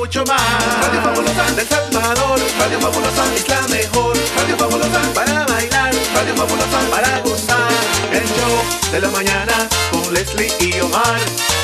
Mucho 0.00 0.24
más. 0.26 0.40
Radio 0.80 1.02
Fabulosa 1.02 1.50
del 1.56 1.66
Salvador. 1.66 2.38
Radio 2.60 2.80
Fabulosa 2.80 3.34
es 3.34 3.48
la 3.48 3.66
mejor. 3.66 4.16
Radio 4.36 4.56
Fabulosa 4.56 5.00
para 5.12 5.44
bailar. 5.44 5.92
Radio 6.14 6.36
Fabulosa 6.36 6.78
para 6.88 7.18
gozar. 7.22 7.72
El 8.12 8.22
show 8.22 8.92
de 8.92 9.00
la 9.00 9.08
mañana 9.08 9.68
con 9.90 10.14
Leslie 10.14 10.52
y 10.60 10.78
Omar. 10.78 11.18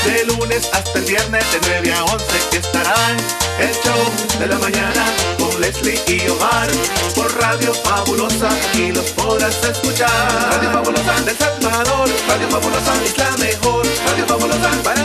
De 0.04 0.24
lunes 0.24 0.68
hasta 0.72 0.98
el 0.98 1.04
viernes 1.04 1.44
de 1.52 1.60
9 1.80 1.94
a 1.94 2.04
11 2.06 2.24
estarán. 2.58 3.16
El 3.60 3.72
show 3.72 4.40
de 4.40 4.46
la 4.48 4.58
mañana 4.58 5.04
con 5.38 5.60
Leslie 5.60 6.02
y 6.08 6.28
Omar. 6.28 6.68
Por 7.14 7.32
Radio 7.40 7.72
Fabulosa 7.72 8.48
y 8.74 8.90
los 8.90 9.12
podrás 9.12 9.62
escuchar. 9.62 10.10
Radio 10.50 10.72
Fabulosa 10.72 11.20
del 11.20 11.38
Salvador. 11.38 12.10
Radio 12.26 12.48
Fabulosa 12.50 12.94
es 13.04 13.16
la 13.16 13.30
mejor. 13.36 13.86
Radio 14.06 14.26
Fabulosa 14.26 14.70
para 14.82 15.03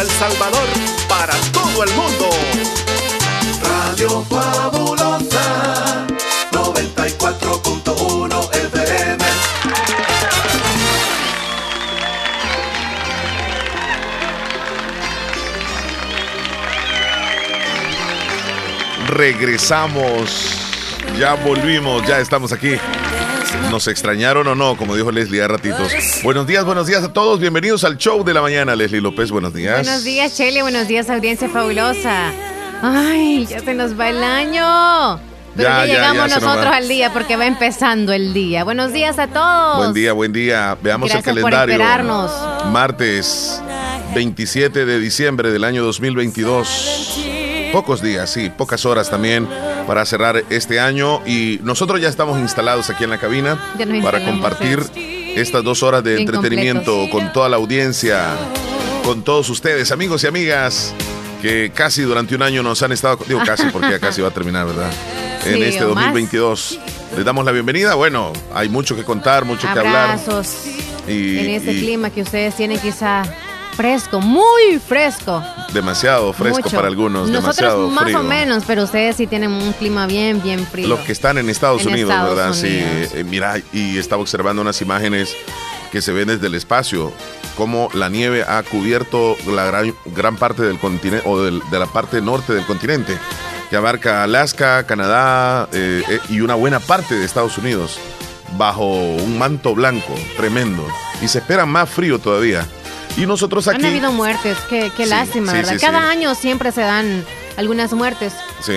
El 0.00 0.08
Salvador, 0.10 0.68
para 1.08 1.34
todo 1.52 1.82
el 1.82 1.90
mundo. 1.94 2.30
Radio 3.62 4.24
Fabulosa 4.30 6.06
94.1 6.52 8.54
FM. 8.54 9.24
Regresamos. 19.08 20.54
Ya 21.18 21.34
volvimos, 21.34 22.06
ya 22.06 22.20
estamos 22.20 22.52
aquí. 22.52 22.78
¿Nos 23.78 23.86
extrañaron 23.86 24.44
o 24.48 24.56
no? 24.56 24.76
Como 24.76 24.96
dijo 24.96 25.12
Leslie 25.12 25.40
a 25.40 25.46
ratitos. 25.46 25.92
Buenos 26.24 26.48
días, 26.48 26.64
buenos 26.64 26.88
días 26.88 27.04
a 27.04 27.12
todos. 27.12 27.38
Bienvenidos 27.38 27.84
al 27.84 27.96
show 27.96 28.24
de 28.24 28.34
la 28.34 28.42
mañana. 28.42 28.74
Leslie 28.74 29.00
López, 29.00 29.30
buenos 29.30 29.54
días. 29.54 29.84
Buenos 29.86 30.02
días, 30.02 30.36
Shelly. 30.36 30.62
Buenos 30.62 30.88
días, 30.88 31.08
audiencia 31.08 31.48
fabulosa. 31.48 32.32
Ay, 32.82 33.46
ya 33.46 33.60
se 33.60 33.74
nos 33.74 33.96
va 33.96 34.08
el 34.08 34.20
año. 34.24 35.20
Pero 35.54 35.68
ya, 35.68 35.78
Ya, 35.78 35.86
ya, 35.86 35.92
llegamos 35.94 36.28
ya 36.28 36.40
nosotros 36.40 36.74
al 36.74 36.88
día 36.88 37.12
porque 37.12 37.36
va 37.36 37.46
empezando 37.46 38.12
el 38.12 38.34
día. 38.34 38.64
Buenos 38.64 38.92
días 38.92 39.16
a 39.20 39.28
todos. 39.28 39.76
Buen 39.76 39.92
día, 39.92 40.12
buen 40.12 40.32
día. 40.32 40.76
Veamos 40.82 41.08
Gracias 41.08 41.36
el 41.36 41.40
por 41.40 41.52
calendario. 41.52 41.74
esperarnos. 41.74 42.32
Martes 42.72 43.62
27 44.12 44.86
de 44.86 44.98
diciembre 44.98 45.52
del 45.52 45.62
año 45.62 45.84
2022. 45.84 47.70
Pocos 47.72 48.02
días, 48.02 48.28
sí, 48.28 48.50
pocas 48.50 48.84
horas 48.84 49.08
también 49.08 49.46
para 49.88 50.04
cerrar 50.04 50.44
este 50.50 50.78
año 50.80 51.22
y 51.26 51.60
nosotros 51.62 51.98
ya 51.98 52.10
estamos 52.10 52.38
instalados 52.38 52.90
aquí 52.90 53.04
en 53.04 53.10
la 53.10 53.16
cabina 53.16 53.58
para 54.02 54.22
compartir 54.22 54.80
estas 55.34 55.64
dos 55.64 55.82
horas 55.82 56.04
de 56.04 56.16
Bien 56.16 56.28
entretenimiento 56.28 56.92
completos. 56.92 57.20
con 57.22 57.32
toda 57.32 57.48
la 57.48 57.56
audiencia, 57.56 58.22
con 59.02 59.22
todos 59.22 59.48
ustedes, 59.48 59.90
amigos 59.90 60.24
y 60.24 60.26
amigas 60.26 60.92
que 61.40 61.72
casi 61.74 62.02
durante 62.02 62.34
un 62.34 62.42
año 62.42 62.62
nos 62.62 62.82
han 62.82 62.92
estado, 62.92 63.18
digo 63.26 63.40
casi 63.46 63.64
porque 63.72 63.88
ya 63.92 63.98
casi 63.98 64.20
va 64.20 64.28
a 64.28 64.30
terminar, 64.30 64.66
¿verdad? 64.66 64.90
En 65.46 65.62
este 65.62 65.82
o 65.84 65.94
más. 65.94 66.04
2022. 66.04 66.80
Les 67.16 67.24
damos 67.24 67.46
la 67.46 67.52
bienvenida. 67.52 67.94
Bueno, 67.94 68.34
hay 68.52 68.68
mucho 68.68 68.94
que 68.94 69.04
contar, 69.04 69.46
mucho 69.46 69.72
que 69.72 69.78
hablar. 69.78 70.10
Abrazos 70.10 70.66
Y, 71.08 71.38
en 71.38 71.50
este 71.52 71.72
y 71.72 71.80
clima 71.80 72.10
que 72.10 72.20
ustedes 72.20 72.54
tienen 72.54 72.78
quizá 72.78 73.22
fresco, 73.74 74.20
muy 74.20 74.78
fresco. 74.86 75.42
Demasiado 75.72 76.32
fresco 76.32 76.62
mucho. 76.64 76.76
para 76.76 76.88
algunos, 76.88 77.28
Nosotros 77.28 77.56
demasiado 77.56 77.88
más 77.88 78.04
frío. 78.04 78.20
o 78.20 78.22
menos, 78.22 78.64
pero 78.66 78.84
ustedes 78.84 79.16
sí 79.16 79.26
tienen 79.26 79.50
un 79.52 79.72
clima 79.74 80.06
bien, 80.06 80.42
bien 80.42 80.66
frío. 80.66 80.88
Los 80.88 81.00
que 81.00 81.12
están 81.12 81.38
en 81.38 81.48
Estados 81.50 81.82
En 81.82 81.88
Unidos, 81.92 82.10
Estados 82.10 82.36
¿verdad? 82.36 82.50
Unidos. 82.58 83.08
Sí, 83.12 83.18
eh, 83.18 83.24
mira, 83.24 83.54
y 83.72 83.98
estaba 83.98 84.22
observando 84.22 84.62
unas 84.62 84.80
imágenes 84.80 85.34
que 85.92 86.00
se 86.02 86.12
ven 86.12 86.28
desde 86.28 86.46
el 86.48 86.54
espacio, 86.54 87.12
cómo 87.56 87.88
la 87.94 88.08
nieve 88.08 88.44
ha 88.46 88.62
cubierto 88.62 89.36
la 89.46 89.64
gran, 89.66 89.94
gran 90.06 90.36
parte 90.36 90.62
del 90.62 90.78
continente, 90.78 91.26
o 91.28 91.40
del- 91.42 91.62
de 91.70 91.78
la 91.78 91.86
parte 91.86 92.20
norte 92.20 92.52
del 92.54 92.64
continente, 92.66 93.16
que 93.70 93.76
abarca 93.76 94.22
Alaska, 94.22 94.86
Canadá 94.86 95.68
eh, 95.72 96.02
eh, 96.08 96.20
y 96.30 96.40
una 96.40 96.54
buena 96.54 96.80
parte 96.80 97.14
de 97.14 97.24
Estados 97.24 97.56
Unidos, 97.58 97.98
bajo 98.56 98.86
un 98.86 99.38
manto 99.38 99.74
blanco 99.74 100.14
tremendo. 100.36 100.86
Y 101.20 101.28
se 101.28 101.38
espera 101.38 101.66
más 101.66 101.88
frío 101.90 102.18
todavía. 102.18 102.66
Y 103.18 103.26
nosotros 103.26 103.66
aquí... 103.68 103.84
Han 103.84 103.90
habido 103.90 104.12
muertes, 104.12 104.56
qué, 104.68 104.90
qué 104.96 105.04
Sí, 105.04 105.10
lástima, 105.10 105.52
sí, 105.52 105.58
¿verdad? 105.58 105.72
sí, 105.74 105.78
Cada 105.80 106.08
año 106.10 106.34
siempre 106.34 106.72
se 106.72 106.82
dan 106.82 107.24
algunas 107.56 107.92
muertes. 107.92 108.32
Sí. 108.60 108.74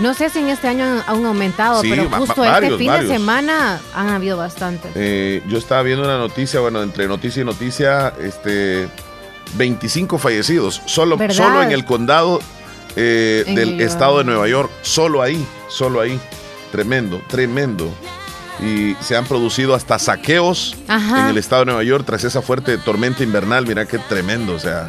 No 0.00 0.14
sé 0.14 0.30
si 0.30 0.38
en 0.38 0.48
este 0.48 0.68
año 0.68 0.84
han, 0.84 1.02
han 1.06 1.26
aumentado, 1.26 1.82
pero 1.82 2.08
justo 2.10 2.44
este 2.44 2.76
fin 2.76 2.86
varios. 2.86 3.08
de 3.08 3.14
semana 3.16 3.80
han 3.94 4.08
habido 4.10 4.36
bastantes. 4.36 4.92
Eh, 4.94 5.42
yo 5.48 5.58
estaba 5.58 5.82
viendo 5.82 6.04
una 6.04 6.18
noticia, 6.18 6.60
bueno, 6.60 6.82
entre 6.82 7.08
noticia 7.08 7.42
y 7.42 7.44
noticia, 7.44 8.12
este, 8.22 8.88
25 9.54 10.18
fallecidos, 10.18 10.82
solo, 10.86 11.16
¿Verdad? 11.16 11.34
solo 11.34 11.62
en 11.62 11.72
el 11.72 11.84
condado 11.84 12.40
eh, 12.96 13.44
En 13.46 13.54
del 13.56 13.80
estado 13.80 14.18
de 14.18 14.24
Nueva 14.24 14.46
York, 14.48 14.70
solo 14.82 15.20
ahí, 15.22 15.44
solo 15.68 16.00
ahí, 16.00 16.20
tremendo, 16.70 17.20
tremendo. 17.28 17.92
Y 18.60 18.96
se 19.00 19.16
han 19.16 19.24
producido 19.24 19.74
hasta 19.74 19.98
saqueos 19.98 20.76
Ajá. 20.88 21.20
en 21.20 21.26
el 21.28 21.38
estado 21.38 21.62
de 21.62 21.66
Nueva 21.66 21.84
York 21.84 22.04
tras 22.06 22.24
esa 22.24 22.42
fuerte 22.42 22.76
tormenta 22.78 23.22
invernal, 23.22 23.66
mira 23.66 23.86
qué 23.86 23.98
tremendo, 23.98 24.54
o 24.54 24.58
sea, 24.58 24.88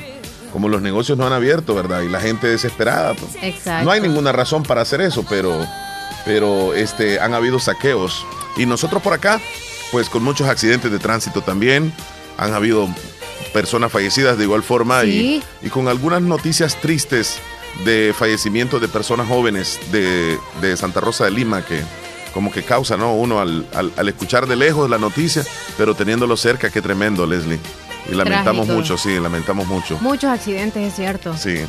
como 0.52 0.68
los 0.70 0.82
negocios 0.82 1.18
no 1.18 1.28
han 1.28 1.34
abierto, 1.34 1.76
¿verdad? 1.76 2.02
Y 2.02 2.10
la 2.10 2.20
gente 2.20 2.48
desesperada. 2.48 3.14
pues. 3.14 3.32
Exacto. 3.42 3.86
No 3.86 3.92
hay 3.92 4.02
ninguna 4.02 4.32
razón 4.32 4.64
para 4.64 4.82
hacer 4.82 5.02
eso, 5.02 5.24
pero, 5.30 5.56
pero 6.26 6.74
este, 6.74 7.20
han 7.20 7.34
habido 7.36 7.60
saqueos. 7.60 8.26
Y 8.58 8.66
nosotros 8.66 9.02
por 9.04 9.14
acá, 9.14 9.40
pues 9.92 10.10
con 10.10 10.24
muchos 10.24 10.48
accidentes 10.50 10.92
de 10.92 10.98
tránsito 10.98 11.42
también, 11.42 11.94
han 12.38 12.54
habido 12.56 12.90
personas 13.54 13.92
fallecidas 13.92 14.38
de 14.38 14.46
igual 14.46 14.64
forma 14.64 15.02
Sí. 15.02 15.44
y, 15.62 15.68
y 15.68 15.70
con 15.70 15.88
algunas 15.88 16.22
noticias 16.24 16.76
tristes 16.82 17.38
de 17.86 18.14
fallecimiento 18.18 18.80
de 18.80 18.88
personas 18.88 19.28
jóvenes 19.28 19.80
de, 19.92 20.38
de 20.62 20.76
Santa 20.76 21.00
Rosa 21.02 21.26
de 21.26 21.32
Lima 21.32 21.64
que 21.64 21.82
como 22.34 22.52
que 22.52 22.64
causa, 22.64 22.98
¿no? 22.98 23.14
Uno 23.16 23.40
al, 23.40 23.66
al- 23.74 23.92
al 23.98 24.10
escuchar 24.10 24.48
de 24.48 24.56
lejos 24.56 24.90
la 24.90 24.98
noticia, 24.98 25.44
pero 25.78 25.96
teniéndolo 25.96 26.38
cerca, 26.38 26.70
qué 26.70 26.82
tremendo, 26.82 27.26
Leslie. 27.26 27.60
Y 28.12 28.16
lamentamos 28.16 28.66
Trágico. 28.66 28.74
mucho, 28.74 28.98
sí, 28.98 29.20
lamentamos 29.20 29.68
mucho. 29.68 29.98
Muchos 30.02 30.30
accidentes, 30.32 30.88
es 30.88 30.96
cierto. 30.96 31.36
Sí. 31.38 31.60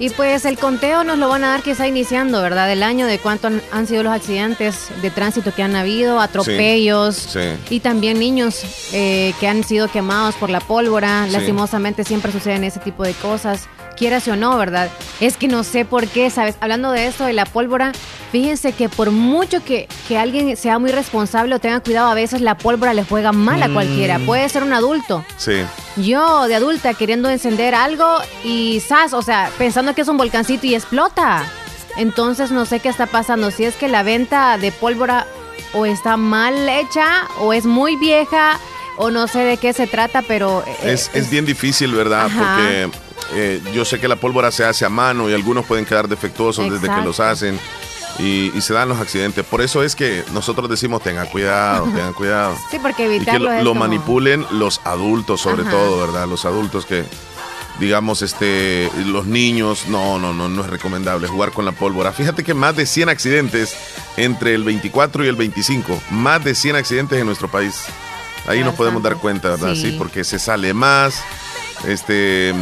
Y 0.00 0.10
pues 0.10 0.44
el 0.44 0.56
conteo 0.58 1.02
nos 1.02 1.18
lo 1.18 1.28
van 1.28 1.42
a 1.42 1.48
dar 1.48 1.62
quizá 1.62 1.88
iniciando, 1.88 2.40
¿verdad? 2.40 2.68
Del 2.68 2.84
año 2.84 3.06
de 3.06 3.18
cuánto 3.18 3.48
han, 3.48 3.60
han 3.72 3.88
sido 3.88 4.04
los 4.04 4.12
accidentes 4.12 4.88
de 5.02 5.10
tránsito 5.10 5.52
que 5.52 5.62
han 5.64 5.74
habido, 5.74 6.20
atropellos. 6.20 7.16
Sí. 7.16 7.40
Y 7.70 7.80
también 7.80 8.18
niños 8.20 8.62
eh, 8.92 9.34
que 9.40 9.48
han 9.48 9.64
sido 9.64 9.88
quemados 9.88 10.36
por 10.36 10.50
la 10.50 10.60
pólvora. 10.60 11.24
Sí. 11.26 11.32
Lastimosamente 11.32 12.04
siempre 12.04 12.30
suceden 12.30 12.62
ese 12.62 12.78
tipo 12.78 13.02
de 13.02 13.12
cosas. 13.14 13.66
Quieras 13.98 14.28
o 14.28 14.36
no, 14.36 14.56
¿verdad? 14.56 14.90
Es 15.20 15.36
que 15.36 15.48
no 15.48 15.64
sé 15.64 15.84
por 15.84 16.06
qué, 16.06 16.30
¿sabes? 16.30 16.56
Hablando 16.60 16.92
de 16.92 17.06
esto, 17.06 17.24
de 17.24 17.32
la 17.32 17.44
pólvora, 17.46 17.92
fíjense 18.30 18.72
que 18.72 18.88
por 18.88 19.10
mucho 19.10 19.64
que, 19.64 19.88
que 20.06 20.16
alguien 20.18 20.56
sea 20.56 20.78
muy 20.78 20.92
responsable 20.92 21.54
o 21.54 21.58
tenga 21.58 21.80
cuidado, 21.80 22.08
a 22.08 22.14
veces 22.14 22.40
la 22.40 22.56
pólvora 22.56 22.94
le 22.94 23.02
juega 23.04 23.32
mal 23.32 23.62
a 23.62 23.68
Mm. 23.68 23.72
cualquiera. 23.74 24.18
Puede 24.20 24.48
ser 24.48 24.62
un 24.62 24.72
adulto. 24.72 25.24
Sí. 25.36 25.64
Yo, 25.96 26.46
de 26.46 26.54
adulta, 26.54 26.94
queriendo 26.94 27.28
encender 27.28 27.74
algo 27.74 28.06
y 28.44 28.80
¡zas! 28.86 29.12
O 29.14 29.22
sea, 29.22 29.50
pensando 29.58 29.94
que 29.94 30.02
es 30.02 30.08
un 30.08 30.16
volcancito 30.16 30.66
y 30.66 30.74
explota. 30.76 31.44
Entonces 31.96 32.50
no 32.52 32.64
sé 32.66 32.78
qué 32.78 32.88
está 32.90 33.06
pasando. 33.06 33.50
Si 33.50 33.64
es 33.64 33.74
que 33.74 33.88
la 33.88 34.04
venta 34.04 34.56
de 34.58 34.70
pólvora 34.70 35.26
o 35.74 35.84
está 35.86 36.16
mal 36.16 36.68
hecha 36.68 37.26
o 37.40 37.52
es 37.52 37.66
muy 37.66 37.96
vieja 37.96 38.60
o 38.96 39.10
no 39.10 39.26
sé 39.26 39.40
de 39.40 39.56
qué 39.56 39.72
se 39.72 39.86
trata, 39.88 40.22
pero... 40.22 40.62
eh, 40.66 40.92
Es, 40.92 41.10
es 41.14 41.28
bien 41.30 41.44
difícil, 41.44 41.92
¿verdad? 41.92 42.26
Ajá. 42.26 42.56
Porque 42.56 42.90
eh, 43.34 43.60
yo 43.74 43.84
sé 43.84 44.00
que 44.00 44.08
la 44.08 44.16
pólvora 44.16 44.50
se 44.50 44.64
hace 44.64 44.84
a 44.84 44.88
mano 44.88 45.28
y 45.30 45.34
algunos 45.34 45.66
pueden 45.66 45.84
quedar 45.84 46.08
defectuosos 46.08 46.70
desde 46.70 46.88
que 46.94 47.00
los 47.02 47.20
hacen 47.20 47.58
y, 48.18 48.50
y 48.56 48.60
se 48.60 48.74
dan 48.74 48.88
los 48.88 48.98
accidentes. 49.00 49.44
Por 49.44 49.60
eso 49.60 49.82
es 49.82 49.94
que 49.94 50.24
nosotros 50.32 50.68
decimos, 50.68 51.02
tengan 51.02 51.26
cuidado, 51.28 51.84
tengan 51.94 52.12
cuidado. 52.14 52.56
Sí, 52.70 52.78
porque 52.80 53.04
Y 53.04 53.08
que 53.08 53.16
evitarlo 53.16 53.50
lo, 53.50 53.52
es 53.52 53.64
lo 53.64 53.70
como- 53.70 53.80
manipulen 53.80 54.46
los 54.52 54.80
adultos 54.84 55.40
sobre 55.40 55.62
Ajá. 55.62 55.70
todo, 55.70 56.00
¿verdad? 56.06 56.26
Los 56.26 56.44
adultos 56.44 56.84
que, 56.86 57.04
digamos, 57.78 58.22
este, 58.22 58.90
los 59.06 59.26
niños, 59.26 59.86
no, 59.88 60.18
no, 60.18 60.32
no, 60.34 60.48
no 60.48 60.62
es 60.64 60.70
recomendable 60.70 61.28
jugar 61.28 61.52
con 61.52 61.64
la 61.64 61.72
pólvora. 61.72 62.12
Fíjate 62.12 62.42
que 62.42 62.54
más 62.54 62.74
de 62.74 62.86
100 62.86 63.08
accidentes 63.08 63.76
entre 64.16 64.54
el 64.54 64.64
24 64.64 65.24
y 65.24 65.28
el 65.28 65.36
25, 65.36 66.00
más 66.10 66.42
de 66.42 66.54
100 66.56 66.74
accidentes 66.76 67.18
en 67.20 67.26
nuestro 67.26 67.48
país. 67.48 67.84
Ahí 68.46 68.64
nos 68.64 68.74
podemos 68.74 69.02
dar 69.02 69.16
cuenta, 69.16 69.50
¿verdad? 69.50 69.74
Sí. 69.74 69.90
Sí. 69.90 69.94
porque 69.98 70.24
se 70.24 70.38
sale 70.38 70.72
más, 70.72 71.22
este, 71.86 72.54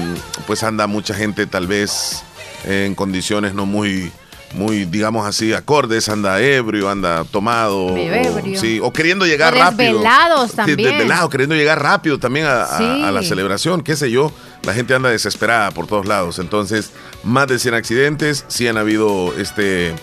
pues 0.47 0.63
anda 0.63 0.87
mucha 0.87 1.15
gente 1.15 1.47
tal 1.47 1.67
vez 1.67 2.23
en 2.65 2.95
condiciones 2.95 3.55
no 3.55 3.65
muy, 3.67 4.11
muy, 4.55 4.85
digamos 4.85 5.27
así, 5.27 5.53
acordes, 5.53 6.09
anda 6.09 6.41
ebrio, 6.41 6.89
anda 6.89 7.25
tomado, 7.25 7.87
o, 7.87 7.97
sí, 8.59 8.81
o 8.83 8.93
queriendo 8.93 9.27
llegar 9.27 9.55
O 9.55 9.59
rápido. 9.59 9.93
desvelados 9.95 10.51
Sí, 10.51 10.57
también. 10.57 10.91
desvelados, 10.91 11.31
queriendo 11.31 11.55
llegar 11.55 11.83
rápido 11.83 12.19
también 12.19 12.47
a, 12.47 12.67
Sí. 12.79 12.85
la 13.13 13.23
celebración, 13.23 13.83
qué 13.83 13.97
sé 13.97 14.11
yo. 14.11 14.33
La 14.63 14.73
gente 14.73 14.95
anda 14.95 15.11
desesperada 15.11 15.71
por 15.71 15.87
todos 15.87 16.07
lados. 16.07 16.39
Entonces, 16.39 16.91
más 17.23 17.47
de 17.49 17.59
100 17.59 17.75
accidentes, 17.75 18.45
100 18.49 18.77
ha 18.77 18.81
habido 18.81 19.33
este, 19.39 19.95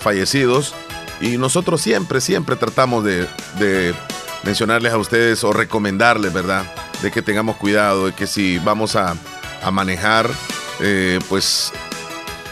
fallecidos. 0.00 0.74
Y 1.20 1.38
nosotros 1.38 1.80
siempre, 1.80 2.20
siempre 2.20 2.56
tratamos 2.56 3.02
de, 3.04 3.26
de 3.58 3.94
mencionarles 4.44 4.92
a 4.92 4.98
ustedes 4.98 5.42
o 5.44 5.52
recomendarles, 5.52 6.32
¿verdad? 6.32 6.64
De 7.06 7.12
que 7.12 7.22
tengamos 7.22 7.54
cuidado, 7.54 8.06
de 8.06 8.12
que 8.14 8.26
si 8.26 8.58
vamos 8.58 8.96
a, 8.96 9.14
manejar, 9.70 10.28
eh, 10.80 11.20
pues 11.28 11.72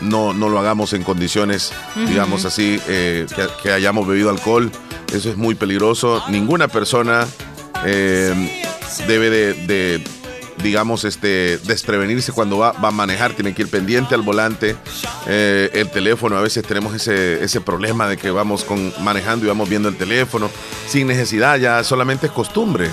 no, 0.01 0.33
no 0.33 0.49
lo 0.49 0.61
hagamos 0.61 0.93
en 0.93 1.03
condiciones, 1.03 1.73
digamos 2.07 2.45
así, 2.45 2.81
eh, 2.87 3.27
que, 3.63 3.73
hayamos 3.73 4.07
bebido 4.07 4.31
alcohol. 4.31 4.71
Eso 5.13 5.29
es 5.29 5.37
muy 5.37 5.57
peligroso. 5.57 6.23
Ninguna 6.29 6.69
persona 6.69 7.27
eh, 7.85 8.33
debe 9.09 9.31
de, 9.31 10.05
digamos, 10.63 11.03
este, 11.03 11.59
desprevenirse 11.59 12.31
cuando 12.31 12.59
va, 12.59 12.73
va, 12.73 12.89
a 12.89 12.93
manejar. 12.93 13.33
Tiene 13.33 13.55
que 13.55 13.63
ir 13.63 13.69
pendiente 13.69 14.15
al 14.15 14.23
volante. 14.23 14.77
Eh, 15.27 15.71
el 15.73 15.91
teléfono, 15.91 16.37
a 16.37 16.41
veces 16.41 16.65
tenemos 16.65 16.95
ese, 16.95 17.43
ese 17.43 17.61
problema 17.61 18.07
de 18.07 18.17
que 18.17 18.31
vamos 18.31 18.63
con, 18.63 18.93
manejando 19.03 19.47
y 19.47 19.49
vamos 19.49 19.69
viendo 19.69 19.89
el 19.89 19.97
teléfono 19.97 20.49
sin 20.87 21.09
necesidad, 21.09 21.59
ya 21.59 21.83
solamente 21.83 22.27
es 22.27 22.33
costumbre. 22.33 22.89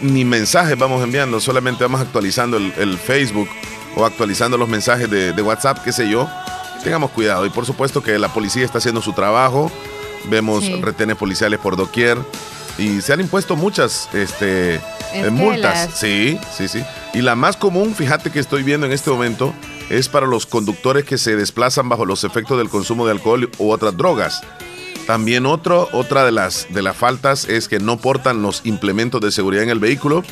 Ni 0.00 0.24
mensajes 0.24 0.76
vamos 0.76 1.02
enviando, 1.02 1.40
solamente 1.40 1.84
vamos 1.84 2.00
actualizando 2.00 2.56
el, 2.56 2.98
Facebook 2.98 3.48
o 3.94 4.04
actualizando 4.04 4.58
los 4.58 4.68
mensajes 4.68 5.08
de, 5.10 5.32
de 5.32 5.42
WhatsApp, 5.42 5.78
qué 5.84 5.92
sé 5.92 6.08
yo 6.08 6.28
tengamos 6.86 7.10
cuidado. 7.10 7.44
Y 7.44 7.50
por 7.50 7.66
supuesto 7.66 8.00
que 8.00 8.16
la 8.16 8.28
policía 8.28 8.64
está 8.64 8.78
haciendo 8.78 9.02
su 9.02 9.12
trabajo. 9.12 9.72
Vemos 10.30 10.64
retenes 10.80 11.16
policiales 11.16 11.58
por 11.58 11.76
doquier. 11.76 12.16
Y 12.78 13.00
se 13.00 13.12
han 13.12 13.20
impuesto 13.20 13.56
muchas 13.56 14.08
este, 14.14 14.76
eh, 15.12 15.30
multas. 15.30 15.90
Sí, 15.94 16.38
sí, 16.56 16.68
sí. 16.68 16.84
Y 17.12 17.22
la 17.22 17.34
más 17.34 17.56
común, 17.56 17.94
fíjate 17.94 18.30
que 18.30 18.38
estoy 18.38 18.62
viendo 18.62 18.86
en 18.86 18.92
este 18.92 19.10
momento, 19.10 19.52
es 19.90 20.08
para 20.08 20.26
los 20.26 20.46
conductores 20.46 21.04
que 21.04 21.18
se 21.18 21.34
desplazan 21.34 21.88
bajo 21.88 22.04
los 22.04 22.22
efectos 22.22 22.56
del 22.58 22.68
consumo 22.68 23.04
de 23.04 23.12
alcohol 23.12 23.50
u 23.58 23.70
otras 23.70 23.96
drogas. 23.96 24.42
También 25.06 25.46
otro, 25.46 25.88
otra 25.92 26.24
de 26.24 26.32
las, 26.32 26.66
de 26.70 26.82
las 26.82 26.96
faltas 26.96 27.48
es 27.48 27.68
que 27.68 27.78
no 27.78 27.96
portan 27.96 28.42
los 28.42 28.62
implementos 28.64 29.20
de 29.20 29.30
seguridad 29.30 29.62
en 29.62 29.70
el 29.70 29.78
vehículo 29.78 30.24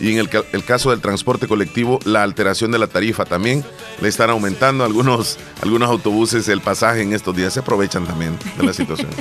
y 0.00 0.12
en 0.12 0.18
el, 0.18 0.64
caso 0.64 0.90
del 0.90 1.00
transporte 1.00 1.46
colectivo, 1.46 1.98
la 2.04 2.22
alteración 2.22 2.72
de 2.72 2.78
la 2.78 2.86
tarifa 2.86 3.26
también 3.26 3.62
le 4.00 4.08
están 4.08 4.30
aumentando. 4.30 4.84
Algunos, 4.84 5.36
algunos 5.62 5.90
autobuses 5.90 6.48
el 6.48 6.62
pasaje 6.62 7.02
en 7.02 7.12
estos 7.12 7.36
días 7.36 7.52
se 7.52 7.60
aprovechan 7.60 8.06
también 8.06 8.38
de 8.56 8.64
la 8.64 8.72
situación. 8.72 9.10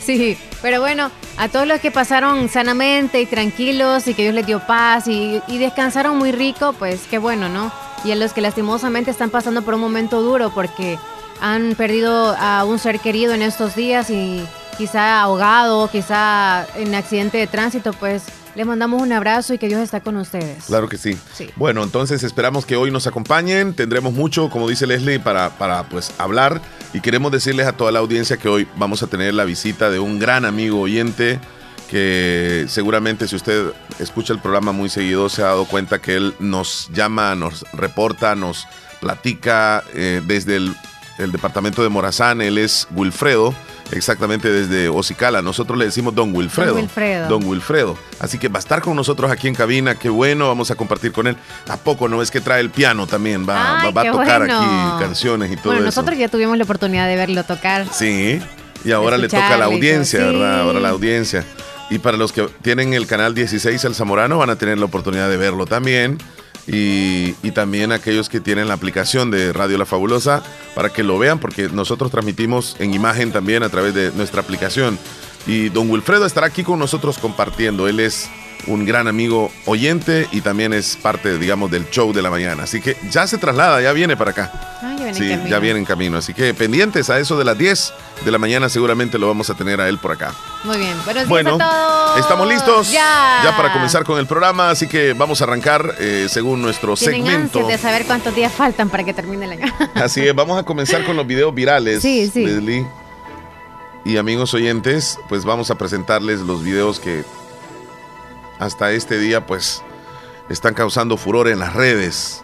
Sí, 0.00 0.38
pero 0.62 0.80
bueno, 0.80 1.10
a 1.36 1.50
todos 1.50 1.66
los 1.66 1.80
que 1.80 1.90
pasaron 1.90 2.48
sanamente 2.48 3.20
y 3.20 3.26
tranquilos 3.26 4.08
y 4.08 4.14
que 4.14 4.22
Dios 4.22 4.34
les 4.34 4.46
dio 4.46 4.58
paz 4.66 5.06
y, 5.06 5.42
y, 5.48 5.58
descansaron 5.58 6.16
muy 6.16 6.32
rico, 6.32 6.72
pues 6.72 7.02
qué 7.10 7.18
bueno, 7.18 7.50
¿no? 7.50 7.70
Y 8.04 8.12
a 8.12 8.16
los 8.16 8.32
que 8.32 8.40
lastimosamente 8.40 9.10
están 9.10 9.28
pasando 9.28 9.60
por 9.60 9.74
un 9.74 9.82
momento 9.82 10.22
duro 10.22 10.50
porque 10.54 10.98
han 11.40 11.74
perdido 11.74 12.34
a 12.38 12.64
un 12.64 12.78
ser 12.78 13.00
querido 13.00 13.34
en 13.34 13.42
estos 13.42 13.74
días 13.74 14.10
y 14.10 14.44
quizá 14.76 15.20
ahogado, 15.20 15.90
quizá 15.90 16.66
en 16.76 16.94
accidente 16.94 17.38
de 17.38 17.46
tránsito, 17.46 17.92
pues 17.92 18.24
les 18.54 18.66
mandamos 18.66 19.02
un 19.02 19.12
abrazo 19.12 19.54
y 19.54 19.58
que 19.58 19.68
Dios 19.68 19.80
está 19.80 20.00
con 20.00 20.16
ustedes. 20.16 20.64
Claro 20.66 20.88
que 20.88 20.96
sí. 20.96 21.16
Bueno, 21.56 21.82
entonces 21.82 22.22
esperamos 22.22 22.66
que 22.66 22.76
hoy 22.76 22.90
nos 22.90 23.06
acompañen. 23.06 23.74
Tendremos 23.74 24.12
mucho, 24.12 24.50
como 24.50 24.68
dice 24.68 24.86
Leslie, 24.86 25.20
para, 25.20 25.50
para 25.50 25.84
pues 25.84 26.12
hablar. 26.18 26.60
Y 26.92 27.00
queremos 27.00 27.30
decirles 27.30 27.66
a 27.66 27.72
toda 27.72 27.92
la 27.92 27.98
audiencia 27.98 28.36
que 28.36 28.48
hoy 28.48 28.66
vamos 28.76 29.02
a 29.02 29.06
tener 29.06 29.34
la 29.34 29.44
visita 29.44 29.90
de 29.90 29.98
un 30.00 30.18
gran 30.18 30.44
amigo 30.44 30.80
oyente 30.80 31.38
que 31.88 32.66
seguramente 32.68 33.26
si 33.26 33.36
usted 33.36 33.72
escucha 33.98 34.34
el 34.34 34.40
programa 34.40 34.72
muy 34.72 34.90
seguido 34.90 35.30
se 35.30 35.40
ha 35.40 35.46
dado 35.46 35.64
cuenta 35.64 36.00
que 36.00 36.16
él 36.16 36.34
nos 36.38 36.90
llama, 36.92 37.34
nos 37.34 37.64
reporta, 37.72 38.34
nos 38.34 38.66
platica 39.00 39.82
eh, 39.94 40.20
desde 40.26 40.56
el, 40.56 40.74
el 41.18 41.32
departamento 41.32 41.82
de 41.82 41.88
Morazán. 41.88 42.40
Él 42.40 42.58
es 42.58 42.88
Wilfredo 42.94 43.54
exactamente 43.90 44.50
desde 44.50 44.88
Ocicala. 44.88 45.42
Nosotros 45.42 45.78
le 45.78 45.86
decimos 45.86 46.14
Don 46.14 46.34
Wilfredo. 46.34 46.72
Don 46.72 46.82
Wilfredo. 46.82 47.28
Don 47.28 47.44
Wilfredo. 47.44 47.98
Así 48.20 48.38
que 48.38 48.48
va 48.48 48.58
a 48.58 48.60
estar 48.60 48.80
con 48.80 48.96
nosotros 48.96 49.30
aquí 49.30 49.48
en 49.48 49.54
cabina. 49.54 49.94
Qué 49.94 50.08
bueno, 50.08 50.48
vamos 50.48 50.70
a 50.70 50.74
compartir 50.74 51.12
con 51.12 51.26
él. 51.26 51.36
Tampoco 51.64 52.08
no 52.08 52.22
es 52.22 52.30
que 52.30 52.40
trae 52.40 52.60
el 52.60 52.70
piano 52.70 53.06
también. 53.06 53.48
Va, 53.48 53.90
va, 53.90 54.02
a 54.02 54.12
tocar 54.12 54.42
aquí 54.42 55.00
canciones 55.00 55.50
y 55.52 55.56
todo 55.56 55.72
bueno, 55.72 55.86
nosotros 55.86 56.18
ya 56.18 56.28
tuvimos 56.28 56.56
la 56.56 56.64
oportunidad 56.64 57.06
de 57.08 57.16
verlo 57.16 57.44
tocar. 57.44 57.86
Sí, 57.92 58.40
y 58.84 58.92
ahora 58.92 59.18
le 59.18 59.28
toca 59.28 59.54
a 59.54 59.58
la 59.58 59.66
audiencia, 59.66 60.24
¿verdad? 60.24 60.60
Ahora 60.62 60.80
la 60.80 60.90
audiencia. 60.90 61.44
Y 61.90 61.98
para 61.98 62.18
los 62.18 62.32
que 62.32 62.46
tienen 62.60 62.92
el 62.92 63.06
canal 63.06 63.34
16 63.34 63.82
El 63.84 63.94
Zamorano 63.94 64.36
van 64.36 64.50
a 64.50 64.56
tener 64.56 64.78
la 64.78 64.84
oportunidad 64.84 65.30
de 65.30 65.38
verlo 65.38 65.64
también 65.64 66.18
y, 66.70 67.32
también 67.52 67.90
aquellos 67.90 68.28
que 68.28 68.40
tienen 68.40 68.68
la 68.68 68.74
aplicación 68.74 69.30
de 69.32 69.52
Radio 69.52 69.78
La 69.78 69.86
Fabulosa 69.86 70.44
para 70.74 70.90
que 70.90 71.02
lo 71.02 71.18
vean 71.18 71.40
porque 71.40 71.68
nosotros 71.68 72.10
transmitimos 72.10 72.76
en 72.78 72.94
imagen 72.94 73.32
también 73.32 73.62
a 73.64 73.68
través 73.68 73.94
de 73.94 74.12
nuestra 74.12 74.42
aplicación. 74.42 74.98
Y 75.46 75.70
don 75.70 75.90
Wilfredo 75.90 76.26
estará 76.26 76.46
aquí 76.46 76.62
con 76.62 76.78
nosotros 76.78 77.18
compartiendo. 77.18 77.88
Él 77.88 77.98
es 77.98 78.28
un 78.66 78.84
gran 78.84 79.08
amigo 79.08 79.50
oyente 79.66 80.28
y 80.32 80.40
también 80.40 80.72
es 80.72 80.96
parte, 80.96 81.38
digamos, 81.38 81.70
del 81.70 81.88
show 81.90 82.12
de 82.12 82.22
la 82.22 82.30
mañana. 82.30 82.64
Así 82.64 82.80
que 82.80 82.96
ya 83.10 83.26
se 83.26 83.38
traslada, 83.38 83.80
ya 83.80 83.92
viene 83.92 84.16
para 84.16 84.32
acá. 84.32 84.78
Ah, 84.82 84.94
ya 84.98 85.04
viene 85.04 85.14
sí, 85.14 85.32
en 85.32 85.46
ya 85.46 85.58
viene 85.58 85.78
en 85.78 85.84
camino. 85.84 86.18
Así 86.18 86.34
que 86.34 86.52
pendientes 86.54 87.08
a 87.10 87.18
eso 87.18 87.38
de 87.38 87.44
las 87.44 87.56
10 87.56 87.92
de 88.24 88.30
la 88.30 88.38
mañana, 88.38 88.68
seguramente 88.68 89.18
lo 89.18 89.28
vamos 89.28 89.48
a 89.50 89.54
tener 89.54 89.80
a 89.80 89.88
él 89.88 89.98
por 89.98 90.12
acá. 90.12 90.34
Muy 90.64 90.76
bien. 90.76 90.96
bueno, 91.28 91.58
estamos 92.18 92.48
listos 92.48 92.90
ya. 92.90 93.54
para 93.56 93.72
comenzar 93.72 94.04
con 94.04 94.18
el 94.18 94.26
programa, 94.26 94.70
así 94.70 94.86
que 94.86 95.12
vamos 95.12 95.40
a 95.40 95.44
arrancar 95.44 95.94
eh, 95.98 96.26
según 96.28 96.60
nuestro 96.60 96.96
segmento. 96.96 97.66
de 97.66 97.78
saber 97.78 98.04
cuántos 98.06 98.34
días 98.34 98.52
faltan 98.52 98.90
para 98.90 99.04
que 99.04 99.14
termine 99.14 99.44
el 99.46 99.52
año. 99.52 99.72
así 99.94 100.26
es, 100.26 100.34
vamos 100.34 100.58
a 100.58 100.64
comenzar 100.64 101.04
con 101.04 101.16
los 101.16 101.26
videos 101.26 101.54
virales. 101.54 102.02
Sí, 102.02 102.30
sí. 102.32 102.84
Y 104.04 104.16
amigos 104.16 104.54
oyentes, 104.54 105.18
pues 105.28 105.44
vamos 105.44 105.70
a 105.70 105.74
presentarles 105.74 106.40
los 106.40 106.62
videos 106.62 106.98
que 106.98 107.24
hasta 108.58 108.92
este 108.92 109.18
día 109.18 109.46
pues 109.46 109.82
están 110.48 110.74
causando 110.74 111.16
furor 111.16 111.48
en 111.48 111.58
las 111.58 111.74
redes. 111.74 112.42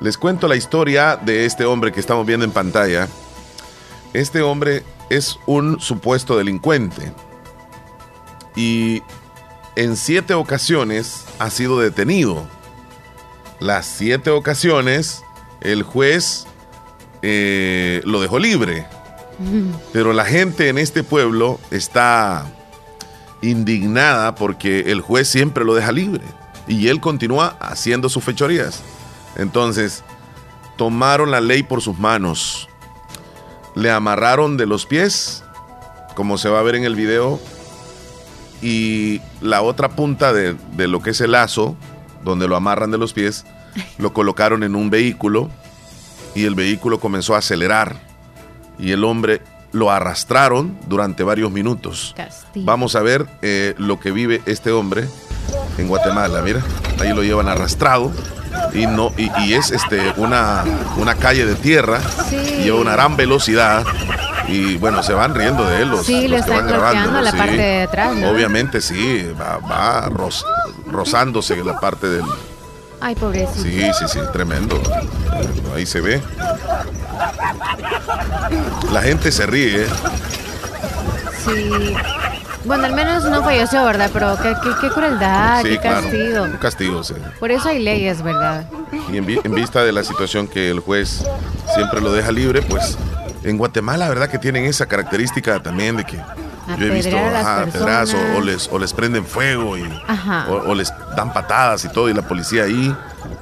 Les 0.00 0.16
cuento 0.16 0.48
la 0.48 0.56
historia 0.56 1.16
de 1.16 1.44
este 1.44 1.64
hombre 1.64 1.92
que 1.92 2.00
estamos 2.00 2.26
viendo 2.26 2.44
en 2.44 2.52
pantalla. 2.52 3.08
Este 4.12 4.40
hombre 4.40 4.82
es 5.10 5.38
un 5.46 5.80
supuesto 5.80 6.36
delincuente 6.36 7.12
y 8.56 9.02
en 9.76 9.96
siete 9.96 10.34
ocasiones 10.34 11.24
ha 11.38 11.50
sido 11.50 11.78
detenido. 11.78 12.46
Las 13.58 13.86
siete 13.86 14.30
ocasiones 14.30 15.22
el 15.60 15.82
juez 15.82 16.46
eh, 17.22 18.00
lo 18.04 18.20
dejó 18.20 18.38
libre. 18.38 18.86
Pero 19.94 20.12
la 20.12 20.26
gente 20.26 20.68
en 20.68 20.76
este 20.76 21.02
pueblo 21.02 21.58
está 21.70 22.46
indignada 23.42 24.34
porque 24.34 24.92
el 24.92 25.00
juez 25.00 25.28
siempre 25.28 25.64
lo 25.64 25.74
deja 25.74 25.92
libre 25.92 26.24
y 26.66 26.88
él 26.88 27.00
continúa 27.00 27.56
haciendo 27.60 28.08
sus 28.08 28.24
fechorías. 28.24 28.82
Entonces, 29.36 30.04
tomaron 30.76 31.30
la 31.30 31.40
ley 31.40 31.62
por 31.62 31.82
sus 31.82 31.98
manos, 31.98 32.68
le 33.74 33.90
amarraron 33.90 34.56
de 34.56 34.66
los 34.66 34.86
pies, 34.86 35.44
como 36.14 36.38
se 36.38 36.48
va 36.48 36.60
a 36.60 36.62
ver 36.62 36.74
en 36.74 36.84
el 36.84 36.96
video, 36.96 37.40
y 38.62 39.20
la 39.40 39.62
otra 39.62 39.90
punta 39.90 40.32
de, 40.32 40.54
de 40.76 40.88
lo 40.88 41.00
que 41.00 41.10
es 41.10 41.20
el 41.20 41.32
lazo, 41.32 41.76
donde 42.24 42.46
lo 42.46 42.56
amarran 42.56 42.90
de 42.90 42.98
los 42.98 43.12
pies, 43.12 43.44
lo 43.98 44.12
colocaron 44.14 44.62
en 44.62 44.74
un 44.74 44.90
vehículo 44.90 45.50
y 46.34 46.44
el 46.44 46.54
vehículo 46.54 47.00
comenzó 47.00 47.34
a 47.34 47.38
acelerar 47.38 48.00
y 48.78 48.92
el 48.92 49.04
hombre 49.04 49.42
lo 49.72 49.90
arrastraron 49.90 50.78
durante 50.86 51.22
varios 51.22 51.50
minutos. 51.50 52.14
Vamos 52.54 52.96
a 52.96 53.00
ver 53.02 53.26
eh, 53.42 53.74
lo 53.78 54.00
que 54.00 54.10
vive 54.10 54.42
este 54.46 54.70
hombre 54.70 55.06
en 55.78 55.88
Guatemala. 55.88 56.42
Mira, 56.42 56.62
ahí 57.00 57.12
lo 57.14 57.22
llevan 57.22 57.48
arrastrado 57.48 58.12
y 58.74 58.86
no 58.86 59.12
y, 59.16 59.52
es 59.52 59.70
este 59.70 60.12
una, 60.16 60.64
una 60.96 61.14
calle 61.14 61.46
de 61.46 61.54
tierra. 61.54 62.00
Lleva 62.62 62.80
una 62.80 62.92
gran 62.92 63.16
velocidad 63.16 63.84
y 64.48 64.76
bueno 64.78 65.02
se 65.02 65.12
van 65.12 65.34
riendo 65.34 65.64
de 65.64 65.82
él 65.82 65.90
los, 65.90 66.06
sí, 66.06 66.26
los 66.26 66.44
que 66.44 66.50
van 66.50 66.66
grabando 66.66 67.20
la 67.20 67.30
parte 67.30 67.56
de 67.56 67.82
atrás 67.82 68.16
obviamente 68.24 68.80
sí 68.80 69.24
va, 69.40 69.58
va 69.58 70.10
rozándose 70.86 71.62
la 71.62 71.78
parte 71.78 72.08
del 72.08 72.24
Ay, 73.00 73.14
pobrecito. 73.14 73.62
Sí, 73.62 73.90
sí, 73.98 74.04
sí, 74.08 74.18
tremendo. 74.32 74.80
Ahí 75.74 75.86
se 75.86 76.00
ve. 76.00 76.20
La 78.92 79.02
gente 79.02 79.32
se 79.32 79.46
ríe. 79.46 79.86
Sí. 81.44 81.94
Bueno, 82.64 82.84
al 82.84 82.94
menos 82.94 83.24
no 83.24 83.42
falleció, 83.42 83.84
¿verdad? 83.84 84.10
Pero 84.12 84.36
qué, 84.42 84.54
qué, 84.80 84.90
crueldad, 84.90 85.62
qué 85.62 85.78
castigo. 85.78 86.42
Un 86.44 86.56
castigo, 86.58 87.02
sí. 87.02 87.14
Por 87.38 87.50
eso 87.50 87.70
hay 87.70 87.78
leyes, 87.78 88.22
¿verdad? 88.22 88.66
Y 89.10 89.16
en, 89.16 89.54
vista 89.54 89.82
de 89.82 89.92
la 89.92 90.04
situación 90.04 90.46
que 90.46 90.70
el 90.70 90.80
juez 90.80 91.24
siempre 91.74 92.02
lo 92.02 92.12
deja 92.12 92.30
libre, 92.30 92.60
pues 92.60 92.98
en 93.44 93.56
Guatemala, 93.56 94.08
¿verdad? 94.10 94.28
Que 94.28 94.38
tienen 94.38 94.66
esa 94.66 94.86
característica 94.86 95.62
también 95.62 95.96
de 95.96 96.04
que 96.04 96.20
yo 96.78 96.86
he 96.86 96.90
visto 96.90 97.16
pedazos 97.72 98.20
o 98.36 98.40
les, 98.40 98.68
o 98.70 98.78
les 98.78 98.92
prenden 98.92 99.24
fuego 99.24 99.76
y, 99.76 99.82
o, 100.48 100.74
les 100.74 100.92
dan 101.16 101.32
patadas 101.32 101.84
y 101.84 101.88
todo 101.88 102.08
y 102.08 102.14
la 102.14 102.26
policía 102.26 102.64
ahí 102.64 102.94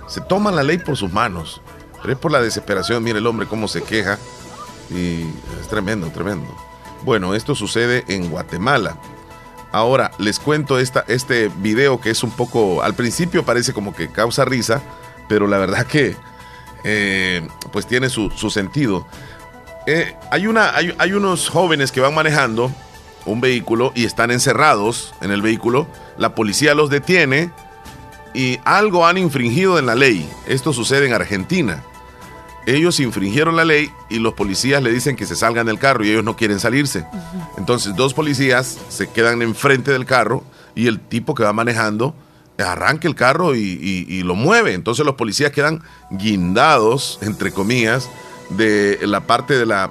se 0.07 0.21
toman 0.21 0.57
la 0.57 0.63
ley 0.63 0.79
por 0.79 0.97
sus 0.97 1.13
manos. 1.13 1.61
Pero 2.01 2.13
es 2.13 2.19
por 2.19 2.31
la 2.31 2.41
desesperación, 2.41 3.03
mire 3.03 3.19
el 3.19 3.27
hombre 3.27 3.47
cómo 3.47 3.67
se 3.67 3.83
queja 3.83 4.19
y 4.91 5.23
es 5.61 5.69
tremendo, 5.69 6.09
tremendo. 6.09 6.55
Bueno, 7.03 7.35
esto 7.35 7.55
sucede 7.55 8.05
en 8.09 8.31
Guatemala. 8.31 8.97
Ahora, 9.71 10.13
les 10.19 10.39
cuento 10.39 10.79
esta, 10.79 11.05
este 11.09 11.51
video 11.59 12.01
que 12.01 12.11
es 12.11 12.23
un 12.23 12.31
poco, 12.31 12.83
al 12.83 12.95
principio 12.95 13.45
parece 13.45 13.73
como 13.73 13.95
que 13.95 14.11
causa 14.11 14.45
risa, 14.45 14.81
pero 15.29 15.47
la 15.47 15.59
verdad 15.59 15.87
que 15.87 16.17
eh, 16.85 17.47
pues 17.73 17.87
tiene 17.87 18.09
su, 18.09 18.31
sentido. 18.51 19.07
Eh, 19.87 20.17
hay, 20.31 20.47
una, 20.47 20.75
hay, 20.75 20.95
hay 20.99 21.13
unos 21.13 21.49
jóvenes 21.49 21.93
que 21.93 22.01
van 22.01 22.15
manejando 22.15 22.73
un 23.29 23.41
vehículo 23.41 23.93
y 23.95 24.05
están 24.05 24.31
encerrados 24.31 25.15
en 25.21 25.31
el 25.31 25.43
vehículo. 25.43 25.87
La 26.17 26.35
policía 26.35 26.75
los 26.75 26.91
detiene 26.91 27.51
y 28.35 28.59
algo 28.65 29.07
han 29.07 29.19
infringido 29.19 29.79
en 29.79 29.87
la 29.87 29.95
ley. 29.95 30.29
Esto 30.47 30.73
sucede 30.73 31.07
en 31.07 31.13
Argentina. 31.13 31.85
Ellos 32.67 33.01
infringieron 33.01 33.57
la 33.57 33.65
ley 33.65 33.91
y 34.11 34.19
los 34.19 34.35
policías 34.35 34.83
le 34.83 34.93
dicen 34.93 35.17
que 35.17 35.27
se 35.27 35.37
salgan 35.37 35.67
del 35.67 35.79
carro 35.79 36.05
y 36.05 36.11
ellos 36.11 36.25
no 36.25 36.37
quieren 36.37 36.61
salirse. 36.61 37.07
Entonces 37.57 37.97
dos 37.97 38.13
policías 38.13 38.79
se 38.89 39.09
quedan 39.09 39.41
enfrente 39.43 39.91
del 39.91 40.05
carro 40.05 40.45
y 40.75 40.87
el 40.87 41.01
tipo 41.01 41.35
que 41.35 41.45
va 41.45 41.53
manejando 41.53 42.15
arranca 42.59 43.07
el 43.09 43.15
carro 43.15 43.55
y, 43.55 44.23
lo 44.23 44.35
mueve. 44.35 44.75
Entonces 44.75 45.07
los 45.07 45.15
policías 45.15 45.53
quedan 45.53 45.83
guindados, 46.11 47.19
entre 47.23 47.53
comillas, 47.53 48.11
de 48.51 48.99
la 49.03 49.21
parte 49.21 49.57
de 49.57 49.67
la, 49.67 49.91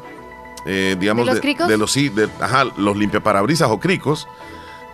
eh, 0.68 0.96
digamos, 1.00 1.26
de 1.26 1.32
los, 1.32 1.42
cricos? 1.42 1.68
de, 1.68 1.78
los, 1.78 1.94
de, 1.94 2.30
ajá, 2.42 2.66
los 2.78 2.98
limpiaparabrisas 2.98 3.70
o 3.70 3.80
cricos. 3.80 4.28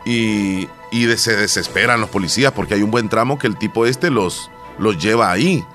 Y, 0.06 0.68
y 0.92 1.08
se 1.18 1.36
desesperan 1.36 2.00
los 2.00 2.10
policías 2.10 2.52
porque 2.52 2.76
hay 2.76 2.84
un 2.84 2.92
buen 2.92 3.10
tramo 3.10 3.40
que 3.40 3.48
el 3.48 3.58
tipo 3.58 3.86
este 3.86 4.12
los, 4.12 4.52
los 4.78 4.98
lleva 5.02 5.32
ahí. 5.32 5.66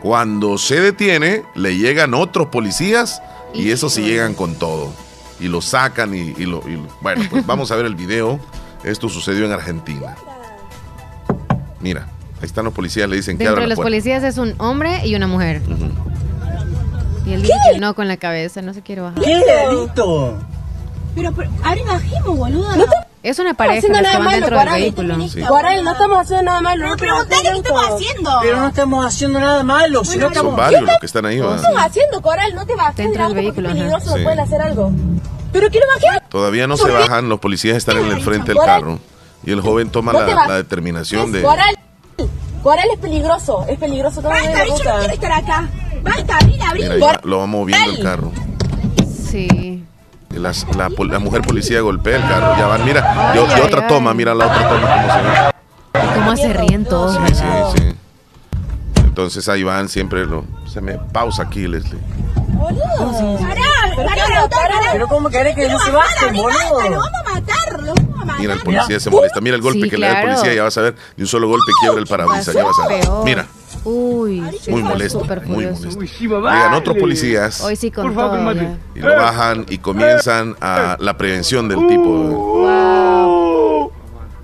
Cuando 0.00 0.58
se 0.58 0.80
detiene, 0.80 1.44
le 1.54 1.76
llegan 1.76 2.14
otros 2.14 2.48
policías 2.48 3.22
y 3.54 3.70
esos 3.70 3.92
sí 3.94 4.02
llegan 4.02 4.34
con 4.34 4.54
todo. 4.54 4.92
Y 5.38 5.48
lo 5.48 5.60
sacan 5.60 6.14
y, 6.14 6.32
lo, 6.46 6.62
Bueno, 7.00 7.24
pues 7.30 7.44
vamos 7.46 7.70
a 7.70 7.76
ver 7.76 7.86
el 7.86 7.94
video. 7.94 8.40
Esto 8.84 9.08
sucedió 9.08 9.44
en 9.44 9.52
Argentina. 9.52 10.16
Mira, 11.80 12.08
ahí 12.40 12.46
están 12.46 12.64
los 12.64 12.72
policías, 12.72 13.08
le 13.08 13.16
dicen 13.16 13.36
que 13.36 13.44
Dentro 13.44 13.62
de 13.62 13.68
los 13.68 13.78
policías 13.78 14.22
es 14.22 14.38
un 14.38 14.54
hombre 14.58 15.06
y 15.06 15.14
una 15.14 15.26
mujer. 15.26 15.60
Y 17.24 17.32
él 17.34 17.42
dice 17.42 17.54
que 17.72 17.78
no 17.78 17.94
con 17.94 18.08
la 18.08 18.16
cabeza, 18.16 18.62
no 18.62 18.74
se 18.74 18.82
quiere 18.82 19.02
bajar. 19.02 19.22
¿Qué 19.22 19.36
delito? 19.36 20.38
Pero, 21.14 21.32
pero 21.32 21.50
ahora 21.62 21.82
bajemos, 21.86 22.36
boludo. 22.36 22.68
Es 23.22 23.38
una 23.38 23.54
pareja 23.54 23.86
los 23.86 23.98
que 23.98 24.18
van 24.18 24.40
dentro 24.40 24.58
del 24.58 24.68
vehículo. 24.68 25.16
Coral, 25.46 25.84
no 25.84 25.92
estamos 25.92 26.18
haciendo 26.18 26.42
nada 26.44 26.60
malo. 26.60 26.82
Pero 26.82 26.96
preguntate 26.96 27.42
qué 27.42 27.56
estamos 27.56 27.84
haciendo. 27.90 28.30
Pero 28.42 28.56
no 28.60 28.68
estamos 28.68 29.06
haciendo 29.06 29.38
nada 29.38 29.62
malo. 29.62 30.04
Si 30.04 30.18
no 30.18 30.26
estamos... 30.26 30.50
Son 30.50 30.56
varios 30.56 30.82
los 30.82 30.98
que 30.98 31.06
están 31.06 31.26
ahí. 31.26 31.40
¿Qué 31.40 31.54
estás 31.54 31.74
haciendo, 31.76 32.20
Coral? 32.20 32.54
No 32.54 32.66
te 32.66 32.74
vas 32.74 32.96
Dentro 32.96 33.24
del 33.24 33.34
vehículo. 33.34 33.68
peligroso, 33.68 34.14
pueden 34.22 34.40
hacer 34.40 34.60
algo. 34.60 34.90
Pero 35.52 35.68
quiero 35.68 35.86
bajar. 35.94 36.28
Todavía 36.28 36.66
no 36.66 36.76
se 36.76 36.90
bajan, 36.90 37.28
los 37.28 37.38
policías 37.38 37.76
están 37.76 37.98
en 37.98 38.10
el 38.10 38.22
frente 38.22 38.54
del 38.54 38.62
carro. 38.64 38.98
Y 39.44 39.52
el 39.52 39.60
joven 39.60 39.90
toma 39.90 40.12
la, 40.12 40.56
determinación 40.56 41.30
de... 41.30 41.42
Coral, 41.42 41.78
Coral 42.62 42.88
es 42.92 42.98
peligroso. 42.98 43.66
Es 43.68 43.78
peligroso 43.78 44.20
todo 44.20 44.30
Basta, 44.30 44.64
bicho, 44.64 44.84
no 44.84 44.98
quiero 44.98 45.14
estar 45.14 45.32
acá. 45.32 45.68
Basta, 46.02 46.36
abrir, 46.36 46.62
abrir. 46.62 46.90
Mira, 46.90 47.20
lo 47.24 47.38
va 47.38 47.46
moviendo 47.46 47.90
el 47.90 48.02
carro. 48.02 48.32
Sí. 49.30 49.84
La, 50.30 50.52
la, 50.76 51.18
mujer 51.18 51.42
policía 51.42 51.80
golpea 51.80 52.16
el 52.16 52.22
carro. 52.22 52.56
Ya 52.56 52.66
van, 52.66 52.84
mira. 52.84 53.32
y, 53.34 53.60
otra 53.60 53.86
toma, 53.86 54.14
mira 54.14 54.34
la 54.34 54.46
otra 54.46 54.68
toma 54.68 54.82
cómo 54.88 55.12
se 55.12 55.22
ve. 55.22 56.04
Y 56.04 56.14
cómo 56.14 56.36
se 56.36 56.52
ríen 56.52 56.84
todos. 56.84 57.14
Sí, 57.28 57.34
sí, 57.34 57.44
sí. 57.76 57.94
Entonces 59.04 59.48
ahí 59.48 59.62
van 59.62 59.88
siempre. 59.88 60.24
Lo, 60.24 60.44
se 60.66 60.80
me 60.80 60.94
pausa 60.94 61.44
aquí, 61.44 61.68
Leslie. 61.68 62.00
Boludo. 62.48 63.38
Pará, 63.38 63.68
pará, 63.96 64.48
pará. 64.48 64.92
Pero 64.92 65.08
cómo 65.08 65.28
querés 65.28 65.54
que 65.54 65.68
no 65.68 65.78
se 65.78 65.90
baje, 65.90 66.26
boludo. 66.32 66.90
Lo 66.90 66.96
vamos 66.96 67.10
a 67.26 67.34
matar, 67.34 67.82
lo 67.82 67.94
vamos 67.94 68.20
a 68.20 68.24
matar. 68.24 68.40
Mira, 68.40 68.54
el 68.54 68.60
policía 68.60 69.00
se 69.00 69.10
molesta. 69.10 69.40
Mira 69.40 69.56
el 69.56 69.62
golpe 69.62 69.90
que 69.90 69.98
le 69.98 70.06
da 70.06 70.20
el 70.20 70.28
policía. 70.28 70.54
Ya 70.54 70.62
vas 70.62 70.78
a 70.78 70.82
ver. 70.82 70.94
De 71.16 71.22
un 71.22 71.28
solo 71.28 71.48
golpe 71.48 71.70
quiebra 71.80 72.00
el 72.00 72.06
parabrisas. 72.06 72.54
Ya 72.54 72.64
vas 72.64 72.78
a 72.78 72.88
ver. 72.88 73.04
Mira. 73.24 73.46
Uy, 73.84 74.40
muy 74.68 74.82
molesto, 74.82 75.24
muy 75.46 75.66
molesto. 75.66 76.00
Llegan 76.00 76.74
otros 76.74 76.96
policías 76.98 77.62
Hoy 77.62 77.74
sí 77.74 77.90
con 77.90 78.14
todo, 78.14 78.52
y 78.94 79.00
lo 79.00 79.16
bajan 79.16 79.66
y 79.68 79.78
comienzan 79.78 80.54
a 80.60 80.96
la 81.00 81.16
prevención 81.16 81.68
del 81.68 81.84
tipo. 81.86 82.04
Wow. 82.04 83.90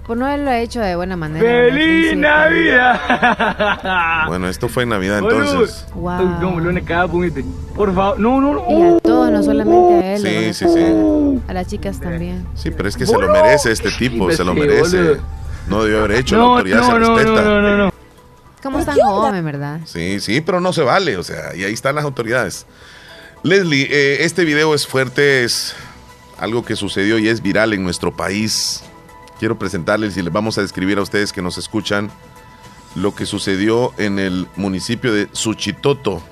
Pues 0.06 0.18
no 0.18 0.26
él 0.26 0.44
lo 0.44 0.50
ha 0.50 0.58
hecho 0.58 0.80
de 0.80 0.96
buena 0.96 1.16
manera. 1.16 1.46
¡Feliz 1.46 2.16
Navidad! 2.16 4.24
Bueno, 4.26 4.48
esto 4.48 4.68
fue 4.68 4.82
en 4.84 4.88
Navidad 4.88 5.18
entonces. 5.18 5.86
Wow. 5.94 6.40
Por 7.76 7.94
favor, 7.94 8.18
no, 8.18 8.40
no, 8.40 8.54
no. 8.54 8.64
Y 8.70 8.82
a 8.82 8.98
todos, 9.00 9.30
no 9.30 9.42
solamente 9.42 9.94
a 9.94 10.14
él. 10.14 10.22
Sí, 10.22 10.54
sí, 10.54 10.64
sí. 10.72 10.80
A 11.46 11.52
las 11.52 11.66
chicas 11.66 12.00
también. 12.00 12.46
Sí, 12.54 12.70
pero 12.70 12.88
es 12.88 12.96
que 12.96 13.04
se 13.04 13.18
lo 13.18 13.30
merece 13.30 13.70
este 13.70 13.90
tipo, 13.90 14.32
se 14.32 14.42
lo 14.42 14.54
merece. 14.54 15.18
No 15.68 15.84
debió 15.84 15.98
haber 15.98 16.12
hecho, 16.12 16.38
la 16.38 16.44
autoridad 16.44 16.82
se 16.82 16.98
respeta. 16.98 17.42
No, 17.42 17.60
no, 17.60 17.76
no, 17.76 17.90
como 18.60 18.84
tan 18.84 18.98
joven, 18.98 19.44
¿verdad? 19.44 19.80
Sí, 19.84 20.20
sí, 20.20 20.40
pero 20.40 20.60
no 20.60 20.72
se 20.72 20.82
vale, 20.82 21.16
o 21.16 21.22
sea, 21.22 21.54
y 21.54 21.64
ahí 21.64 21.72
están 21.72 21.94
las 21.94 22.04
autoridades. 22.04 22.66
Leslie, 23.42 23.88
eh, 23.90 24.24
este 24.24 24.44
video 24.44 24.74
es 24.74 24.86
fuerte, 24.86 25.44
es 25.44 25.74
algo 26.38 26.64
que 26.64 26.76
sucedió 26.76 27.18
y 27.18 27.28
es 27.28 27.42
viral 27.42 27.72
en 27.72 27.82
nuestro 27.82 28.16
país. 28.16 28.82
Quiero 29.38 29.58
presentarles 29.58 30.16
y 30.16 30.22
les 30.22 30.32
vamos 30.32 30.58
a 30.58 30.62
describir 30.62 30.98
a 30.98 31.02
ustedes 31.02 31.32
que 31.32 31.42
nos 31.42 31.58
escuchan 31.58 32.10
lo 32.94 33.14
que 33.14 33.26
sucedió 33.26 33.92
en 33.98 34.18
el 34.18 34.48
municipio 34.56 35.12
de 35.12 35.28
Suchitoto. 35.32 36.22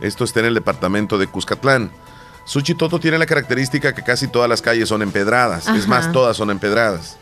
Esto 0.00 0.24
está 0.24 0.40
en 0.40 0.46
el 0.46 0.54
departamento 0.54 1.18
de 1.18 1.26
Cuscatlán. 1.26 1.90
Suchitoto 2.44 3.00
tiene 3.00 3.18
la 3.18 3.26
característica 3.26 3.94
que 3.94 4.02
casi 4.02 4.28
todas 4.28 4.48
las 4.48 4.60
calles 4.60 4.88
son 4.88 5.02
empedradas, 5.02 5.66
es 5.68 5.88
más, 5.88 6.12
todas 6.12 6.36
son 6.36 6.50
empedradas. 6.50 7.16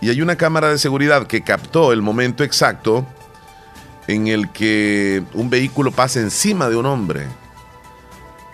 Y 0.00 0.10
hay 0.10 0.20
una 0.20 0.36
cámara 0.36 0.68
de 0.68 0.78
seguridad 0.78 1.26
que 1.26 1.42
captó 1.42 1.92
el 1.92 2.02
momento 2.02 2.44
exacto 2.44 3.06
en 4.08 4.26
el 4.26 4.50
que 4.50 5.22
un 5.34 5.50
vehículo 5.50 5.92
pasa 5.92 6.18
encima 6.18 6.68
de 6.68 6.76
un 6.76 6.86
hombre. 6.86 7.26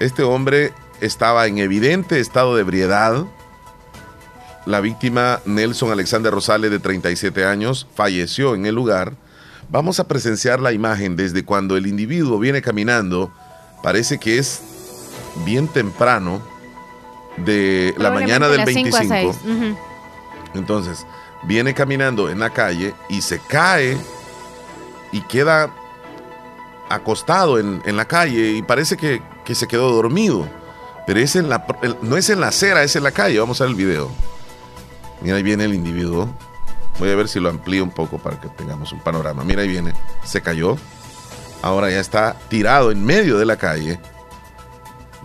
Este 0.00 0.25
hombre 0.25 0.73
estaba 1.00 1.46
en 1.46 1.58
evidente 1.58 2.18
estado 2.20 2.56
de 2.56 2.62
ebriedad. 2.62 3.25
La 4.66 4.80
víctima, 4.80 5.40
Nelson 5.46 5.92
Alexander 5.92 6.32
Rosales, 6.32 6.70
de 6.73 6.80
37 6.80 7.44
años, 7.44 7.87
falleció 7.94 8.56
en 8.56 8.66
el 8.66 8.75
lugar. 8.75 9.14
Vamos 9.70 10.00
a 10.00 10.08
presenciar 10.08 10.61
la 10.61 10.73
imagen 10.73 11.14
desde 11.14 11.44
cuando 11.44 11.76
el 11.76 11.87
individuo 11.87 12.38
viene 12.38 12.61
caminando. 12.61 13.32
Parece 13.82 14.18
que 14.18 14.38
es 14.38 14.61
bien 15.44 15.68
temprano 15.68 16.42
de 17.37 17.94
la 17.96 18.11
mañana 18.11 18.49
del 18.49 18.64
25. 18.64 19.37
Entonces, 20.54 21.06
viene 21.44 21.75
caminando 21.75 22.28
en 22.28 22.40
la 22.40 22.50
calle 22.50 22.92
y 23.08 23.23
se 23.23 23.38
cae 23.38 23.96
y 25.14 25.21
queda 25.21 25.73
acostado 26.90 27.61
en, 27.61 27.97
la 27.97 28.04
calle 28.04 28.50
y 28.50 28.62
parece 28.62 28.97
que, 28.97 29.23
se 29.54 29.68
quedó 29.68 29.92
dormido. 29.92 30.49
Pero 31.06 31.21
es 31.21 31.37
en 31.37 31.49
la, 31.49 31.64
no 32.02 32.16
es 32.16 32.30
en 32.30 32.40
la 32.40 32.49
acera, 32.49 32.83
es 32.83 32.97
en 32.97 33.04
la 33.04 33.12
calle. 33.12 33.38
Vamos 33.38 33.61
a 33.61 33.64
ver 33.64 33.71
el 33.71 33.76
video. 33.76 34.11
Mira, 35.21 35.37
ahí 35.37 35.44
viene 35.44 35.66
el 35.66 35.75
individuo. 35.75 36.28
Voy 36.99 37.11
a 37.11 37.14
ver 37.14 37.28
si 37.28 37.38
lo 37.38 37.49
amplío 37.49 37.85
un 37.85 37.90
poco 37.90 38.18
para 38.18 38.40
que 38.40 38.49
tengamos 38.49 38.92
un 38.92 38.99
panorama. 39.00 39.44
Mira, 39.44 39.62
ahí 39.62 39.68
viene. 39.68 39.92
Se 40.25 40.40
cayó. 40.40 40.76
Ahora 41.62 41.90
ya 41.90 42.00
está 42.00 42.35
tirado 42.49 42.90
en 42.90 43.04
medio 43.04 43.38
de 43.38 43.47
la 43.47 43.56
calle. 43.56 44.00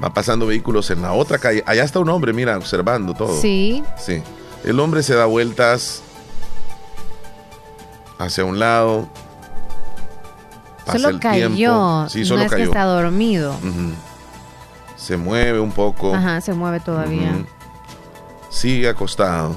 Va 0.04 0.14
pasando 0.14 0.46
vehículos 0.46 0.92
en 0.92 1.02
la 1.02 1.14
otra 1.14 1.40
calle. 1.40 1.64
Allá 1.66 1.84
está 1.84 1.98
un 1.98 2.10
hombre, 2.10 2.32
mira, 2.32 2.56
observando 2.58 3.16
todo. 3.16 3.42
Sí. 3.42 3.84
Sí. 3.98 4.22
El 4.64 4.80
hombre 4.80 5.02
se 5.02 5.16
da 5.16 5.26
vueltas 5.26 6.04
hacia 8.20 8.46
un 8.46 8.60
lado, 8.60 9.10
solo 10.92 11.20
cayó. 11.20 12.10
Sí, 12.10 12.26
solo 12.26 12.40
no 12.40 12.46
es 12.46 12.52
cayó. 12.52 12.64
que 12.64 12.70
está 12.70 12.84
dormido. 12.84 13.56
Se 14.96 15.18
mueve 15.18 15.60
un 15.60 15.72
poco. 15.72 16.14
Ajá, 16.14 16.42
se 16.42 16.54
mueve 16.54 16.80
todavía. 16.80 17.32
Sigue 18.50 18.90
acostado. 18.90 19.56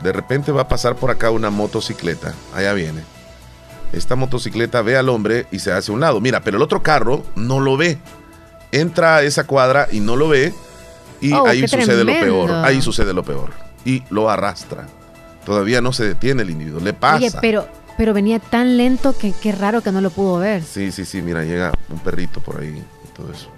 De 0.00 0.12
repente 0.12 0.52
va 0.52 0.62
a 0.62 0.68
pasar 0.68 0.96
por 0.96 1.10
acá 1.10 1.30
una 1.30 1.50
motocicleta. 1.50 2.34
Allá 2.54 2.72
viene. 2.72 3.02
Esta 3.92 4.16
motocicleta 4.16 4.82
ve 4.82 4.96
al 4.96 5.08
hombre 5.08 5.46
y 5.50 5.60
se 5.60 5.72
hace 5.72 5.90
a 5.90 5.94
un 5.94 6.00
lado. 6.00 6.20
Mira, 6.20 6.40
pero 6.40 6.56
el 6.56 6.62
otro 6.62 6.82
carro 6.82 7.22
no 7.34 7.60
lo 7.60 7.76
ve. 7.76 7.98
Entra 8.72 9.16
a 9.16 9.22
esa 9.22 9.44
cuadra 9.44 9.88
y 9.90 10.00
no 10.00 10.16
lo 10.16 10.28
ve. 10.28 10.52
Y 11.20 11.32
oh, 11.32 11.46
ahí 11.46 11.66
sucede 11.66 12.04
lo 12.04 12.12
peor. 12.12 12.50
Ahí 12.50 12.82
sucede 12.82 13.14
lo 13.14 13.22
peor. 13.22 13.50
Y 13.84 14.02
lo 14.10 14.28
arrastra. 14.28 14.86
Todavía 15.44 15.80
no 15.80 15.92
se 15.92 16.04
detiene 16.04 16.42
el 16.42 16.50
individuo. 16.50 16.80
Le 16.80 16.92
pasa. 16.92 17.16
Oye, 17.16 17.30
pero 17.40 17.68
pero 17.96 18.14
venía 18.14 18.38
tan 18.38 18.76
lento 18.76 19.16
que 19.16 19.32
qué 19.32 19.52
raro 19.52 19.82
que 19.82 19.92
no 19.92 20.00
lo 20.00 20.10
pudo 20.10 20.38
ver. 20.38 20.62
Sí, 20.62 20.92
sí, 20.92 21.04
sí, 21.04 21.22
mira, 21.22 21.44
llega 21.44 21.72
un 21.88 21.98
perrito 21.98 22.40
por 22.40 22.60
ahí 22.60 22.82
y 23.04 23.16
todo 23.16 23.32
eso. 23.32 23.50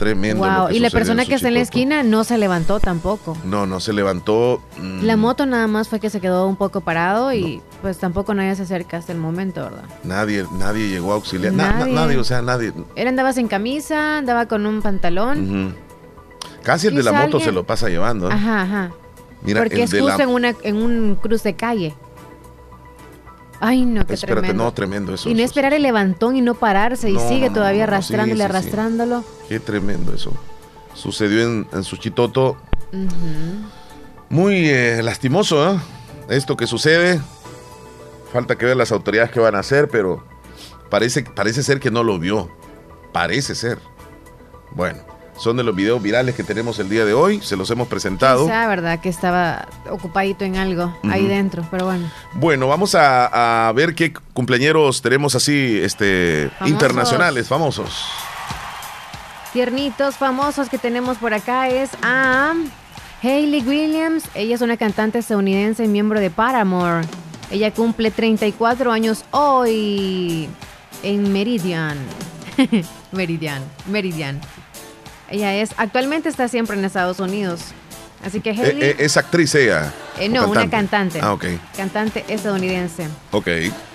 Tremendo. 0.00 0.46
Wow. 0.46 0.70
y 0.70 0.78
la 0.78 0.88
persona 0.88 1.26
que 1.26 1.34
está 1.34 1.48
en 1.48 1.54
la 1.54 1.60
esquina 1.60 2.02
no 2.02 2.24
se 2.24 2.38
levantó 2.38 2.80
tampoco. 2.80 3.36
No, 3.44 3.66
no 3.66 3.80
se 3.80 3.92
levantó. 3.92 4.62
Mm. 4.78 5.02
La 5.02 5.18
moto 5.18 5.44
nada 5.44 5.66
más 5.66 5.88
fue 5.88 6.00
que 6.00 6.08
se 6.08 6.22
quedó 6.22 6.46
un 6.46 6.56
poco 6.56 6.80
parado 6.80 7.34
y 7.34 7.60
pues 7.82 7.98
tampoco 7.98 8.32
nadie 8.32 8.56
se 8.56 8.62
acerca 8.62 8.96
hasta 8.96 9.12
el 9.12 9.18
momento, 9.18 9.62
¿verdad? 9.62 9.84
Nadie, 10.02 10.46
nadie 10.58 10.88
llegó 10.88 11.12
a 11.12 11.16
auxiliar. 11.16 11.52
Nadie, 11.52 11.92
nadie 11.92 12.16
o 12.16 12.24
sea, 12.24 12.40
nadie. 12.40 12.72
Él 12.96 13.08
andaba 13.08 13.34
sin 13.34 13.46
camisa, 13.46 14.16
andaba 14.16 14.46
con 14.46 14.64
un 14.64 14.80
pantalón. 14.80 15.76
Casi 16.62 16.86
el 16.86 16.94
de 16.94 17.02
la 17.02 17.12
moto 17.12 17.38
se 17.38 17.52
lo 17.52 17.64
pasa 17.64 17.90
llevando. 17.90 18.30
¿eh? 18.30 18.32
Ajá, 18.32 18.62
ajá. 18.62 18.90
Mira, 19.42 19.60
Porque 19.60 19.82
es 19.82 19.90
justo 19.90 20.06
la... 20.16 20.22
en, 20.22 20.28
una, 20.30 20.54
en 20.62 20.76
un 20.76 21.14
cruz 21.16 21.42
de 21.42 21.56
calle. 21.56 21.94
Ay, 23.60 23.84
no, 23.84 24.06
qué 24.06 24.14
Espérate, 24.14 24.40
tremendo. 24.40 24.64
no, 24.64 24.72
tremendo 24.72 25.14
eso. 25.14 25.28
y 25.28 25.34
no 25.34 25.40
eso- 25.40 25.46
esperar 25.46 25.74
el 25.74 25.82
levantón 25.82 26.34
y 26.36 26.40
no 26.40 26.54
pararse 26.54 27.10
y 27.10 27.18
sigue 27.18 27.48
no, 27.48 27.54
todavía 27.54 27.86
no, 27.86 27.92
arrastrándole, 27.92 28.32
sí, 28.32 28.38
sí. 28.38 28.44
arrastrándolo. 28.44 29.24
Qué 29.48 29.60
tremendo 29.60 30.14
eso. 30.14 30.32
Sucedió 30.94 31.42
en, 31.42 31.66
en 31.72 31.84
Suchitoto. 31.84 32.56
Muy 34.28 34.68
eh, 34.68 35.02
lastimoso, 35.02 35.74
¿eh? 35.74 35.78
Esto 36.28 36.56
que 36.56 36.66
sucede. 36.66 37.20
Falta 38.32 38.56
que 38.56 38.64
ver 38.66 38.76
las 38.76 38.92
autoridades 38.92 39.30
qué 39.32 39.40
van 39.40 39.56
a 39.56 39.58
hacer, 39.58 39.88
pero 39.88 40.24
parece, 40.88 41.22
parece 41.24 41.62
ser 41.62 41.80
que 41.80 41.90
no 41.90 42.02
lo 42.04 42.18
vio. 42.18 42.50
Parece 43.12 43.54
ser. 43.56 43.78
Bueno, 44.72 45.00
son 45.40 45.56
de 45.56 45.64
los 45.64 45.74
videos 45.74 46.02
virales 46.02 46.34
que 46.34 46.44
tenemos 46.44 46.78
el 46.78 46.90
día 46.90 47.04
de 47.06 47.14
hoy. 47.14 47.40
Se 47.40 47.56
los 47.56 47.70
hemos 47.70 47.88
presentado. 47.88 48.44
Quizá, 48.44 48.68
¿verdad? 48.68 49.00
Que 49.00 49.08
estaba 49.08 49.66
ocupadito 49.90 50.44
en 50.44 50.56
algo 50.56 50.94
ahí 51.10 51.26
dentro, 51.26 51.66
pero 51.70 51.86
bueno. 51.86 52.10
Bueno, 52.34 52.68
vamos 52.68 52.94
a, 52.94 53.68
a 53.68 53.72
ver 53.72 53.94
qué 53.94 54.12
cumpleañeros 54.34 55.00
tenemos 55.00 55.34
así, 55.34 55.80
este, 55.82 56.50
Famosos. 56.58 56.68
internacionales, 56.68 57.48
famosos. 57.48 58.04
Tiernitos 59.54 60.16
famosos 60.16 60.68
que 60.68 60.78
tenemos 60.78 61.16
por 61.16 61.32
acá 61.34 61.68
es 61.70 61.90
a 62.02 62.52
Hayley 63.22 63.62
Williams. 63.62 64.24
Ella 64.34 64.54
es 64.54 64.60
una 64.60 64.76
cantante 64.76 65.18
estadounidense 65.18 65.84
y 65.84 65.88
miembro 65.88 66.20
de 66.20 66.30
Paramore. 66.30 67.06
Ella 67.50 67.72
cumple 67.72 68.10
34 68.10 68.92
años 68.92 69.24
hoy 69.32 70.48
en 71.02 71.32
Meridian. 71.32 71.98
Meridian, 73.12 73.62
Meridian. 73.88 74.40
Ella 75.30 75.54
es, 75.54 75.70
actualmente 75.76 76.28
está 76.28 76.48
siempre 76.48 76.76
en 76.76 76.84
Estados 76.84 77.20
Unidos. 77.20 77.60
Así 78.24 78.40
que 78.40 78.50
Eh, 78.50 78.54
Hayley, 78.58 78.82
eh, 78.90 78.96
es 78.98 79.16
actriz 79.16 79.54
ella. 79.54 79.92
eh, 80.18 80.28
¿O 80.28 80.32
no, 80.32 80.48
una 80.48 80.68
cantante. 80.68 81.20
Ah, 81.22 81.32
ok. 81.32 81.44
Cantante 81.76 82.24
estadounidense. 82.28 83.08
Ok. 83.30 83.48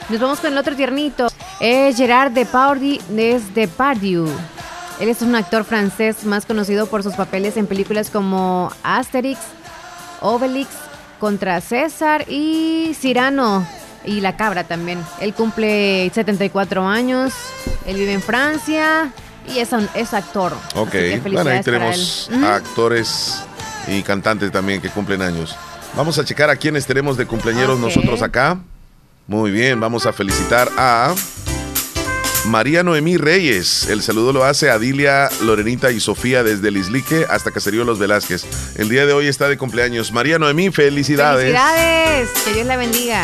Nos 0.10 0.20
vamos 0.20 0.40
con 0.40 0.52
el 0.52 0.58
otro 0.58 0.76
tiernito. 0.76 1.28
Es 1.60 1.96
Gerard 1.98 2.32
Depardieu. 3.54 4.28
Él 5.00 5.10
es 5.10 5.22
un 5.22 5.36
actor 5.36 5.64
francés 5.66 6.24
más 6.24 6.46
conocido 6.46 6.88
por 6.88 7.04
sus 7.04 7.14
papeles 7.14 7.58
en 7.58 7.68
películas 7.68 8.10
como 8.10 8.72
Asterix, 8.84 9.40
Obelix, 10.22 10.70
Contra 11.20 11.60
César 11.62 12.26
y 12.30 12.96
Cyrano. 13.00 13.68
Y 14.06 14.22
La 14.22 14.38
Cabra 14.38 14.64
también. 14.66 15.04
Él 15.20 15.34
cumple 15.34 16.12
74 16.14 16.88
años. 16.88 17.34
Él 17.88 17.96
vive 17.98 18.14
en 18.14 18.22
Francia 18.22 19.12
y 19.54 19.60
es, 19.60 19.72
un- 19.72 19.90
es 19.94 20.14
actor. 20.14 20.54
Ok, 20.76 20.94
bueno, 21.32 21.50
ahí 21.50 21.62
tenemos 21.62 22.30
actores 22.44 23.36
y 23.88 24.02
cantantes 24.04 24.52
también 24.52 24.82
que 24.82 24.90
cumplen 24.90 25.22
años. 25.22 25.56
Vamos 25.96 26.18
a 26.20 26.26
checar 26.26 26.50
a 26.50 26.56
quienes 26.56 26.86
tenemos 26.86 27.16
de 27.18 27.26
cumpleaños 27.26 27.70
Ok. 27.70 27.80
nosotros 27.80 28.22
acá. 28.22 28.58
Muy 29.28 29.50
bien, 29.52 29.80
vamos 29.80 30.06
a 30.06 30.14
felicitar 30.14 30.70
a 30.78 31.14
María 32.48 32.84
Noemí 32.84 33.18
Reyes. 33.18 33.88
El 33.90 34.04
saludo 34.04 34.32
lo 34.34 34.44
hace 34.44 34.70
Adilia, 34.70 35.30
Lorenita 35.42 35.92
y 35.92 36.00
Sofía 36.00 36.44
desde 36.44 36.70
Lislique 36.70 37.26
hasta 37.30 37.50
Caserío 37.52 37.86
Los 37.86 37.98
Velázquez. 37.98 38.46
El 38.78 38.90
día 38.90 39.06
de 39.08 39.14
hoy 39.14 39.28
está 39.28 39.48
de 39.48 39.58
cumpleaños. 39.58 40.12
María 40.12 40.38
Noemí, 40.38 40.70
felicidades. 40.72 41.46
Felicidades. 41.46 42.30
Que 42.46 42.54
Dios 42.54 42.68
la 42.68 42.78
bendiga. 42.78 43.24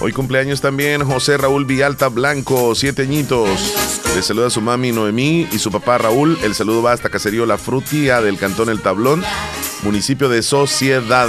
Hoy 0.00 0.12
cumpleaños 0.12 0.60
también 0.60 1.04
José 1.04 1.36
Raúl 1.36 1.64
Villalta 1.64 2.08
Blanco, 2.08 2.74
siete 2.76 3.02
añitos. 3.02 3.48
Le 4.14 4.22
saluda 4.22 4.46
a 4.46 4.50
su 4.50 4.60
mami 4.60 4.92
Noemí 4.92 5.48
y 5.50 5.58
su 5.58 5.72
papá 5.72 5.98
Raúl. 5.98 6.38
El 6.42 6.54
saludo 6.54 6.82
va 6.82 6.92
hasta 6.92 7.08
Caserío 7.08 7.46
La 7.46 7.58
Frutia 7.58 8.20
del 8.20 8.38
Cantón 8.38 8.68
El 8.68 8.80
Tablón, 8.80 9.24
municipio 9.82 10.28
de 10.28 10.42
Sociedad. 10.42 11.28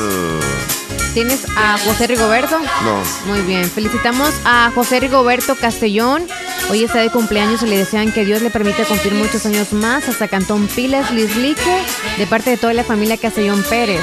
¿Tienes 1.15 1.47
a 1.57 1.79
José 1.79 2.05
Rigoberto? 2.05 2.59
No, 2.59 3.01
Muy 3.25 3.41
bien, 3.41 3.67
felicitamos 3.67 4.31
a 4.45 4.71
José 4.75 4.99
Rigoberto 4.99 5.55
Castellón. 5.55 6.27
Hoy 6.69 6.83
está 6.83 6.99
de 6.99 7.09
cumpleaños 7.09 7.63
y 7.63 7.65
le 7.65 7.77
desean 7.77 8.11
que 8.11 8.23
Dios 8.23 8.43
le 8.43 8.51
permita 8.51 8.85
cumplir 8.85 9.13
muchos 9.13 9.47
años 9.47 9.73
más 9.73 10.08
hasta 10.08 10.27
Cantón 10.27 10.67
Pilas, 10.67 11.10
Lislique, 11.10 11.82
de 12.19 12.27
parte 12.27 12.51
de 12.51 12.58
toda 12.58 12.73
la 12.75 12.84
familia 12.84 13.17
Castellón 13.17 13.63
Pérez. 13.67 14.01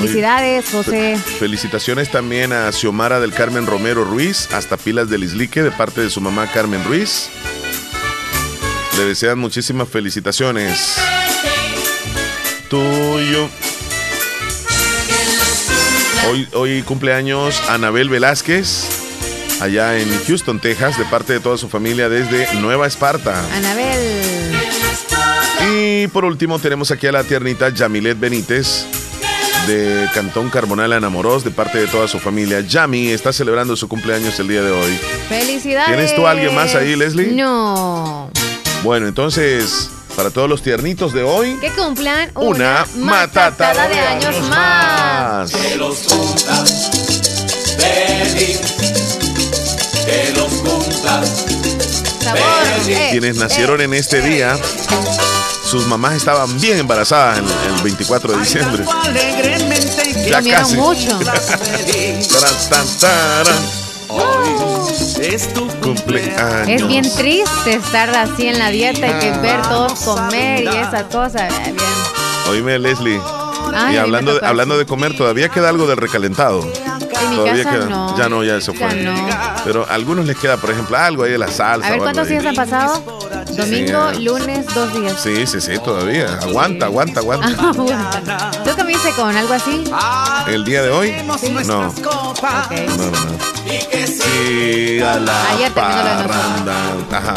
Felicidades, 0.00 0.70
José. 0.72 1.16
felicitaciones 1.38 2.10
también 2.10 2.52
a 2.52 2.72
Xiomara 2.72 3.20
del 3.20 3.32
Carmen 3.32 3.64
Romero 3.64 4.04
Ruiz, 4.04 4.48
hasta 4.52 4.76
Pilas 4.76 5.08
del 5.08 5.22
Islique, 5.22 5.62
de 5.62 5.70
parte 5.70 6.00
de 6.00 6.10
su 6.10 6.20
mamá 6.20 6.50
Carmen 6.50 6.82
Ruiz. 6.84 7.28
Le 8.98 9.04
desean 9.04 9.38
muchísimas 9.38 9.88
felicitaciones. 9.88 10.96
Tuyo. 12.68 13.48
Hoy, 16.28 16.48
hoy 16.54 16.82
cumpleaños 16.82 17.62
Anabel 17.68 18.08
Velázquez, 18.08 18.88
allá 19.60 19.96
en 19.96 20.08
Houston, 20.26 20.58
Texas, 20.58 20.98
de 20.98 21.04
parte 21.04 21.34
de 21.34 21.40
toda 21.40 21.56
su 21.56 21.68
familia 21.68 22.08
desde 22.08 22.52
Nueva 22.54 22.88
Esparta. 22.88 23.44
Anabel. 23.54 24.56
Y 25.72 26.08
por 26.08 26.24
último 26.24 26.58
tenemos 26.58 26.90
aquí 26.90 27.06
a 27.06 27.12
la 27.12 27.22
tiernita 27.22 27.68
Yamilet 27.68 28.18
Benítez 28.18 28.86
de 29.66 30.08
Cantón 30.12 30.50
Carbonal 30.50 30.92
Anamorós 30.92 31.44
de 31.44 31.50
parte 31.50 31.78
de 31.78 31.86
toda 31.86 32.06
su 32.08 32.18
familia. 32.18 32.60
Yami 32.60 33.08
está 33.08 33.32
celebrando 33.32 33.76
su 33.76 33.88
cumpleaños 33.88 34.38
el 34.38 34.48
día 34.48 34.62
de 34.62 34.70
hoy. 34.70 34.98
Felicidades. 35.28 35.88
¿Tienes 35.88 36.14
tú 36.14 36.26
a 36.26 36.32
alguien 36.32 36.54
más 36.54 36.74
ahí, 36.74 36.94
Leslie? 36.96 37.32
No. 37.32 38.30
Bueno, 38.82 39.06
entonces, 39.08 39.88
para 40.16 40.30
todos 40.30 40.48
los 40.48 40.62
tiernitos 40.62 41.12
de 41.14 41.22
hoy, 41.22 41.56
Que 41.60 41.70
cumplan 41.70 42.30
una, 42.34 42.86
una, 42.94 43.06
matatada 43.06 43.88
de 43.88 43.98
años 43.98 44.36
más. 44.50 45.50
Que 45.50 45.76
los 45.76 45.98
cumplas 46.00 46.90
feliz, 47.78 48.60
que 50.04 50.32
los 50.36 50.52
cumplas 50.52 51.44
Sabor. 52.20 52.40
eh, 52.88 53.08
Quienes 53.10 53.36
nacieron 53.36 53.80
en 53.80 53.94
este 53.94 54.20
día, 54.20 54.56
sus 55.74 55.86
mamás 55.88 56.14
estaban 56.14 56.60
bien 56.60 56.78
embarazadas 56.78 57.38
el, 57.38 57.44
el 57.44 57.82
24 57.82 58.32
de 58.34 58.38
diciembre. 58.38 58.84
Ya 60.30 60.40
casi. 60.40 60.76
mucho. 60.76 61.18
Hoy 64.08 64.48
es 65.20 65.52
tu 65.52 65.66
Cumpleaños. 65.80 66.68
Es 66.68 66.86
bien 66.86 67.02
triste 67.16 67.74
estar 67.74 68.08
así 68.10 68.46
en 68.46 68.60
la 68.60 68.70
dieta 68.70 69.04
y 69.04 69.18
que 69.18 69.30
Ah. 69.30 69.38
ver 69.42 69.62
todos 69.62 69.94
comer 70.00 70.62
y 70.62 70.68
esa 70.68 71.08
cosa. 71.08 71.48
Bien. 71.48 71.74
Oíme, 72.50 72.78
Leslie. 72.78 73.20
Ay, 73.74 73.96
y 73.96 73.98
hablando 73.98 74.38
de, 74.38 74.46
hablando 74.46 74.78
de 74.78 74.86
comer, 74.86 75.16
todavía 75.16 75.48
queda 75.48 75.70
algo 75.70 75.88
del 75.88 75.96
recalentado. 75.96 76.60
En 76.62 77.30
mi 77.30 77.36
Todavía 77.36 77.64
casa 77.64 77.76
queda. 77.76 77.86
no. 77.86 78.16
Ya 78.16 78.28
no, 78.28 78.44
ya 78.44 78.60
se 78.60 78.72
fue. 78.72 78.86
Ya 78.88 78.94
no. 79.10 79.14
Pero 79.64 79.86
a 79.90 79.94
algunos 79.94 80.24
les 80.26 80.36
queda, 80.36 80.56
por 80.56 80.70
ejemplo, 80.70 80.96
algo 80.96 81.24
ahí 81.24 81.32
de 81.32 81.38
la 81.38 81.48
salsa. 81.48 81.88
A 81.88 81.90
ver, 81.90 81.98
¿cuántos 81.98 82.28
días 82.28 82.44
han 82.46 82.54
pasado? 82.54 83.02
Domingo, 83.56 84.12
Sí. 84.14 84.22
lunes, 84.24 84.66
dos 84.74 84.92
días. 84.94 85.20
Sí, 85.22 85.46
sí, 85.46 85.60
sí, 85.60 85.72
todavía. 85.84 86.38
Aguanta, 86.42 86.86
aguanta, 86.86 87.20
aguanta. 87.20 87.48
Ah, 87.58 87.72
bueno. 87.74 88.10
¿Tú 88.64 88.70
comiste 88.76 89.10
con 89.12 89.34
algo 89.36 89.54
así? 89.54 89.84
El 90.48 90.64
día 90.64 90.82
de 90.82 90.90
hoy, 90.90 91.12
no. 91.66 91.92
No, 91.92 91.92
no, 91.92 93.10
no. 93.10 93.36
Y 93.66 95.00
a 95.00 95.16
la 95.20 95.50
Ayer 95.50 95.72
parranda. 95.72 96.76
Ajá. 97.12 97.34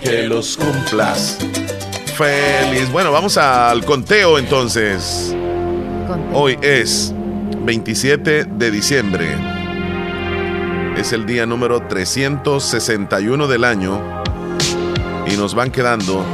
Que 0.00 0.22
los 0.24 0.56
cumplas. 0.56 1.38
Feliz. 2.16 2.90
Bueno, 2.90 3.12
vamos 3.12 3.36
al 3.36 3.84
conteo 3.84 4.38
entonces. 4.38 5.34
Hoy 6.32 6.58
es 6.62 7.12
27 7.60 8.44
de 8.44 8.70
diciembre. 8.70 9.36
Es 10.96 11.12
el 11.12 11.26
día 11.26 11.46
número 11.46 11.82
361 11.86 13.46
del 13.46 13.64
año. 13.64 14.22
Y 15.30 15.36
nos 15.36 15.54
van 15.54 15.70
quedando 15.70 16.24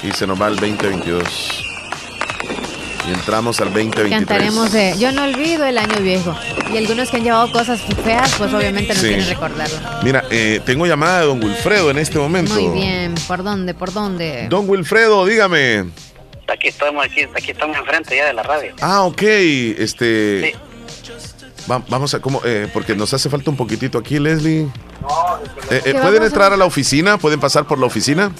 Y 0.02 0.12
se 0.12 0.26
nos 0.26 0.40
va 0.40 0.48
el 0.48 0.56
2022. 0.56 1.64
Y 3.08 3.12
entramos 3.12 3.58
al 3.60 3.68
2023. 3.68 4.10
Cantaremos 4.10 4.70
de 4.72 4.94
Yo 4.98 5.12
no 5.12 5.24
olvido 5.24 5.64
el 5.64 5.78
año 5.78 5.96
viejo. 6.02 6.34
Y 6.72 6.76
algunos 6.76 7.10
que 7.10 7.16
han 7.16 7.24
llevado 7.24 7.50
cosas 7.52 7.80
feas, 8.04 8.34
pues 8.36 8.52
obviamente 8.52 8.92
no 8.94 9.00
Sí. 9.00 9.06
quieren 9.08 9.26
recordarlo. 9.26 9.78
Mira, 10.02 10.24
eh, 10.30 10.60
tengo 10.66 10.86
llamada 10.86 11.20
de 11.20 11.26
don 11.26 11.42
Wilfredo 11.42 11.90
en 11.90 11.98
este 11.98 12.18
momento. 12.18 12.52
Muy 12.54 12.68
bien, 12.78 13.14
¿por 13.26 13.42
dónde? 13.42 13.72
¿Por 13.72 13.92
dónde? 13.94 14.46
Don 14.50 14.68
Wilfredo, 14.68 15.24
dígame. 15.24 15.86
Aquí 16.52 16.68
estamos, 16.68 17.04
aquí, 17.04 17.22
aquí 17.34 17.50
estamos 17.50 17.76
enfrente 17.76 18.16
ya 18.16 18.26
de 18.26 18.32
la 18.32 18.42
radio. 18.42 18.74
Ah, 18.80 19.02
ok. 19.02 19.22
Este. 19.22 20.52
Sí. 20.52 20.58
va- 21.70 21.82
vamos 21.88 22.14
a. 22.14 22.20
¿cómo? 22.20 22.40
Eh, 22.44 22.68
porque 22.72 22.94
nos 22.96 23.12
hace 23.14 23.28
falta 23.28 23.50
un 23.50 23.56
poquitito 23.56 23.98
aquí, 23.98 24.18
Leslie. 24.18 24.62
Eh, 24.62 24.68
eh, 25.70 25.80
¿Qué 25.84 25.94
¿Pueden 25.94 26.22
a- 26.22 26.26
entrar 26.26 26.52
a 26.52 26.56
la 26.56 26.64
oficina? 26.64 27.18
¿Pueden 27.18 27.38
pasar 27.40 27.66
por 27.66 27.78
la 27.78 27.86
oficina? 27.86 28.32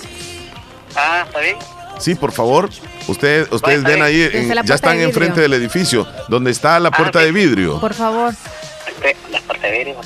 Ah, 0.97 1.25
¿está 1.27 1.41
bien? 1.41 1.57
Sí, 1.99 2.15
por 2.15 2.33
favor. 2.33 2.71
Ustedes, 3.09 3.49
ustedes 3.51 3.83
ven 3.85 4.03
ahí, 4.03 4.23
en- 4.33 4.49
la 4.49 4.55
ya 4.57 4.61
puerta 4.63 4.75
están 4.75 4.99
de 4.99 5.05
enfrente 5.05 5.41
del 5.41 5.53
edificio, 5.55 6.07
donde 6.29 6.51
está 6.51 6.79
la 6.81 6.89
Ah, 6.91 6.97
puerta 6.97 7.21
de 7.21 7.33
vidrio. 7.33 7.81
Por 7.81 7.95
favor. 7.95 8.35
La 9.31 9.41
parte 9.43 9.67
de 9.71 9.79
vidrio. 9.79 9.97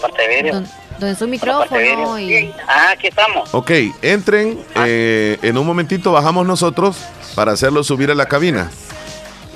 parte 0.00 0.22
de 0.22 0.28
vidrio. 0.28 0.64
Donde 1.00 1.16
su 1.16 1.26
micrófono 1.26 2.18
y... 2.18 2.52
Ah, 2.68 2.90
aquí 2.92 3.08
estamos. 3.08 3.48
Ok, 3.52 3.70
entren. 4.02 4.58
eh, 4.84 5.38
en 5.42 5.56
un 5.58 5.66
momentito 5.66 6.12
bajamos 6.12 6.46
nosotros 6.46 6.96
para 7.34 7.52
hacerlo 7.52 7.82
subir 7.82 8.10
a 8.10 8.14
la 8.14 8.26
cabina. 8.26 8.70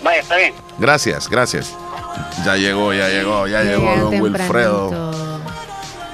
Vaya, 0.02 0.20
está 0.20 0.37
bien. 0.37 0.54
Gracias, 0.78 1.28
gracias. 1.28 1.74
Ya 2.44 2.57
llegó, 2.57 2.92
ya 2.92 3.09
llegó, 3.09 3.46
ya 3.46 3.62
llegó 3.62 3.96
don 3.96 4.20
Wilfredo. 4.20 5.12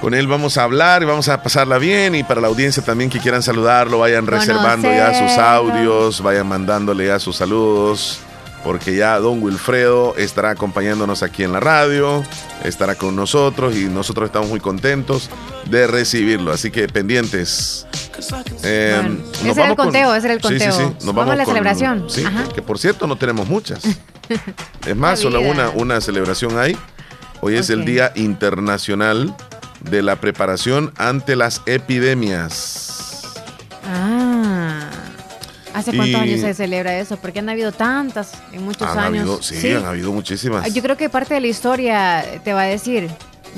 Con 0.01 0.15
él 0.15 0.27
vamos 0.27 0.57
a 0.57 0.63
hablar 0.65 1.03
y 1.03 1.05
vamos 1.05 1.29
a 1.29 1.43
pasarla 1.43 1.79
bien. 1.79 2.15
Y 2.15 2.23
para 2.25 2.41
la 2.41 2.49
audiencia 2.49 2.83
también 2.83 3.11
que 3.11 3.19
quieran 3.21 3.43
saludarlo, 3.43 3.99
vayan 3.99 4.27
reservando 4.27 4.91
ya 4.91 5.13
sus 5.15 5.39
audios, 5.39 6.23
vayan 6.23 6.47
mandándole 6.49 7.07
ya 7.07 7.19
sus 7.19 7.37
saludos. 7.37 8.21
Porque 8.65 8.95
ya 8.95 9.19
don 9.19 9.43
Wilfredo 9.43 10.15
estará 10.17 10.51
acompañándonos 10.51 11.23
aquí 11.23 11.45
en 11.45 11.53
la 11.53 11.61
radio, 11.61 12.23
estará 12.63 12.95
con 12.95 13.17
nosotros 13.17 13.75
y 13.75 13.85
nosotros 13.87 14.27
estamos 14.27 14.51
muy 14.51 14.61
contentos 14.61 15.31
de 15.65 15.87
recibirlo. 15.87 16.53
Así 16.53 16.71
que 16.71 16.87
pendientes. 16.87 17.87
Eh, 18.63 18.99
Bueno, 19.01 19.15
nos 19.25 19.41
ese 19.41 19.51
era 19.53 19.71
el 19.71 19.77
con- 19.77 19.87
conteo, 19.87 20.15
ese 20.15 20.27
era 20.27 20.35
el 20.35 20.43
Sí, 20.43 20.49
sí, 20.49 20.59
sí. 20.61 20.67
conteo. 20.69 20.95
Nos 21.07 21.15
Vamos 21.15 21.33
a 21.33 21.37
la 21.37 21.45
con- 21.45 21.55
celebración. 21.55 22.11
Sí, 22.11 22.23
Ajá. 22.25 22.45
que 22.55 22.61
por 22.61 22.79
cierto 22.79 23.07
no 23.07 23.17
tenemos 23.17 23.49
muchas. 23.49 23.83
Es 24.87 24.95
más, 24.97 25.19
solo 25.21 25.41
una, 25.41 25.71
una 25.71 26.01
celebración 26.01 26.59
hay. 26.59 26.77
Hoy 27.41 27.57
es 27.57 27.71
el. 27.71 27.85
Día 27.87 28.13
Internacional 28.15 29.35
de 29.81 30.03
la 30.03 30.17
Preparación 30.21 30.93
ante 30.99 31.35
las 31.35 31.63
Epidemias. 31.67 33.00
¿Hace 35.75 35.91
cuántos 35.97 36.09
Y- 36.21 36.23
años 36.23 36.41
se 36.41 36.53
celebra 36.55 36.99
eso? 36.99 37.17
Porque 37.17 37.39
han 37.39 37.49
habido 37.49 37.71
tantas 37.73 38.33
en 38.53 38.65
muchos 38.65 38.89
Han 38.89 38.99
años. 38.99 39.21
habido, 39.23 39.43
sí, 39.43 39.73
han 39.73 39.85
habido 39.85 40.13
muchísimas. 40.13 40.73
Yo 40.75 40.83
creo 40.83 40.97
que 40.97 41.09
parte 41.09 41.35
de 41.35 41.41
la 41.41 41.47
historia 41.47 42.25
te 42.45 42.53
va 42.53 42.63
a 42.63 42.67
decir 42.67 43.09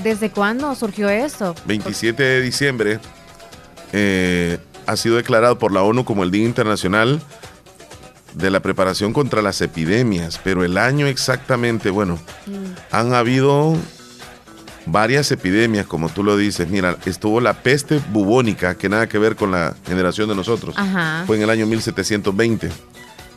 desde 0.03 0.31
cuándo 0.31 0.75
surgió 0.75 1.09
esto. 1.09 1.55
27 1.67 2.23
de 2.23 2.41
diciembre 2.43 3.01
eh, 3.93 4.59
ha 4.87 4.97
sido 4.97 5.17
declarado 5.17 5.59
por 5.59 5.73
la 5.73 5.83
ONU 5.83 6.05
como 6.05 6.23
el 6.23 6.31
Día 6.31 6.45
Internacional 6.45 7.21
de 8.35 8.51
la 8.51 8.61
Preparación 8.61 9.13
contra 9.13 9.43
las 9.43 9.61
Epidemias, 9.61 10.41
pero 10.43 10.65
el 10.65 10.79
año 10.79 11.07
exactamente, 11.07 11.91
bueno, 11.91 12.19
Mm. 12.47 12.55
han 12.91 13.13
habido 13.15 13.77
varias 14.87 15.31
epidemias, 15.31 15.87
como 15.87 16.09
tú 16.09 16.23
lo 16.25 16.37
dices. 16.37 16.69
Mira, 16.69 16.97
estuvo 17.07 17.41
la 17.41 17.55
peste 17.63 18.01
bubónica, 18.11 18.75
que 18.77 18.89
nada 18.89 19.09
que 19.09 19.19
ver 19.19 19.37
con 19.37 19.51
la 19.51 19.75
generación 19.87 20.29
de 20.29 20.35
nosotros. 20.35 20.75
Ajá. 20.79 21.25
Fue 21.27 21.37
en 21.37 21.43
el 21.43 21.51
año 21.51 21.67
1720. 21.67 22.71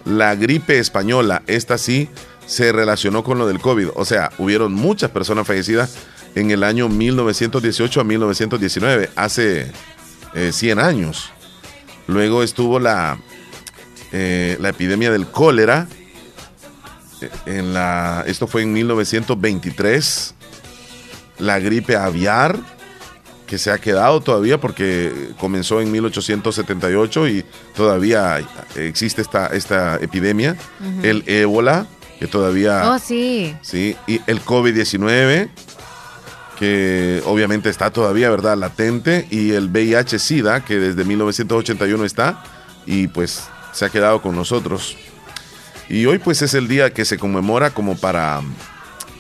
La 0.05 0.36
gripe 0.36 0.77
española, 0.79 1.41
esta 1.47 1.77
sí 1.77 2.10
se 2.45 2.71
relacionó 2.71 3.23
con 3.23 3.38
lo 3.39 3.47
del 3.47 3.60
COVID. 3.60 3.89
O 3.95 4.05
sea, 4.05 4.31
hubieron 4.38 4.73
muchas 4.73 5.10
personas 5.12 5.47
fallecidas 5.47 5.95
en 6.36 6.51
el 6.51 6.63
año 6.63 6.89
1918 6.89 8.01
a 8.01 8.03
1919, 8.03 9.10
hace 9.15 9.71
eh, 10.36 10.51
100 10.51 10.79
años. 10.79 11.31
Luego 12.08 12.43
estuvo 12.43 12.79
la, 12.79 13.17
eh, 14.12 14.58
la 14.60 14.69
epidemia 14.69 15.12
del 15.12 15.25
cólera. 15.25 15.88
eh, 17.21 17.29
En 17.47 17.73
la, 17.73 18.23
esto 18.27 18.45
fue 18.45 18.62
en 18.62 18.73
1923. 18.73 20.35
La 21.39 21.60
gripe 21.60 21.95
aviar, 21.95 22.58
que 23.45 23.58
se 23.58 23.71
ha 23.71 23.78
quedado 23.78 24.21
todavía 24.21 24.60
porque 24.60 25.32
comenzó 25.39 25.82
en 25.82 25.91
1878 25.91 27.28
y 27.28 27.45
todavía 27.76 28.41
existe 28.76 29.21
esta, 29.21 29.48
esta 29.48 29.98
epidemia. 29.98 30.56
El 31.04 31.24
ébola, 31.28 31.86
que 32.19 32.28
todavía... 32.28 32.89
Oh, 32.89 33.00
sí. 33.00 33.56
Sí, 33.62 33.95
y 34.08 34.21
el 34.28 34.41
COVID-19, 34.43 35.50
que 36.58 37.21
obviamente 37.26 37.69
está 37.69 37.91
todavía, 37.91 38.30
¿verdad? 38.30 38.58
Latente, 38.58 39.28
y 39.30 39.52
el 39.52 39.69
VIH-Sida, 39.69 40.63
que 40.63 40.80
desde 40.80 41.04
1981 41.04 42.06
está, 42.06 42.43
y 42.86 43.08
pues 43.08 43.43
se 43.74 43.86
ha 43.86 43.89
quedado 43.89 44.21
con 44.21 44.36
nosotros. 44.36 44.98
Y 45.89 46.06
hoy 46.06 46.17
pues 46.17 46.41
es 46.41 46.54
el 46.54 46.67
día 46.67 46.93
que 46.93 47.06
se 47.06 47.17
conmemora 47.17 47.69
como 47.69 47.95
para 47.95 48.41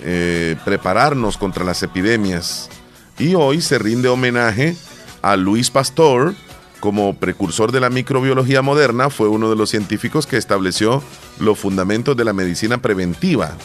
eh, 0.01 0.55
prepararnos 0.65 1.37
contra 1.37 1.63
las 1.63 1.83
epidemias. 1.83 2.69
Y 3.17 3.35
hoy 3.35 3.61
se 3.61 3.79
rinde 3.79 4.09
homenaje 4.09 4.75
a 5.21 5.35
Luis 5.35 5.71
Pasteur, 5.71 6.35
como 6.79 7.15
precursor 7.15 7.71
de 7.71 7.79
la 7.79 7.89
microbiología 7.89 8.61
moderna, 8.61 9.09
fue 9.09 9.27
uno 9.27 9.49
de 9.49 9.55
los 9.55 9.69
científicos 9.69 10.27
que 10.27 10.37
estableció 10.37 11.01
los 11.39 11.57
fundamentos 11.57 12.15
de 12.15 12.25
la 12.25 12.33
medicina 12.33 12.77
preventiva. 12.77 13.57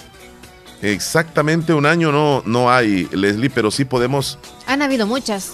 Exactamente 0.82 1.74
un 1.74 1.84
año 1.84 2.10
no, 2.12 2.42
no 2.46 2.70
hay, 2.70 3.06
Leslie, 3.12 3.50
pero 3.50 3.70
sí 3.70 3.84
podemos... 3.84 4.38
Han 4.66 4.80
habido 4.80 5.06
muchas. 5.06 5.52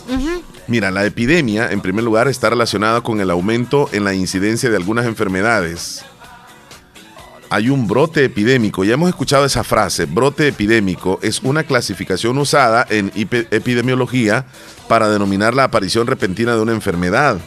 Mira, 0.68 0.92
la 0.92 1.04
epidemia, 1.04 1.72
en 1.72 1.80
primer 1.80 2.04
lugar, 2.04 2.28
está 2.28 2.50
relacionada 2.50 3.00
con 3.00 3.20
el 3.20 3.30
aumento 3.30 3.88
en 3.92 4.04
la 4.04 4.14
incidencia 4.14 4.70
de 4.70 4.76
algunas 4.76 5.06
enfermedades. 5.06 6.04
Hay 7.48 7.70
un 7.70 7.86
brote 7.86 8.24
epidémico, 8.24 8.84
ya 8.84 8.94
hemos 8.94 9.08
escuchado 9.08 9.44
esa 9.44 9.62
frase, 9.62 10.06
brote 10.06 10.48
epidémico 10.48 11.20
es 11.22 11.40
una 11.42 11.62
clasificación 11.62 12.38
usada 12.38 12.84
en 12.90 13.12
epidemiología 13.14 14.46
para 14.88 15.08
denominar 15.08 15.54
la 15.54 15.64
aparición 15.64 16.08
repentina 16.08 16.56
de 16.56 16.62
una 16.62 16.72
enfermedad. 16.72 17.38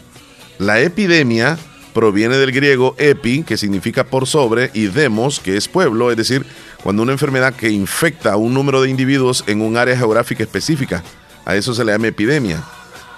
La 0.58 0.80
epidemia 0.80 1.58
proviene 1.94 2.38
del 2.38 2.54
griego 2.54 2.96
epi, 2.98 3.44
que 3.44 3.58
significa 3.58 4.06
por 4.06 4.26
sobre, 4.26 4.72
y 4.74 4.88
demos, 4.88 5.42
que 5.42 5.58
es 5.58 5.68
pueblo, 5.68 6.12
es 6.12 6.18
decir, 6.18 6.46
cuando 6.82 7.04
una 7.04 7.12
enfermedad 7.12 7.54
que 7.54 7.70
infecta 7.70 8.34
a 8.34 8.38
un 8.38 8.54
número 8.54 8.82
de 8.82 8.90
individuos 8.90 9.44
en 9.48 9.62
un 9.62 9.76
área 9.76 9.98
geográfica 9.98 10.44
específica. 10.44 11.04
A 11.46 11.56
eso 11.56 11.74
se 11.74 11.84
le 11.84 11.92
llama 11.92 12.08
epidemia. 12.08 12.64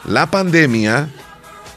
La 0.05 0.31
pandemia 0.31 1.09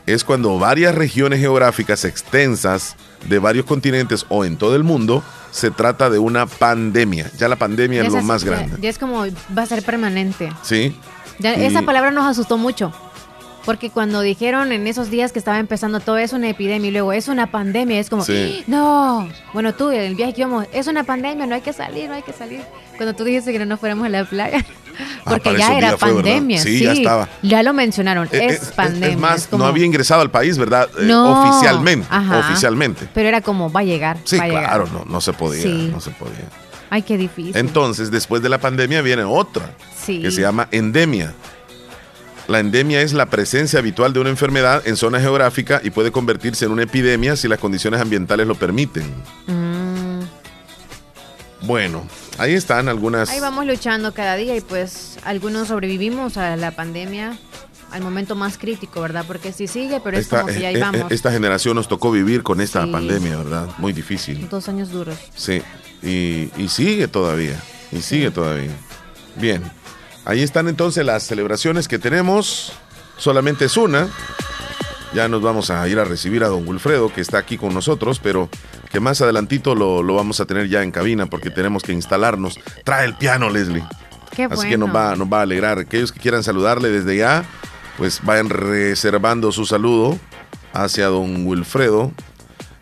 es 0.07 0.25
cuando 0.25 0.59
varias 0.59 0.95
regiones 0.95 1.40
geográficas 1.40 2.05
extensas 2.07 2.97
de 3.29 3.39
varios 3.39 3.65
continentes 3.67 4.27
o 4.29 4.45
en 4.45 4.57
todo 4.57 4.77
el 4.77 4.85
mundo 4.85 5.23
se 5.51 5.71
trata 5.71 6.11
de 6.11 6.19
una 6.19 6.47
pandemia. 6.47 7.31
Ya 7.39 7.49
la 7.49 7.57
pandemia 7.57 8.03
es 8.03 8.13
lo 8.13 8.23
más 8.23 8.43
ya- 8.43 8.51
grande. 8.51 8.77
Ya 8.81 8.89
es 8.91 8.99
como, 8.99 9.25
va 9.57 9.63
a 9.63 9.67
ser 9.67 9.83
permanente. 9.85 10.53
Sí. 10.63 10.97
Ya, 11.39 11.57
Y- 11.59 11.65
Esa 11.65 11.83
palabra 11.83 12.11
nos 12.11 12.27
asustó 12.27 12.59
mucho. 12.59 12.93
Porque 13.64 13.88
cuando 13.90 14.20
dijeron 14.20 14.72
en 14.72 14.87
esos 14.87 15.11
días 15.11 15.33
que 15.33 15.38
estaba 15.38 15.59
empezando 15.59 16.00
todo, 16.00 16.18
es 16.18 16.33
una 16.35 16.48
epidemia 16.50 16.88
y 16.88 16.92
luego 16.92 17.12
es 17.14 17.29
una 17.29 17.50
pandemia, 17.50 17.98
es 17.98 18.11
como, 18.11 18.22
Sí. 18.24 18.62
no. 18.66 19.27
Bueno, 19.55 19.74
tú, 19.74 19.88
el 19.90 20.14
viaje 20.14 20.35
que 20.35 20.40
íbamos, 20.42 20.66
es 20.72 20.87
una 20.87 21.05
pandemia, 21.05 21.46
no 21.46 21.55
hay 21.55 21.62
que 21.62 21.72
salir, 21.72 22.09
no 22.09 22.14
hay 22.14 22.22
que 22.22 22.33
salir. 22.35 22.61
Cuando 22.96 23.14
tú 23.14 23.24
dijiste 23.24 23.53
que 23.53 23.59
no 23.59 23.64
nos 23.66 23.81
fuéramos 23.81 24.05
a 24.07 24.11
la 24.11 24.24
playa. 24.24 24.64
Porque 25.24 25.48
Ah, 25.48 25.53
para 25.53 25.59
ya 25.59 25.79
era 25.79 25.96
pandemia. 25.96 26.61
Sí, 26.62 26.79
Sí, 26.79 26.85
ya 26.85 26.92
estaba. 26.92 27.29
Ya 27.42 27.62
lo 27.62 27.72
mencionaron, 27.72 28.29
Eh, 28.31 28.46
es 28.50 28.68
eh, 28.68 28.72
pandemia. 28.77 29.09
Es 29.09 29.18
más, 29.18 29.37
es 29.42 29.46
como- 29.48 29.64
no 29.64 29.68
había 29.70 29.85
ingresado 29.87 30.20
al 30.20 30.31
país, 30.31 30.57
¿verdad? 30.59 30.88
Eh, 30.98 31.05
No. 31.07 31.48
oficialmente. 31.50 32.07
Ajá. 32.11 32.38
Oficialmente. 32.40 33.09
Pero 33.14 33.29
era 33.29 33.40
como, 33.40 33.72
va 33.72 33.81
a 33.81 33.85
llegar. 33.85 34.18
Sí, 34.24 34.37
va 34.37 34.44
a 34.44 34.46
llegar. 34.48 34.64
claro, 34.64 34.88
no, 34.92 35.05
no 35.07 35.20
se 35.20 35.33
podía. 35.33 35.62
Sí. 35.62 35.88
No 35.90 36.00
se 36.00 36.11
podía. 36.11 36.44
Ay, 36.90 37.03
qué 37.03 37.16
difícil. 37.16 37.57
Entonces, 37.57 38.11
después 38.12 38.40
de 38.42 38.48
la 38.50 38.59
pandemia 38.59 39.00
viene 39.03 39.24
otra, 39.24 39.70
sí. 39.96 40.20
que 40.20 40.31
se 40.31 40.42
llama 40.42 40.68
endemia. 40.70 41.33
La 42.49 42.59
endemia 42.61 43.01
es 43.01 43.15
la 43.15 43.27
presencia 43.27 43.79
habitual 43.79 44.13
de 44.13 44.21
una 44.21 44.29
enfermedad 44.31 44.83
en 44.87 44.97
zona 44.97 45.19
geográfica 45.21 45.81
y 45.83 45.91
puede 45.91 46.13
convertirse 46.13 46.67
en 46.67 46.73
una 46.73 46.83
epidemia 46.83 47.37
si 47.37 47.49
las 47.49 47.59
condiciones 47.59 48.01
ambientales 48.01 48.47
lo 48.47 48.55
permiten. 48.55 49.05
Mm, 49.47 50.21
Bueno, 51.67 52.07
ahí 52.37 52.53
están 52.53 52.89
algunas. 52.89 53.31
ahí 53.31 53.41
vamos 53.41 53.65
luchando 53.65 54.13
cada 54.13 54.37
día 54.37 54.55
y 54.57 54.61
pues 54.61 55.17
algunos 55.25 55.69
sobrevivimos 55.69 56.37
a 56.37 56.57
la 56.57 56.73
pandemia 56.73 57.39
al 57.91 58.03
momento 58.03 58.35
más 58.35 58.59
crítico, 58.59 59.01
¿verdad? 59.01 59.25
Porque 59.27 59.53
sí 59.53 59.67
sigue, 59.67 60.01
pero 60.05 60.19
es 60.19 60.25
Esta, 60.25 60.41
como 60.43 60.53
que 60.53 60.61
ya 60.61 60.71
eh, 60.71 60.75
ahí 60.75 60.77
eh, 60.77 60.81
vamos. 60.81 61.13
esta 61.13 61.31
generación 61.33 61.77
nos 61.77 61.89
tocó 61.89 62.11
vivir 62.11 62.43
con 62.43 62.61
esta 62.61 62.85
Sí. 62.85 62.91
pandemia, 62.91 63.37
¿verdad? 63.39 63.69
Muy 63.79 63.95
difícil. 63.95 64.47
Dos 64.51 64.69
años 64.69 64.91
duros. 64.91 65.17
Sí, 65.35 65.63
y, 66.03 66.51
y 66.59 66.69
sigue 66.69 67.09
todavía, 67.09 67.59
y 67.93 68.03
sigue 68.03 68.31
todavía. 68.31 68.73
Bien, 69.37 69.63
ahí 70.25 70.43
están 70.43 70.69
entonces 70.69 71.05
las 71.05 71.23
celebraciones 71.25 71.89
que 71.89 71.99
tenemos, 71.99 72.73
solamente 73.17 73.67
es 73.67 73.77
una. 73.77 74.09
Ya 75.15 75.29
nos 75.29 75.43
vamos 75.43 75.71
a 75.71 75.87
ir 75.89 75.99
a 76.01 76.05
recibir 76.05 76.43
a 76.43 76.49
don 76.49 76.67
Wilfredo, 76.67 77.13
que 77.13 77.21
está 77.21 77.39
aquí 77.39 77.57
con 77.57 77.73
nosotros, 77.73 78.19
pero 78.21 78.49
que 78.91 78.99
más 78.99 79.21
adelantito 79.21 79.77
lo, 79.77 80.03
lo 80.03 80.15
vamos 80.17 80.41
a 80.41 80.45
tener 80.45 80.69
ya 80.69 80.83
en 80.83 80.91
cabina 80.91 81.27
porque 81.27 81.51
tenemos 81.51 81.85
que 81.85 81.93
instalarnos. 81.93 82.59
Trae 82.83 83.05
el 83.07 83.15
piano, 83.15 83.49
Leslie. 83.49 83.85
Qué 84.35 84.45
Así 84.45 84.55
bueno. 84.57 84.71
que 84.71 84.79
nos 84.79 84.95
va, 84.95 85.15
nos 85.15 85.29
va 85.33 85.39
a 85.39 85.43
alegrar. 85.43 85.79
Aquellos 85.79 86.11
que 86.11 86.19
quieran 86.19 86.43
saludarle 86.43 86.89
desde 86.89 87.17
ya, 87.17 87.45
pues 87.97 88.21
vayan 88.25 88.51
reservando 88.51 89.53
su 89.53 89.67
saludo 89.67 90.19
hacia 90.73 91.07
don 91.07 91.47
Wilfredo. 91.47 92.11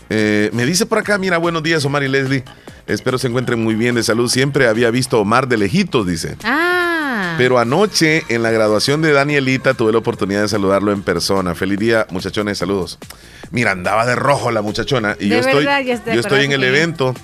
Eh, 0.09 0.49
me 0.55 0.65
dice 0.65 0.87
por 0.87 0.99
acá, 0.99 1.19
mira, 1.19 1.37
buenos 1.37 1.63
días 1.63 1.85
Omar 1.85 2.03
y 2.03 2.09
Leslie. 2.09 2.45
Espero 2.87 3.19
se 3.19 3.29
encuentren 3.29 3.63
muy 3.63 3.75
bien 3.75 3.95
de 3.95 4.03
salud. 4.03 4.31
Siempre 4.31 4.69
había 4.69 4.91
visto 4.91 5.19
a 5.19 5.21
Omar 5.21 5.49
de 5.49 5.59
lejitos, 5.59 6.07
dice. 6.07 6.37
Ah. 6.45 6.92
Pero 7.39 7.59
anoche, 7.59 8.25
en 8.29 8.43
la 8.43 8.51
graduación 8.51 9.03
de 9.03 9.13
Danielita, 9.13 9.75
tuve 9.75 9.93
la 9.93 9.99
oportunidad 9.99 10.43
de 10.43 10.49
saludarlo 10.49 10.93
en 10.93 11.03
persona. 11.03 11.55
Feliz 11.55 11.79
día, 11.79 12.07
muchachones, 12.11 12.59
saludos. 12.59 12.99
Mira, 13.51 13.73
andaba 13.73 14.07
de 14.07 14.15
rojo 14.17 14.51
la 14.51 14.63
muchachona. 14.63 15.17
Y 15.21 15.29
De 15.29 15.37
yo 15.37 15.49
estoy, 15.49 15.65
yo 16.15 16.21
estoy 16.21 16.45
en 16.45 16.53
el 16.53 16.65
evento. 16.65 17.15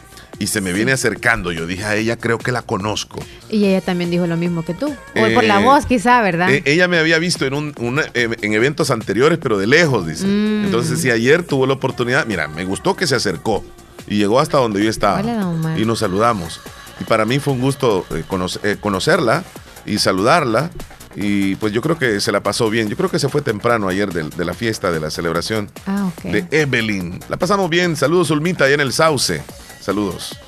y 0.41 0.47
se 0.47 0.61
me 0.61 0.73
viene 0.73 0.93
acercando. 0.93 1.51
Yo 1.51 1.67
dije 1.67 1.85
a 1.85 1.97
ella, 1.97 2.17
creo 2.17 2.39
que 2.39 2.53
la 2.53 2.63
conozco. 2.63 3.19
Y 3.51 3.65
ella 3.65 3.81
también 3.81 4.09
dijo 4.11 4.25
lo 4.29 4.37
mismo 4.37 4.65
que 4.65 4.73
tú. 4.73 4.87
O 5.17 5.35
por 5.35 5.43
la 5.43 5.61
Eh, 5.61 5.65
voz, 5.65 5.85
quizá, 5.85 6.23
¿verdad? 6.23 6.51
Eh, 6.53 6.63
ella 6.65 6.87
me 6.87 6.99
había 6.99 7.19
visto 7.19 7.45
en, 7.45 7.55
un, 7.55 7.75
una- 7.81 8.05
eh, 8.15 8.29
en 8.43 8.53
eventos 8.53 8.93
anteriores, 8.93 9.39
pero 9.43 9.59
de 9.59 9.67
lejos, 9.67 10.07
dice. 10.07 10.27
Mm. 10.27 10.67
Entonces, 10.67 11.01
si 11.01 11.11
ayer 11.11 11.43
tuvo 11.43 11.67
la 11.67 11.73
oportunidad, 11.73 12.25
mira, 12.27 12.47
me 12.47 12.65
gustó 12.65 12.95
que 12.95 13.09
se 13.09 13.17
acercó 13.17 13.65
y 14.07 14.19
llegó 14.19 14.39
hasta 14.39 14.59
donde 14.59 14.85
yo 14.85 14.89
estaba. 14.91 15.19
Hola, 15.21 15.75
y 15.77 15.85
nos 15.85 15.99
saludamos. 15.99 16.61
Y 17.01 17.05
para 17.05 17.25
mí 17.25 17.41
fue 17.41 17.55
un 17.55 17.61
gusto 17.61 18.07
eh, 18.15 18.77
conocerla 18.81 19.43
y 19.87 19.99
saludarla. 19.99 20.71
Y 21.17 21.57
pues 21.57 21.73
yo 21.73 21.83
creo 21.83 21.99
que 21.99 22.21
se 22.21 22.31
la 22.31 22.43
pasó 22.43 22.71
bien. 22.71 22.89
Yo 22.89 22.97
creo 22.97 23.11
que 23.11 23.19
se 23.19 23.29
fue 23.29 23.43
temprano 23.43 23.89
ayer 23.89 24.13
de, 24.13 24.45
la 24.45 24.55
fiesta, 24.55 24.93
de 24.93 25.01
la 25.01 25.11
celebración 25.11 25.71
ah, 25.87 26.11
de 26.23 26.47
Evelyn. 26.51 27.21
La 27.29 27.37
pasamos 27.37 27.69
bien. 27.71 27.97
Saludos, 27.97 28.31
Ulmita, 28.31 28.65
allá 28.65 28.75
en 28.75 28.81
el 28.81 28.93
Sauce. 28.93 29.43
Saludos. 29.81 30.39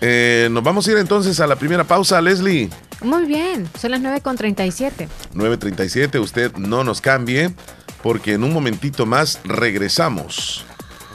Eh, 0.00 0.48
nos 0.50 0.62
vamos 0.62 0.86
a 0.86 0.92
ir 0.92 0.98
entonces 0.98 1.40
a 1.40 1.46
la 1.46 1.56
primera 1.56 1.84
pausa, 1.84 2.20
Leslie. 2.20 2.70
Muy 3.00 3.24
bien, 3.24 3.68
son 3.78 3.90
las 3.90 4.00
9.37. 4.00 5.08
9.37, 5.34 6.20
usted 6.20 6.52
no 6.56 6.84
nos 6.84 7.00
cambie 7.00 7.54
porque 8.02 8.34
en 8.34 8.44
un 8.44 8.52
momentito 8.52 9.06
más 9.06 9.40
regresamos 9.44 10.64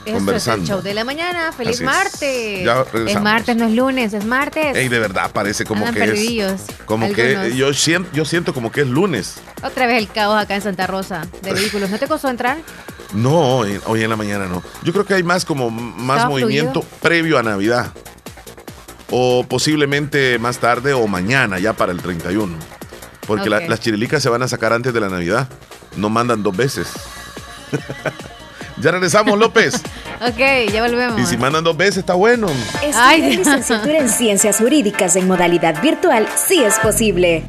Esto 0.04 0.10
es 0.10 0.14
el 0.14 0.14
conversando. 0.18 0.66
show 0.66 0.82
de 0.82 0.94
la 0.94 1.04
mañana. 1.04 1.52
¡Feliz 1.52 1.76
Así 1.76 1.84
martes! 1.84 2.64
Ya 2.64 2.84
es 3.06 3.20
martes, 3.20 3.56
no 3.56 3.66
es 3.66 3.72
lunes, 3.72 4.12
es 4.12 4.24
martes. 4.24 4.76
Ey, 4.76 4.88
de 4.88 4.98
verdad 4.98 5.30
parece 5.32 5.64
como 5.64 5.86
Andan 5.86 6.10
que 6.12 6.40
es 6.42 6.62
como 6.86 7.12
que 7.12 7.36
algunos. 7.36 7.56
yo 7.56 7.72
siento, 7.74 8.10
yo 8.12 8.24
siento 8.24 8.52
como 8.54 8.72
que 8.72 8.80
es 8.82 8.86
lunes. 8.88 9.36
Otra 9.62 9.86
vez 9.86 9.98
el 9.98 10.08
caos 10.08 10.42
acá 10.42 10.54
en 10.56 10.62
Santa 10.62 10.86
Rosa 10.86 11.22
de 11.42 11.52
vehículos. 11.54 11.88
¿No 11.90 11.98
te 11.98 12.08
costó 12.08 12.28
entrar? 12.28 12.58
No, 13.12 13.58
hoy, 13.58 13.78
hoy 13.86 14.02
en 14.02 14.10
la 14.10 14.16
mañana 14.16 14.46
no. 14.46 14.62
Yo 14.82 14.92
creo 14.92 15.04
que 15.04 15.14
hay 15.14 15.22
más 15.22 15.44
como 15.44 15.70
más 15.70 16.16
¿Estaba 16.16 16.30
movimiento 16.30 16.82
fluido? 16.82 16.98
previo 17.00 17.38
a 17.38 17.42
Navidad. 17.42 17.92
O 19.10 19.44
posiblemente 19.46 20.38
más 20.38 20.58
tarde 20.58 20.94
o 20.94 21.06
mañana 21.06 21.58
ya 21.58 21.74
para 21.74 21.92
el 21.92 22.00
31. 22.00 22.56
Porque 23.26 23.50
la- 23.50 23.60
las 23.60 23.78
chirilicas 23.80 24.22
se 24.22 24.28
van 24.30 24.42
a 24.42 24.48
sacar 24.48 24.72
antes 24.72 24.92
de 24.94 25.00
la 25.00 25.08
Navidad. 25.10 25.48
No 25.96 26.08
mandan 26.08 26.42
dos 26.42 26.56
veces. 26.56 26.88
ya 28.80 28.90
regresamos, 28.90 29.38
López. 29.38 29.74
Ok, 30.22 30.70
ya 30.72 30.82
volvemos. 30.82 31.20
Y 31.20 31.26
si 31.26 31.36
mandan 31.36 31.64
dos 31.64 31.76
veces, 31.76 31.96
está 31.96 32.14
bueno. 32.14 32.46
Ay, 32.94 33.22
Estudiar 33.22 33.38
licenciatura 33.38 33.98
en 33.98 34.08
Ciencias 34.08 34.58
Jurídicas 34.58 35.16
en 35.16 35.26
modalidad 35.26 35.82
virtual 35.82 36.28
sí 36.46 36.62
es 36.62 36.78
posible. 36.78 37.42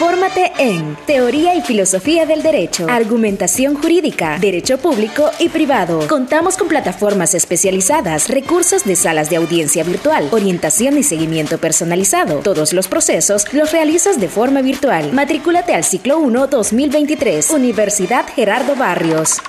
Fórmate 0.00 0.50
en 0.56 0.96
Teoría 1.06 1.54
y 1.54 1.60
Filosofía 1.60 2.24
del 2.24 2.42
Derecho, 2.42 2.86
Argumentación 2.88 3.74
Jurídica, 3.74 4.38
Derecho 4.40 4.78
Público 4.78 5.30
y 5.38 5.50
Privado. 5.50 6.08
Contamos 6.08 6.56
con 6.56 6.68
plataformas 6.68 7.34
especializadas, 7.34 8.28
recursos 8.28 8.84
de 8.84 8.96
salas 8.96 9.28
de 9.28 9.36
audiencia 9.36 9.84
virtual, 9.84 10.28
orientación 10.30 10.96
y 10.96 11.02
seguimiento 11.02 11.58
personalizado. 11.58 12.38
Todos 12.38 12.72
los 12.72 12.88
procesos 12.88 13.52
los 13.52 13.72
realizas 13.72 14.18
de 14.18 14.28
forma 14.28 14.62
virtual. 14.62 15.12
Matrículate 15.12 15.74
al 15.74 15.84
ciclo 15.84 16.18
1 16.18 16.46
2023, 16.46 17.50
Universidad 17.50 18.24
Gerardo 18.34 18.76
Barrios. 18.76 19.42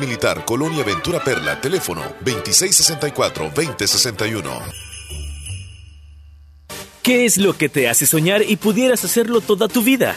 Militar, 0.00 0.44
Colonia 0.44 0.82
Ventura 0.82 1.22
Perla, 1.22 1.60
teléfono 1.60 2.02
2664-2061. 2.24 4.50
¿Qué 7.02 7.24
es 7.24 7.38
lo 7.38 7.56
que 7.56 7.68
te 7.68 7.88
hace 7.88 8.06
soñar 8.06 8.42
y 8.46 8.56
pudieras 8.56 9.04
hacerlo 9.04 9.40
toda 9.40 9.68
tu 9.68 9.82
vida? 9.82 10.16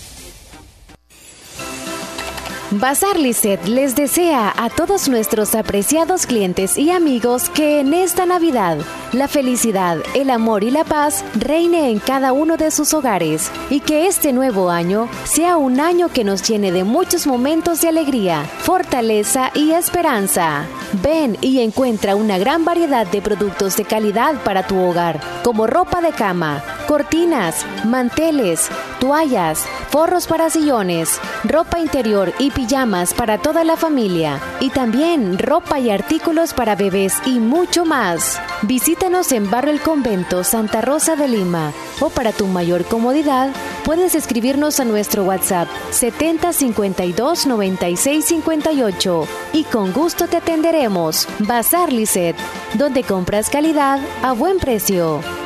Bazar 2.71 3.19
Lisset 3.19 3.67
les 3.67 3.97
desea 3.97 4.53
a 4.55 4.69
todos 4.69 5.09
nuestros 5.09 5.55
apreciados 5.55 6.25
clientes 6.25 6.77
y 6.77 6.89
amigos 6.89 7.49
que 7.49 7.81
en 7.81 7.93
esta 7.93 8.25
Navidad 8.25 8.77
la 9.11 9.27
felicidad, 9.27 9.97
el 10.13 10.29
amor 10.29 10.63
y 10.63 10.71
la 10.71 10.85
paz 10.85 11.25
reine 11.35 11.89
en 11.89 11.99
cada 11.99 12.31
uno 12.31 12.55
de 12.55 12.71
sus 12.71 12.93
hogares 12.93 13.51
y 13.69 13.81
que 13.81 14.07
este 14.07 14.31
nuevo 14.31 14.69
año 14.69 15.09
sea 15.25 15.57
un 15.57 15.81
año 15.81 16.07
que 16.07 16.23
nos 16.23 16.47
llene 16.47 16.71
de 16.71 16.85
muchos 16.85 17.27
momentos 17.27 17.81
de 17.81 17.89
alegría, 17.89 18.45
fortaleza 18.59 19.51
y 19.53 19.71
esperanza. 19.71 20.65
Ven 21.03 21.37
y 21.41 21.59
encuentra 21.59 22.15
una 22.15 22.37
gran 22.37 22.63
variedad 22.63 23.05
de 23.05 23.21
productos 23.21 23.75
de 23.75 23.83
calidad 23.83 24.35
para 24.43 24.65
tu 24.65 24.79
hogar, 24.79 25.19
como 25.43 25.67
ropa 25.67 25.99
de 25.99 26.11
cama, 26.11 26.63
cortinas, 26.87 27.65
manteles, 27.85 28.69
toallas, 28.99 29.65
forros 29.89 30.27
para 30.27 30.49
sillones, 30.49 31.19
ropa 31.43 31.79
interior 31.79 32.33
y 32.39 32.51
pijamas 32.61 33.15
para 33.15 33.39
toda 33.39 33.63
la 33.63 33.75
familia, 33.75 34.39
y 34.59 34.69
también 34.69 35.39
ropa 35.39 35.79
y 35.79 35.89
artículos 35.89 36.53
para 36.53 36.75
bebés 36.75 37.15
y 37.25 37.39
mucho 37.39 37.85
más. 37.85 38.39
Visítanos 38.61 39.31
en 39.31 39.49
Barrio 39.49 39.73
El 39.73 39.81
Convento, 39.81 40.43
Santa 40.43 40.79
Rosa 40.79 41.15
de 41.15 41.27
Lima, 41.27 41.73
o 41.99 42.11
para 42.11 42.31
tu 42.31 42.45
mayor 42.45 42.85
comodidad, 42.85 43.49
puedes 43.83 44.13
escribirnos 44.13 44.79
a 44.79 44.85
nuestro 44.85 45.23
WhatsApp 45.23 45.67
7052 45.89 47.47
9658 47.47 49.27
y 49.53 49.63
con 49.63 49.91
gusto 49.91 50.27
te 50.27 50.37
atenderemos. 50.37 51.27
Bazar 51.39 51.91
Lisset, 51.91 52.35
donde 52.75 53.01
compras 53.01 53.49
calidad 53.49 53.99
a 54.21 54.33
buen 54.33 54.59
precio. 54.59 55.40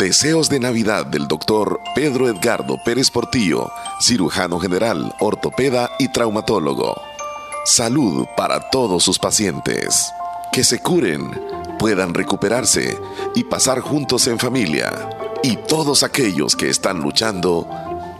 Deseos 0.00 0.48
de 0.48 0.58
Navidad 0.58 1.04
del 1.04 1.28
doctor 1.28 1.78
Pedro 1.94 2.26
Edgardo 2.26 2.78
Pérez 2.82 3.10
Portillo, 3.10 3.70
cirujano 4.00 4.58
general, 4.58 5.14
ortopeda 5.20 5.90
y 5.98 6.08
traumatólogo. 6.08 6.98
Salud 7.66 8.26
para 8.34 8.70
todos 8.70 9.04
sus 9.04 9.18
pacientes. 9.18 10.10
Que 10.52 10.64
se 10.64 10.78
curen, 10.78 11.38
puedan 11.78 12.14
recuperarse 12.14 12.96
y 13.34 13.44
pasar 13.44 13.80
juntos 13.80 14.26
en 14.26 14.38
familia. 14.38 14.90
Y 15.42 15.56
todos 15.68 16.02
aquellos 16.02 16.56
que 16.56 16.70
están 16.70 17.00
luchando, 17.00 17.68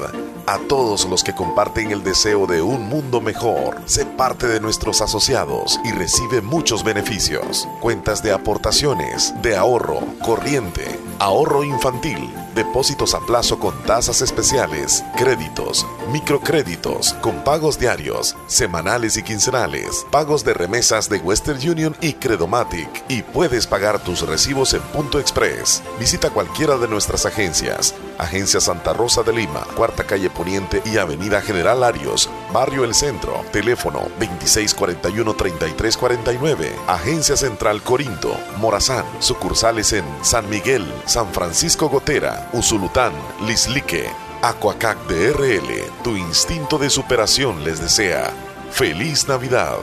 a 0.47 0.57
todos 0.69 1.03
los 1.05 1.21
que 1.21 1.35
comparten 1.35 1.91
el 1.91 2.01
deseo 2.01 2.47
de 2.47 2.61
un 2.61 2.87
mundo 2.87 3.19
mejor. 3.19 3.81
Sé 3.85 4.05
parte 4.05 4.47
de 4.47 4.61
nuestros 4.61 5.01
asociados 5.01 5.77
y 5.83 5.91
recibe 5.91 6.41
muchos 6.41 6.85
beneficios. 6.85 7.67
Cuentas 7.81 8.23
de 8.23 8.31
aportaciones, 8.31 9.33
de 9.41 9.57
ahorro, 9.57 9.99
corriente, 10.21 10.97
ahorro 11.19 11.65
infantil 11.65 12.29
depósitos 12.55 13.13
a 13.13 13.19
plazo 13.19 13.59
con 13.59 13.77
tasas 13.83 14.21
especiales, 14.21 15.03
créditos, 15.17 15.85
microcréditos 16.11 17.13
con 17.21 17.43
pagos 17.43 17.77
diarios, 17.77 18.35
semanales 18.47 19.17
y 19.17 19.23
quincenales, 19.23 20.05
pagos 20.09 20.45
de 20.45 20.53
remesas 20.53 21.09
de 21.09 21.17
Western 21.17 21.59
Union 21.69 21.93
y 22.01 22.13
Credomatic 22.13 23.03
y 23.09 23.21
puedes 23.21 23.67
pagar 23.67 23.99
tus 23.99 24.21
recibos 24.21 24.73
en 24.73 24.81
Punto 24.81 25.19
Express. 25.19 25.83
Visita 25.99 26.29
cualquiera 26.29 26.77
de 26.77 26.87
nuestras 26.87 27.25
agencias. 27.25 27.93
Agencia 28.17 28.61
Santa 28.61 28.93
Rosa 28.93 29.23
de 29.23 29.33
Lima, 29.33 29.67
Cuarta 29.75 30.05
Calle 30.05 30.29
Poniente 30.29 30.81
y 30.85 30.95
Avenida 30.97 31.41
General 31.41 31.83
Arios, 31.83 32.29
Barrio 32.53 32.85
El 32.85 32.93
Centro. 32.93 33.43
Teléfono 33.51 34.07
2641-3349. 34.19 36.71
Agencia 36.87 37.35
Central 37.35 37.81
Corinto, 37.81 38.37
Morazán. 38.57 39.03
Sucursales 39.19 39.91
en 39.91 40.05
San 40.21 40.49
Miguel, 40.49 40.85
San 41.05 41.33
Francisco 41.33 41.89
Gotera, 41.89 42.44
Usulután, 42.53 43.13
Lislique, 43.45 44.09
Aquacac 44.41 44.97
DRL, 45.07 45.83
tu 46.03 46.15
instinto 46.15 46.77
de 46.77 46.89
superación 46.89 47.63
les 47.63 47.79
desea. 47.79 48.31
¡Feliz 48.71 49.27
Navidad! 49.27 49.77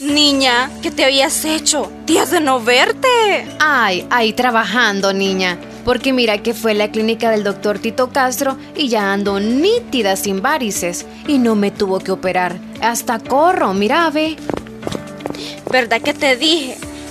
Niña, 0.00 0.70
¿qué 0.82 0.90
te 0.90 1.04
habías 1.04 1.44
hecho? 1.44 1.90
Días 2.04 2.30
de 2.30 2.40
no 2.40 2.60
verte. 2.60 3.08
Ay, 3.58 4.06
ahí 4.10 4.32
trabajando, 4.32 5.12
niña. 5.12 5.58
Porque 5.84 6.12
mira 6.12 6.38
que 6.38 6.54
fue 6.54 6.74
la 6.74 6.90
clínica 6.90 7.30
del 7.30 7.42
doctor 7.42 7.78
Tito 7.78 8.10
Castro 8.10 8.56
y 8.76 8.88
ya 8.88 9.12
ando 9.12 9.40
nítida 9.40 10.16
sin 10.16 10.42
varices. 10.42 11.06
Y 11.26 11.38
no 11.38 11.54
me 11.54 11.70
tuvo 11.70 12.00
que 12.00 12.12
operar. 12.12 12.58
Hasta 12.80 13.18
corro, 13.18 13.72
mira, 13.72 14.10
ve. 14.10 14.36
¿Verdad 15.70 16.02
que 16.02 16.12
te 16.12 16.36
dije? 16.36 16.76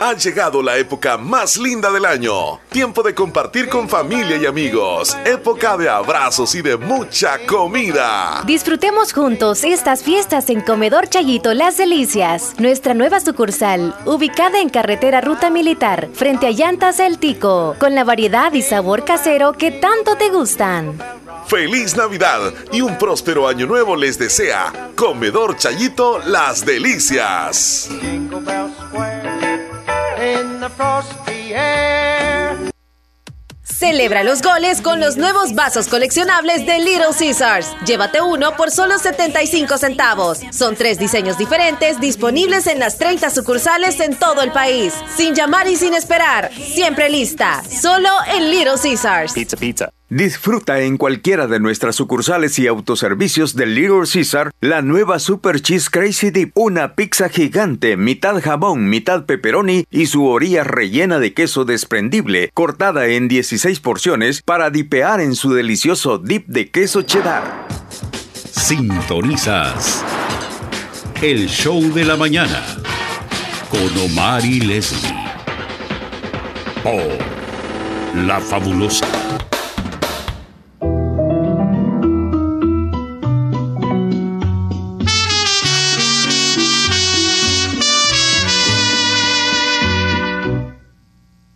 Ha 0.00 0.14
llegado 0.14 0.62
la 0.62 0.76
época 0.76 1.18
más 1.18 1.56
linda 1.56 1.90
del 1.90 2.04
año. 2.04 2.60
Tiempo 2.70 3.02
de 3.02 3.16
compartir 3.16 3.68
con 3.68 3.88
familia 3.88 4.36
y 4.36 4.46
amigos. 4.46 5.16
Época 5.24 5.76
de 5.76 5.88
abrazos 5.88 6.54
y 6.54 6.62
de 6.62 6.76
mucha 6.76 7.44
comida. 7.46 8.44
Disfrutemos 8.46 9.12
juntos 9.12 9.64
estas 9.64 10.04
fiestas 10.04 10.50
en 10.50 10.60
Comedor 10.60 11.08
Chayito 11.08 11.52
Las 11.52 11.78
Delicias, 11.78 12.54
nuestra 12.58 12.94
nueva 12.94 13.18
sucursal, 13.18 13.92
ubicada 14.06 14.60
en 14.60 14.68
carretera 14.68 15.20
Ruta 15.20 15.50
Militar, 15.50 16.08
frente 16.14 16.46
a 16.46 16.50
Llantas 16.52 17.00
El 17.00 17.18
Tico, 17.18 17.74
con 17.80 17.96
la 17.96 18.04
variedad 18.04 18.52
y 18.52 18.62
sabor 18.62 19.04
casero 19.04 19.54
que 19.54 19.72
tanto 19.72 20.16
te 20.16 20.30
gustan. 20.30 20.96
Feliz 21.48 21.96
Navidad 21.96 22.52
y 22.70 22.82
un 22.82 22.98
próspero 22.98 23.48
año 23.48 23.66
nuevo 23.66 23.96
les 23.96 24.16
desea 24.16 24.90
Comedor 24.94 25.56
Chayito 25.56 26.20
Las 26.24 26.64
Delicias. 26.64 27.88
Celebra 33.62 34.24
los 34.24 34.42
goles 34.42 34.80
con 34.80 34.98
los 34.98 35.16
nuevos 35.16 35.54
vasos 35.54 35.86
coleccionables 35.86 36.66
de 36.66 36.80
Little 36.80 37.14
Caesars. 37.16 37.76
Llévate 37.86 38.20
uno 38.20 38.56
por 38.56 38.72
solo 38.72 38.98
75 38.98 39.78
centavos. 39.78 40.40
Son 40.50 40.74
tres 40.74 40.98
diseños 40.98 41.38
diferentes 41.38 42.00
disponibles 42.00 42.66
en 42.66 42.80
las 42.80 42.98
30 42.98 43.30
sucursales 43.30 44.00
en 44.00 44.16
todo 44.16 44.42
el 44.42 44.50
país. 44.50 44.94
Sin 45.16 45.34
llamar 45.34 45.68
y 45.68 45.76
sin 45.76 45.94
esperar. 45.94 46.50
Siempre 46.52 47.08
lista. 47.08 47.62
Solo 47.70 48.10
en 48.34 48.50
Little 48.50 48.74
Caesars. 48.82 49.32
Pizza, 49.32 49.56
pizza. 49.56 49.97
Disfruta 50.10 50.80
en 50.80 50.96
cualquiera 50.96 51.46
de 51.46 51.60
nuestras 51.60 51.96
sucursales 51.96 52.58
y 52.58 52.66
autoservicios 52.66 53.54
de 53.54 53.66
Little 53.66 54.04
Caesar 54.10 54.52
la 54.62 54.80
nueva 54.80 55.18
Super 55.18 55.60
Cheese 55.60 55.90
Crazy 55.90 56.30
Dip, 56.30 56.56
una 56.56 56.94
pizza 56.94 57.28
gigante, 57.28 57.98
mitad 57.98 58.40
jamón, 58.40 58.88
mitad 58.88 59.26
pepperoni 59.26 59.84
y 59.90 60.06
su 60.06 60.24
orilla 60.24 60.64
rellena 60.64 61.18
de 61.18 61.34
queso 61.34 61.66
desprendible, 61.66 62.50
cortada 62.54 63.06
en 63.08 63.28
16 63.28 63.80
porciones 63.80 64.40
para 64.40 64.70
dipear 64.70 65.20
en 65.20 65.34
su 65.34 65.52
delicioso 65.52 66.16
dip 66.16 66.46
de 66.46 66.70
queso 66.70 67.02
cheddar. 67.02 67.68
Sintonizas 68.50 70.02
el 71.20 71.48
show 71.48 71.82
de 71.92 72.04
la 72.04 72.16
mañana 72.16 72.64
con 73.68 73.98
Omar 73.98 74.44
y 74.44 74.60
Leslie 74.60 75.14
por 76.82 78.24
La 78.24 78.40
Fabulosa. 78.40 79.06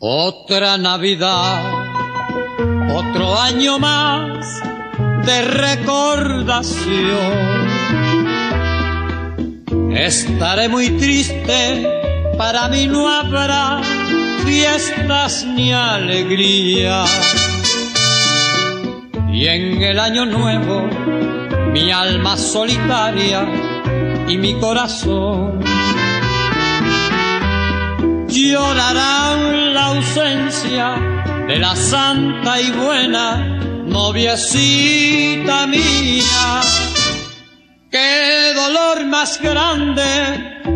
Otra 0.04 0.78
Navidad, 0.78 1.62
otro 2.92 3.38
año 3.38 3.78
más 3.78 4.60
de 5.24 5.42
recordación. 5.42 6.82
Estaré 9.96 10.68
muy 10.68 10.90
triste, 10.98 11.86
para 12.36 12.68
mí 12.68 12.88
no 12.88 13.08
habrá 13.08 13.80
fiestas 14.44 15.44
ni 15.44 15.72
alegría. 15.72 17.04
Y 19.32 19.46
en 19.46 19.80
el 19.84 20.00
año 20.00 20.26
nuevo, 20.26 20.82
mi 21.70 21.92
alma 21.92 22.36
solitaria 22.36 23.46
y 24.26 24.36
mi 24.36 24.54
corazón 24.54 25.71
llorarán 28.32 29.74
la 29.74 29.86
ausencia 29.86 30.94
de 31.46 31.58
la 31.58 31.76
santa 31.76 32.60
y 32.60 32.70
buena 32.70 33.36
noviecita 33.86 35.66
mía. 35.66 36.60
Qué 37.90 38.52
dolor 38.54 39.04
más 39.06 39.40
grande 39.40 40.02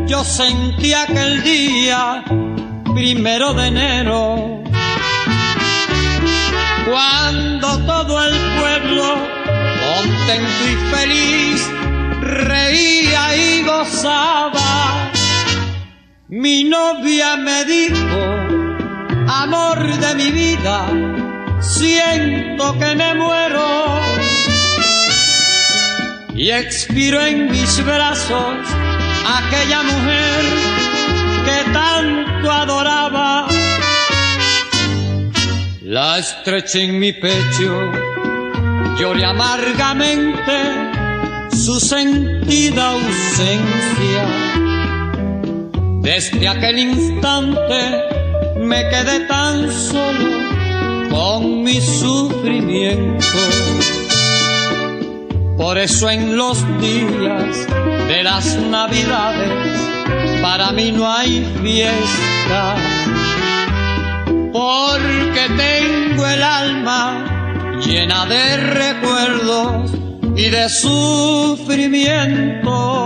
yo 0.06 0.22
sentí 0.22 0.92
aquel 0.92 1.42
día, 1.42 2.22
primero 2.94 3.54
de 3.54 3.66
enero, 3.68 4.62
cuando 6.86 7.78
todo 7.86 8.24
el 8.24 8.34
pueblo, 8.58 9.14
contento 9.86 10.62
y 10.72 10.94
feliz, 10.94 11.70
reía 12.20 13.36
y 13.36 13.62
gozaba 13.62 15.15
mi 16.28 16.64
novia 16.64 17.36
me 17.36 17.64
dijo, 17.64 18.20
amor 19.28 19.96
de 19.96 20.14
mi 20.16 20.30
vida, 20.32 20.88
siento 21.60 22.76
que 22.78 22.96
me 22.96 23.14
muero. 23.14 24.00
Y 26.34 26.50
expiro 26.50 27.20
en 27.20 27.50
mis 27.50 27.84
brazos 27.84 28.58
aquella 29.38 29.82
mujer 29.82 30.44
que 31.44 31.72
tanto 31.72 32.50
adoraba. 32.50 33.46
La 35.82 36.18
estreché 36.18 36.82
en 36.82 36.98
mi 36.98 37.12
pecho, 37.12 37.92
lloré 38.98 39.24
amargamente 39.24 40.56
su 41.52 41.78
sentida 41.78 42.90
ausencia 42.90 44.65
desde 46.06 46.46
aquel 46.46 46.78
instante 46.78 47.80
me 48.58 48.88
quedé 48.90 49.26
tan 49.26 49.72
solo 49.72 50.38
con 51.10 51.64
mi 51.64 51.80
sufrimiento. 51.80 53.24
Por 55.56 55.78
eso 55.78 56.08
en 56.08 56.36
los 56.36 56.64
días 56.80 57.66
de 58.06 58.22
las 58.22 58.56
navidades 58.56 59.80
para 60.40 60.70
mí 60.70 60.92
no 60.92 61.12
hay 61.12 61.44
fiesta. 61.60 62.76
Porque 64.52 65.48
tengo 65.56 66.24
el 66.24 66.42
alma 66.44 67.80
llena 67.84 68.26
de 68.26 68.56
recuerdos 68.58 69.90
y 70.36 70.50
de 70.50 70.68
sufrimiento. 70.68 73.05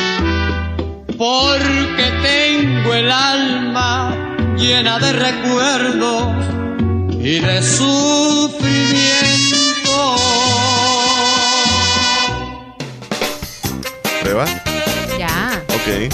porque 1.21 2.11
tengo 2.23 2.95
el 2.95 3.11
alma 3.11 4.35
llena 4.57 4.97
de 4.97 5.13
recuerdos 5.13 6.33
y 7.11 7.39
de 7.39 7.61
sufrimiento. 7.61 8.65
¿Prueba? 14.23 14.45
Ya. 15.19 15.63
Ok. 15.67 16.11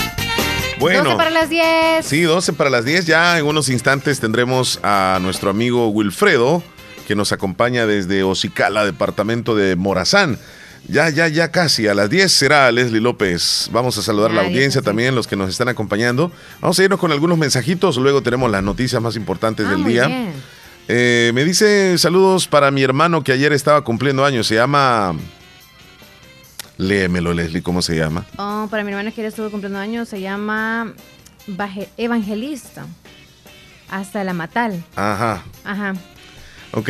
Bueno. 0.77 1.11
12 1.11 1.15
para 1.15 1.29
las 1.29 1.49
10. 1.49 2.05
Sí, 2.05 2.23
12 2.23 2.51
para 2.51 2.69
las 2.69 2.83
10. 2.83 3.05
Ya 3.05 3.39
en 3.39 3.45
unos 3.45 3.69
instantes 3.69 4.19
tendremos 4.19 4.77
a 4.83 5.19
nuestro 5.21 5.49
amigo 5.49 5.87
Wilfredo, 5.87 6.61
que 7.07 7.15
nos 7.15 7.31
acompaña 7.31 7.85
desde 7.85 8.23
Ocicala, 8.23 8.83
departamento 8.83 9.55
de 9.55 9.77
Morazán. 9.77 10.37
Ya, 10.87 11.09
ya, 11.09 11.27
ya 11.27 11.51
casi. 11.51 11.87
A 11.87 11.93
las 11.93 12.09
10 12.09 12.31
será 12.31 12.71
Leslie 12.71 13.01
López. 13.01 13.69
Vamos 13.71 13.97
a 13.97 14.01
saludar 14.01 14.31
a 14.31 14.33
la 14.35 14.41
audiencia 14.43 14.81
también, 14.81 15.15
los 15.15 15.27
que 15.27 15.35
nos 15.35 15.49
están 15.49 15.67
acompañando. 15.69 16.31
Vamos 16.61 16.79
a 16.79 16.83
irnos 16.83 16.99
con 16.99 17.11
algunos 17.11 17.37
mensajitos. 17.37 17.97
Luego 17.97 18.21
tenemos 18.21 18.49
las 18.49 18.63
noticias 18.63 19.01
más 19.01 19.15
importantes 19.15 19.65
Ah, 19.67 19.71
del 19.71 19.83
día. 19.83 20.31
Eh, 20.87 21.31
me 21.35 21.43
dice 21.43 21.97
saludos 21.97 22.47
para 22.47 22.71
mi 22.71 22.81
hermano 22.83 23.21
que 23.23 23.33
ayer 23.33 23.51
estaba 23.51 23.83
cumpliendo 23.83 24.23
años. 24.23 24.47
Se 24.47 24.55
llama. 24.55 25.13
Léemelo, 26.77 27.33
Leslie, 27.33 27.63
¿cómo 27.63 27.81
se 27.81 27.95
llama? 27.97 28.25
Oh, 28.37 28.67
para 28.69 28.83
mi 28.83 28.91
hermana 28.91 29.11
que 29.11 29.21
ya 29.23 29.27
estuvo 29.29 29.49
cumpliendo 29.49 29.79
años, 29.79 30.07
se 30.09 30.21
llama 30.21 30.93
Evangelista. 31.97 32.85
Hasta 33.89 34.23
la 34.23 34.33
Matal. 34.33 34.83
Ajá. 34.95 35.43
Ajá. 35.63 35.93
Ok. 36.73 36.89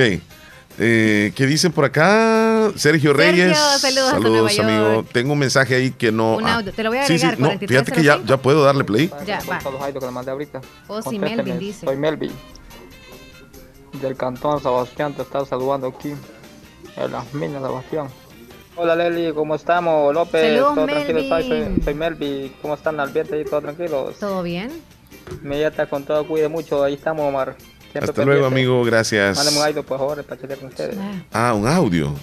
Eh, 0.80 1.32
¿Qué 1.36 1.46
dicen 1.48 1.72
por 1.72 1.86
acá? 1.86 2.72
Sergio 2.76 3.14
Reyes. 3.14 3.58
saludos 3.58 4.14
hasta 4.14 4.30
Nueva 4.30 4.50
amigo. 4.50 4.94
York. 4.94 5.08
Tengo 5.12 5.34
un 5.34 5.40
mensaje 5.40 5.76
ahí 5.76 5.92
que 5.92 6.12
no. 6.12 6.38
Un 6.38 6.46
ah. 6.46 6.64
Te 6.64 6.84
lo 6.84 6.90
voy 6.90 7.00
a 7.00 7.08
sí, 7.08 7.18
sí, 7.18 7.26
agregar, 7.26 7.40
no, 7.40 7.48
4305. 7.48 7.68
fíjate 7.68 7.92
que 7.92 8.04
ya, 8.04 8.24
ya 8.24 8.38
puedo 8.38 8.64
darle 8.64 8.84
play. 8.84 9.12
Ya, 9.26 9.40
va. 9.50 9.60
Jairo 9.60 10.00
que 10.00 10.06
le 10.06 10.12
mandé 10.12 10.32
ahorita. 10.32 10.62
Oh, 10.88 11.02
sí, 11.02 11.18
Melvin 11.18 11.58
dice. 11.58 11.86
Soy 11.86 11.98
Melvin. 11.98 12.32
Del 14.02 14.16
cantón 14.16 14.62
Sebastián, 14.62 15.14
te 15.14 15.24
está 15.24 15.44
saludando 15.46 15.88
aquí. 15.88 16.14
En 16.96 17.12
las 17.12 17.34
minas, 17.34 17.62
Sebastián. 17.64 18.08
Hola 18.76 18.96
Leli, 18.96 19.34
¿cómo 19.34 19.56
estamos? 19.56 20.14
López, 20.14 20.54
Saludos, 20.54 20.76
todo 20.76 20.86
tranquilo, 20.86 21.22
soy, 21.28 21.82
soy 21.84 21.94
Melvin. 21.96 22.54
¿Cómo 22.62 22.76
están 22.76 23.00
al 23.00 23.08
ambiente 23.08 23.36
ahí? 23.36 23.44
¿Todo 23.44 23.62
tranquilos? 23.62 24.20
¿Todo 24.20 24.44
bien? 24.44 24.72
Me 25.42 25.60
ya 25.60 25.70
está 25.70 25.88
con 25.88 26.04
todo, 26.04 26.28
cuide 26.28 26.48
mucho. 26.48 26.84
Ahí 26.84 26.94
estamos, 26.94 27.28
Omar. 27.28 27.56
Siempre 27.98 28.12
Hasta 28.12 28.26
luego, 28.26 28.46
amigo. 28.46 28.84
Gracias. 28.84 29.38
Mándame 29.38 29.58
un 29.58 29.64
audio, 29.66 29.84
por 29.84 29.98
favor, 29.98 30.24
para 30.24 30.40
chatear 30.42 30.60
con 30.60 30.68
ustedes. 30.70 30.96
Ah, 31.34 31.54
un 31.54 31.68
audio. 31.68 32.14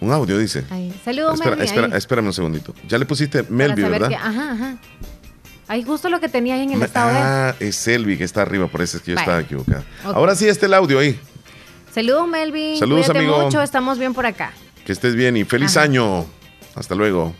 Un 0.00 0.10
audio, 0.12 0.36
dice. 0.38 0.64
Ahí. 0.70 0.92
Saludos, 1.04 1.34
Espera, 1.34 1.50
Melvin. 1.56 1.64
espera, 1.68 1.86
ahí. 1.86 1.92
espérame 1.98 2.26
un 2.26 2.32
segundito. 2.32 2.74
Ya 2.88 2.98
le 2.98 3.06
pusiste 3.06 3.44
Para 3.44 3.54
Melvi, 3.56 3.82
saber 3.82 4.00
¿verdad? 4.00 4.08
que- 4.08 4.14
ajá, 4.16 4.52
ajá. 4.52 4.76
Ahí 5.68 5.82
justo 5.84 6.08
lo 6.10 6.20
que 6.20 6.28
tenía 6.28 6.54
ahí 6.54 6.62
en 6.62 6.72
el 6.72 6.78
Me- 6.78 6.84
estado 6.86 7.10
de. 7.12 7.18
ah, 7.18 7.54
es 7.60 7.76
Selvi 7.76 8.16
que 8.18 8.24
está 8.24 8.42
arriba, 8.42 8.66
por 8.68 8.82
eso 8.82 8.96
es 8.98 9.02
que 9.02 9.12
yo 9.12 9.14
Vale. 9.16 9.24
estaba 9.24 9.40
equivocado. 9.40 9.84
Ok. 10.04 10.14
Ahora 10.16 10.34
sí 10.34 10.46
está 10.48 10.66
el 10.66 10.74
audio 10.74 10.98
ahí. 10.98 11.18
Saludos, 11.92 12.28
Melvin. 12.28 12.78
Saludos, 12.78 13.06
Cuídate 13.06 13.18
amigo. 13.20 13.40
mucho, 13.40 13.62
estamos 13.62 13.98
bien 13.98 14.12
por 14.12 14.26
acá. 14.26 14.52
Que 14.84 14.92
estés 14.92 15.14
bien 15.14 15.36
y 15.36 15.44
feliz 15.44 15.76
Ajá. 15.76 15.84
año. 15.86 16.26
Hasta 16.74 16.94
luego. 16.94 17.34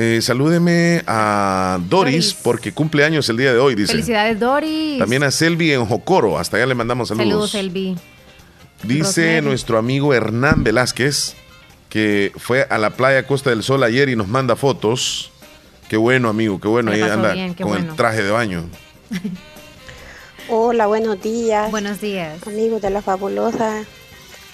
Eh, 0.00 0.20
salúdeme 0.22 1.02
a 1.08 1.80
Doris, 1.88 2.14
Doris. 2.14 2.34
porque 2.34 2.72
cumple 2.72 3.04
años 3.04 3.28
el 3.30 3.36
día 3.36 3.52
de 3.52 3.58
hoy, 3.58 3.74
dice. 3.74 3.92
Felicidades, 3.92 4.38
Doris. 4.38 4.96
También 4.98 5.24
a 5.24 5.32
Selvi 5.32 5.72
en 5.72 5.84
Jocoro. 5.84 6.38
Hasta 6.38 6.56
allá 6.56 6.66
le 6.66 6.76
mandamos 6.76 7.08
saludos. 7.08 7.50
Saludos, 7.50 7.54
Elvi. 7.56 7.96
Dice 8.84 9.22
Rosemary. 9.22 9.46
nuestro 9.46 9.76
amigo 9.76 10.14
Hernán 10.14 10.62
Velázquez 10.62 11.34
que 11.88 12.32
fue 12.36 12.66
a 12.70 12.78
la 12.78 12.90
playa 12.90 13.26
Costa 13.26 13.50
del 13.50 13.62
Sol 13.62 13.82
ayer 13.82 14.08
y 14.08 14.16
nos 14.16 14.28
manda 14.28 14.56
fotos. 14.56 15.32
Qué 15.88 15.96
bueno, 15.96 16.28
amigo, 16.28 16.60
qué 16.60 16.68
bueno. 16.68 16.92
Ahí 16.92 17.00
anda 17.00 17.32
bien, 17.32 17.54
qué 17.54 17.62
con 17.62 17.72
bueno. 17.72 17.90
el 17.90 17.96
traje 17.96 18.22
de 18.22 18.30
baño. 18.30 18.64
Hola, 20.48 20.86
buenos 20.86 21.20
días. 21.20 21.70
Buenos 21.70 22.00
días. 22.00 22.46
Amigos 22.46 22.82
de 22.82 22.90
la 22.90 23.02
fabulosa. 23.02 23.82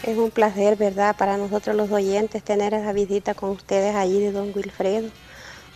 Es 0.04 0.16
un 0.16 0.30
placer, 0.30 0.76
¿verdad? 0.76 1.16
Para 1.16 1.36
nosotros 1.36 1.74
los 1.74 1.90
oyentes 1.90 2.42
tener 2.42 2.74
esa 2.74 2.92
visita 2.92 3.34
con 3.34 3.50
ustedes 3.50 3.94
allí 3.94 4.20
de 4.20 4.32
don 4.32 4.52
Wilfredo. 4.54 5.08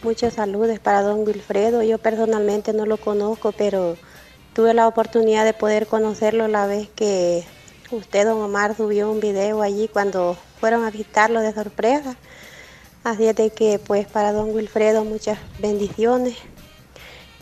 Muchos 0.01 0.35
saludos 0.35 0.79
para 0.79 1.03
don 1.03 1.27
Wilfredo. 1.27 1.83
Yo 1.83 1.99
personalmente 1.99 2.73
no 2.73 2.87
lo 2.87 2.99
conozco, 2.99 3.51
pero 3.51 3.97
tuve 4.55 4.73
la 4.73 4.87
oportunidad 4.87 5.45
de 5.45 5.55
poder 5.55 5.89
conocerlo 5.89 6.47
la 6.47 6.69
vez 6.69 6.89
que 6.95 7.45
usted, 7.91 8.25
don 8.25 8.41
Omar, 8.41 8.77
subió 8.77 9.11
un 9.11 9.19
video 9.19 9.61
allí 9.61 9.89
cuando 9.89 10.37
fueron 10.61 10.85
a 10.85 10.93
visitarlo 10.93 11.41
de 11.41 11.53
sorpresa. 11.53 12.15
Así 13.03 13.27
es 13.27 13.35
de 13.35 13.51
que, 13.51 13.81
pues, 13.81 14.07
para 14.07 14.33
don 14.33 14.55
Wilfredo, 14.55 15.05
muchas 15.05 15.37
bendiciones. 15.59 16.37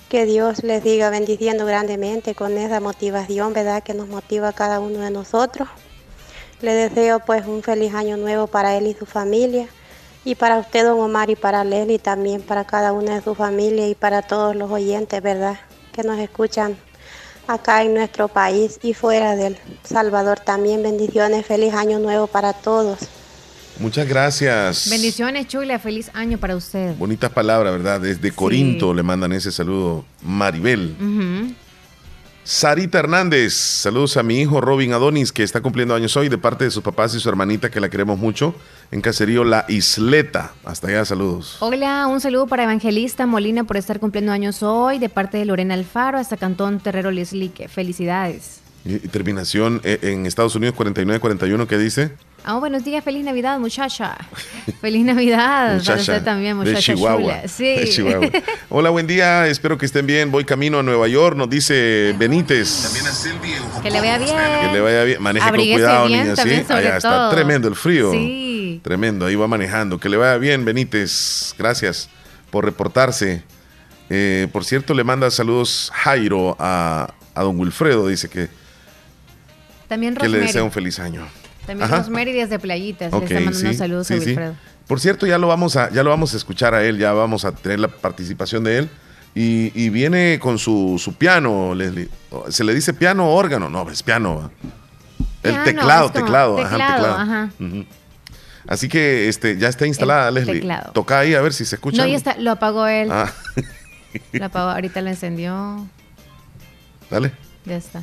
Que 0.08 0.24
Dios 0.24 0.64
les 0.64 0.82
siga 0.82 1.10
bendiciendo 1.10 1.66
grandemente 1.66 2.34
con 2.34 2.56
esa 2.56 2.80
motivación, 2.80 3.52
¿verdad? 3.52 3.82
Que 3.82 3.92
nos 3.92 4.08
motiva 4.08 4.48
a 4.48 4.52
cada 4.54 4.80
uno 4.80 5.00
de 5.00 5.10
nosotros. 5.10 5.68
Le 6.62 6.72
deseo 6.72 7.20
pues 7.20 7.46
un 7.46 7.62
feliz 7.62 7.92
año 7.92 8.16
nuevo 8.16 8.46
para 8.46 8.78
él 8.78 8.86
y 8.86 8.94
su 8.94 9.04
familia. 9.04 9.68
Y 10.26 10.34
para 10.34 10.58
usted, 10.58 10.84
don 10.84 10.98
Omar, 10.98 11.30
y 11.30 11.36
para 11.36 11.62
Leslie 11.62 12.00
también, 12.00 12.42
para 12.42 12.64
cada 12.64 12.92
una 12.92 13.14
de 13.14 13.22
su 13.22 13.36
familia 13.36 13.88
y 13.88 13.94
para 13.94 14.22
todos 14.22 14.56
los 14.56 14.68
oyentes, 14.68 15.22
¿verdad? 15.22 15.60
Que 15.92 16.02
nos 16.02 16.18
escuchan 16.18 16.76
acá 17.46 17.84
en 17.84 17.94
nuestro 17.94 18.26
país 18.26 18.80
y 18.82 18.92
fuera 18.92 19.36
del 19.36 19.56
Salvador 19.84 20.40
también. 20.40 20.82
Bendiciones, 20.82 21.46
feliz 21.46 21.74
año 21.74 22.00
nuevo 22.00 22.26
para 22.26 22.52
todos. 22.54 22.98
Muchas 23.78 24.08
gracias. 24.08 24.90
Bendiciones, 24.90 25.46
Chula. 25.46 25.78
Feliz 25.78 26.10
año 26.12 26.38
para 26.38 26.56
usted. 26.56 26.96
Bonitas 26.96 27.30
palabras, 27.30 27.72
¿verdad? 27.74 28.00
Desde 28.00 28.32
Corinto 28.32 28.92
le 28.92 29.04
mandan 29.04 29.32
ese 29.32 29.52
saludo. 29.52 30.04
Maribel. 30.22 30.96
Ujú. 30.98 31.54
Sarita 32.48 33.00
Hernández, 33.00 33.54
saludos 33.54 34.16
a 34.16 34.22
mi 34.22 34.38
hijo 34.38 34.60
Robin 34.60 34.92
Adonis, 34.92 35.32
que 35.32 35.42
está 35.42 35.60
cumpliendo 35.62 35.96
años 35.96 36.16
hoy, 36.16 36.28
de 36.28 36.38
parte 36.38 36.62
de 36.62 36.70
sus 36.70 36.80
papás 36.80 37.12
y 37.16 37.18
su 37.18 37.28
hermanita, 37.28 37.72
que 37.72 37.80
la 37.80 37.88
queremos 37.88 38.20
mucho, 38.20 38.54
en 38.92 39.00
Caserío 39.00 39.42
La 39.42 39.64
Isleta. 39.66 40.52
Hasta 40.64 40.86
allá, 40.86 41.04
saludos. 41.04 41.56
Hola, 41.58 42.06
un 42.06 42.20
saludo 42.20 42.46
para 42.46 42.62
Evangelista 42.62 43.26
Molina 43.26 43.64
por 43.64 43.76
estar 43.76 43.98
cumpliendo 43.98 44.30
años 44.30 44.62
hoy, 44.62 45.00
de 45.00 45.08
parte 45.08 45.38
de 45.38 45.44
Lorena 45.44 45.74
Alfaro 45.74 46.18
hasta 46.18 46.36
Cantón 46.36 46.78
Terrero 46.78 47.10
Leslique. 47.10 47.66
Felicidades. 47.66 48.60
Y, 48.86 48.98
terminación 49.08 49.80
eh, 49.84 49.98
en 50.02 50.26
Estados 50.26 50.54
Unidos 50.54 50.74
4941, 50.76 51.66
¿qué 51.66 51.76
dice? 51.78 52.12
Ah, 52.44 52.54
buenos 52.58 52.84
días, 52.84 53.02
feliz 53.02 53.24
Navidad, 53.24 53.58
muchacha. 53.58 54.16
Feliz 54.80 55.04
Navidad 55.04 55.38
para 55.64 55.74
Muchacha 55.74 56.00
usted 56.00 56.22
también, 56.22 56.56
de 56.60 56.64
muchacha 56.64 56.94
Chihuahua. 56.94 57.20
chula. 57.20 57.48
Sí. 57.48 57.64
de 57.64 57.88
Chihuahua. 57.88 58.28
Hola, 58.68 58.90
buen 58.90 59.08
día, 59.08 59.48
espero 59.48 59.76
que 59.76 59.86
estén 59.86 60.06
bien. 60.06 60.30
Voy 60.30 60.44
camino 60.44 60.78
a 60.78 60.82
Nueva 60.84 61.08
York, 61.08 61.36
nos 61.36 61.50
dice 61.50 62.14
Benítez. 62.16 63.02
que 63.82 63.90
le 63.90 63.98
vaya 63.98 64.18
bien. 64.18 64.36
Que 64.36 64.72
le 64.72 64.80
vaya 64.80 65.02
bien. 65.02 65.20
Maneje 65.20 65.48
Abríguese 65.48 65.72
con 65.72 65.86
cuidado, 65.88 66.06
bien 66.06 66.20
niña, 66.22 66.36
¿sí? 66.36 66.42
también, 66.42 66.66
Allá 66.68 66.96
está 66.98 67.08
todo. 67.08 67.30
tremendo 67.30 67.66
el 67.66 67.74
frío. 67.74 68.12
Sí. 68.12 68.80
Tremendo, 68.84 69.26
ahí 69.26 69.34
va 69.34 69.48
manejando. 69.48 69.98
Que 69.98 70.08
le 70.08 70.16
vaya 70.16 70.36
bien, 70.36 70.64
Benítez. 70.64 71.52
Gracias 71.58 72.08
por 72.50 72.64
reportarse. 72.64 73.42
Eh, 74.08 74.46
por 74.52 74.64
cierto, 74.64 74.94
le 74.94 75.02
manda 75.02 75.28
saludos 75.32 75.90
Jairo 75.92 76.54
a, 76.60 77.12
a 77.34 77.42
don 77.42 77.58
Wilfredo. 77.58 78.06
Dice 78.06 78.28
que, 78.28 78.48
También 79.88 80.14
que 80.14 80.20
le 80.22 80.26
Rosemary. 80.28 80.46
desea 80.46 80.64
un 80.64 80.72
feliz 80.72 80.98
año. 80.98 81.26
También 81.66 81.84
Ajá. 81.90 81.98
Rosemary 81.98 82.32
desde 82.32 82.58
Playitas. 82.58 83.12
Ok, 83.12 83.20
le 83.20 83.24
está 83.26 83.40
mandando 83.40 83.70
sí, 83.70 83.76
saludos 83.76 84.06
sí, 84.06 84.14
a 84.14 84.20
sí. 84.20 84.26
Wilfredo. 84.26 84.54
Por 84.86 85.00
cierto, 85.00 85.26
ya 85.26 85.38
lo 85.38 85.48
vamos 85.48 85.76
a, 85.76 85.90
ya 85.90 86.02
lo 86.02 86.10
vamos 86.10 86.32
a 86.34 86.36
escuchar 86.36 86.74
a 86.74 86.84
él, 86.84 86.98
ya 86.98 87.12
vamos 87.12 87.44
a 87.44 87.52
tener 87.52 87.80
la 87.80 87.88
participación 87.88 88.62
de 88.64 88.78
él. 88.78 88.90
Y, 89.34 89.70
y 89.74 89.90
viene 89.90 90.38
con 90.40 90.58
su, 90.58 90.98
su 91.02 91.14
piano, 91.14 91.74
Leslie. 91.74 92.08
Se 92.48 92.64
le 92.64 92.72
dice 92.72 92.94
piano 92.94 93.28
o 93.28 93.34
órgano. 93.34 93.68
No, 93.68 93.88
es 93.90 94.02
piano. 94.02 94.50
El 95.42 95.62
teclado, 95.64 96.10
como 96.12 96.24
teclado, 96.24 96.58
ajá, 96.58 96.70
teclado, 96.70 96.94
teclado. 96.94 97.16
ajá. 97.20 97.50
Así 98.68 98.88
que 98.88 99.28
este, 99.28 99.58
ya 99.58 99.68
está 99.68 99.86
instalada, 99.86 100.28
El 100.28 100.34
Leslie. 100.36 100.54
teclado. 100.54 100.92
Toca 100.92 101.18
ahí 101.20 101.34
a 101.34 101.40
ver 101.40 101.52
si 101.52 101.64
se 101.64 101.76
escucha. 101.76 102.02
No, 102.02 102.08
ya 102.08 102.16
está, 102.16 102.36
lo 102.38 102.50
apagó 102.52 102.86
él. 102.86 103.08
Ah, 103.12 103.30
Lo 104.32 104.46
apagó, 104.46 104.70
ahorita 104.70 105.02
lo 105.02 105.10
encendió. 105.10 105.86
dale. 107.10 107.32
Ya 107.66 107.76
está. 107.76 108.02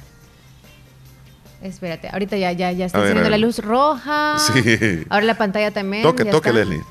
Espérate, 1.64 2.10
ahorita 2.12 2.36
ya, 2.36 2.52
ya, 2.52 2.74
ya 2.74 2.86
está 2.86 3.00
encendiendo 3.00 3.30
la 3.30 3.38
luz 3.38 3.60
roja. 3.60 4.38
Sí. 4.38 5.06
Ahora 5.10 5.26
la 5.26 5.36
pantalla 5.38 5.72
también. 5.72 6.04
Toque, 6.04 6.26
ya 6.26 6.32
toque, 6.32 6.50
está. 6.50 6.60
Leslie. 6.60 6.82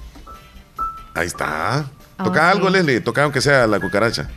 Ahí 1.15 1.27
está. 1.27 1.85
Toca 2.17 2.51
algo, 2.51 2.71
Leslie. 2.71 3.01
Toca 3.03 3.23
aunque 3.25 3.43
sea 3.43 3.67
la 3.67 3.79
cucaracha. 3.79 4.29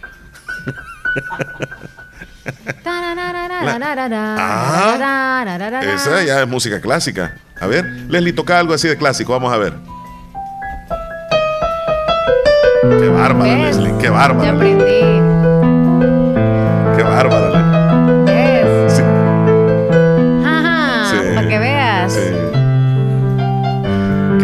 Ah. 4.38 5.80
Esa 5.96 6.24
ya 6.24 6.42
es 6.42 6.48
música 6.48 6.82
clásica. 6.82 7.36
A 7.62 7.68
ver, 7.68 7.86
Leslie, 8.10 8.34
toca 8.34 8.60
algo 8.60 8.74
así 8.74 8.90
de 8.90 8.98
clásico. 8.98 9.32
Vamos 9.32 9.54
a 9.54 9.58
ver. 9.58 9.74
Qué 13.00 13.08
bárbara, 13.08 13.56
¿Ves? 13.56 13.78
Leslie. 13.78 13.98
Qué 14.00 14.04
Ya 14.04 14.12
bárbara. 14.12 14.52
aprendí. 14.52 14.84
Qué 16.98 17.04
bárbara, 17.04 17.50
Leslie. 17.50 17.65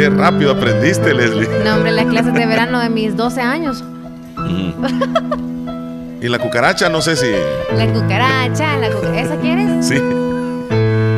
Qué 0.02 0.10
rápido 0.10 0.54
aprendiste, 0.54 1.14
Leslie. 1.14 1.48
No, 1.64 1.76
hombre, 1.76 1.92
las 1.92 2.08
clases 2.08 2.34
de 2.34 2.48
verano 2.48 2.80
de 2.80 2.90
mis 2.90 3.16
12 3.16 3.40
años. 3.40 3.84
Y 6.20 6.28
la 6.28 6.40
cucaracha, 6.40 6.90
no 6.90 7.04
sé 7.04 7.16
si. 7.16 7.28
La 7.76 7.86
cucaracha, 7.94 8.78
la. 8.78 8.88
¿Esa 8.88 9.40
quieres? 9.40 9.86
Sí. 9.86 9.98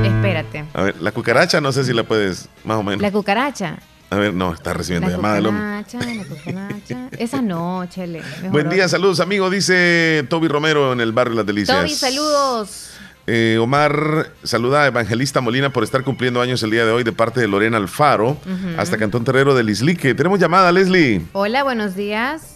Espérate. 0.04 0.66
A 0.74 0.84
ver, 0.84 1.02
la 1.02 1.14
cucaracha, 1.14 1.62
no 1.62 1.72
sé 1.72 1.86
si 1.86 1.94
la 1.94 2.04
puedes, 2.04 2.50
más 2.66 2.76
o 2.76 2.84
menos. 2.84 3.02
La 3.02 3.10
cucaracha. 3.10 3.78
A 4.10 4.18
ver, 4.18 4.34
no, 4.34 4.54
está 4.54 4.74
recibiendo 4.74 5.08
La 5.08 5.16
llamada 5.16 5.36
del 5.36 5.46
hombre. 5.46 5.86
cucaracha, 5.86 6.14
la 6.14 6.26
cucaracha. 6.26 7.10
Esa 7.18 7.42
no, 7.42 7.86
chele. 7.86 8.22
Buen 8.52 8.70
día, 8.70 8.90
saludos 8.90 9.22
amigos, 9.22 9.50
dice 9.50 10.28
Toby 10.30 10.50
Romero 10.50 10.92
en 10.92 11.00
el 11.00 11.14
barrio 11.14 11.36
Las 11.36 11.46
Delicias. 11.46 11.78
Toby, 11.78 11.90
saludos. 11.90 12.90
Eh, 13.26 13.58
Omar 13.62 14.28
saluda 14.44 14.84
a 14.84 14.88
Evangelista 14.88 15.40
Molina 15.40 15.70
por 15.70 15.84
estar 15.84 16.04
cumpliendo 16.04 16.42
años 16.42 16.62
el 16.64 16.72
día 16.72 16.86
de 16.86 16.92
hoy 16.92 17.04
de 17.04 17.14
parte 17.14 17.40
de 17.40 17.48
Lorena 17.48 17.78
Alfaro, 17.78 18.36
hasta 18.78 18.98
Cantón 18.98 19.24
Terrero 19.24 19.56
del 19.56 19.70
Islique. 19.70 20.14
Tenemos 20.14 20.40
llamada, 20.40 20.72
Leslie. 20.72 21.22
Hola, 21.32 21.64
buenos 21.64 21.96
días. 21.96 22.50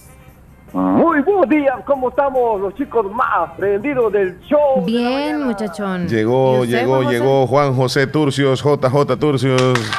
Muy 0.73 1.21
buenos 1.21 1.47
días, 1.47 1.75
¿cómo 1.85 2.09
estamos 2.09 2.59
los 2.59 2.75
chicos 2.75 3.09
más 3.13 3.51
prendidos 3.57 4.11
del 4.11 4.37
show? 4.41 4.83
Bien, 4.85 5.41
muchachón. 5.43 6.05
¿Y 6.05 6.09
Llegó, 6.09 6.59
usted, 6.59 6.79
llegó, 6.79 6.95
Juan 6.97 7.03
José? 7.05 7.17
llegó 7.17 7.47
Juan 7.47 7.73
José 7.73 8.07
Turcios, 8.07 8.61
JJ 8.61 9.17
Turcios. 9.17 9.91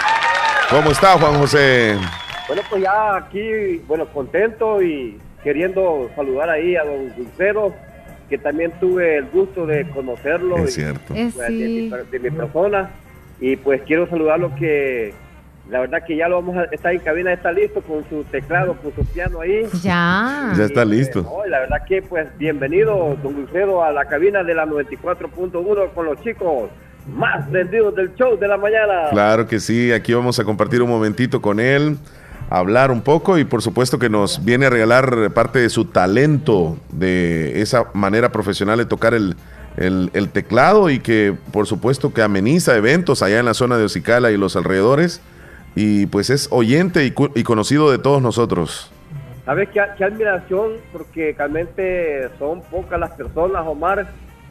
¿Cómo 0.68 0.90
está 0.90 1.18
Juan 1.18 1.38
José? 1.38 1.96
Bueno, 2.46 2.62
pues 2.68 2.82
ya 2.82 3.16
aquí, 3.16 3.78
bueno, 3.88 4.06
contento 4.12 4.82
y 4.82 5.18
queriendo 5.42 6.10
saludar 6.14 6.50
ahí 6.50 6.76
a 6.76 6.84
don 6.84 7.16
Dulcero, 7.16 7.74
que 8.28 8.38
también 8.38 8.72
tuve 8.80 9.16
el 9.18 9.26
gusto 9.26 9.66
de 9.66 9.88
conocerlo. 9.90 10.58
Es 10.58 10.70
y, 10.70 10.80
cierto. 10.82 11.14
Eh, 11.14 11.30
pues, 11.34 11.48
de, 11.48 11.56
sí. 11.56 11.90
mi, 11.92 12.10
de 12.10 12.18
mi 12.18 12.30
persona. 12.36 12.90
Y 13.40 13.56
pues 13.56 13.82
quiero 13.82 14.08
saludarlo 14.08 14.54
que 14.56 15.14
la 15.70 15.80
verdad 15.80 16.02
que 16.06 16.16
ya 16.16 16.28
lo 16.28 16.36
vamos 16.36 16.56
a 16.56 16.64
estar 16.64 16.92
en 16.92 17.00
cabina, 17.00 17.32
está 17.32 17.52
listo 17.52 17.82
con 17.82 18.02
su 18.08 18.24
teclado, 18.24 18.74
con 18.76 18.92
su 18.94 19.04
piano 19.12 19.40
ahí. 19.40 19.66
Ya. 19.82 20.52
Ya 20.56 20.64
está 20.64 20.84
Y, 20.84 20.88
listo. 20.88 21.22
no, 21.22 21.46
y 21.46 21.50
la 21.50 21.60
verdad 21.60 21.84
que 21.86 22.02
pues 22.02 22.26
bienvenido, 22.38 23.16
don 23.22 23.34
Dulcedo, 23.36 23.84
a 23.84 23.92
la 23.92 24.06
cabina 24.06 24.42
de 24.42 24.54
la 24.54 24.64
94.1 24.66 25.90
con 25.94 26.06
los 26.06 26.20
chicos 26.22 26.70
más 27.14 27.46
prendidos 27.48 27.94
del 27.94 28.14
show 28.16 28.38
de 28.38 28.48
la 28.48 28.56
mañana. 28.56 29.08
Claro 29.10 29.46
que 29.46 29.60
sí, 29.60 29.92
aquí 29.92 30.12
vamos 30.14 30.38
a 30.38 30.44
compartir 30.44 30.82
un 30.82 30.88
momentito 30.90 31.40
con 31.40 31.60
él, 31.60 31.96
hablar 32.50 32.90
un 32.90 33.02
poco 33.02 33.38
y 33.38 33.44
por 33.44 33.62
supuesto 33.62 33.98
que 33.98 34.08
nos 34.08 34.44
viene 34.44 34.66
a 34.66 34.70
regalar 34.70 35.30
parte 35.32 35.58
de 35.58 35.68
su 35.68 35.84
talento, 35.86 36.76
de 36.90 37.60
esa 37.60 37.86
manera 37.94 38.30
profesional 38.32 38.78
de 38.78 38.86
tocar 38.86 39.14
el, 39.14 39.36
el- 39.76 40.28
teclado 40.30 40.90
y 40.90 40.98
que 41.00 41.34
por 41.52 41.66
supuesto 41.66 42.12
que 42.12 42.22
ameniza 42.22 42.76
eventos 42.76 43.22
allá 43.22 43.38
en 43.38 43.44
la 43.44 43.54
zona 43.54 43.76
de 43.76 43.84
Ocicala 43.84 44.30
y 44.30 44.36
los 44.36 44.56
alrededores. 44.56 45.20
y 45.76 46.06
pues 46.06 46.30
es 46.30 46.48
oyente 46.50 47.04
y, 47.06 47.14
y 47.34 47.42
conocido 47.44 47.90
de 47.90 47.98
todos 47.98 48.20
nosotros. 48.22 48.90
¿Sabes 49.44 49.68
qué, 49.72 49.80
qué 49.96 50.04
admiración? 50.04 50.72
Porque 50.92 51.34
realmente 51.36 52.28
son 52.38 52.62
pocas 52.62 52.98
las 52.98 53.10
personas, 53.12 53.62
Omar, 53.66 54.10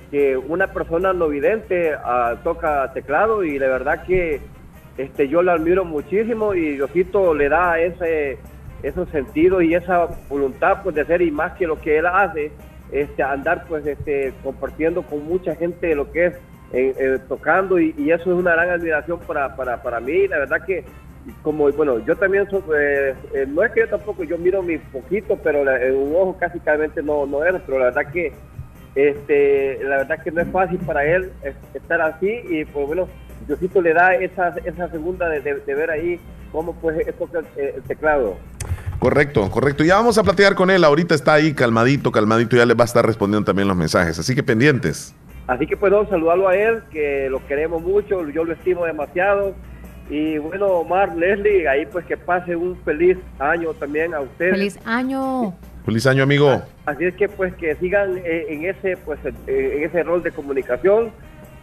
que 0.10 0.38
una 0.38 0.68
persona 0.68 1.12
no 1.14 1.28
vidente 1.28 1.92
ah, 1.94 2.36
toca 2.44 2.92
teclado 2.94 3.44
y 3.44 3.60
la 3.60 3.68
verdad 3.68 4.04
que 4.06 4.40
este, 4.98 5.28
yo 5.28 5.42
lo 5.42 5.52
admiro 5.52 5.86
muchísimo 5.86 6.54
y 6.54 6.74
Diosito 6.74 7.34
le 7.34 7.50
da 7.50 7.80
ese, 7.80 8.38
esos 8.84 9.08
sentidos 9.10 9.64
y 9.64 9.76
esa 9.76 10.08
voluntad 10.30 10.82
pues, 10.84 10.96
de 10.96 11.02
hacer 11.02 11.22
y 11.22 11.32
más 11.32 11.54
que 11.54 11.68
lo 11.68 11.80
que 11.80 11.98
él 11.98 12.06
hace, 12.06 12.52
este, 12.92 13.22
andar 13.24 13.66
pues 13.68 13.86
este, 13.86 14.34
compartiendo 14.44 15.02
con 15.04 15.26
mucha 15.26 15.56
gente 15.56 15.94
lo 15.96 16.12
que 16.12 16.28
es 16.28 16.34
eh, 16.74 16.94
eh, 17.00 17.18
tocando 17.30 17.80
y, 17.80 17.94
eso 18.12 18.32
es 18.32 18.38
una 18.38 18.52
gran 18.54 18.70
admiración 18.70 19.20
para, 19.20 19.56
para, 19.56 19.82
para 19.82 20.00
mí. 20.00 20.28
La 20.28 20.40
verdad 20.40 20.66
que 20.66 20.84
como 21.42 21.70
bueno, 21.74 22.00
yo 22.06 22.16
también 22.16 22.50
soy, 22.50 22.62
eh, 22.78 23.14
eh, 23.34 23.46
no 23.48 23.62
es 23.64 23.72
que 23.72 23.82
yo 23.82 23.90
tampoco, 23.90 24.24
yo 24.24 24.38
miro 24.38 24.62
mi 24.64 24.78
poquito, 24.78 25.38
pero 25.44 25.64
la- 25.64 25.76
un 25.94 26.14
ojo 26.16 26.38
casi 26.40 26.60
claramente 26.60 27.04
no, 27.04 27.26
no 27.26 27.44
es, 27.44 27.54
pero 27.66 27.80
la 27.80 27.86
verdad 27.86 28.12
que 28.12 28.32
este, 28.96 29.80
la 29.84 29.98
verdad 29.98 30.24
que 30.24 30.32
no 30.32 30.42
es 30.42 30.48
fácil 30.50 30.80
para 30.80 31.06
él 31.06 31.32
es- 31.44 31.56
estar 31.76 32.02
así 32.02 32.42
y 32.50 32.66
pues 32.66 32.88
bueno, 32.88 33.08
Diosito 33.46 33.82
le 33.82 33.94
da 33.94 34.16
esa, 34.16 34.56
esa 34.66 34.90
segunda 34.90 35.30
de, 35.30 35.42
de- 35.42 35.60
de 35.60 35.76
ver 35.76 35.92
ahí 35.92 36.20
cómo 36.52 36.74
pues 36.76 37.06
toca 37.18 37.40
el, 37.40 37.46
el 37.76 37.84
teclado. 37.84 38.38
Correcto, 39.00 39.50
correcto. 39.52 39.84
Ya 39.84 39.96
vamos 39.96 40.18
a 40.18 40.24
platicar 40.24 40.56
con 40.56 40.70
él. 40.72 40.84
Ahorita 40.84 41.14
está 41.14 41.34
ahí 41.34 41.54
calmadito, 41.54 42.12
calmadito. 42.12 42.56
Ya 42.58 42.66
le 42.66 42.74
va 42.74 42.84
a 42.84 42.86
estar 42.86 43.06
respondiendo 43.06 43.46
también 43.46 43.68
los 43.68 43.78
mensajes. 43.78 44.18
Así 44.18 44.34
que 44.34 44.42
pendientes. 44.44 45.14
Así 45.46 45.68
que 45.68 45.78
pues 45.78 45.92
no, 45.92 46.08
saludarlo 46.10 46.48
a 46.50 46.56
él, 46.58 46.82
que 46.92 47.30
lo 47.30 47.46
queremos 47.48 47.82
mucho, 47.82 48.28
yo 48.30 48.44
lo 48.44 48.54
estimo 48.54 48.86
demasiado. 48.86 49.54
Y 50.10 50.38
bueno, 50.40 50.66
Omar, 50.68 51.16
Leslie, 51.16 51.68
ahí 51.68 51.86
pues 51.86 52.06
que 52.06 52.18
pase 52.18 52.56
un 52.56 52.76
feliz 52.84 53.18
año 53.40 53.74
también 53.74 54.14
a 54.14 54.22
ustedes. 54.22 54.52
Feliz 54.54 54.80
año. 54.86 55.54
Feliz 55.86 56.06
año, 56.08 56.24
amigo. 56.24 56.62
Así 56.86 57.06
es 57.06 57.14
que 57.16 57.30
pues 57.30 57.54
que 57.56 57.76
sigan 57.76 58.18
eh, 58.18 58.46
en 58.50 58.66
ese 58.66 58.98
pues 58.98 59.20
en 59.48 59.84
ese 59.84 60.04
rol 60.04 60.22
de 60.24 60.32
comunicación. 60.32 61.12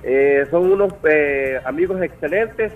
Eh, 0.05 0.45
son 0.51 0.71
unos 0.71 0.93
eh, 1.05 1.59
amigos 1.65 2.01
excelentes. 2.03 2.73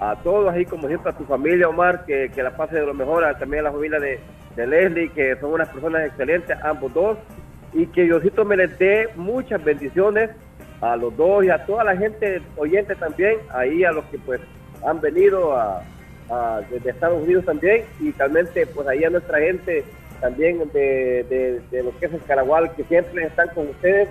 A 0.00 0.14
todos 0.22 0.52
ahí 0.54 0.64
como 0.64 0.86
siempre 0.86 1.10
a 1.10 1.16
tu 1.16 1.24
familia 1.24 1.68
Omar 1.68 2.04
que, 2.06 2.30
que 2.32 2.40
la 2.42 2.56
pase 2.56 2.76
de 2.76 2.86
lo 2.86 2.94
mejor, 2.94 3.24
también 3.38 3.60
a 3.60 3.68
la 3.68 3.72
familia 3.72 3.98
de, 3.98 4.20
de 4.54 4.66
Leslie 4.66 5.08
que 5.10 5.34
son 5.40 5.52
unas 5.54 5.68
personas 5.70 6.06
excelentes 6.06 6.56
ambos 6.62 6.94
dos. 6.94 7.18
Y 7.72 7.86
que 7.88 8.04
Diosito 8.04 8.44
me 8.44 8.56
les 8.56 8.78
dé 8.78 9.08
muchas 9.16 9.62
bendiciones 9.62 10.30
a 10.80 10.94
los 10.96 11.16
dos 11.16 11.44
y 11.44 11.50
a 11.50 11.64
toda 11.66 11.82
la 11.82 11.96
gente 11.96 12.40
oyente 12.56 12.94
también, 12.94 13.38
ahí 13.50 13.82
a 13.84 13.90
los 13.90 14.04
que 14.06 14.18
pues 14.18 14.40
han 14.86 15.00
venido 15.00 15.52
a, 15.58 15.82
a- 16.30 16.60
desde 16.70 16.90
Estados 16.90 17.20
Unidos 17.20 17.44
también. 17.44 17.82
Y 18.00 18.12
realmente 18.12 18.66
pues 18.68 18.86
ahí 18.86 19.02
a 19.02 19.10
nuestra 19.10 19.40
gente 19.40 19.82
también 20.20 20.58
de, 20.72 21.24
de, 21.28 21.60
de 21.70 21.90
que 21.98 22.06
es 22.06 22.12
el 22.14 22.22
Caragual 22.22 22.72
que 22.76 22.84
siempre 22.84 23.24
están 23.24 23.48
con 23.48 23.68
ustedes 23.68 24.08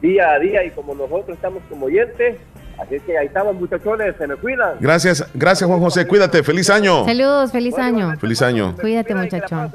día 0.00 0.32
a 0.32 0.38
día 0.38 0.64
y 0.64 0.70
como 0.70 0.94
nosotros 0.94 1.36
estamos 1.36 1.62
como 1.68 1.86
oyentes, 1.86 2.36
así 2.80 2.94
es 2.96 3.02
que 3.02 3.16
ahí 3.18 3.26
estamos 3.26 3.54
muchachones, 3.54 4.14
se 4.16 4.26
me 4.26 4.36
cuidan. 4.36 4.76
Gracias, 4.80 5.26
gracias 5.34 5.68
Juan 5.68 5.80
José. 5.80 6.06
Cuídate. 6.06 6.42
Feliz 6.42 6.70
año. 6.70 7.04
Saludos, 7.04 7.52
feliz 7.52 7.76
año. 7.78 8.16
Feliz 8.20 8.42
año. 8.42 8.74
Cuídate, 8.80 9.14
muchachón. 9.14 9.72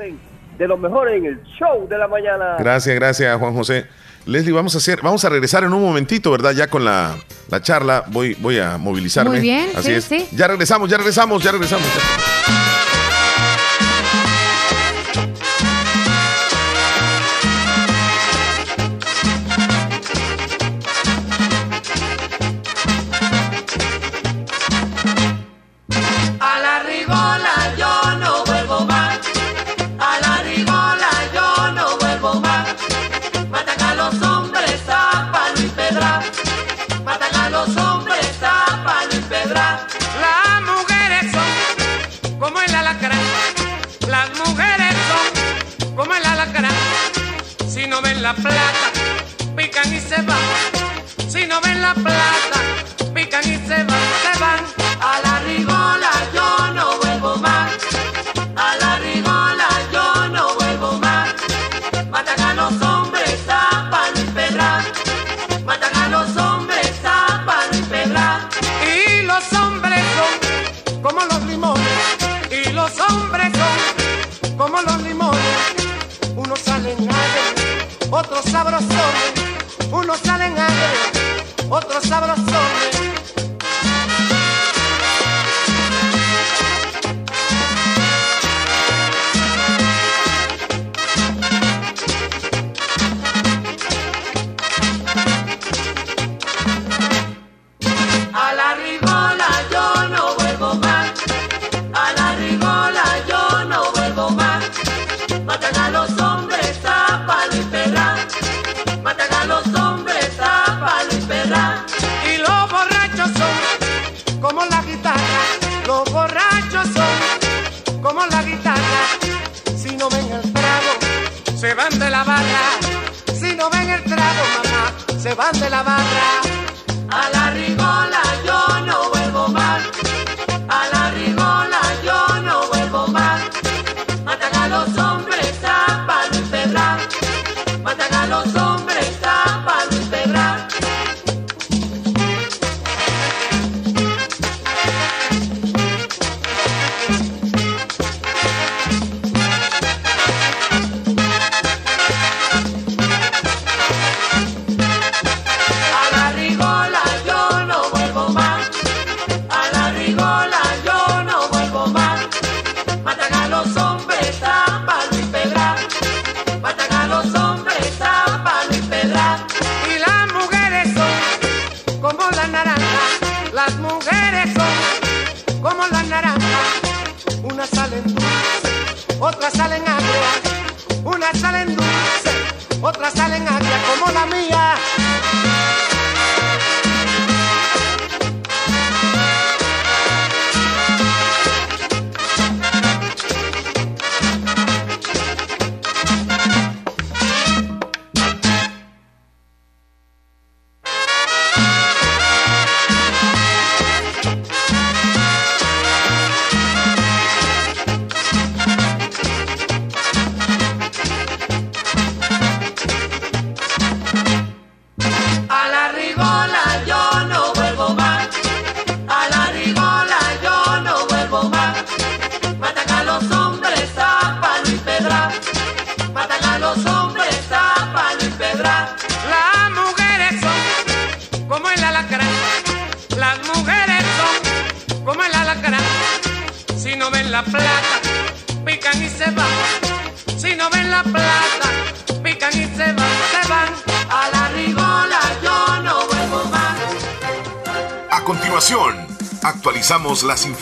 De 0.57 0.67
lo 0.67 0.77
mejor 0.77 1.09
en 1.09 1.25
el 1.25 1.43
show 1.43 1.87
de 1.89 1.97
la 1.97 2.07
mañana. 2.07 2.55
Gracias, 2.59 2.95
gracias 2.95 3.37
Juan 3.39 3.53
José. 3.53 3.85
Leslie, 4.25 4.53
vamos 4.53 4.73
a 4.75 4.77
hacer, 4.77 5.01
vamos 5.01 5.25
a 5.25 5.29
regresar 5.29 5.63
en 5.65 5.73
un 5.73 5.81
momentito, 5.81 6.31
¿verdad? 6.31 6.51
Ya 6.51 6.67
con 6.67 6.85
la, 6.85 7.13
la 7.49 7.61
charla. 7.61 8.05
Voy, 8.07 8.35
voy 8.39 8.57
a 8.59 8.77
movilizarme. 8.77 9.31
Muy 9.31 9.41
bien, 9.41 9.69
Así 9.75 9.89
sí, 9.89 9.93
es. 9.93 10.03
sí. 10.05 10.27
Ya 10.31 10.47
regresamos, 10.47 10.89
ya 10.89 10.95
regresamos, 10.97 11.43
ya 11.43 11.51
regresamos. 11.51 11.87
Plata, 48.41 48.72
otros 82.11 82.42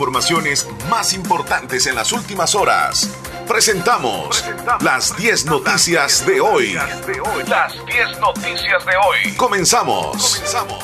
informaciones 0.02 0.68
más 0.90 1.14
importantes 1.14 1.86
en 1.86 1.94
las 1.94 2.12
últimas 2.12 2.56
horas. 2.56 3.08
Presentamos 3.48 4.44
las 4.82 5.16
10 5.16 5.46
noticias 5.46 6.26
de 6.26 6.42
hoy. 6.42 6.74
Las 7.48 7.74
10 7.86 8.20
noticias 8.20 8.84
de 8.84 8.94
hoy. 8.98 9.32
Comenzamos. 9.38 10.38
Comenzamos. 10.38 10.84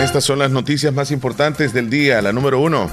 Estas 0.00 0.24
son 0.24 0.38
las 0.38 0.50
noticias 0.50 0.94
más 0.94 1.10
importantes 1.10 1.74
del 1.74 1.90
día. 1.90 2.22
La 2.22 2.32
número 2.32 2.58
uno. 2.58 2.90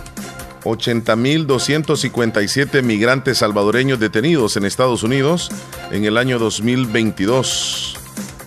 80.257 0.66 2.84
migrantes 2.84 3.38
salvadoreños 3.38 3.98
detenidos 3.98 4.58
en 4.58 4.66
Estados 4.66 5.04
Unidos 5.04 5.50
en 5.90 6.04
el 6.04 6.18
año 6.18 6.38
2022. 6.38 7.71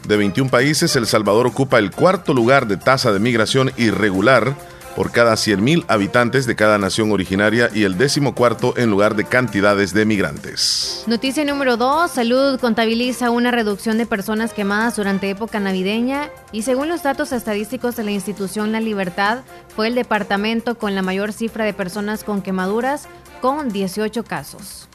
De 0.06 0.18
21 0.18 0.50
países, 0.50 0.96
El 0.96 1.06
Salvador 1.06 1.46
ocupa 1.46 1.78
el 1.78 1.90
cuarto 1.90 2.34
lugar 2.34 2.66
de 2.66 2.76
tasa 2.76 3.12
de 3.12 3.18
migración 3.18 3.72
irregular 3.78 4.54
por 4.94 5.10
cada 5.10 5.32
100.000 5.34 5.84
habitantes 5.88 6.46
de 6.46 6.56
cada 6.56 6.78
nación 6.78 7.10
originaria 7.10 7.70
y 7.72 7.84
el 7.84 7.98
décimo 7.98 8.34
cuarto 8.34 8.74
en 8.76 8.90
lugar 8.90 9.16
de 9.16 9.24
cantidades 9.24 9.92
de 9.92 10.04
migrantes. 10.04 11.04
Noticia 11.06 11.44
número 11.44 11.76
2. 11.76 12.10
Salud 12.10 12.60
contabiliza 12.60 13.30
una 13.30 13.50
reducción 13.50 13.98
de 13.98 14.06
personas 14.06 14.52
quemadas 14.52 14.96
durante 14.96 15.30
época 15.30 15.58
navideña 15.58 16.30
y 16.52 16.62
según 16.62 16.88
los 16.88 17.02
datos 17.02 17.32
estadísticos 17.32 17.96
de 17.96 18.04
la 18.04 18.12
institución 18.12 18.72
La 18.72 18.80
Libertad, 18.80 19.38
fue 19.74 19.88
el 19.88 19.94
departamento 19.94 20.76
con 20.76 20.94
la 20.94 21.02
mayor 21.02 21.32
cifra 21.32 21.64
de 21.64 21.72
personas 21.72 22.24
con 22.24 22.42
quemaduras 22.42 23.08
con 23.40 23.70
18 23.70 24.22
casos. 24.24 24.88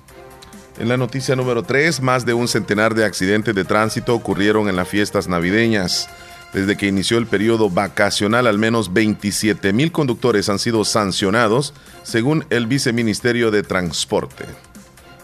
En 0.79 0.87
la 0.87 0.95
noticia 0.95 1.35
número 1.35 1.63
3, 1.63 2.01
más 2.01 2.25
de 2.25 2.33
un 2.33 2.47
centenar 2.47 2.95
de 2.95 3.03
accidentes 3.03 3.53
de 3.53 3.65
tránsito 3.65 4.15
ocurrieron 4.15 4.69
en 4.69 4.77
las 4.77 4.87
fiestas 4.87 5.27
navideñas. 5.27 6.07
Desde 6.53 6.77
que 6.77 6.87
inició 6.87 7.17
el 7.17 7.27
periodo 7.27 7.69
vacacional, 7.69 8.47
al 8.47 8.57
menos 8.57 8.93
27 8.93 9.73
mil 9.73 9.91
conductores 9.91 10.47
han 10.47 10.57
sido 10.57 10.85
sancionados, 10.85 11.73
según 12.03 12.45
el 12.49 12.65
Viceministerio 12.65 13.51
de 13.51 13.61
Transporte. 13.61 14.45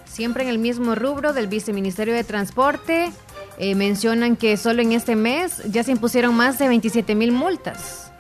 Siempre 0.04 0.44
en 0.44 0.50
el 0.50 0.60
mismo 0.60 0.94
rubro 0.94 1.32
del 1.32 1.48
Viceministerio 1.48 2.14
de 2.14 2.26
Transporte, 2.26 3.14
eh, 3.58 3.76
mencionan 3.76 4.36
que 4.36 4.58
solo 4.58 4.82
en 4.82 4.92
este 4.92 5.16
mes 5.16 5.62
ya 5.72 5.86
se 5.86 5.92
impusieron 5.94 6.36
más 6.36 6.60
de 6.60 6.68
27 6.68 7.16
mil 7.16 7.32
multas 7.32 8.12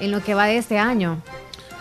en 0.00 0.10
lo 0.10 0.20
que 0.24 0.34
va 0.34 0.46
de 0.46 0.58
este 0.58 0.78
año. 0.78 1.22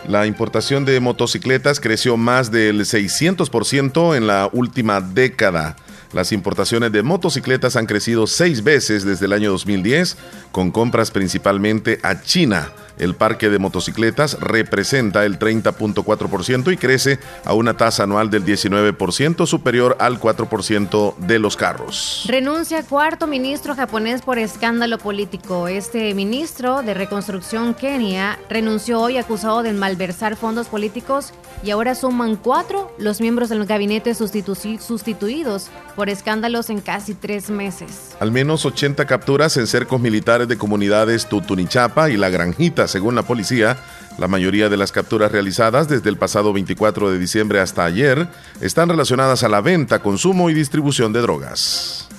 La 0.07 0.25
importación 0.25 0.83
de 0.83 0.99
motocicletas 0.99 1.79
creció 1.79 2.17
más 2.17 2.51
del 2.51 2.81
600% 2.81 4.17
en 4.17 4.27
la 4.27 4.49
última 4.51 4.99
década. 4.99 5.77
Las 6.11 6.31
importaciones 6.31 6.91
de 6.91 7.03
motocicletas 7.03 7.75
han 7.75 7.85
crecido 7.85 8.27
seis 8.27 8.63
veces 8.63 9.05
desde 9.05 9.25
el 9.25 9.33
año 9.33 9.51
2010, 9.51 10.17
con 10.51 10.71
compras 10.71 11.09
principalmente 11.09 11.99
a 12.03 12.21
China. 12.21 12.71
El 12.97 13.15
parque 13.15 13.49
de 13.49 13.59
motocicletas 13.59 14.37
representa 14.39 15.25
el 15.25 15.39
30.4% 15.39 16.71
y 16.71 16.77
crece 16.77 17.19
a 17.45 17.53
una 17.53 17.75
tasa 17.75 18.03
anual 18.03 18.29
del 18.29 18.45
19%, 18.45 19.45
superior 19.45 19.97
al 19.99 20.19
4% 20.19 21.15
de 21.17 21.39
los 21.39 21.57
carros. 21.57 22.25
Renuncia 22.27 22.83
cuarto 22.83 23.27
ministro 23.27 23.75
japonés 23.75 24.21
por 24.21 24.37
escándalo 24.37 24.97
político. 24.97 25.67
Este 25.67 26.13
ministro 26.13 26.81
de 26.83 26.93
Reconstrucción 26.93 27.73
Kenia 27.73 28.39
renunció 28.49 28.99
hoy 29.01 29.17
acusado 29.17 29.63
de 29.63 29.73
malversar 29.73 30.35
fondos 30.35 30.67
políticos 30.67 31.33
y 31.63 31.71
ahora 31.71 31.95
suman 31.95 32.35
cuatro 32.35 32.93
los 32.97 33.21
miembros 33.21 33.49
del 33.49 33.65
gabinete 33.65 34.11
sustitu- 34.11 34.79
sustituidos 34.79 35.69
por 35.95 36.09
escándalos 36.09 36.69
en 36.69 36.81
casi 36.81 37.13
tres 37.13 37.49
meses. 37.49 38.11
Al 38.19 38.31
menos 38.31 38.65
80 38.65 39.05
capturas 39.05 39.57
en 39.57 39.67
cercos 39.67 39.99
militares 40.01 40.47
de 40.47 40.57
comunidades 40.57 41.27
Tutunichapa 41.27 42.09
y 42.09 42.17
La 42.17 42.29
Granjita, 42.29 42.82
según 42.87 43.15
la 43.15 43.23
policía. 43.23 43.77
La 44.17 44.27
mayoría 44.27 44.69
de 44.69 44.77
las 44.77 44.91
capturas 44.91 45.31
realizadas 45.31 45.87
desde 45.87 46.09
el 46.09 46.17
pasado 46.17 46.53
24 46.53 47.11
de 47.11 47.19
diciembre 47.19 47.59
hasta 47.59 47.85
ayer 47.85 48.27
están 48.61 48.89
relacionadas 48.89 49.43
a 49.43 49.49
la 49.49 49.61
venta, 49.61 49.99
consumo 49.99 50.49
y 50.49 50.53
distribución 50.53 51.13
de 51.13 51.21
drogas. 51.21 52.09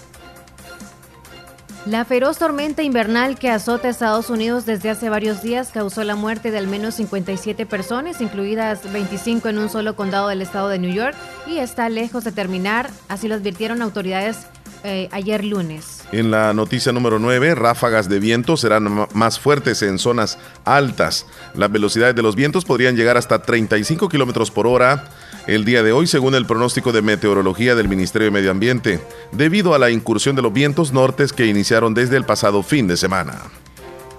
La 1.86 2.06
feroz 2.06 2.38
tormenta 2.38 2.82
invernal 2.82 3.38
que 3.38 3.50
azota 3.50 3.90
Estados 3.90 4.30
Unidos 4.30 4.64
desde 4.64 4.88
hace 4.88 5.10
varios 5.10 5.42
días 5.42 5.70
causó 5.70 6.02
la 6.02 6.16
muerte 6.16 6.50
de 6.50 6.56
al 6.56 6.66
menos 6.66 6.94
57 6.94 7.66
personas, 7.66 8.22
incluidas 8.22 8.90
25 8.90 9.50
en 9.50 9.58
un 9.58 9.68
solo 9.68 9.94
condado 9.94 10.28
del 10.28 10.40
estado 10.40 10.70
de 10.70 10.78
New 10.78 10.94
York, 10.94 11.14
y 11.46 11.58
está 11.58 11.90
lejos 11.90 12.24
de 12.24 12.32
terminar, 12.32 12.88
así 13.08 13.28
lo 13.28 13.34
advirtieron 13.34 13.82
autoridades 13.82 14.46
eh, 14.84 15.08
ayer 15.12 15.44
lunes. 15.44 16.04
En 16.12 16.30
la 16.30 16.52
noticia 16.52 16.92
número 16.92 17.18
9, 17.18 17.54
ráfagas 17.54 18.08
de 18.08 18.20
viento 18.20 18.56
serán 18.56 19.08
más 19.14 19.40
fuertes 19.40 19.82
en 19.82 19.98
zonas 19.98 20.38
altas. 20.64 21.26
Las 21.54 21.72
velocidades 21.72 22.14
de 22.14 22.22
los 22.22 22.36
vientos 22.36 22.64
podrían 22.64 22.94
llegar 22.94 23.16
hasta 23.16 23.40
35 23.42 24.08
kilómetros 24.08 24.50
por 24.50 24.66
hora 24.66 25.08
el 25.46 25.64
día 25.64 25.82
de 25.82 25.92
hoy, 25.92 26.06
según 26.06 26.34
el 26.34 26.46
pronóstico 26.46 26.92
de 26.92 27.02
meteorología 27.02 27.74
del 27.74 27.88
Ministerio 27.88 28.26
de 28.26 28.30
Medio 28.30 28.50
Ambiente, 28.50 29.00
debido 29.32 29.74
a 29.74 29.78
la 29.78 29.90
incursión 29.90 30.36
de 30.36 30.42
los 30.42 30.52
vientos 30.52 30.92
nortes 30.92 31.32
que 31.32 31.46
iniciaron 31.46 31.94
desde 31.94 32.16
el 32.16 32.24
pasado 32.24 32.62
fin 32.62 32.86
de 32.86 32.96
semana. 32.96 33.42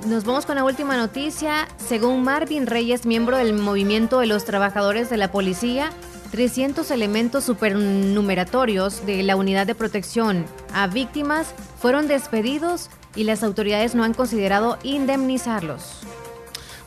Nos 0.08 0.24
vamos 0.24 0.46
con 0.46 0.56
la 0.56 0.64
última 0.64 0.98
noticia. 0.98 1.68
Según 1.78 2.24
Marvin 2.24 2.68
Reyes, 2.68 3.06
miembro 3.06 3.38
del 3.38 3.54
movimiento 3.54 4.20
de 4.20 4.28
los 4.28 4.46
trabajadores 4.46 5.10
de 5.10 5.18
la 5.18 5.32
policía, 5.32 5.90
300 6.36 6.92
elementos 6.92 7.46
supernumeratorios 7.46 9.06
de 9.06 9.24
la 9.24 9.38
unidad 9.38 9.66
de 9.66 9.74
protección 9.74 10.46
a 10.74 10.86
víctimas 10.88 11.56
fueron 11.80 12.10
despedidos 12.10 12.90
y 13.16 13.24
las 13.24 13.42
autoridades 13.42 13.96
no 13.96 14.04
han 14.04 14.14
considerado 14.14 14.78
indemnizarlos. 14.84 16.02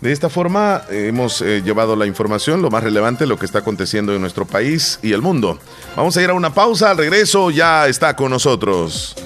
De 0.03 0.13
esta 0.13 0.29
forma 0.29 0.83
hemos 0.91 1.41
eh, 1.41 1.63
llevado 1.65 1.97
la 1.97 2.05
información, 2.05 2.61
lo 2.61 2.69
más 2.69 2.85
relevante, 2.85 3.27
lo 3.27 3.39
que 3.39 3.47
está 3.47 3.61
aconteciendo 3.61 4.15
en 4.15 4.21
nuestro 4.21 4.45
país 4.45 5.01
y 5.03 5.15
el 5.15 5.23
mundo. 5.23 5.59
Vamos 5.97 6.15
a 6.19 6.23
ir 6.23 6.29
a 6.29 6.35
una 6.35 6.53
pausa, 6.53 6.91
al 6.91 6.99
regreso 6.99 7.51
ya 7.51 7.89
está 7.89 8.15
con 8.15 8.31
nosotros. 8.31 9.17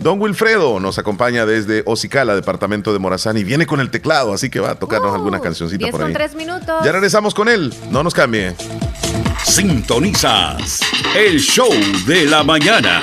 Don 0.00 0.20
Wilfredo 0.20 0.80
nos 0.80 0.98
acompaña 0.98 1.46
desde 1.46 1.82
Ocicala, 1.86 2.34
departamento 2.34 2.92
de 2.92 2.98
Morazán, 2.98 3.36
y 3.36 3.44
viene 3.44 3.66
con 3.66 3.80
el 3.80 3.90
teclado, 3.90 4.32
así 4.32 4.50
que 4.50 4.60
va 4.60 4.72
a 4.72 4.74
tocarnos 4.76 5.14
alguna 5.14 5.40
cancioncita 5.40 5.78
10 5.78 5.90
por 5.90 6.00
con 6.00 6.08
ahí. 6.08 6.14
3 6.14 6.34
minutos. 6.36 6.84
Ya 6.84 6.92
regresamos 6.92 7.34
con 7.34 7.48
él, 7.48 7.74
no 7.90 8.02
nos 8.02 8.14
cambie. 8.14 8.54
Sintonizas 9.44 10.80
el 11.16 11.40
show 11.40 11.70
de 12.06 12.26
la 12.26 12.42
mañana 12.42 13.02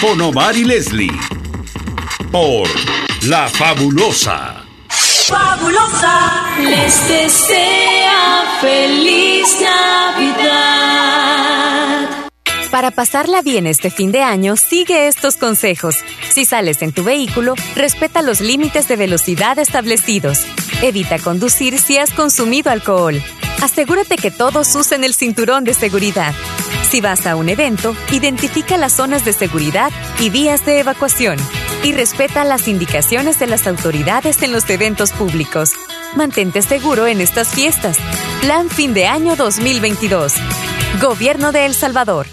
con 0.00 0.20
Omar 0.20 0.56
y 0.56 0.64
Leslie 0.64 1.12
por 2.30 2.68
La 3.22 3.48
Fabulosa. 3.48 4.56
Fabulosa 5.28 6.56
les 6.58 7.08
desea 7.08 8.58
feliz 8.60 9.56
Navidad. 9.60 11.61
Para 12.72 12.90
pasarla 12.90 13.42
bien 13.42 13.66
este 13.66 13.90
fin 13.90 14.12
de 14.12 14.22
año, 14.22 14.56
sigue 14.56 15.06
estos 15.06 15.36
consejos. 15.36 15.96
Si 16.30 16.46
sales 16.46 16.80
en 16.80 16.92
tu 16.92 17.04
vehículo, 17.04 17.54
respeta 17.76 18.22
los 18.22 18.40
límites 18.40 18.88
de 18.88 18.96
velocidad 18.96 19.58
establecidos. 19.58 20.46
Evita 20.80 21.18
conducir 21.18 21.78
si 21.78 21.98
has 21.98 22.12
consumido 22.12 22.70
alcohol. 22.70 23.22
Asegúrate 23.60 24.16
que 24.16 24.30
todos 24.30 24.74
usen 24.74 25.04
el 25.04 25.12
cinturón 25.12 25.64
de 25.64 25.74
seguridad. 25.74 26.32
Si 26.88 27.02
vas 27.02 27.26
a 27.26 27.36
un 27.36 27.50
evento, 27.50 27.94
identifica 28.10 28.78
las 28.78 28.94
zonas 28.94 29.26
de 29.26 29.34
seguridad 29.34 29.92
y 30.18 30.30
vías 30.30 30.64
de 30.64 30.78
evacuación. 30.78 31.36
Y 31.84 31.92
respeta 31.92 32.42
las 32.42 32.68
indicaciones 32.68 33.38
de 33.38 33.48
las 33.48 33.66
autoridades 33.66 34.42
en 34.42 34.50
los 34.50 34.68
eventos 34.70 35.12
públicos. 35.12 35.72
Mantente 36.16 36.62
seguro 36.62 37.06
en 37.06 37.20
estas 37.20 37.48
fiestas. 37.48 37.98
Plan 38.40 38.70
Fin 38.70 38.94
de 38.94 39.08
Año 39.08 39.36
2022. 39.36 40.32
Gobierno 41.02 41.52
de 41.52 41.66
El 41.66 41.74
Salvador. 41.74 42.26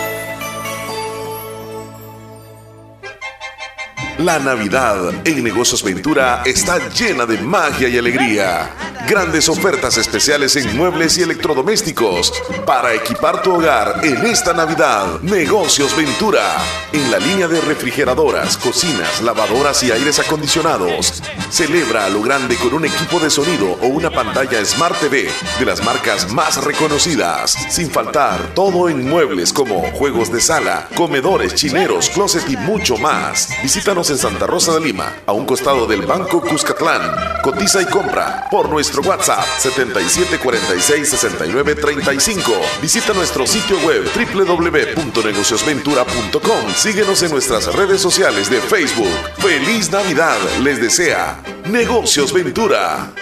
La 4.18 4.38
Navidad 4.38 5.26
en 5.26 5.42
Negocios 5.42 5.82
Ventura 5.82 6.42
está 6.44 6.90
llena 6.90 7.24
de 7.24 7.38
magia 7.38 7.88
y 7.88 7.96
alegría. 7.96 8.70
Grandes 9.08 9.48
ofertas 9.48 9.96
especiales 9.96 10.54
en 10.54 10.76
muebles 10.76 11.18
y 11.18 11.22
electrodomésticos 11.22 12.32
para 12.64 12.94
equipar 12.94 13.42
tu 13.42 13.54
hogar 13.54 14.00
en 14.04 14.24
esta 14.26 14.52
Navidad. 14.52 15.20
Negocios 15.22 15.96
Ventura. 15.96 16.56
En 16.92 17.10
la 17.10 17.18
línea 17.18 17.48
de 17.48 17.60
refrigeradoras, 17.62 18.56
cocinas, 18.58 19.22
lavadoras 19.22 19.82
y 19.82 19.90
aires 19.90 20.18
acondicionados. 20.18 21.22
Celebra 21.50 22.04
a 22.04 22.08
lo 22.10 22.22
grande 22.22 22.56
con 22.56 22.74
un 22.74 22.84
equipo 22.84 23.18
de 23.18 23.30
sonido 23.30 23.78
o 23.80 23.86
una 23.86 24.10
pantalla 24.10 24.64
Smart 24.64 24.98
TV 25.00 25.28
de 25.58 25.64
las 25.64 25.82
marcas 25.82 26.30
más 26.32 26.62
reconocidas. 26.62 27.56
Sin 27.70 27.90
faltar 27.90 28.54
todo 28.54 28.88
en 28.88 29.08
muebles 29.08 29.52
como 29.52 29.80
juegos 29.92 30.30
de 30.30 30.40
sala, 30.40 30.88
comedores, 30.94 31.54
chineros, 31.54 32.10
closet 32.10 32.48
y 32.48 32.56
mucho 32.56 32.96
más. 32.98 33.48
Visítanos 33.62 34.01
en 34.10 34.18
Santa 34.18 34.46
Rosa 34.46 34.74
de 34.74 34.80
Lima, 34.80 35.22
a 35.26 35.32
un 35.32 35.46
costado 35.46 35.86
del 35.86 36.02
Banco 36.02 36.40
Cuscatlán. 36.40 37.40
Cotiza 37.42 37.80
y 37.80 37.86
compra 37.86 38.48
por 38.50 38.68
nuestro 38.68 39.00
WhatsApp 39.02 39.44
77466935. 39.58 42.40
Visita 42.80 43.12
nuestro 43.12 43.46
sitio 43.46 43.78
web 43.80 44.04
www.negociosventura.com. 44.14 46.74
Síguenos 46.74 47.22
en 47.22 47.30
nuestras 47.30 47.72
redes 47.74 48.00
sociales 48.00 48.50
de 48.50 48.60
Facebook. 48.60 49.12
Feliz 49.38 49.90
Navidad 49.90 50.38
les 50.62 50.80
desea 50.80 51.42
Negocios 51.70 52.32
Ventura. 52.32 53.12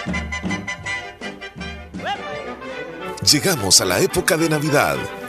Llegamos 3.29 3.81
a 3.81 3.85
la 3.85 3.99
época 3.99 4.35
de 4.35 4.49
Navidad. 4.49 4.97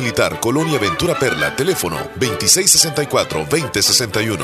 Militar, 0.00 0.38
Colonia 0.38 0.78
Ventura 0.78 1.18
Perla, 1.18 1.56
teléfono 1.56 1.96
2664-2061. 2.20 4.38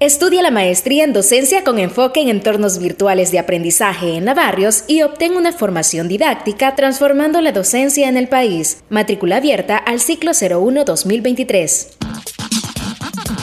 Estudia 0.00 0.42
la 0.42 0.50
maestría 0.50 1.04
en 1.04 1.12
docencia 1.12 1.62
con 1.62 1.78
enfoque 1.78 2.22
en 2.22 2.28
entornos 2.28 2.78
virtuales 2.78 3.30
de 3.30 3.38
aprendizaje 3.38 4.16
en 4.16 4.24
Navarrios 4.24 4.84
y 4.88 5.02
obtén 5.02 5.36
una 5.36 5.52
formación 5.52 6.08
didáctica 6.08 6.74
transformando 6.74 7.42
la 7.42 7.52
docencia 7.52 8.08
en 8.08 8.16
el 8.16 8.28
país. 8.28 8.82
Matrícula 8.88 9.36
abierta 9.36 9.76
al 9.76 10.00
ciclo 10.00 10.30
01-2023. 10.32 11.88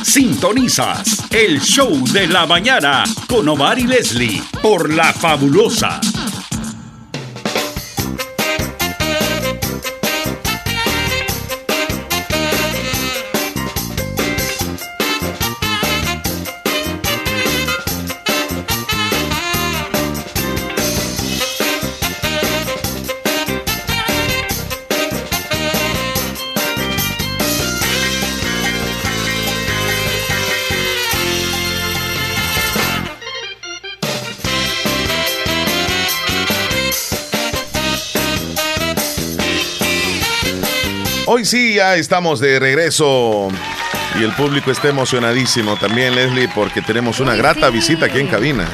Sintonizas 0.04 1.22
el 1.32 1.62
show 1.62 1.90
de 2.12 2.28
la 2.28 2.46
mañana 2.46 3.06
con 3.30 3.48
Omar 3.48 3.80
y 3.80 3.84
Leslie 3.84 4.42
por 4.62 4.94
La 4.94 5.14
Fabulosa. 5.14 6.02
Hoy 41.34 41.46
sí, 41.46 41.76
ya 41.76 41.96
estamos 41.96 42.42
de 42.42 42.60
regreso 42.60 43.48
y 44.20 44.24
el 44.26 44.34
público 44.34 44.70
está 44.70 44.90
emocionadísimo 44.90 45.78
también, 45.78 46.14
Leslie, 46.14 46.50
porque 46.54 46.82
tenemos 46.82 47.22
una 47.22 47.32
Uy, 47.32 47.38
grata 47.38 47.68
sí. 47.68 47.74
visita 47.74 48.08
aquí 48.08 48.20
en 48.20 48.28
cabina. 48.28 48.68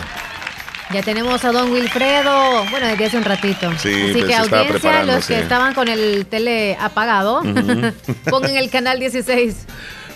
Ya 0.91 1.03
tenemos 1.03 1.45
a 1.45 1.51
don 1.51 1.72
Wilfredo, 1.72 2.66
bueno, 2.72 2.88
desde 2.88 3.05
hace 3.05 3.18
un 3.18 3.26
ratito. 3.26 3.70
Sí, 3.78 3.93
Así 3.93 4.12
pues, 4.14 4.26
que 4.26 4.36
audiencia, 4.36 5.03
los 5.03 5.28
que 5.28 5.39
estaban 5.39 5.76
con 5.76 5.88
el 5.88 6.26
tele 6.26 6.76
apagado, 6.82 7.41
Ujú. 7.41 7.93
pongan 8.32 8.58
el 8.58 8.72
canal 8.72 8.99
16. 8.99 9.53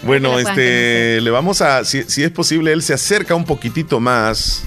Bueno, 0.02 0.40
este, 0.40 1.22
le 1.22 1.30
vamos 1.30 1.62
a, 1.62 1.86
si, 1.86 2.02
si 2.10 2.24
es 2.24 2.32
posible, 2.32 2.74
él 2.74 2.82
se 2.82 2.96
acerca 2.96 3.36
un 3.36 3.46
poquitito 3.46 4.00
más. 4.00 4.64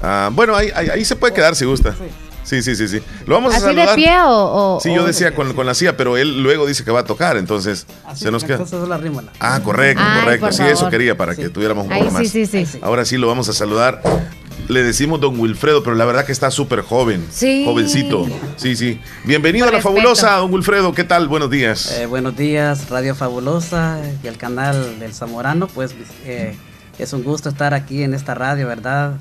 Ah, 0.00 0.30
bueno, 0.32 0.56
ahí, 0.56 0.70
ahí, 0.74 0.88
ahí 0.88 1.04
se 1.04 1.14
puede 1.14 1.34
quedar 1.34 1.56
si 1.56 1.66
gusta. 1.66 1.92
Sí, 1.92 2.31
sí, 2.44 2.74
sí, 2.74 2.88
sí. 2.88 3.00
Lo 3.26 3.34
vamos 3.36 3.54
a 3.54 3.56
¿Así 3.58 3.66
de 3.66 3.72
saludar. 3.74 3.94
pie 3.96 4.12
o...? 4.22 4.76
o- 4.76 4.80
Sí, 4.80 4.94
yo 4.94 5.02
o- 5.02 5.06
decía 5.06 5.34
con, 5.34 5.52
con 5.54 5.66
la 5.66 5.74
silla, 5.74 5.96
pero 5.96 6.16
él 6.16 6.42
luego 6.42 6.66
dice 6.66 6.84
que 6.84 6.90
va 6.90 7.00
a 7.00 7.04
tocar, 7.04 7.36
entonces 7.36 7.86
se 8.14 8.30
nos 8.30 8.44
queda. 8.44 8.56
Entonces 8.56 8.88
la 8.88 8.98
rímala. 8.98 9.32
Ah, 9.40 9.60
correcto, 9.62 10.02
Ay, 10.04 10.20
correcto. 10.20 10.52
Sí, 10.52 10.62
eso 10.64 10.88
quería 10.90 11.16
para 11.16 11.34
que 11.36 11.48
tuviéramos 11.48 11.86
un 11.86 11.92
Ay, 11.92 12.00
poco 12.02 12.10
sí, 12.10 12.22
más. 12.22 12.28
sí, 12.50 12.66
sí. 12.66 12.78
Ahora 12.82 13.04
sí 13.04 13.16
lo 13.16 13.26
vamos 13.28 13.48
a 13.48 13.52
saludar. 13.52 14.02
Le 14.68 14.82
decimos 14.84 15.20
don 15.20 15.38
Wilfredo, 15.40 15.82
pero 15.82 15.96
la 15.96 16.04
verdad 16.04 16.24
que 16.24 16.30
está 16.32 16.50
súper 16.50 16.82
joven. 16.82 17.26
Sí. 17.30 17.64
Jovencito. 17.66 18.26
Sí, 18.56 18.76
sí. 18.76 19.00
Bienvenido 19.24 19.64
a 19.64 19.70
la 19.70 19.78
respeto. 19.78 19.94
fabulosa, 19.96 20.36
don 20.36 20.52
Wilfredo. 20.52 20.92
¿Qué 20.94 21.02
tal? 21.04 21.26
Buenos 21.26 21.50
días. 21.50 21.90
Eh, 21.98 22.06
buenos 22.06 22.36
días, 22.36 22.88
Radio 22.88 23.14
Fabulosa 23.14 23.98
y 24.22 24.26
el 24.28 24.36
canal 24.36 25.00
del 25.00 25.12
Zamorano. 25.14 25.66
Pues 25.66 25.94
eh, 26.24 26.56
es 26.98 27.12
un 27.12 27.24
gusto 27.24 27.48
estar 27.48 27.74
aquí 27.74 28.02
en 28.04 28.14
esta 28.14 28.34
radio, 28.34 28.68
¿verdad? 28.68 29.14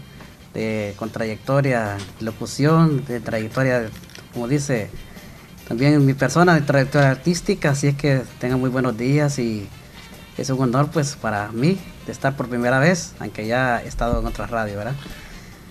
De, 0.53 0.93
con 0.97 1.09
trayectoria 1.09 1.97
de 2.19 2.25
locución, 2.25 3.05
de 3.05 3.21
trayectoria, 3.21 3.89
como 4.33 4.47
dice, 4.49 4.89
también 5.67 6.05
mi 6.05 6.13
persona 6.13 6.55
de 6.55 6.61
trayectoria 6.61 7.11
artística. 7.11 7.71
Así 7.71 7.87
es 7.87 7.95
que 7.95 8.21
tengan 8.39 8.59
muy 8.59 8.69
buenos 8.69 8.97
días 8.97 9.39
y 9.39 9.67
es 10.37 10.49
un 10.49 10.61
honor, 10.61 10.89
pues, 10.91 11.15
para 11.15 11.51
mí 11.51 11.79
de 12.05 12.11
estar 12.11 12.35
por 12.35 12.49
primera 12.49 12.79
vez, 12.79 13.13
aunque 13.19 13.47
ya 13.47 13.81
he 13.81 13.87
estado 13.87 14.19
en 14.19 14.25
otras 14.25 14.49
radios, 14.49 14.77
¿verdad? 14.77 14.95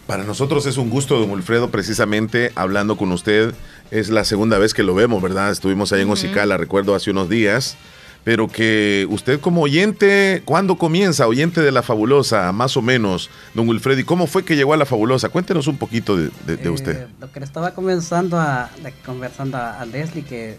Para 0.07 0.25
nosotros 0.25 0.67
es 0.67 0.77
un 0.77 0.91
gusto, 0.91 1.21
don 1.21 1.31
Wilfredo, 1.31 1.71
precisamente 1.71 2.51
hablando 2.57 2.97
con 2.97 3.13
usted. 3.13 3.55
Es 3.91 4.09
la 4.09 4.25
segunda 4.25 4.59
vez 4.59 4.75
que 4.75 4.83
lo 4.83 4.95
vemos, 4.95 5.23
¿verdad? 5.23 5.51
Estuvimos 5.51 5.93
ahí 5.93 6.03
en. 6.03 6.11
Ocicala, 6.11 6.57
recuerdo, 6.57 6.95
hace 6.95 7.11
unos 7.11 7.29
días. 7.29 7.77
Pero 8.23 8.49
que 8.49 9.07
usted 9.11 9.41
como 9.41 9.63
oyente, 9.63 10.43
¿cuándo 10.45 10.77
comienza? 10.77 11.27
Oyente 11.27 11.63
de 11.63 11.73
la 11.73 11.83
fabulosa, 11.83 12.53
más 12.53 12.77
o 12.77 12.83
menos, 12.83 13.31
don 13.55 13.67
Wilfredo. 13.69 13.99
¿Y 14.01 14.05
cómo 14.05 14.27
fue 14.27 14.45
que 14.45 14.57
llegó 14.57 14.75
a 14.75 14.77
la 14.77 14.85
fabulosa? 14.85 15.31
Cuéntenos 15.31 15.67
un 15.69 15.79
poquito 15.79 16.17
de, 16.17 16.31
de- 16.47 16.57
de 16.59 16.65
Eh, 16.65 16.71
usted. 16.71 17.07
Lo 17.19 17.33
que 17.33 17.41
le 17.41 17.47
estaba 17.47 17.73
comenzando 17.73 18.39
a, 18.39 18.69
conversando 19.07 19.57
a, 19.57 19.81
a 19.81 19.87
Leslie, 19.87 20.23
que 20.23 20.59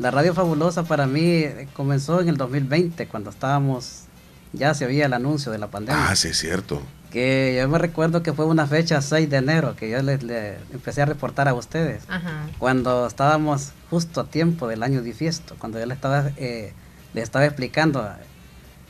la 0.00 0.10
Radio 0.10 0.34
Fabulosa 0.34 0.82
para 0.82 1.06
mí 1.06 1.20
eh, 1.22 1.68
comenzó 1.74 2.20
en 2.20 2.28
el 2.28 2.36
2020, 2.36 3.06
cuando 3.06 3.30
estábamos, 3.30 4.04
ya 4.52 4.74
se 4.74 4.84
oía 4.84 5.06
el 5.06 5.12
anuncio 5.12 5.52
de 5.52 5.58
la 5.58 5.68
pandemia. 5.68 6.08
Ah, 6.10 6.16
sí, 6.16 6.28
es 6.28 6.38
cierto. 6.38 6.82
Que 7.10 7.56
yo 7.60 7.68
me 7.68 7.78
recuerdo 7.78 8.22
que 8.22 8.32
fue 8.32 8.44
una 8.46 8.66
fecha 8.66 9.02
6 9.02 9.28
de 9.28 9.36
enero 9.38 9.74
que 9.76 9.90
yo 9.90 10.00
le, 10.02 10.18
le 10.18 10.54
empecé 10.72 11.02
a 11.02 11.06
reportar 11.06 11.48
a 11.48 11.54
ustedes. 11.54 12.04
Ajá. 12.08 12.46
Cuando 12.58 13.06
estábamos 13.06 13.72
justo 13.90 14.20
a 14.20 14.24
tiempo 14.26 14.68
del 14.68 14.82
año 14.84 15.02
bisiesto, 15.02 15.56
cuando 15.58 15.80
yo 15.80 15.86
le 15.86 15.94
estaba, 15.94 16.30
eh, 16.36 16.72
le 17.14 17.22
estaba 17.22 17.44
explicando. 17.46 18.08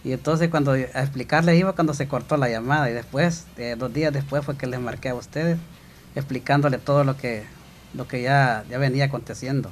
Y 0.04 0.12
entonces 0.12 0.48
cuando 0.50 0.72
a 0.72 0.76
explicarle 0.78 1.56
iba 1.56 1.72
cuando 1.74 1.94
se 1.94 2.08
cortó 2.08 2.36
la 2.36 2.48
llamada 2.50 2.90
y 2.90 2.92
después, 2.92 3.46
eh, 3.56 3.76
dos 3.78 3.92
días 3.92 4.12
después 4.12 4.44
fue 4.44 4.56
que 4.56 4.66
les 4.66 4.80
marqué 4.80 5.08
a 5.10 5.14
ustedes 5.14 5.58
explicándole 6.14 6.78
todo 6.78 7.04
lo 7.04 7.16
que, 7.16 7.44
lo 7.94 8.06
que 8.08 8.22
ya, 8.22 8.64
ya 8.68 8.78
venía 8.78 9.06
aconteciendo. 9.06 9.70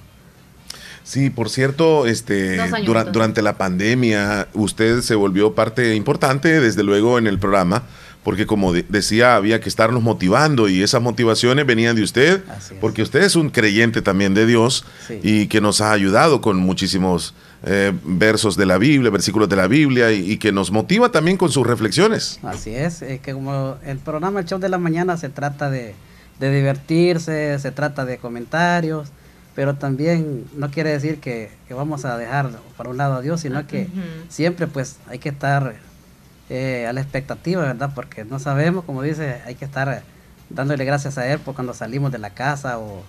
Sí, 1.03 1.31
por 1.31 1.49
cierto, 1.49 2.07
este, 2.07 2.59
dura- 2.85 3.05
durante 3.05 3.41
la 3.41 3.57
pandemia 3.57 4.49
usted 4.53 5.01
se 5.01 5.15
volvió 5.15 5.55
parte 5.55 5.95
importante, 5.95 6.61
desde 6.61 6.83
luego, 6.83 7.19
en 7.19 7.27
el 7.27 7.39
programa, 7.39 7.85
porque 8.29 8.45
como 8.47 8.75
de- 8.75 8.85
decía, 8.91 9.37
había 9.37 9.59
que 9.59 9.71
estarnos 9.71 10.03
motivando 10.03 10.69
y 10.69 10.83
esas 10.83 11.01
motivaciones 11.01 11.65
venían 11.65 11.97
de 11.97 12.03
usted, 12.03 12.43
porque 12.79 13.01
usted 13.01 13.23
es 13.23 13.37
un 13.37 13.49
creyente 13.49 14.03
también 14.03 14.35
de 14.35 14.45
Dios 14.45 14.85
Sí. 15.07 15.19
y 15.23 15.47
que 15.47 15.63
nos 15.63 15.81
ha 15.81 15.93
ayudado 15.93 16.43
con 16.43 16.59
muchísimos 16.59 17.33
eh, 17.65 17.91
versos 18.05 18.55
de 18.59 18.67
la 18.67 18.77
Biblia, 18.77 19.11
versículos 19.11 19.49
de 19.49 19.57
la 19.57 19.67
Biblia 19.67 20.13
y, 20.13 20.33
y 20.33 20.37
que 20.37 20.53
nos 20.53 20.71
motiva 20.71 21.11
también 21.11 21.39
con 21.39 21.51
sus 21.51 21.67
reflexiones. 21.67 22.39
Así 22.43 22.75
es, 22.75 23.01
eh, 23.01 23.19
que 23.23 23.33
como 23.33 23.77
el 23.87 23.97
programa 23.97 24.41
El 24.41 24.45
Show 24.47 24.59
de 24.61 24.69
la 24.69 24.77
Mañana 24.79 25.17
se 25.17 25.31
trata 25.31 25.71
de, 25.71 25.95
de 26.39 26.55
divertirse, 26.55 27.59
se 27.59 27.71
trata 27.73 28.05
de 28.05 28.19
comentarios, 28.19 29.09
pero 29.55 29.75
también 29.77 30.45
no 30.55 30.71
quiere 30.71 30.91
decir 30.91 31.17
que, 31.19 31.51
que 31.67 31.73
vamos 31.73 32.05
a 32.05 32.19
dejar 32.19 32.51
por 32.77 32.89
un 32.89 32.99
lado 32.99 33.15
a 33.15 33.23
Dios, 33.23 33.41
sino 33.41 33.67
que 33.67 33.89
siempre 34.29 34.67
pues 34.67 34.97
hay 35.09 35.19
que 35.19 35.31
estar 35.31 35.77
eh, 36.51 36.87
a 36.89 36.93
la 36.93 37.01
expectativa, 37.01 37.63
¿verdad? 37.63 37.93
Porque 37.95 38.25
no 38.25 38.39
sabemos, 38.39 38.85
como 38.85 39.03
dice, 39.03 39.41
hay 39.47 39.55
que 39.55 39.65
estar 39.65 39.89
eh, 39.89 40.01
dándole 40.51 40.85
gracias 40.85 41.19
a 41.19 41.27
Él 41.31 41.39
por 41.39 41.55
cuando 41.55 41.75
salimos 41.75 42.13
de 42.13 42.19
la 42.19 42.31
casa 42.31 42.79
o 42.79 43.03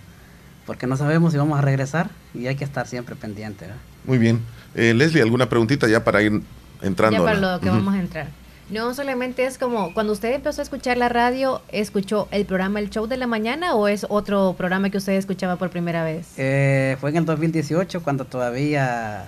porque 0.65 0.85
no 0.87 0.97
sabemos 0.97 1.31
si 1.31 1.37
vamos 1.39 1.57
a 1.57 1.61
regresar 1.61 2.09
y 2.33 2.47
hay 2.47 2.55
que 2.55 2.63
estar 2.63 2.85
siempre 2.87 3.15
pendiente. 3.15 3.65
¿verdad? 3.65 3.79
Muy 4.05 4.17
bien. 4.17 4.41
Eh, 4.75 4.93
Leslie, 4.93 5.21
¿alguna 5.23 5.49
preguntita 5.49 5.87
ya 5.87 6.03
para 6.03 6.21
ir 6.21 6.41
entrando? 6.81 7.17
Ya 7.19 7.23
para 7.25 7.39
lo 7.39 7.59
que 7.59 7.69
Ujú. 7.69 7.77
vamos 7.77 7.95
a 7.95 7.99
entrar. 7.99 8.27
No, 8.69 8.93
solamente 8.93 9.45
es 9.45 9.57
como 9.57 9.95
cuando 9.95 10.13
usted 10.13 10.31
empezó 10.31 10.61
a 10.61 10.63
escuchar 10.63 10.95
la 10.97 11.09
radio, 11.09 11.63
¿escuchó 11.69 12.27
el 12.29 12.45
programa 12.45 12.79
El 12.79 12.91
Show 12.91 13.07
de 13.07 13.17
la 13.17 13.25
Mañana 13.25 13.73
o 13.73 13.87
es 13.87 14.05
otro 14.09 14.53
programa 14.55 14.91
que 14.91 14.97
usted 14.99 15.13
escuchaba 15.13 15.55
por 15.55 15.71
primera 15.71 16.03
vez? 16.03 16.27
Eh, 16.37 16.95
fue 17.01 17.09
en 17.09 17.17
el 17.17 17.25
2018 17.25 18.03
cuando 18.03 18.25
todavía 18.25 19.25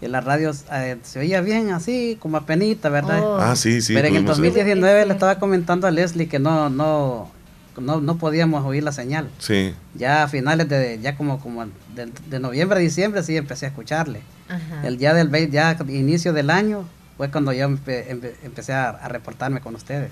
en 0.00 0.12
las 0.12 0.24
radios 0.24 0.64
eh, 0.72 0.96
se 1.02 1.18
oía 1.20 1.40
bien 1.40 1.70
así, 1.70 2.16
como 2.20 2.36
apenita, 2.36 2.88
¿verdad? 2.88 3.20
Oh. 3.22 3.38
Ah, 3.40 3.56
sí, 3.56 3.80
sí, 3.80 3.94
Pero 3.94 4.08
en 4.08 4.16
el 4.16 4.20
tuvimos- 4.24 4.36
2019 4.38 5.06
le 5.06 5.12
estaba 5.12 5.38
comentando 5.38 5.86
a 5.86 5.90
Leslie 5.90 6.28
que 6.28 6.38
no, 6.38 6.68
no, 6.70 7.30
no, 7.78 8.00
no 8.00 8.16
podíamos 8.18 8.64
oír 8.64 8.82
la 8.82 8.92
señal. 8.92 9.30
Sí. 9.38 9.74
Ya 9.94 10.22
a 10.22 10.28
finales 10.28 10.68
de, 10.68 10.98
ya 11.00 11.16
como, 11.16 11.38
como 11.40 11.64
de, 11.94 12.10
de 12.28 12.38
noviembre 12.40 12.78
a 12.78 12.80
diciembre 12.80 13.22
sí 13.22 13.36
empecé 13.36 13.66
a 13.66 13.68
escucharle. 13.70 14.20
Ajá. 14.48 14.86
El 14.86 14.98
día 14.98 15.14
del 15.14 15.30
ya 15.50 15.76
inicio 15.88 16.32
del 16.32 16.50
año 16.50 16.84
fue 17.16 17.30
cuando 17.30 17.52
yo 17.52 17.66
empe- 17.68 18.06
empe- 18.08 18.34
empecé 18.44 18.72
a, 18.74 18.90
a 18.90 19.08
reportarme 19.08 19.60
con 19.60 19.74
ustedes. 19.74 20.10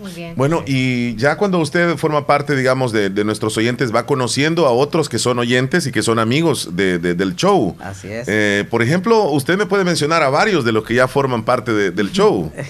Muy 0.00 0.12
bien. 0.12 0.34
Bueno, 0.36 0.62
y 0.66 1.14
ya 1.16 1.36
cuando 1.36 1.58
usted 1.58 1.96
forma 1.96 2.26
parte, 2.26 2.56
digamos, 2.56 2.90
de, 2.92 3.10
de 3.10 3.24
nuestros 3.24 3.56
oyentes, 3.58 3.94
va 3.94 4.06
conociendo 4.06 4.66
a 4.66 4.70
otros 4.70 5.08
que 5.08 5.18
son 5.18 5.38
oyentes 5.38 5.86
y 5.86 5.92
que 5.92 6.02
son 6.02 6.18
amigos 6.18 6.70
de- 6.74 6.98
de- 6.98 7.14
del 7.14 7.36
show. 7.36 7.76
Así 7.80 8.08
es. 8.08 8.26
Eh, 8.28 8.64
por 8.70 8.82
ejemplo, 8.82 9.24
usted 9.30 9.58
me 9.58 9.66
puede 9.66 9.84
mencionar 9.84 10.22
a 10.22 10.30
varios 10.30 10.64
de 10.64 10.72
los 10.72 10.84
que 10.84 10.94
ya 10.94 11.06
forman 11.08 11.44
parte 11.44 11.72
de- 11.72 11.90
del 11.90 12.10
show. 12.12 12.50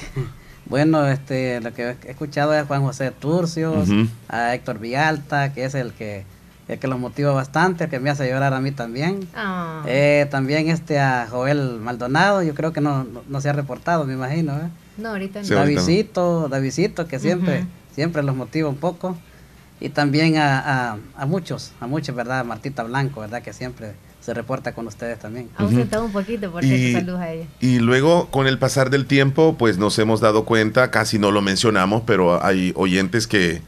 Bueno, 0.67 1.05
este, 1.09 1.61
lo 1.61 1.73
que 1.75 1.97
he 2.05 2.11
escuchado 2.11 2.55
es 2.55 2.63
a 2.63 2.65
Juan 2.65 2.83
José 2.83 3.11
Turcios, 3.11 3.89
a 4.29 4.55
Héctor 4.55 4.79
Vialta, 4.79 5.53
que 5.53 5.65
es 5.65 5.75
el 5.75 5.93
que, 5.93 6.25
el 6.69 6.79
que 6.79 6.87
los 6.87 6.97
motiva 7.01 7.33
bastante, 7.33 7.85
el 7.85 7.91
que 7.91 7.99
me 7.99 8.09
hace 8.09 8.29
llorar 8.31 8.55
a 8.55 8.61
mí 8.61 8.71
también. 8.71 9.27
Ah. 9.35 9.83
Eh, 9.89 10.29
también 10.31 10.69
este 10.69 11.01
a 11.01 11.27
Joel 11.29 11.81
Maldonado, 11.81 12.45
yo 12.45 12.55
creo 12.55 12.73
que 12.73 12.81
no, 12.81 13.03
no, 13.03 13.23
no 13.29 13.41
se 13.41 13.49
ha 13.49 13.53
reportado, 13.53 14.05
me 14.05 14.15
imagino. 14.15 14.53
¿eh? 14.59 14.69
No, 15.01 15.11
ahorita 15.11 15.43
no. 15.43 15.49
Davidito, 15.49 16.49
Davidito, 16.49 17.07
que 17.09 17.19
siempre, 17.19 17.61
Ujú. 17.61 17.69
siempre 17.95 18.23
los 18.23 18.37
motiva 18.37 18.69
un 18.69 18.77
poco. 18.77 19.17
Y 19.81 19.89
también 19.89 20.37
a, 20.37 20.59
a, 20.93 20.99
a 21.17 21.27
muchos, 21.27 21.73
a 21.81 21.87
muchos, 21.87 22.15
¿verdad? 22.15 22.45
Martita 22.45 22.83
Blanco, 22.83 23.21
¿verdad? 23.23 23.41
Que 23.43 23.53
siempre 23.55 23.93
se 24.21 24.35
reporta 24.35 24.73
con 24.75 24.87
ustedes 24.87 25.19
también. 25.19 25.49
Ha 25.57 25.63
ausentado 25.63 26.05
un 26.05 26.13
poquito, 26.13 26.51
por 26.53 26.63
Y- 26.63 26.93
saludos 26.93 27.21
a 27.21 27.33
ella. 27.33 27.47
Y 27.61 27.79
luego, 27.79 28.29
con 28.31 28.47
el 28.47 28.59
pasar 28.59 28.91
del 28.91 29.07
tiempo, 29.07 29.57
pues 29.59 29.79
nos 29.79 29.99
hemos 29.99 30.21
dado 30.21 30.45
cuenta, 30.45 30.91
casi 30.91 31.19
no 31.19 31.31
lo 31.31 31.41
mencionamos, 31.41 32.03
pero 32.07 32.45
hay 32.45 32.73
oyentes 32.77 33.27
que, 33.27 33.63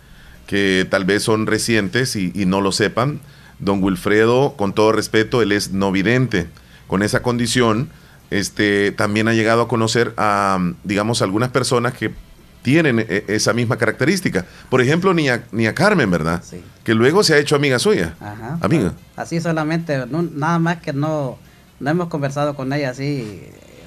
que 0.46 0.86
tal 0.90 1.06
vez 1.06 1.22
son 1.22 1.46
recientes 1.46 2.14
y, 2.16 2.30
y 2.34 2.44
no 2.44 2.60
lo 2.60 2.72
sepan. 2.72 3.20
Don 3.58 3.82
Wilfredo, 3.82 4.54
con 4.56 4.74
todo 4.74 4.92
respeto, 4.92 5.40
él 5.40 5.52
es 5.52 5.70
no 5.72 5.92
vidente. 5.92 6.48
Con 6.88 7.02
esa 7.02 7.22
condición, 7.22 7.88
este, 8.38 8.92
también 8.92 9.28
ha 9.28 9.32
llegado 9.34 9.62
a 9.62 9.68
conocer 9.68 10.14
a, 10.16 10.58
digamos, 10.84 11.22
algunas 11.22 11.50
personas 11.50 11.94
que 11.94 12.10
tienen 12.62 13.00
e- 13.00 13.24
esa 13.28 13.52
misma 13.52 13.76
característica. 13.76 14.44
Por 14.70 14.80
ejemplo, 14.80 15.14
ni 15.14 15.28
a, 15.28 15.44
ni 15.52 15.66
a 15.66 15.74
Carmen, 15.74 16.10
¿verdad? 16.10 16.42
Que 16.84 16.94
luego 16.94 17.22
se 17.24 17.34
ha 17.34 17.38
hecho 17.38 17.56
amiga 17.56 17.78
suya. 17.78 18.14
Ajá. 18.20 18.58
Amiga. 18.60 18.92
Así 19.16 19.40
solamente, 19.40 20.06
no- 20.06 20.22
nada 20.22 20.58
más 20.58 20.78
que 20.78 20.92
no, 20.92 21.38
no 21.80 21.90
hemos 21.90 22.08
conversado 22.08 22.54
con 22.54 22.72
ella 22.72 22.90
así, 22.90 23.42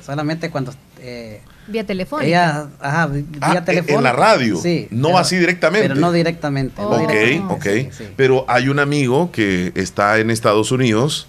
solamente 0.05 0.49
cuando 0.49 0.73
eh, 0.99 1.41
Vía 1.67 1.83
telefónica. 1.85 2.27
ella, 2.27 2.67
ajá, 2.79 3.07
vía 3.07 3.23
Ah, 3.41 3.65
telefónica. 3.65 3.97
en 3.97 4.03
la 4.03 4.11
radio, 4.13 4.57
Sí, 4.57 4.87
no 4.91 5.07
pero- 5.09 5.17
así 5.19 5.35
directamente. 5.37 5.87
Pero 5.89 5.99
no 5.99 6.11
directamente. 6.11 6.81
no 6.81 6.89
ok, 6.89 6.99
directamente, 7.11 7.53
ok. 7.53 7.63
sí, 7.63 8.03
sí. 8.05 8.13
Pero 8.15 8.45
hay 8.47 8.69
un 8.69 8.79
amigo 8.79 9.31
que 9.31 9.71
está 9.75 10.19
en 10.19 10.29
Estados 10.31 10.71
Unidos 10.71 11.27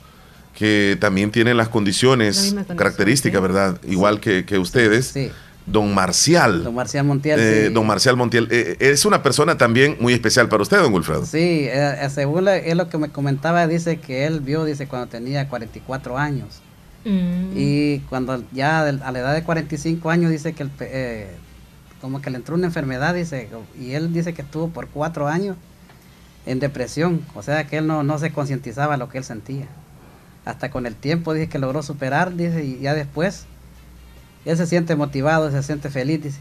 que 0.57 0.97
también 1.01 1.31
tiene 1.31 1.55
las 1.55 1.67
La 1.69 1.73
condiciones, 1.73 2.57
características, 2.77 3.41
¿verdad? 3.43 3.79
Igual 3.87 4.19
que, 4.21 4.45
que 4.45 4.59
ustedes. 4.59 5.15
Don 5.67 5.93
Marcial. 5.95 6.63
Don 6.63 6.75
Marcial 6.77 7.05
Montiel, 7.05 7.41
Eh, 7.41 7.65
sí. 7.67 7.73
Don 7.75 7.85
Marcial 7.87 8.17
Montiel. 8.17 8.47
eh, 8.53 8.77
es 8.79 9.05
una 9.05 9.23
persona 9.23 9.59
también 9.59 9.97
muy 10.01 10.13
especial 10.13 10.49
para 10.49 10.63
usted, 10.63 10.79
don 10.79 10.95
Wilfredo. 10.95 11.27
Sí, 11.27 11.39
eh, 11.39 11.97
eh, 12.03 12.09
según 12.09 12.45
la- 12.45 12.57
él 12.57 12.79
lo 12.79 12.89
que 12.89 12.99
me 12.99 13.09
comentaba, 13.09 13.67
dice 13.67 13.99
que 13.99 14.27
él 14.27 14.41
vio, 14.41 14.65
dice, 14.65 14.87
cuando 14.87 15.09
tenía 15.09 15.49
44 15.49 16.17
años. 16.19 16.61
Mm. 17.05 17.51
Y 17.57 17.99
cuando 18.09 18.43
ya 18.53 18.83
a 18.87 18.93
la 19.13 19.19
edad 19.19 19.35
de 19.35 19.43
45 19.43 20.09
años 20.11 20.31
dice 20.31 20.53
que 20.53 20.63
el 20.63 20.71
pe- 20.71 20.89
eh, 20.93 21.27
como 22.01 22.23
que 22.23 22.31
le 22.31 22.37
entró 22.37 22.55
una 22.55 22.67
enfermedad, 22.69 23.15
dice, 23.15 23.49
y 23.81 23.93
él 23.93 24.13
dice 24.13 24.33
que 24.35 24.43
estuvo 24.43 24.69
por 24.69 24.87
cuatro 24.89 25.27
años 25.27 25.57
en 26.47 26.61
depresión, 26.61 27.23
o 27.35 27.43
sea 27.43 27.67
que 27.67 27.79
él 27.79 27.89
no, 27.89 28.05
no 28.05 28.19
se 28.21 28.31
concientizaba 28.31 28.97
lo 28.97 29.09
que 29.09 29.19
él 29.19 29.25
sentía. 29.25 29.67
Hasta 30.47 30.71
con 30.71 30.87
el 30.87 30.95
tiempo 30.95 31.35
dice 31.35 31.49
que 31.51 31.59
logró 31.59 31.83
superar, 31.83 32.35
dice, 32.35 32.65
y 32.65 32.79
ya 32.81 32.95
después 32.95 33.45
él 34.47 34.57
se 34.57 34.67
siente 34.67 34.97
motivado, 34.97 35.51
se 35.51 35.63
siente 35.63 35.91
feliz, 35.91 36.23
dice, 36.23 36.39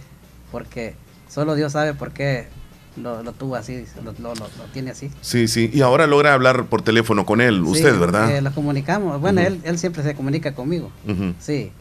porque 0.52 0.94
solo 1.28 1.56
Dios 1.56 1.74
sabe 1.74 1.94
por 1.96 2.12
qué 2.12 2.48
lo, 2.96 3.24
lo 3.24 3.34
tuvo 3.34 3.56
así, 3.56 3.76
dice, 3.76 3.96
lo, 4.04 4.14
lo- 4.14 4.36
tiene 4.74 4.92
así. 4.92 5.10
Sí, 5.22 5.48
sí. 5.48 5.70
Y 5.74 5.82
ahora 5.82 6.06
logra 6.08 6.34
hablar 6.34 6.68
por 6.68 6.82
teléfono 6.84 7.26
con 7.26 7.42
él, 7.42 7.56
Sí, 7.66 7.72
usted, 7.72 8.00
¿verdad? 8.00 8.30
eh, 8.38 8.42
lo 8.42 8.52
comunicamos, 8.54 9.20
bueno, 9.20 9.42
él, 9.42 9.60
él 9.66 9.78
siempre 9.80 10.04
se 10.04 10.14
comunica 10.16 10.54
conmigo, 10.54 10.92
sí, 11.40 11.72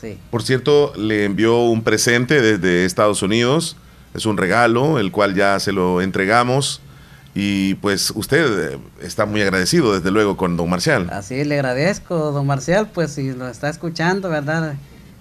sí. 0.00 0.18
Por 0.30 0.42
cierto, 0.42 0.92
le 0.96 1.24
envió 1.26 1.58
un 1.60 1.82
presente 1.82 2.40
desde 2.40 2.84
Estados 2.86 3.22
Unidos. 3.22 3.76
Es 4.14 4.24
un 4.24 4.38
regalo, 4.38 4.98
el 4.98 5.12
cual 5.12 5.34
ya 5.34 5.60
se 5.60 5.72
lo 5.72 6.00
entregamos. 6.00 6.80
Y 7.38 7.74
pues 7.74 8.12
usted 8.14 8.72
eh, 8.72 8.78
está 9.02 9.26
muy 9.26 9.42
agradecido, 9.42 9.92
desde 9.92 10.10
luego, 10.10 10.38
con 10.38 10.56
don 10.56 10.70
Marcial. 10.70 11.10
Así 11.12 11.44
le 11.44 11.56
agradezco, 11.56 12.32
don 12.32 12.46
Marcial, 12.46 12.88
pues 12.88 13.10
si 13.12 13.32
lo 13.32 13.46
está 13.46 13.68
escuchando, 13.68 14.30
¿verdad? 14.30 14.76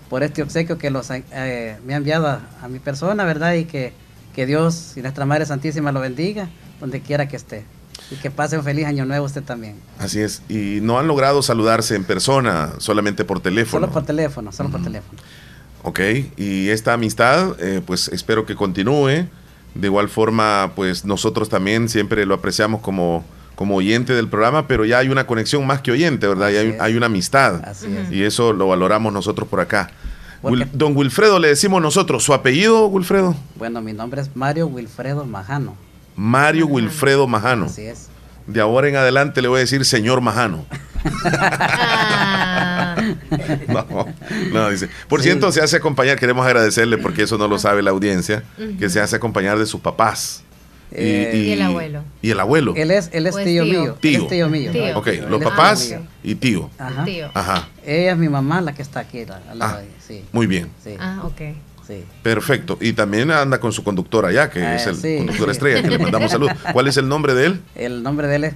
Por 0.09 0.23
este 0.23 0.41
obsequio 0.41 0.77
que 0.77 0.89
los, 0.91 1.09
eh, 1.11 1.77
me 1.85 1.93
ha 1.93 1.97
enviado 1.97 2.27
a, 2.27 2.39
a 2.61 2.69
mi 2.69 2.79
persona, 2.79 3.25
¿verdad? 3.25 3.55
Y 3.55 3.65
que, 3.65 3.91
que 4.33 4.45
Dios 4.45 4.93
y 4.95 5.01
nuestra 5.01 5.25
Madre 5.25 5.45
Santísima 5.45 5.91
lo 5.91 5.99
bendiga, 5.99 6.47
donde 6.79 7.01
quiera 7.01 7.27
que 7.27 7.35
esté. 7.35 7.65
Y 8.09 8.15
que 8.15 8.31
pase 8.31 8.57
un 8.57 8.63
feliz 8.63 8.85
año 8.85 9.03
nuevo 9.03 9.25
usted 9.25 9.43
también. 9.43 9.75
Así 9.99 10.21
es. 10.21 10.41
Y 10.47 10.79
no 10.81 10.97
han 10.97 11.07
logrado 11.07 11.41
saludarse 11.41 11.95
en 11.95 12.05
persona, 12.05 12.75
solamente 12.77 13.25
por 13.25 13.41
teléfono. 13.41 13.87
Solo 13.87 13.91
por 13.91 14.05
teléfono, 14.05 14.53
solo 14.53 14.69
por 14.69 14.81
teléfono. 14.81 15.19
Ok. 15.83 15.99
Y 16.37 16.69
esta 16.69 16.93
amistad, 16.93 17.59
eh, 17.59 17.81
pues 17.85 18.07
espero 18.07 18.45
que 18.45 18.55
continúe. 18.55 19.27
De 19.75 19.87
igual 19.87 20.09
forma, 20.09 20.71
pues 20.75 21.05
nosotros 21.05 21.49
también 21.49 21.89
siempre 21.89 22.25
lo 22.25 22.33
apreciamos 22.33 22.81
como, 22.81 23.23
como 23.55 23.75
oyente 23.75 24.13
del 24.13 24.27
programa, 24.29 24.67
pero 24.67 24.85
ya 24.85 24.97
hay 24.99 25.09
una 25.09 25.27
conexión 25.27 25.67
más 25.67 25.81
que 25.81 25.91
oyente, 25.91 26.27
¿verdad? 26.27 26.49
Ya 26.49 26.61
hay, 26.61 26.77
hay 26.79 26.95
una 26.95 27.05
amistad. 27.07 27.61
Así 27.65 27.87
es. 27.95 28.11
Y 28.11 28.23
eso 28.23 28.53
lo 28.53 28.67
valoramos 28.69 29.11
nosotros 29.13 29.47
por 29.49 29.59
acá. 29.59 29.89
Wil- 30.41 30.69
don 30.73 30.95
Wilfredo, 30.95 31.39
le 31.39 31.49
decimos 31.49 31.81
nosotros, 31.81 32.23
¿su 32.23 32.33
apellido, 32.33 32.87
Wilfredo? 32.87 33.35
Bueno, 33.55 33.81
mi 33.81 33.91
nombre 33.93 34.21
es 34.21 34.33
Mario 34.35 34.67
Wilfredo 34.67 35.25
Majano. 35.25 35.75
Mario 36.15 36.67
Wilfredo 36.67 37.27
Majano. 37.27 37.65
Así 37.65 37.81
es. 37.85 38.07
De 38.47 38.61
ahora 38.61 38.87
en 38.87 38.95
adelante 38.95 39.41
le 39.41 39.47
voy 39.49 39.57
a 39.57 39.59
decir 39.61 39.83
señor 39.85 40.21
Majano. 40.21 40.65
no, 43.67 44.07
no, 44.53 44.69
dice. 44.69 44.89
Por 45.07 45.21
Sí. 45.21 45.25
cierto, 45.29 45.51
se 45.51 45.61
hace 45.61 45.77
acompañar, 45.77 46.17
queremos 46.19 46.45
agradecerle 46.45 46.97
porque 46.97 47.23
eso 47.23 47.37
no 47.37 47.47
lo 47.47 47.57
sabe 47.59 47.81
la 47.81 47.91
audiencia, 47.91 48.43
que 48.79 48.89
se 48.89 48.99
hace 49.01 49.15
acompañar 49.15 49.57
de 49.59 49.65
sus 49.65 49.81
papás. 49.81 50.41
Eh, 50.91 51.31
Y 51.47 51.51
el 51.51 51.61
abuelo. 51.61 52.03
Y 52.21 52.29
el 52.31 52.39
abuelo. 52.39 52.73
Él 52.77 52.91
es, 52.91 53.09
él 53.11 53.25
es 53.27 53.33
Pues 53.33 53.45
tío, 53.45 53.63
tío. 53.63 53.81
mío. 53.81 53.93
él 53.93 53.99
Tío. 53.99 54.21
es 54.23 54.27
tío 54.29 54.49
mío. 54.49 54.71
Tío. 54.71 54.97
Ok, 54.97 55.07
los 55.29 55.43
papás 55.43 55.93
y 56.23 56.35
tío. 56.35 56.69
Ajá. 56.77 57.03
Tío. 57.03 57.29
Ajá, 57.33 57.67
Ella 57.85 58.11
es 58.13 58.17
mi 58.17 58.29
mamá 58.29 58.61
la 58.61 58.73
que 58.73 58.81
está 58.81 59.01
aquí. 59.01 59.25
la- 59.25 59.41
al 59.49 59.59
lado 59.59 59.77
Ah. 59.77 59.81
de- 59.81 59.87
sí. 60.05 60.23
muy 60.31 60.47
bien. 60.47 60.69
Sí. 60.83 60.91
Ah, 60.99 61.19
ok. 61.23 61.41
Sí. 61.85 62.03
Perfecto. 62.23 62.77
Y 62.81 62.93
también 62.93 63.29
anda 63.29 63.59
con 63.59 63.71
su 63.73 63.83
conductor 63.83 64.25
allá, 64.25 64.49
que 64.49 64.59
Ah, 64.63 64.75
es 64.75 64.87
el 64.87 64.95
sí. 64.95 65.17
conductor 65.17 65.49
estrella, 65.51 65.81
que 65.83 65.89
le 65.89 65.99
mandamos 65.99 66.31
salud. 66.31 66.49
¿Cuál 66.73 66.87
es 66.87 66.97
el 66.97 67.07
nombre 67.07 67.33
de 67.35 67.45
él? 67.47 67.61
El 67.75 68.01
nombre 68.01 68.27
de 68.27 68.35
él 68.37 68.43
es 68.45 68.53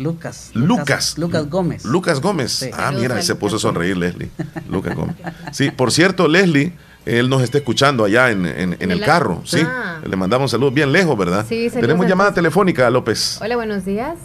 Lucas. 0.00 0.50
Lucas. 0.54 1.18
Lucas 1.18 1.48
Gómez. 1.48 1.84
Lucas 1.84 2.20
Gómez. 2.20 2.52
Sí. 2.52 2.70
Ah, 2.72 2.76
Saludos 2.86 3.02
mira, 3.02 3.14
a 3.16 3.22
se 3.22 3.34
puso 3.34 3.46
a 3.46 3.58
Lucas 3.58 3.62
sonreír 3.62 3.96
Leslie. 3.96 4.30
Lucas 4.68 4.94
Gómez. 4.96 5.16
Sí, 5.52 5.70
por 5.70 5.92
cierto, 5.92 6.26
Leslie, 6.28 6.72
él 7.06 7.28
nos 7.28 7.42
está 7.42 7.58
escuchando 7.58 8.04
allá 8.04 8.30
en, 8.30 8.46
en- 8.46 8.76
en 8.78 8.90
el 8.90 9.00
carro. 9.02 9.42
Sí, 9.44 9.60
Ah. 9.64 10.00
le 10.04 10.16
mandamos 10.16 10.50
saludos 10.50 10.74
bien 10.74 10.92
lejos, 10.92 11.16
¿verdad? 11.16 11.44
Sí, 11.48 11.68
saludos 11.68 11.80
Tenemos 11.88 12.06
llamada 12.06 12.32
telefónica, 12.34 12.88
López. 12.90 13.38
Hola, 13.42 13.56
buenos 13.56 13.84
días. 13.84 14.16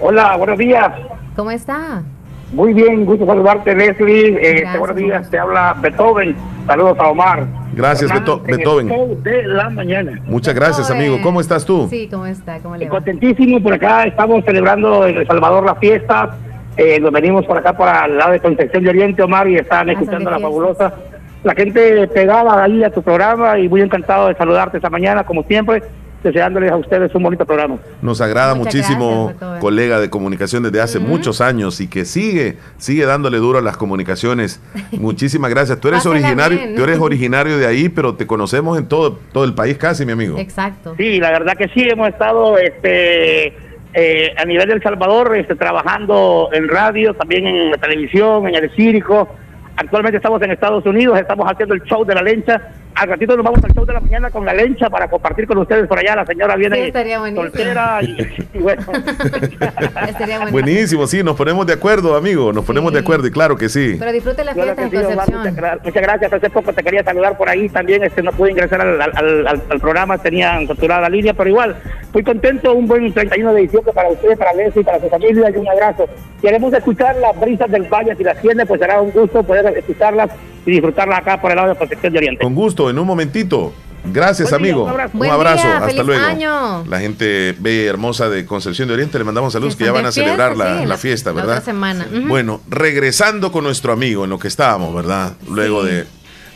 Hola, 0.00 0.36
buenos 0.36 0.58
días. 0.58 0.92
¿Cómo 1.34 1.50
está? 1.50 2.02
Muy 2.52 2.72
bien, 2.72 3.04
gusto 3.04 3.26
saludarte, 3.26 3.74
Leslie. 3.74 4.28
Eh, 4.40 4.60
Gracias, 4.60 4.78
buenos 4.78 4.96
días, 4.96 5.30
te 5.30 5.38
habla 5.38 5.76
Beethoven. 5.80 6.34
Saludos 6.66 6.96
a 6.98 7.08
Omar. 7.08 7.46
Gracias, 7.74 8.10
Beto- 8.10 8.42
Beethoven. 8.42 8.88
de 9.22 9.46
la 9.46 9.68
mañana. 9.68 10.18
Muchas 10.26 10.54
gracias, 10.54 10.88
Beethoven. 10.88 11.10
amigo. 11.10 11.22
¿Cómo 11.22 11.40
estás 11.40 11.64
tú? 11.66 11.86
Sí, 11.90 12.08
¿cómo 12.10 12.26
está? 12.26 12.58
¿Cómo 12.60 12.76
le 12.76 12.86
va? 12.86 12.90
Contentísimo 12.90 13.62
por 13.62 13.74
acá, 13.74 14.04
estamos 14.04 14.44
celebrando 14.44 15.06
en 15.06 15.18
El 15.18 15.26
Salvador 15.26 15.64
la 15.64 15.74
fiesta. 15.74 16.36
Eh, 16.78 16.98
nos 17.00 17.12
venimos 17.12 17.44
por 17.44 17.58
acá 17.58 17.76
para 17.76 18.06
el 18.06 18.16
lado 18.16 18.32
de 18.32 18.40
Concepción 18.40 18.82
de 18.84 18.90
Oriente, 18.90 19.22
Omar, 19.22 19.46
y 19.48 19.56
están 19.56 19.88
Ah, 19.88 19.92
escuchando 19.92 20.30
la 20.30 20.38
fabulosa. 20.38 20.92
la 21.44 21.54
gente 21.54 22.08
pegada 22.08 22.62
ahí 22.64 22.82
a 22.82 22.90
tu 22.90 23.02
programa 23.02 23.58
y 23.58 23.68
muy 23.68 23.80
encantado 23.82 24.28
de 24.28 24.34
saludarte 24.36 24.78
esta 24.78 24.88
mañana, 24.90 25.24
como 25.24 25.42
siempre, 25.44 25.82
deseándoles 26.22 26.70
a 26.72 26.76
ustedes 26.76 27.14
un 27.14 27.22
bonito 27.22 27.44
programa. 27.44 27.78
Nos 28.02 28.20
agrada 28.20 28.54
Muchas 28.54 28.74
muchísimo, 28.74 29.32
gracias, 29.38 29.60
colega 29.60 30.00
de 30.00 30.10
comunicación 30.10 30.62
desde 30.62 30.80
hace 30.80 30.98
muchos 30.98 31.40
años 31.40 31.80
y 31.80 31.88
que 31.88 32.04
sigue, 32.04 32.56
sigue 32.76 33.04
dándole 33.04 33.38
duro 33.38 33.58
a 33.58 33.62
las 33.62 33.76
comunicaciones. 33.76 34.60
Muchísimas 34.92 35.50
gracias. 35.50 35.78
Tú 35.80 35.88
eres 35.88 36.06
originario, 36.06 36.58
bien. 36.58 36.74
tú 36.76 36.84
eres 36.84 36.98
originario 37.00 37.58
de 37.58 37.66
ahí, 37.66 37.88
pero 37.88 38.14
te 38.14 38.26
conocemos 38.26 38.78
en 38.78 38.88
todo, 38.88 39.18
todo 39.32 39.44
el 39.44 39.54
país 39.54 39.78
casi, 39.78 40.04
mi 40.04 40.12
amigo. 40.12 40.38
Exacto. 40.38 40.94
Sí, 40.96 41.18
la 41.20 41.30
verdad 41.30 41.56
que 41.56 41.68
sí, 41.68 41.88
hemos 41.88 42.08
estado 42.08 42.58
este, 42.58 43.54
eh, 43.94 44.34
a 44.36 44.44
nivel 44.44 44.68
del 44.68 44.82
Salvador 44.82 45.36
este, 45.36 45.54
trabajando 45.54 46.50
en 46.52 46.68
radio, 46.68 47.14
también 47.14 47.46
en 47.46 47.70
la 47.70 47.78
televisión, 47.78 48.46
en 48.48 48.54
el 48.54 48.70
circo. 48.74 49.28
Actualmente 49.80 50.16
estamos 50.16 50.42
en 50.42 50.50
Estados 50.50 50.84
Unidos, 50.86 51.16
estamos 51.20 51.46
haciendo 51.50 51.72
el 51.74 51.82
show 51.84 52.04
de 52.04 52.12
la 52.14 52.22
lencha. 52.22 52.60
Al 52.96 53.08
ratito 53.10 53.36
nos 53.36 53.44
vamos 53.44 53.62
al 53.62 53.72
show 53.72 53.84
de 53.86 53.92
la 53.92 54.00
mañana 54.00 54.28
con 54.28 54.44
la 54.44 54.52
lencha 54.52 54.90
para 54.90 55.08
compartir 55.08 55.46
con 55.46 55.56
ustedes 55.58 55.86
por 55.86 56.00
allá. 56.00 56.16
La 56.16 56.26
señora 56.26 56.54
Sí, 56.54 56.58
viene 56.60 56.86
estaría 56.88 57.20
buenísimo. 57.20 57.48
soltera 57.48 58.02
y, 58.02 58.48
y 58.54 58.58
bueno. 58.58 58.82
Estaría 60.08 60.38
buenísimo. 60.38 60.50
Buenísimo, 60.50 61.06
sí, 61.06 61.22
nos 61.22 61.36
ponemos 61.36 61.64
de 61.64 61.74
acuerdo, 61.74 62.16
amigo, 62.16 62.52
nos 62.52 62.64
ponemos 62.64 62.92
de 62.92 62.98
acuerdo 62.98 63.28
y 63.28 63.30
claro 63.30 63.56
que 63.56 63.68
sí. 63.68 63.94
Pero 64.00 64.10
disfrute 64.10 64.44
la 64.44 64.52
fiesta 64.52 64.82
en 64.82 64.90
sí, 64.90 64.96
Omar, 64.96 65.06
Concepción. 65.16 65.38
muchas, 65.38 65.56
gra- 65.56 65.80
muchas 65.84 66.02
gracias. 66.02 66.32
Hace 66.32 66.50
poco 66.50 66.72
te 66.72 66.82
quería 66.82 67.04
saludar 67.04 67.36
por 67.38 67.48
ahí 67.48 67.68
también. 67.68 68.02
Este, 68.02 68.20
no 68.20 68.32
pude 68.32 68.50
ingresar 68.50 68.80
al, 68.80 69.00
al- 69.00 69.46
al- 69.46 69.62
al 69.70 69.80
programa, 69.80 70.18
tenían 70.18 70.66
capturada 70.66 71.02
la 71.02 71.08
línea, 71.08 71.34
pero 71.34 71.50
igual, 71.50 71.76
muy 72.12 72.24
contento. 72.24 72.74
Un 72.74 72.88
buen 72.88 73.12
31 73.12 73.54
de 73.54 73.60
diciembre 73.60 73.92
para 73.92 74.08
ustedes, 74.08 74.36
para 74.36 74.52
Leslie, 74.54 74.82
para 74.82 74.98
su 74.98 75.08
familia 75.08 75.50
y 75.50 75.56
un 75.56 75.68
abrazo. 75.68 76.08
Queremos 76.42 76.72
escuchar 76.72 77.14
las 77.16 77.38
brisas 77.38 77.70
del 77.70 77.84
valle. 77.84 78.16
Si 78.16 78.24
las 78.24 78.40
tiene, 78.40 78.66
pues 78.66 78.80
será 78.80 79.00
un 79.00 79.12
gusto 79.12 79.42
poder 79.44 79.67
escucharlas 79.76 80.30
y 80.66 80.70
disfrutarlas 80.72 81.18
acá 81.20 81.40
por 81.40 81.50
el 81.50 81.56
lado 81.56 81.68
de 81.68 81.74
Protección 81.74 82.12
de 82.12 82.18
Oriente. 82.18 82.42
Con 82.44 82.54
gusto, 82.54 82.90
en 82.90 82.98
un 82.98 83.06
momentito. 83.06 83.72
Gracias, 84.04 84.50
Buen 84.50 84.62
día, 84.62 84.72
amigo. 84.72 84.84
un 84.84 84.90
abrazo. 84.90 85.18
Un 85.18 85.26
abrazo, 85.26 85.62
día, 85.66 85.74
hasta 85.76 85.86
feliz 85.88 86.04
luego. 86.06 86.24
año. 86.24 86.84
La 86.86 87.00
gente 87.00 87.54
bella 87.58 87.82
y 87.82 87.86
hermosa 87.86 88.28
de 88.30 88.46
Concepción 88.46 88.88
de 88.88 88.94
Oriente, 88.94 89.18
le 89.18 89.24
mandamos 89.24 89.52
saludos 89.52 89.76
que 89.76 89.84
ya 89.84 89.92
van 89.92 90.06
a 90.06 90.12
fiesta, 90.12 90.22
celebrar 90.30 90.56
la, 90.56 90.80
sí, 90.80 90.86
la 90.86 90.96
fiesta, 90.96 91.30
la 91.30 91.34
¿verdad? 91.36 91.56
otra 91.58 91.64
semana. 91.64 92.06
Bueno, 92.26 92.60
regresando 92.68 93.50
con 93.52 93.64
nuestro 93.64 93.92
amigo 93.92 94.24
en 94.24 94.30
lo 94.30 94.38
que 94.38 94.48
estábamos, 94.48 94.94
¿verdad? 94.94 95.32
Luego 95.50 95.82
de, 95.82 96.06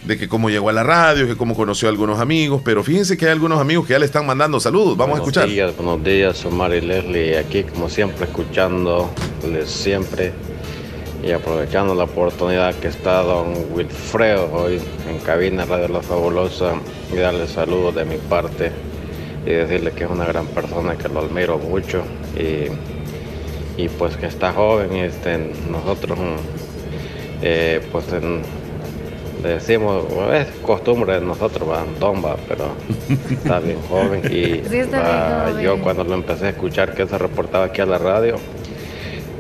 de 0.07 0.17
que 0.19 0.29
cómo 0.29 0.51
llegó 0.51 0.69
a 0.69 0.73
la 0.73 0.85
radio, 0.85 1.27
que 1.27 1.37
cómo 1.37 1.55
conoció 1.57 1.89
a 1.89 1.91
algunos 1.91 2.21
amigos, 2.21 2.63
pero 2.65 2.83
fíjense 2.85 3.17
que 3.19 3.27
hay 3.27 3.33
algunos 3.33 3.61
amigos 3.61 3.87
que 3.87 3.93
ya 3.95 3.99
le 3.99 4.07
están 4.07 4.25
mandando 4.25 4.59
saludos. 4.61 4.97
Vamos 4.97 5.19
a 5.19 5.21
buenos 5.23 5.29
escuchar. 5.37 5.49
días, 5.49 5.77
buenos 5.77 6.03
días, 6.05 6.45
Omar 6.47 6.73
y 6.73 6.81
Leslie, 6.81 7.39
aquí 7.39 7.65
como 7.65 7.89
siempre 7.89 8.25
escuchándoles 8.25 9.69
siempre 9.69 10.33
y 11.23 11.31
aprovechando 11.33 11.95
la 11.95 12.05
oportunidad 12.05 12.75
que 12.75 12.89
está 12.89 13.23
don 13.23 13.55
Wilfredo 13.73 14.51
hoy 14.53 14.81
en 15.09 15.19
cabina 15.19 15.65
Radio 15.65 15.89
La 15.89 16.03
Fabulosa 16.03 16.73
y 17.13 17.17
darle 17.17 17.47
saludos 17.47 17.95
de 17.95 18.05
mi 18.05 18.17
parte 18.17 18.73
y 19.47 19.51
decirle 19.51 19.93
que 19.93 20.05
es 20.05 20.11
una 20.11 20.25
gran 20.25 20.47
persona 20.47 20.97
que 20.97 21.09
lo 21.09 21.21
admiro 21.21 21.59
mucho 21.59 22.03
y, 22.37 23.81
y 23.81 23.89
pues 23.89 24.17
que 24.17 24.27
está 24.27 24.53
joven 24.53 24.97
y 24.97 25.01
este, 25.01 25.39
nosotros 25.71 26.19
eh, 27.43 27.81
pues 27.93 28.13
en- 28.13 28.43
le 29.43 29.49
decimos, 29.55 30.05
es 30.35 30.47
costumbre 30.65 31.15
de 31.15 31.21
nosotros, 31.21 31.69
va, 31.69 31.83
don 31.99 32.25
va, 32.25 32.37
pero 32.47 32.67
está 33.29 33.59
bien 33.59 33.79
joven 33.89 34.21
y 34.27 34.63
Sí, 34.71 34.77
está 34.79 35.01
bien 35.03 35.17
va, 35.17 35.47
joven. 35.51 35.65
yo 35.65 35.83
cuando 35.83 36.05
lo 36.05 36.15
empecé 36.15 36.47
a 36.47 36.49
escuchar 36.51 36.95
que 36.95 37.07
se 37.09 37.19
reportaba 37.19 37.65
aquí 37.65 37.81
a 37.81 37.87
la 37.87 37.99
radio, 37.99 38.37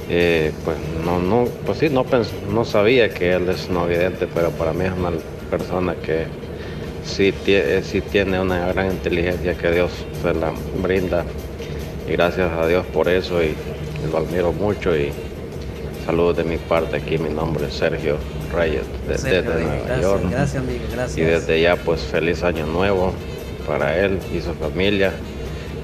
eh, 0.09 0.53
pues 0.65 0.77
no, 1.05 1.19
no, 1.19 1.45
pues 1.67 1.79
sí, 1.79 1.89
no, 1.89 2.05
pens- 2.05 2.31
no 2.53 2.65
sabía 2.65 3.09
que 3.13 3.33
él 3.35 3.49
es 3.49 3.69
no 3.71 3.87
vidente, 3.87 4.27
pero 4.35 4.51
para 4.51 4.73
mí 4.73 4.85
es 4.85 4.93
una 4.93 5.11
persona 5.51 5.95
que 5.95 6.25
sí, 7.05 7.33
eh, 7.47 7.83
sí 7.85 8.01
tiene 8.01 8.41
una 8.41 8.73
gran 8.73 8.91
inteligencia 8.91 9.55
que 9.55 9.71
Dios 9.71 9.91
se 10.23 10.35
la 10.35 10.53
brinda 10.83 11.25
y 12.09 12.13
gracias 12.13 12.51
a 12.53 12.67
Dios 12.67 12.85
por 12.87 13.09
eso 13.09 13.43
y, 13.43 13.55
lo 14.11 14.19
admiro 14.19 14.53
mucho 14.53 14.97
y 14.97 15.13
saludos 16.05 16.37
de 16.39 16.45
mi 16.45 16.57
parte 16.57 16.97
aquí, 16.97 17.17
mi 17.19 17.31
nombre 17.31 17.67
es 17.69 17.75
Sergio 17.75 18.17
Reyes 18.53 18.83
de- 19.09 19.17
Sergio 19.17 19.43
desde 19.53 19.63
Nueva 19.65 19.77
gracias, 19.87 20.01
York. 20.03 20.23
gracias, 20.31 20.57
amigo, 20.63 20.85
gracias. 20.93 21.19
Y 21.19 21.21
desde 21.23 21.61
ya 21.61 21.77
pues 21.77 22.01
feliz 22.01 22.43
año 22.43 22.67
nuevo 22.67 23.13
para 23.67 23.97
él 24.05 24.19
y 24.37 24.41
su 24.41 24.53
familia 24.55 25.13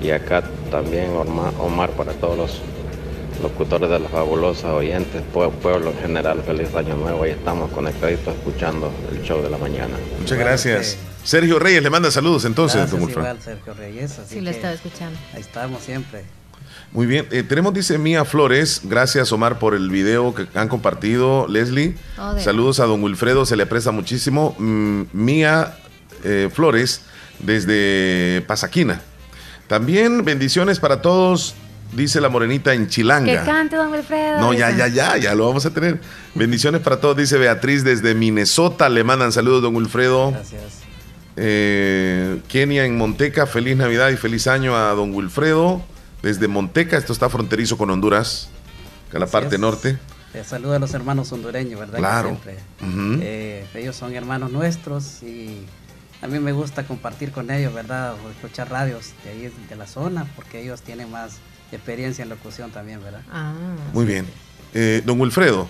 y 0.02 0.10
acá 0.10 0.42
también 0.72 1.10
Omar, 1.16 1.52
Omar 1.60 1.90
para 1.90 2.12
todos 2.14 2.36
los 2.36 2.60
locutores 3.40 3.88
de 3.90 3.98
la 3.98 4.08
fabulosa 4.08 4.72
oyentes, 4.74 5.22
pue- 5.34 5.50
pueblo 5.50 5.90
en 5.90 5.98
general, 5.98 6.42
feliz 6.44 6.74
año 6.74 6.96
nuevo 6.96 7.26
y 7.26 7.30
estamos 7.30 7.70
conectaditos 7.70 8.34
escuchando 8.34 8.92
el 9.12 9.22
show 9.22 9.42
de 9.42 9.50
la 9.50 9.58
mañana. 9.58 9.94
Muchas 10.20 10.38
gracias. 10.38 10.96
Sergio 11.24 11.58
Reyes 11.58 11.82
le 11.82 11.90
manda 11.90 12.10
saludos 12.10 12.44
entonces, 12.44 12.76
Gracias, 12.76 12.90
don 12.92 13.02
Wilfredo. 13.06 13.28
igual, 13.28 13.42
Sergio 13.42 13.74
Reyes. 13.74 14.18
así 14.18 14.34
Sí, 14.36 14.40
lo 14.40 14.50
estaba 14.50 14.72
escuchando. 14.74 15.18
Ahí 15.34 15.40
estamos 15.40 15.82
siempre. 15.82 16.24
Muy 16.92 17.06
bien, 17.06 17.26
eh, 17.30 17.42
tenemos, 17.42 17.74
dice 17.74 17.98
Mía 17.98 18.24
Flores, 18.24 18.80
gracias 18.84 19.30
Omar 19.32 19.58
por 19.58 19.74
el 19.74 19.90
video 19.90 20.34
que 20.34 20.46
han 20.54 20.68
compartido, 20.68 21.46
Leslie. 21.48 21.96
Oh, 22.18 22.38
Saludos 22.38 22.80
a 22.80 22.86
don 22.86 23.02
Wilfredo, 23.02 23.44
se 23.44 23.56
le 23.56 23.64
aprecia 23.64 23.92
muchísimo. 23.92 24.54
Mm, 24.58 25.02
Mía 25.12 25.76
eh, 26.24 26.48
Flores, 26.52 27.02
desde 27.40 28.42
Pasaquina. 28.46 29.02
También 29.66 30.24
bendiciones 30.24 30.80
para 30.80 31.02
todos, 31.02 31.54
dice 31.92 32.20
la 32.20 32.28
morenita 32.28 32.72
en 32.74 32.84
Que 32.84 32.90
Chilanga. 32.90 33.44
cante, 33.44 33.76
don 33.76 33.90
Wilfredo. 33.92 34.40
No, 34.40 34.52
ya, 34.52 34.70
ya, 34.76 34.88
ya, 34.88 35.16
ya 35.16 35.34
lo 35.34 35.46
vamos 35.46 35.64
a 35.66 35.70
tener. 35.70 36.00
Bendiciones 36.34 36.80
para 36.82 37.00
todos, 37.00 37.16
dice 37.16 37.38
Beatriz 37.38 37.84
desde 37.84 38.14
Minnesota. 38.14 38.88
Le 38.88 39.04
mandan 39.04 39.32
saludos, 39.32 39.62
don 39.62 39.74
Wilfredo. 39.76 40.30
Gracias. 40.32 40.78
Eh, 41.36 42.40
Kenia 42.48 42.84
en 42.84 42.96
Monteca, 42.96 43.46
feliz 43.46 43.76
Navidad 43.76 44.08
y 44.10 44.16
feliz 44.16 44.46
año 44.46 44.76
a 44.76 44.90
don 44.94 45.14
Wilfredo. 45.14 45.82
Desde 46.22 46.48
Monteca, 46.48 46.96
esto 46.96 47.12
está 47.12 47.28
fronterizo 47.28 47.78
con 47.78 47.90
Honduras, 47.90 48.48
que 49.10 49.16
es 49.16 49.20
la 49.20 49.24
Así 49.26 49.32
parte 49.32 49.54
es. 49.54 49.60
norte. 49.60 49.98
Eh, 50.34 50.42
saludos 50.44 50.76
a 50.76 50.78
los 50.80 50.92
hermanos 50.94 51.30
hondureños, 51.32 51.78
¿verdad? 51.78 51.94
Que 51.94 51.98
Claro. 52.00 52.38
eh, 53.22 53.64
ellos 53.74 53.94
son 53.96 54.14
hermanos 54.14 54.50
nuestros 54.50 55.22
y 55.22 55.64
a 56.20 56.26
mí 56.26 56.38
me 56.40 56.50
gusta 56.52 56.84
compartir 56.86 57.30
con 57.30 57.50
ellos, 57.52 57.72
¿verdad? 57.72 58.14
O 58.14 58.30
escuchar 58.30 58.68
radios 58.68 59.12
de 59.24 59.30
ahí, 59.30 59.52
de 59.68 59.76
la 59.76 59.86
zona, 59.86 60.26
porque 60.34 60.60
ellos 60.60 60.82
tienen 60.82 61.10
más 61.10 61.36
experiencia 61.72 62.22
en 62.22 62.28
locución 62.28 62.70
también, 62.70 63.02
¿verdad? 63.02 63.20
Ah. 63.30 63.52
Muy 63.92 64.04
bien. 64.04 64.26
Eh, 64.74 65.02
don 65.04 65.20
Wilfredo, 65.20 65.68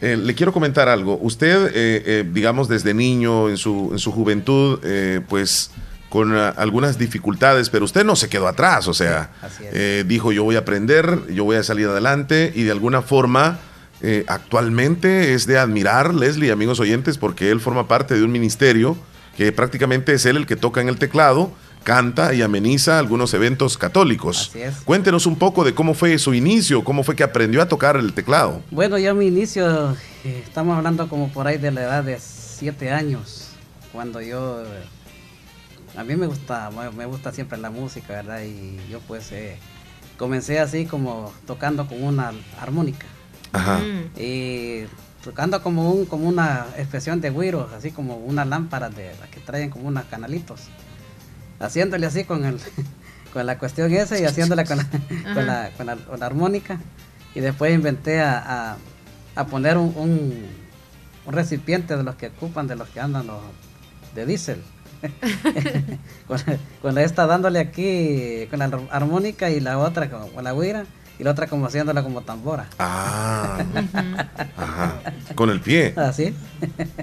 eh, 0.00 0.16
le 0.16 0.34
quiero 0.34 0.52
comentar 0.52 0.88
algo. 0.88 1.18
Usted, 1.20 1.66
eh, 1.68 1.70
eh, 1.74 2.24
digamos, 2.32 2.68
desde 2.68 2.94
niño, 2.94 3.48
en 3.48 3.56
su, 3.56 3.90
en 3.92 3.98
su 3.98 4.12
juventud, 4.12 4.80
eh, 4.84 5.20
pues 5.28 5.70
con 6.08 6.34
ah, 6.34 6.54
algunas 6.56 6.98
dificultades, 6.98 7.68
pero 7.68 7.84
usted 7.84 8.04
no 8.04 8.16
se 8.16 8.28
quedó 8.28 8.48
atrás, 8.48 8.88
o 8.88 8.94
sea, 8.94 9.30
Así 9.42 9.64
es. 9.64 9.70
eh, 9.74 10.04
dijo 10.06 10.32
yo 10.32 10.42
voy 10.44 10.56
a 10.56 10.60
aprender, 10.60 11.26
yo 11.34 11.44
voy 11.44 11.56
a 11.56 11.62
salir 11.62 11.86
adelante 11.88 12.50
y 12.54 12.62
de 12.62 12.70
alguna 12.70 13.02
forma 13.02 13.58
eh, 14.00 14.24
actualmente 14.26 15.34
es 15.34 15.46
de 15.46 15.58
admirar, 15.58 16.14
Leslie, 16.14 16.50
amigos 16.50 16.80
oyentes, 16.80 17.18
porque 17.18 17.50
él 17.50 17.60
forma 17.60 17.88
parte 17.88 18.14
de 18.14 18.22
un 18.22 18.32
ministerio 18.32 18.96
que 19.36 19.52
prácticamente 19.52 20.14
es 20.14 20.24
él 20.24 20.36
el 20.38 20.46
que 20.46 20.56
toca 20.56 20.80
en 20.80 20.88
el 20.88 20.96
teclado, 20.98 21.52
canta 21.84 22.34
y 22.34 22.42
ameniza 22.42 22.98
algunos 22.98 23.32
eventos 23.34 23.78
católicos. 23.78 24.48
Así 24.50 24.60
es. 24.60 24.76
Cuéntenos 24.84 25.26
un 25.26 25.36
poco 25.36 25.64
de 25.64 25.74
cómo 25.74 25.94
fue 25.94 26.18
su 26.18 26.34
inicio, 26.34 26.84
cómo 26.84 27.02
fue 27.02 27.16
que 27.16 27.22
aprendió 27.22 27.62
a 27.62 27.66
tocar 27.68 27.96
el 27.96 28.12
teclado. 28.12 28.62
Bueno, 28.70 28.98
yo 28.98 29.14
mi 29.14 29.26
inicio, 29.26 29.92
eh, 30.24 30.42
estamos 30.46 30.76
hablando 30.76 31.08
como 31.08 31.28
por 31.28 31.46
ahí 31.46 31.58
de 31.58 31.70
la 31.70 31.82
edad 31.82 32.04
de 32.04 32.18
siete 32.20 32.90
años, 32.90 33.48
cuando 33.92 34.20
yo, 34.20 34.62
eh, 34.62 34.66
a 35.96 36.04
mí 36.04 36.14
me 36.16 36.26
gusta, 36.26 36.70
me- 36.96 37.06
gusta 37.06 37.32
siempre 37.32 37.56
la 37.58 37.70
música, 37.70 38.14
¿verdad? 38.14 38.42
Y 38.42 38.78
yo 38.90 39.00
pues 39.00 39.32
eh, 39.32 39.56
comencé 40.18 40.58
así 40.60 40.84
como 40.84 41.32
tocando 41.46 41.86
con 41.86 42.02
una 42.02 42.32
armónica. 42.60 43.06
Ajá. 43.52 43.80
Y 44.16 44.82
tocando 45.24 45.62
como 45.62 45.90
un 45.90 46.04
como 46.04 46.28
una 46.28 46.66
expresión 46.76 47.20
de 47.20 47.30
güiros, 47.30 47.72
así 47.72 47.90
como 47.92 48.16
una 48.18 48.44
lámpara 48.44 48.90
de 48.90 49.14
las 49.20 49.28
que 49.30 49.40
traen 49.40 49.70
como 49.70 49.88
unos 49.88 50.04
canalitos. 50.04 50.60
Haciéndole 51.60 52.06
así 52.06 52.24
con 52.24 52.44
el 52.44 52.58
con 53.32 53.44
la 53.46 53.58
cuestión 53.58 53.92
esa 53.92 54.18
y 54.18 54.24
haciéndola 54.24 54.64
con 54.64 54.78
la, 54.78 54.84
con 55.34 55.46
la, 55.46 55.70
con 55.76 55.86
la- 55.86 55.96
con 55.96 56.20
la 56.20 56.26
armónica. 56.26 56.78
Y 57.34 57.40
después 57.40 57.72
inventé 57.74 58.20
a, 58.20 58.38
a- 58.72 58.76
a 59.36 59.46
poner 59.46 59.76
un, 59.78 59.92
un, 59.96 60.46
un 61.26 61.32
recipiente 61.32 61.96
de 61.96 62.02
los 62.02 62.14
que 62.16 62.28
ocupan, 62.28 62.66
de 62.66 62.74
los 62.76 62.88
que 62.88 63.00
andan 63.00 63.26
los 63.26 63.38
de 64.14 64.26
diésel. 64.26 64.62
con, 66.26 66.38
con 66.82 66.94
la 66.94 67.02
esta 67.02 67.26
dándole 67.26 67.60
aquí 67.60 68.46
con 68.50 68.58
la 68.58 68.64
ar- 68.64 68.88
armónica 68.90 69.48
y 69.50 69.60
la 69.60 69.78
otra 69.78 70.10
con, 70.10 70.28
con 70.30 70.42
la 70.42 70.50
güira 70.50 70.86
y 71.20 71.24
la 71.24 71.30
otra 71.32 71.46
como 71.46 71.66
haciéndola 71.66 72.02
como 72.02 72.22
tambora. 72.22 72.66
Ah, 72.80 73.58
ajá. 74.56 74.94
Con 75.34 75.50
el 75.50 75.60
pie. 75.60 75.92
Así. 75.96 76.34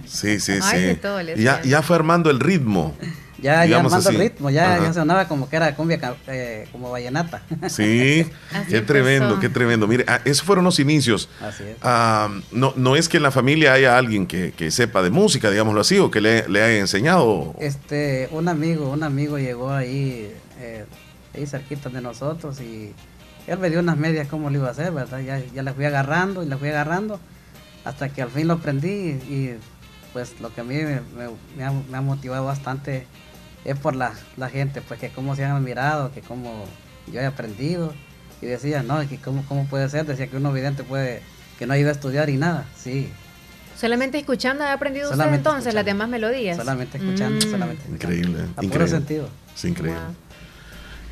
Sí, 0.06 0.40
sí, 0.40 0.60
sí. 0.62 0.96
todo 1.02 1.22
Y 1.22 1.44
ya, 1.44 1.62
ya 1.64 1.82
fue 1.82 1.96
armando 1.98 2.30
el 2.30 2.40
ritmo. 2.40 2.96
Ya, 3.38 3.66
ya 3.66 3.80
el 3.82 3.86
así. 3.86 4.16
ritmo, 4.18 4.50
ya, 4.50 4.80
ya 4.82 4.94
sonaba 4.94 5.28
como 5.28 5.50
que 5.50 5.58
era 5.58 5.76
cumbia, 5.76 6.16
eh, 6.28 6.68
como 6.72 6.90
vallenata. 6.90 7.42
Sí, 7.70 8.26
qué 8.70 8.82
tremendo, 8.82 9.40
qué 9.40 9.50
tremendo. 9.50 9.88
Mire, 9.88 10.06
ah, 10.08 10.22
esos 10.24 10.44
fueron 10.44 10.64
los 10.64 10.80
inicios. 10.80 11.28
Así 11.42 11.64
es. 11.64 11.76
Ah, 11.82 12.30
no, 12.52 12.72
no 12.78 12.96
es 12.96 13.10
que 13.10 13.18
en 13.18 13.24
la 13.24 13.32
familia 13.32 13.74
haya 13.74 13.98
alguien 13.98 14.26
que, 14.26 14.54
que 14.54 14.72
sepa 14.72 15.02
de 15.02 15.10
música, 15.10 15.52
digámoslo 15.52 15.82
así, 15.82 15.98
o 16.00 16.10
que 16.10 16.22
le, 16.22 16.48
le 16.48 16.64
haya 16.64 16.80
enseñado. 16.80 17.54
Este, 17.60 18.30
un 18.32 18.48
amigo, 18.48 18.90
un 18.90 19.04
amigo 19.04 19.38
llegó 19.38 19.72
ahí, 19.72 20.32
eh, 20.60 20.86
ahí 21.36 21.46
cerquita 21.46 21.90
de 21.90 22.00
nosotros 22.02 22.62
y 22.62 22.94
él 23.48 23.60
me 23.60 23.70
dio 23.70 23.80
unas 23.82 23.98
medias 23.98 24.28
cómo 24.30 24.50
lo 24.50 24.58
iba 24.60 24.70
a 24.70 24.72
hacer, 24.72 24.92
¿verdad? 24.94 25.20
Ya, 25.20 25.40
ya 25.54 25.62
las 25.62 25.76
fui 25.76 25.84
agarrando 25.86 26.42
y 26.42 26.46
las 26.48 26.58
fui 26.58 26.70
agarrando 26.70 27.20
hasta 27.84 28.10
que 28.10 28.22
al 28.22 28.30
fin 28.30 28.48
lo 28.48 28.54
aprendí 28.56 28.88
y 28.90 29.56
pues 30.14 30.40
lo 30.40 30.54
que 30.54 30.62
a 30.62 30.64
mí 30.64 30.76
me, 30.76 31.02
me- 31.02 31.30
me 31.58 31.64
ha, 31.66 31.72
me 31.72 31.98
ha 31.98 32.02
motivado 32.02 32.46
bastante 32.46 33.06
es 33.66 33.78
por 33.78 33.96
la, 33.96 34.14
la 34.38 34.50
gente, 34.50 34.82
pues 34.82 35.00
que 35.00 35.10
cómo 35.10 35.36
se 35.36 35.44
han 35.44 35.52
admirado, 35.52 36.12
que 36.14 36.22
cómo 36.22 36.66
yo 37.12 37.20
he 37.20 37.26
aprendido 37.26 37.94
y 38.42 38.46
decía, 38.46 38.84
no, 38.84 39.06
que 39.08 39.18
cómo, 39.18 39.44
cómo 39.48 39.66
puede 39.66 39.90
ser, 39.90 40.06
decía 40.06 40.28
que 40.28 40.38
uno 40.38 40.54
vidente 40.54 40.84
puede, 40.84 41.22
que 41.60 41.66
no 41.68 41.74
ha 41.74 41.78
ido 41.78 41.90
a 41.90 41.92
estudiar 41.92 42.30
y 42.30 42.38
nada, 42.38 42.66
sí, 42.78 43.12
Solamente 43.76 44.18
escuchando 44.18 44.64
ha 44.64 44.72
aprendido 44.72 45.08
usted 45.08 45.18
Solamente 45.18 45.50
entonces 45.50 45.74
las 45.74 45.84
demás 45.84 46.08
melodías. 46.08 46.56
solamente 46.56 46.98
escuchando, 46.98 47.46
Mm. 47.46 47.50
solamente 47.52 47.84
escuchando. 47.84 47.96
Increíble. 47.96 48.42
A 48.44 48.46
puro 48.56 48.64
increíble. 48.68 48.88
sentido. 48.88 49.30
Sí, 49.54 49.68
increíble. 49.68 50.00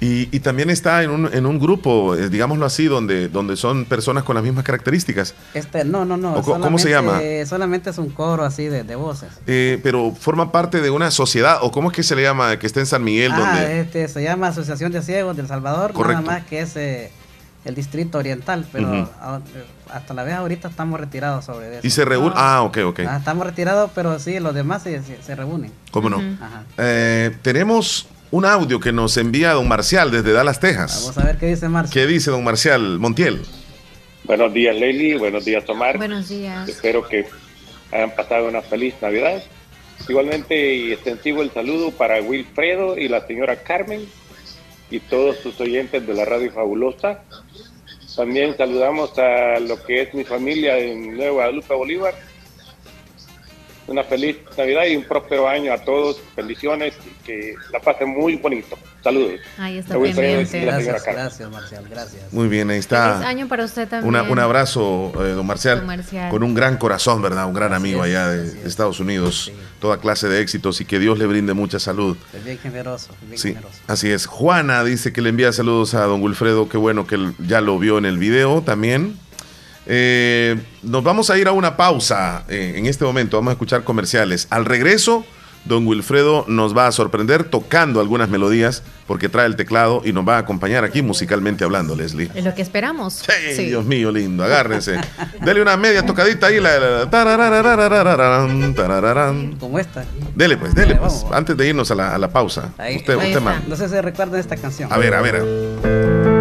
Y, 0.01 0.27
y 0.35 0.39
también 0.41 0.69
está 0.69 1.01
en 1.03 1.11
un, 1.11 1.29
en 1.33 1.45
un 1.45 1.59
grupo, 1.59 2.15
eh, 2.15 2.27
digámoslo 2.29 2.65
así, 2.65 2.85
donde, 2.85 3.29
donde 3.29 3.55
son 3.55 3.85
personas 3.85 4.23
con 4.23 4.35
las 4.35 4.43
mismas 4.43 4.65
características. 4.65 5.33
Este, 5.53 5.85
no, 5.85 6.03
no, 6.03 6.17
no. 6.17 6.33
¿O 6.33 6.41
co- 6.41 6.59
cómo 6.59 6.77
se 6.77 6.89
llama? 6.89 7.11
solamente- 7.13 7.45
Solamente 7.45 7.89
es 7.91 7.97
un 7.97 8.09
coro 8.09 8.43
así 8.43 8.65
de, 8.65 8.83
de 8.83 8.95
voces. 8.95 9.29
Eh, 9.47 9.79
pero 9.81 10.11
forma 10.11 10.51
parte 10.51 10.81
de 10.81 10.89
una 10.89 11.09
sociedad, 11.09 11.59
o 11.61 11.71
cómo 11.71 11.89
es 11.91 11.95
que 11.95 12.03
se 12.03 12.15
le 12.17 12.21
llama, 12.23 12.57
que 12.59 12.67
está 12.67 12.81
en 12.81 12.85
San 12.85 13.03
Miguel, 13.03 13.31
ah, 13.33 13.39
donde... 13.39 13.79
este, 13.81 14.07
se 14.09 14.21
llama 14.23 14.47
Asociación 14.47 14.91
de 14.91 15.01
Ciegos 15.01 15.37
del 15.37 15.47
Salvador, 15.47 15.93
Correcto. 15.93 16.21
nada 16.21 16.39
más 16.39 16.45
que 16.47 16.59
es 16.61 16.75
eh, 16.75 17.09
el 17.63 17.75
distrito 17.75 18.17
oriental, 18.17 18.67
pero 18.73 18.93
eh, 18.93 19.05
hasta 19.93 20.13
la 20.13 20.23
vez 20.23 20.33
ahorita 20.35 20.67
estamos 20.67 20.99
retirados 20.99 21.45
sobre 21.45 21.77
eso. 21.77 21.87
Y 21.87 21.89
se 21.91 22.03
reúne... 22.03 22.33
Ah, 22.35 22.61
ok, 22.63 22.77
ok. 22.87 22.99
Ah, 23.07 23.17
estamos 23.19 23.45
retirados, 23.45 23.89
pero 23.95 24.19
sí, 24.19 24.37
los 24.41 24.53
demás 24.53 24.83
se, 24.83 25.01
se- 25.01 25.21
se 25.23 25.33
reúnen. 25.35 25.71
¿Cómo 25.91 26.09
no? 26.09 26.17
Ajá. 26.17 26.63
Eh, 26.77 27.37
tenemos 27.41 28.07
un 28.34 28.45
audio 28.45 28.80
que 28.80 28.91
nos 28.91 29.15
envía 29.18 29.51
don 29.51 29.68
Marcial 29.68 30.10
desde 30.10 30.34
Dallas, 30.34 30.60
Texas. 30.60 31.01
Vamos 31.01 31.18
a 31.19 31.26
ver 31.27 31.38
qué 31.38 31.45
dice 31.45 31.69
Marcio. 31.69 31.93
¿Qué 31.93 32.07
dice 32.07 32.31
don 32.31 32.43
Marcial 32.43 32.97
Montiel? 32.97 33.43
Buenos 34.23 34.51
días, 34.51 34.76
Leili. 34.76 35.14
Buenos 35.14 35.45
días, 35.45 35.64
Tomar. 35.65 35.99
Buenos 35.99 36.30
días. 36.30 36.68
Espero 36.68 37.07
que 37.07 37.27
hayan 37.91 38.15
pasado 38.15 38.47
una 38.47 38.64
feliz 38.64 38.95
Navidad. 39.03 39.43
Igualmente, 40.10 40.73
y 40.73 40.93
extensivo 40.93 41.43
el 41.43 41.51
saludo 41.51 41.91
para 41.91 42.23
Wilfredo 42.23 42.97
y 42.97 43.07
la 43.07 43.23
señora 43.27 43.57
Carmen 43.57 44.03
y 44.89 44.99
todos 44.99 45.38
sus 45.38 45.61
oyentes 45.61 46.07
de 46.07 46.14
la 46.15 46.26
Radio 46.26 46.51
Fabulosa. 46.51 47.19
También 48.15 48.57
saludamos 48.57 49.15
a 49.19 49.60
lo 49.60 49.84
que 49.84 50.01
es 50.01 50.14
mi 50.15 50.23
familia 50.23 50.80
en 50.80 51.18
Nueva 51.18 51.34
Guadalupe, 51.34 51.76
Bolívar. 51.76 52.15
Una 53.85 54.03
feliz 54.03 54.38
Navidad 54.57 54.85
y 54.85 54.95
un 54.95 55.03
próspero 55.03 55.47
año 55.47 55.73
a 55.73 55.77
todos. 55.77 56.22
Bendiciones 56.38 56.93
y 57.05 57.26
que 57.26 57.55
la 57.72 57.80
pasen 57.80 58.10
muy 58.10 58.35
bonito. 58.38 58.77
Saludos. 59.03 59.41
Ahí 59.57 59.80
está 59.80 59.99
pendiente. 59.99 60.61
Gracias, 60.61 61.03
gracias, 61.05 61.49
Marcial, 61.51 61.84
gracias. 61.89 62.31
Muy 62.31 62.47
bien, 62.47 62.69
ahí 62.69 62.76
Feliz 62.77 62.85
está. 62.85 63.27
año 63.27 63.47
para 63.49 63.65
usted 63.65 63.88
también. 63.89 64.07
Una- 64.07 64.23
un 64.23 64.39
abrazo, 64.39 65.11
eh, 65.26 65.30
don, 65.34 65.45
Marcial, 65.45 65.80
Don 65.80 65.88
Marcial. 65.88 66.30
con 66.31 66.43
un 66.43 66.53
gran 66.53 66.77
corazón, 66.77 67.22
¿verdad? 67.22 67.45
Un 67.45 67.53
gran 67.53 67.73
amigo 67.73 68.01
allá 68.01 68.30
de, 68.30 68.51
de 68.51 68.68
Estados 68.68 69.01
Unidos. 69.01 69.51
Toda 69.81 69.97
clase 69.97 70.30
de 70.30 70.39
éxitos 70.39 70.80
y 70.80 70.85
que 70.85 70.97
Dios 70.99 71.19
le 71.19 71.26
brinde 71.26 71.53
mucha 71.53 71.77
salud. 71.77 72.15
Es 72.34 72.45
bien 72.45 72.57
generoso, 72.60 73.14
bien 73.27 73.38
Sí, 73.38 73.49
generoso. 73.49 73.76
así 73.88 74.10
es. 74.10 74.26
Juana 74.27 74.81
dice 74.85 75.11
que 75.11 75.22
le 75.22 75.27
envía 75.27 75.51
saludos 75.51 75.93
a 75.93 76.03
don 76.05 76.22
Wilfredo. 76.22 76.69
Qué 76.69 76.77
bueno 76.77 77.05
que 77.05 77.15
él 77.15 77.34
ya 77.39 77.60
lo 77.60 77.77
vio 77.80 77.97
en 77.97 78.05
el 78.05 78.18
video 78.18 78.61
también. 78.61 79.19
Eh, 79.85 80.61
nos 80.81 81.03
vamos 81.03 81.30
a 81.30 81.38
ir 81.38 81.47
a 81.47 81.51
una 81.51 81.76
pausa 81.77 82.43
eh, 82.49 82.73
en 82.77 82.85
este 82.85 83.03
momento. 83.05 83.38
Vamos 83.38 83.51
a 83.51 83.53
escuchar 83.53 83.84
comerciales. 83.84 84.47
Al 84.49 84.65
regreso, 84.65 85.26
don 85.65 85.85
Wilfredo 85.88 86.45
nos 86.47 86.76
va 86.77 86.88
a 86.88 86.91
sorprender 86.91 87.45
tocando 87.45 87.99
algunas 88.01 88.27
melodías 88.30 88.84
porque 89.07 89.27
trae 89.30 89.45
el 89.45 89.55
teclado 89.57 90.01
y 90.05 90.11
nos 90.14 90.27
va 90.27 90.35
a 90.35 90.39
acompañar 90.39 90.84
aquí 90.85 91.01
musicalmente 91.01 91.64
hablando, 91.65 91.95
Leslie. 91.95 92.30
Es 92.34 92.43
lo 92.45 92.53
que 92.55 92.61
esperamos. 92.61 93.23
Hey, 93.27 93.53
Sí. 93.55 93.65
Dios 93.65 93.84
mío, 93.85 94.11
lindo, 94.11 94.43
agárrense. 94.43 94.99
Dele 95.43 95.61
una 95.61 95.76
media 95.77 96.05
tocadita 96.05 96.47
ahí. 96.47 96.60
La, 96.61 96.80
la- 96.80 96.89
la- 96.99 97.10
tarararararararán, 97.10 98.73
tarararán. 98.73 99.57
Como 99.57 99.80
esta. 99.80 100.05
Dele 100.35 100.55
pues, 100.57 100.73
dele 100.73 100.95
pues. 100.95 101.23
vamos. 101.23 101.35
Antes 101.35 101.57
de 101.57 101.68
irnos 101.68 101.91
a 101.91 101.95
la, 101.95 102.15
a 102.15 102.18
la 102.18 102.30
pausa. 102.30 102.73
Ahí, 102.77 102.95
usted, 102.97 103.14
ahí 103.14 103.18
usted 103.18 103.30
está. 103.30 103.39
man. 103.41 103.64
No 103.68 103.76
sé 103.76 103.89
si 103.89 103.99
recuerdan 103.99 104.39
esta 104.39 104.55
canción. 104.55 104.91
A 104.91 104.97
ver, 104.97 105.14
a 105.14 105.22
ver. 105.22 106.32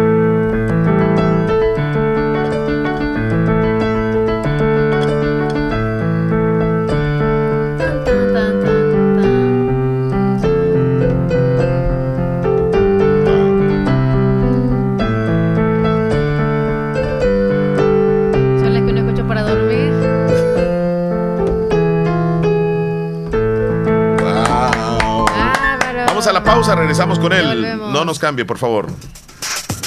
Regresamos 26.93 27.17
con 27.17 27.33
él. 27.33 27.47
volvemos. 27.47 27.91
No 27.91 28.05
nos 28.05 28.19
cambie, 28.19 28.45
por 28.45 28.59
favor. 28.59 28.87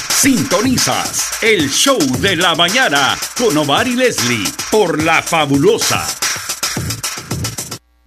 Sintonizas 0.09 1.41
el 1.41 1.71
show 1.71 1.99
de 2.19 2.35
la 2.35 2.57
mañana 2.57 3.17
con 3.39 3.57
Omar 3.57 3.87
y 3.87 3.95
Leslie 3.95 4.51
por 4.73 5.01
La 5.01 5.23
Fabulosa. 5.23 6.05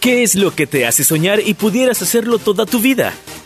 ¿Qué 0.00 0.22
es 0.22 0.34
lo 0.34 0.54
que 0.54 0.66
te 0.66 0.86
hace 0.86 1.04
soñar 1.04 1.40
y 1.44 1.54
pudieras 1.54 2.00
hacerlo 2.02 2.38
toda 2.38 2.64
tu 2.66 2.80
vida? 2.80 3.12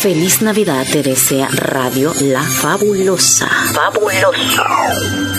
Feliz 0.00 0.42
Navidad 0.42 0.86
te 0.92 1.02
desea 1.02 1.48
Radio 1.48 2.12
La 2.20 2.42
Fabulosa. 2.42 3.48
Fabulosa. 3.72 5.35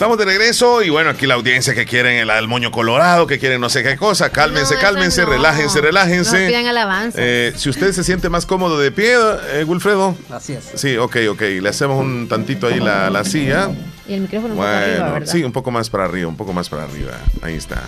Estamos 0.00 0.16
de 0.16 0.24
regreso 0.24 0.82
y 0.82 0.88
bueno, 0.88 1.10
aquí 1.10 1.26
la 1.26 1.34
audiencia 1.34 1.74
que 1.74 1.84
quieren 1.84 2.16
el, 2.16 2.30
el 2.30 2.48
moño 2.48 2.70
colorado, 2.70 3.26
que 3.26 3.38
quieren 3.38 3.60
no 3.60 3.68
sé 3.68 3.82
qué 3.82 3.98
cosa, 3.98 4.30
cálmense, 4.30 4.76
cálmense, 4.78 5.26
relájense, 5.26 5.82
relájense. 5.82 6.40
No 6.40 6.46
pidan 6.48 6.66
alabanza. 6.68 7.18
Eh, 7.20 7.52
si 7.54 7.68
usted 7.68 7.92
se 7.92 8.02
siente 8.02 8.30
más 8.30 8.46
cómodo 8.46 8.78
de 8.78 8.92
pie, 8.92 9.14
eh, 9.52 9.62
Wilfredo. 9.64 10.16
Así 10.30 10.54
es. 10.54 10.70
Sí, 10.76 10.96
ok, 10.96 11.16
ok. 11.32 11.42
Le 11.60 11.68
hacemos 11.68 12.00
un 12.00 12.26
tantito 12.28 12.68
ahí 12.68 12.80
la, 12.80 13.10
la 13.10 13.24
silla. 13.24 13.68
Y 14.08 14.14
el 14.14 14.22
micrófono 14.22 14.54
un 14.54 14.60
poco 14.60 14.68
arriba, 14.70 14.96
Bueno, 15.00 15.12
¿verdad? 15.12 15.32
sí, 15.32 15.44
un 15.44 15.52
poco 15.52 15.70
más 15.70 15.90
para 15.90 16.06
arriba, 16.06 16.28
un 16.28 16.36
poco 16.38 16.54
más 16.54 16.70
para 16.70 16.84
arriba. 16.84 17.12
Ahí 17.42 17.56
está. 17.56 17.82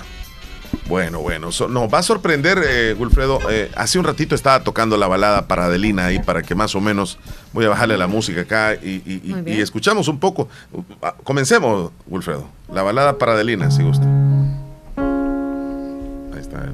Bueno, 0.93 1.21
bueno, 1.21 1.51
so- 1.53 1.69
nos 1.69 1.89
va 1.91 2.01
a 2.01 2.03
sorprender, 2.03 2.61
eh, 2.63 2.95
Wilfredo. 2.99 3.39
eh, 3.51 3.71
hace 3.77 3.99
un 3.99 4.05
ratito 4.05 4.35
estaba 4.35 4.63
tocando 4.63 4.99
la 4.99 5.09
balada 5.09 5.49
para 5.49 5.65
Adelina 5.65 6.05
ahí 6.05 6.19
para 6.19 6.43
que 6.43 6.55
más 6.55 6.75
o 6.75 6.83
menos 6.83 7.19
voy 7.55 7.65
a 7.65 7.71
bajarle 7.71 7.97
la 7.97 8.07
música 8.09 8.43
acá 8.43 8.75
y, 8.75 8.97
y- 9.07 9.23
y- 9.25 9.31
Muy 9.33 9.41
bien. 9.41 9.57
y 9.57 9.61
escuchamos 9.63 10.07
un 10.09 10.19
poco. 10.21 10.51
Ah, 11.01 11.15
Comencemos, 11.25 11.93
Wilfredo. 12.07 12.45
La 12.71 12.83
balada 12.83 13.17
para 13.17 13.33
Adelina, 13.33 13.71
si 13.71 13.83
gusta. 13.83 14.05
Ahí 16.35 16.41
está, 16.41 16.59
ahí 16.61 16.69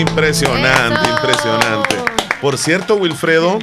Impresionante, 0.00 1.08
impresionante. 1.10 1.96
Por 2.40 2.56
cierto, 2.56 2.96
Wilfredo, 2.96 3.58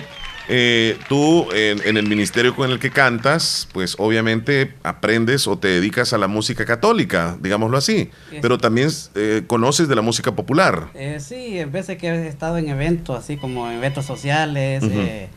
eh, 0.49 0.97
tú 1.09 1.47
en, 1.51 1.81
en 1.85 1.97
el 1.97 2.07
ministerio 2.07 2.55
con 2.55 2.69
el 2.71 2.79
que 2.79 2.91
cantas, 2.91 3.67
pues 3.73 3.95
obviamente 3.97 4.73
aprendes 4.83 5.47
o 5.47 5.57
te 5.57 5.67
dedicas 5.67 6.13
a 6.13 6.17
la 6.17 6.27
música 6.27 6.63
católica, 6.65 7.37
digámoslo 7.41 7.77
así, 7.77 8.11
Sí. 8.29 8.37
pero 8.41 8.57
también 8.57 8.89
eh, 9.15 9.43
conoces 9.47 9.87
de 9.87 9.95
la 9.95 10.01
música 10.01 10.31
popular. 10.35 10.89
Eh, 10.93 11.17
sí, 11.19 11.59
en 11.59 11.71
veces 11.71 11.97
que 11.97 12.07
he 12.07 12.27
estado 12.27 12.57
en 12.59 12.69
eventos, 12.69 13.17
así 13.17 13.37
como 13.37 13.69
eventos 13.71 14.05
sociales, 14.05 14.83
eh, 14.83 15.29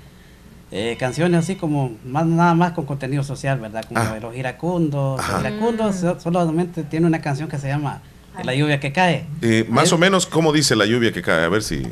eh, 0.70 0.96
canciones 1.00 1.40
así 1.40 1.56
como 1.56 1.96
más 2.04 2.26
nada 2.26 2.54
más 2.54 2.72
con 2.72 2.84
contenido 2.86 3.24
social, 3.24 3.58
¿verdad? 3.58 3.84
Como 3.88 4.00
Ah. 4.00 4.18
los 4.20 4.36
iracundos. 4.36 5.18
Ajá. 5.18 5.32
Los 5.32 5.40
iracundos 5.50 5.96
so- 5.96 6.20
solamente 6.20 6.84
tiene 6.84 7.06
una 7.06 7.20
canción 7.20 7.48
que 7.48 7.58
se 7.58 7.66
llama 7.68 8.02
La 8.44 8.54
lluvia 8.54 8.80
que 8.80 8.92
cae. 8.92 9.24
Eh, 9.42 9.64
más 9.68 9.92
o 9.92 9.98
menos, 9.98 10.26
¿cómo 10.26 10.52
dice 10.52 10.74
la 10.74 10.86
lluvia 10.86 11.12
que 11.12 11.22
cae? 11.22 11.44
A 11.44 11.48
ver 11.48 11.62
si... 11.62 11.82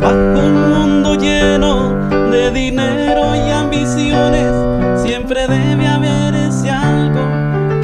Bajo 0.00 0.14
un 0.14 0.70
mundo 0.70 1.16
lleno 1.16 2.30
de 2.30 2.50
dinero 2.52 3.34
y 3.34 3.50
ambiciones, 3.50 5.02
siempre 5.02 5.46
debe 5.48 5.86
haber 5.86 6.34
ese 6.34 6.70
algo 6.70 7.28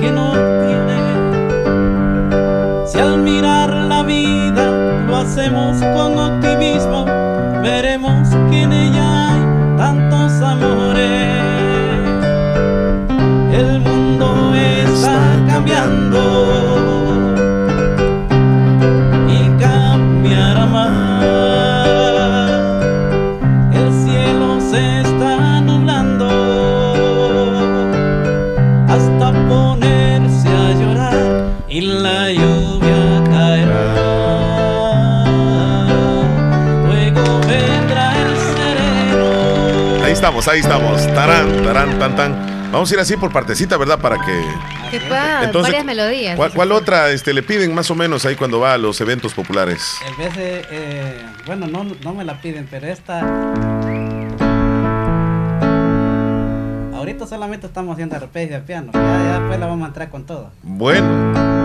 que 0.00 0.10
no 0.12 0.32
tiene. 0.32 0.98
Si 2.86 2.98
al 2.98 3.18
mirar 3.18 3.65
estamos, 40.26 40.48
ahí 40.48 40.58
estamos. 40.58 41.06
Tarán, 41.14 41.62
tarán, 41.62 41.98
tan, 42.00 42.16
tan. 42.16 42.72
Vamos 42.72 42.90
a 42.90 42.94
ir 42.94 43.00
así 43.00 43.16
por 43.16 43.32
partecita, 43.32 43.76
¿verdad? 43.76 44.00
Para 44.00 44.16
que... 44.18 44.44
Entonces, 44.90 45.62
varias 45.62 45.84
melodías. 45.84 46.36
¿Cuál, 46.36 46.52
cuál 46.52 46.72
otra 46.72 47.10
este, 47.10 47.32
le 47.32 47.44
piden 47.44 47.72
más 47.72 47.92
o 47.92 47.94
menos 47.94 48.26
ahí 48.26 48.34
cuando 48.34 48.58
va 48.58 48.74
a 48.74 48.78
los 48.78 49.00
eventos 49.00 49.34
populares? 49.34 49.94
En 50.04 50.16
vez 50.16 50.36
de, 50.36 50.66
eh, 50.68 51.26
bueno, 51.46 51.68
no, 51.68 51.84
no 52.02 52.12
me 52.12 52.24
la 52.24 52.40
piden, 52.40 52.66
pero 52.68 52.88
esta... 52.88 53.20
Ahorita 56.96 57.24
solamente 57.28 57.68
estamos 57.68 57.92
haciendo 57.92 58.16
arpegio 58.16 58.56
de 58.56 58.62
piano, 58.62 58.90
ya, 58.94 59.00
ya 59.00 59.38
después 59.38 59.60
la 59.60 59.66
vamos 59.66 59.84
a 59.84 59.88
entrar 59.88 60.10
con 60.10 60.26
todo. 60.26 60.50
Bueno. 60.64 61.55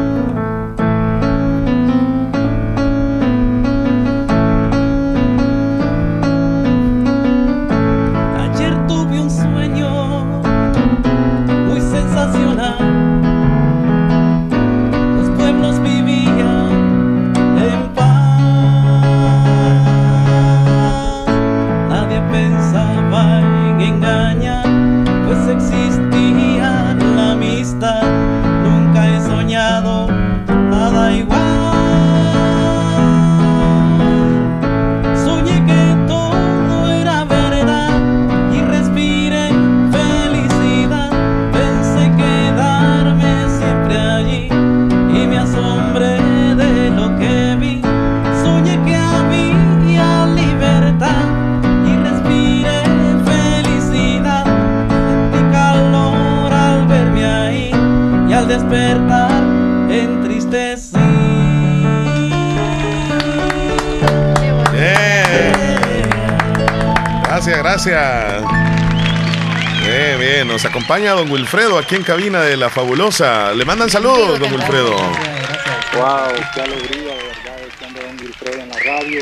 Acompaña 70.91 71.13
don 71.13 71.31
Wilfredo 71.31 71.77
aquí 71.77 71.95
en 71.95 72.03
cabina 72.03 72.41
de 72.41 72.57
La 72.57 72.69
Fabulosa. 72.69 73.53
Le 73.53 73.63
mandan 73.63 73.89
saludos, 73.89 74.37
don 74.37 74.51
Wilfredo. 74.51 74.91
Wow, 74.91 76.35
qué 76.53 76.61
alegría, 76.61 77.15
de 77.15 77.23
verdad, 77.23 77.59
estando 77.65 78.01
don 78.01 78.19
Wilfredo 78.19 78.61
en 78.61 78.69
la 78.69 78.77
radio, 78.79 79.21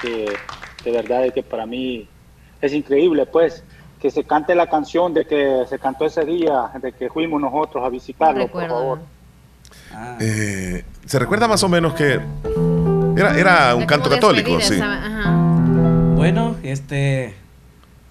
que 0.00 0.32
de 0.82 0.90
verdad 0.90 1.26
es 1.26 1.34
que 1.34 1.42
para 1.42 1.66
mí 1.66 2.08
es 2.62 2.72
increíble, 2.72 3.26
pues, 3.26 3.62
que 4.00 4.10
se 4.10 4.24
cante 4.24 4.54
la 4.54 4.66
canción 4.70 5.12
de 5.12 5.26
que 5.26 5.64
se 5.68 5.78
cantó 5.78 6.06
ese 6.06 6.24
día, 6.24 6.70
de 6.80 6.92
que 6.92 7.10
fuimos 7.10 7.38
nosotros 7.38 7.84
a 7.84 7.90
visitarlo, 7.90 8.48
por 8.48 8.66
favor. 8.66 9.00
Eh, 10.20 10.84
¿Se 11.04 11.18
recuerda 11.18 11.46
más 11.46 11.62
o 11.62 11.68
menos 11.68 11.92
que 11.92 12.18
era, 13.14 13.38
era 13.38 13.74
un 13.74 13.84
canto 13.84 14.08
católico? 14.08 14.58
Sí. 14.58 14.80
Bueno, 16.14 16.56
este. 16.62 17.43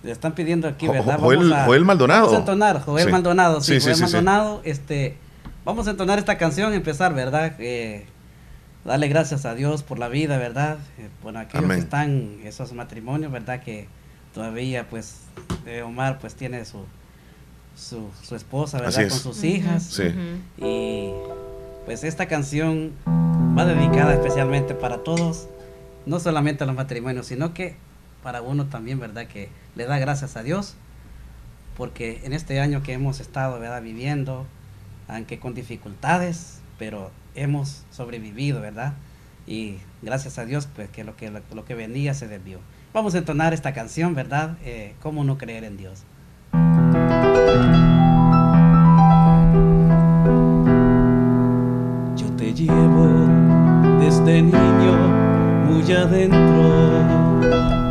Le 0.04 0.12
están 0.12 0.34
pidiendo 0.36 0.68
aquí, 0.68 0.88
¿verdad? 0.88 1.18
Joel- 1.20 1.38
Vamos 1.40 1.54
a- 1.58 1.66
Joel 1.66 1.86
Maldonado. 1.86 2.22
Vamos 2.26 2.36
a 2.36 2.40
entonar, 2.40 2.82
Joel 2.82 3.06
Sí. 3.06 3.12
Maldonado, 3.12 3.62
sí, 3.62 3.74
Sí, 3.76 3.80
sí, 3.80 3.84
Joel 3.86 3.96
sí, 3.96 4.00
sí. 4.00 4.04
Maldonado. 4.14 4.62
Este, 4.66 5.16
vamos 5.66 5.88
a 5.88 5.92
entonar 5.92 6.20
esta 6.20 6.38
canción, 6.38 6.74
empezar, 6.74 7.14
¿verdad? 7.14 7.54
Eh, 7.60 8.06
darle 8.84 9.08
gracias 9.08 9.46
a 9.46 9.56
Dios 9.56 9.82
por 9.82 10.00
la 10.00 10.10
vida, 10.10 10.38
¿verdad? 10.38 10.78
Eh, 11.00 11.08
bueno, 11.24 11.40
aquellos 11.40 11.64
Amén. 11.64 11.78
que 11.78 11.84
están 11.86 12.10
en 12.10 12.42
esos 12.46 12.74
matrimonios, 12.74 13.32
¿verdad? 13.32 13.62
Que 13.64 13.88
todavía, 14.34 14.90
pues, 14.90 15.20
eh, 15.66 15.84
Omar, 15.84 16.20
pues, 16.20 16.36
tiene 16.36 16.66
su, 16.66 16.80
su, 17.78 18.10
su 18.24 18.36
esposa, 18.36 18.78
¿verdad? 18.80 18.90
Así 18.94 19.04
es. 19.04 19.14
Con 19.14 19.34
sus 19.34 19.44
hijas. 19.46 19.84
Sí. 19.84 20.04
Y, 20.58 21.12
pues, 21.86 22.04
esta 22.04 22.26
canción 22.26 22.92
va 23.58 23.64
dedicada 23.66 24.14
especialmente 24.16 24.74
para 24.74 24.98
todos, 24.98 25.48
no 26.06 26.20
solamente 26.20 26.66
a 26.66 26.68
los 26.68 26.76
matrimonios, 26.76 27.28
sino 27.28 27.54
que 27.54 27.78
para 28.24 28.42
uno 28.42 28.66
también, 28.68 29.00
¿verdad? 29.00 29.28
Que 29.28 29.50
le 29.76 29.86
da 29.86 30.00
gracias 30.00 30.38
a 30.38 30.44
Dios, 30.44 30.76
porque 31.78 32.22
en 32.24 32.34
este 32.34 32.60
año 32.60 32.82
que 32.82 32.94
hemos 32.94 33.20
estado, 33.20 33.60
¿verdad? 33.60 33.82
Viviendo, 33.82 34.48
aunque 35.08 35.40
con 35.40 35.54
dificultades, 35.54 36.62
pero 36.80 37.12
hemos 37.36 37.84
sobrevivido, 37.92 38.62
¿verdad? 38.62 38.94
Y 39.46 39.78
gracias 40.02 40.40
a 40.40 40.46
Dios, 40.46 40.68
pues 40.74 40.90
que 40.90 41.04
lo 41.04 41.16
que, 41.18 41.30
lo, 41.30 41.66
que 41.66 41.76
venía 41.76 42.14
se 42.14 42.28
desvió. 42.28 42.60
Vamos 42.94 43.14
a 43.16 43.18
entonar 43.18 43.54
esta 43.54 43.74
canción, 43.74 44.16
¿verdad? 44.16 44.58
Eh, 44.64 44.96
¿Cómo 45.02 45.24
no 45.24 45.38
creer 45.38 45.66
en 45.66 45.78
Dios? 45.78 46.04
Yo 52.16 52.32
te 52.38 52.54
llevo 52.54 53.10
desde 54.00 54.42
niño 54.42 55.24
muy 55.66 55.92
adentro. 55.92 57.83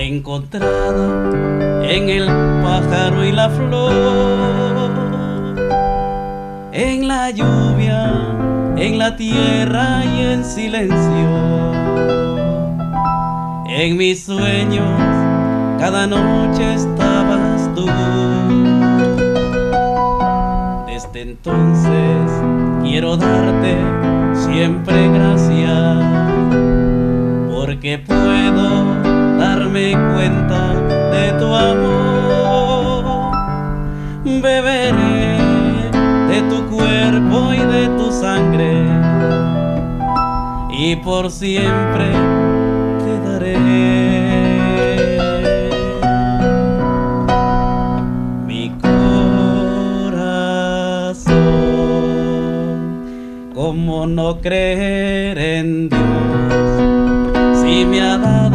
He 0.00 0.06
encontrado 0.06 1.30
en 1.84 2.08
el 2.08 2.24
pájaro 2.62 3.22
y 3.22 3.32
la 3.32 3.50
flor, 3.50 4.90
en 6.72 7.06
la 7.06 7.28
lluvia, 7.28 8.10
en 8.78 8.96
la 8.98 9.14
tierra 9.16 10.02
y 10.06 10.20
en 10.22 10.42
silencio. 10.42 11.74
En 13.68 13.98
mis 13.98 14.24
sueños 14.24 14.88
cada 15.78 16.06
noche 16.06 16.76
estabas 16.76 17.68
tú. 17.74 17.84
Desde 20.86 21.20
entonces 21.20 22.30
quiero 22.82 23.18
darte 23.18 23.76
siempre 24.32 25.08
gracias, 25.10 25.98
porque 27.50 27.98
puedo 27.98 28.99
darme 29.60 29.92
cuenta 29.92 30.72
de 31.10 31.32
tu 31.38 31.54
amor. 31.54 33.04
Beberé 34.24 35.36
de 36.28 36.40
tu 36.48 36.66
cuerpo 36.74 37.52
y 37.52 37.58
de 37.58 37.88
tu 37.98 38.10
sangre, 38.10 38.86
y 40.70 40.96
por 40.96 41.30
siempre 41.30 42.06
te 43.04 43.20
daré. 43.28 43.58
Mi 48.46 48.70
corazón, 48.80 49.10
¿cómo 53.54 54.06
no 54.06 54.40
creer 54.40 55.36
en 55.38 55.90
Dios? 55.90 56.00
Si 57.60 57.84
me 57.84 58.00
ha 58.00 58.16
dado 58.16 58.49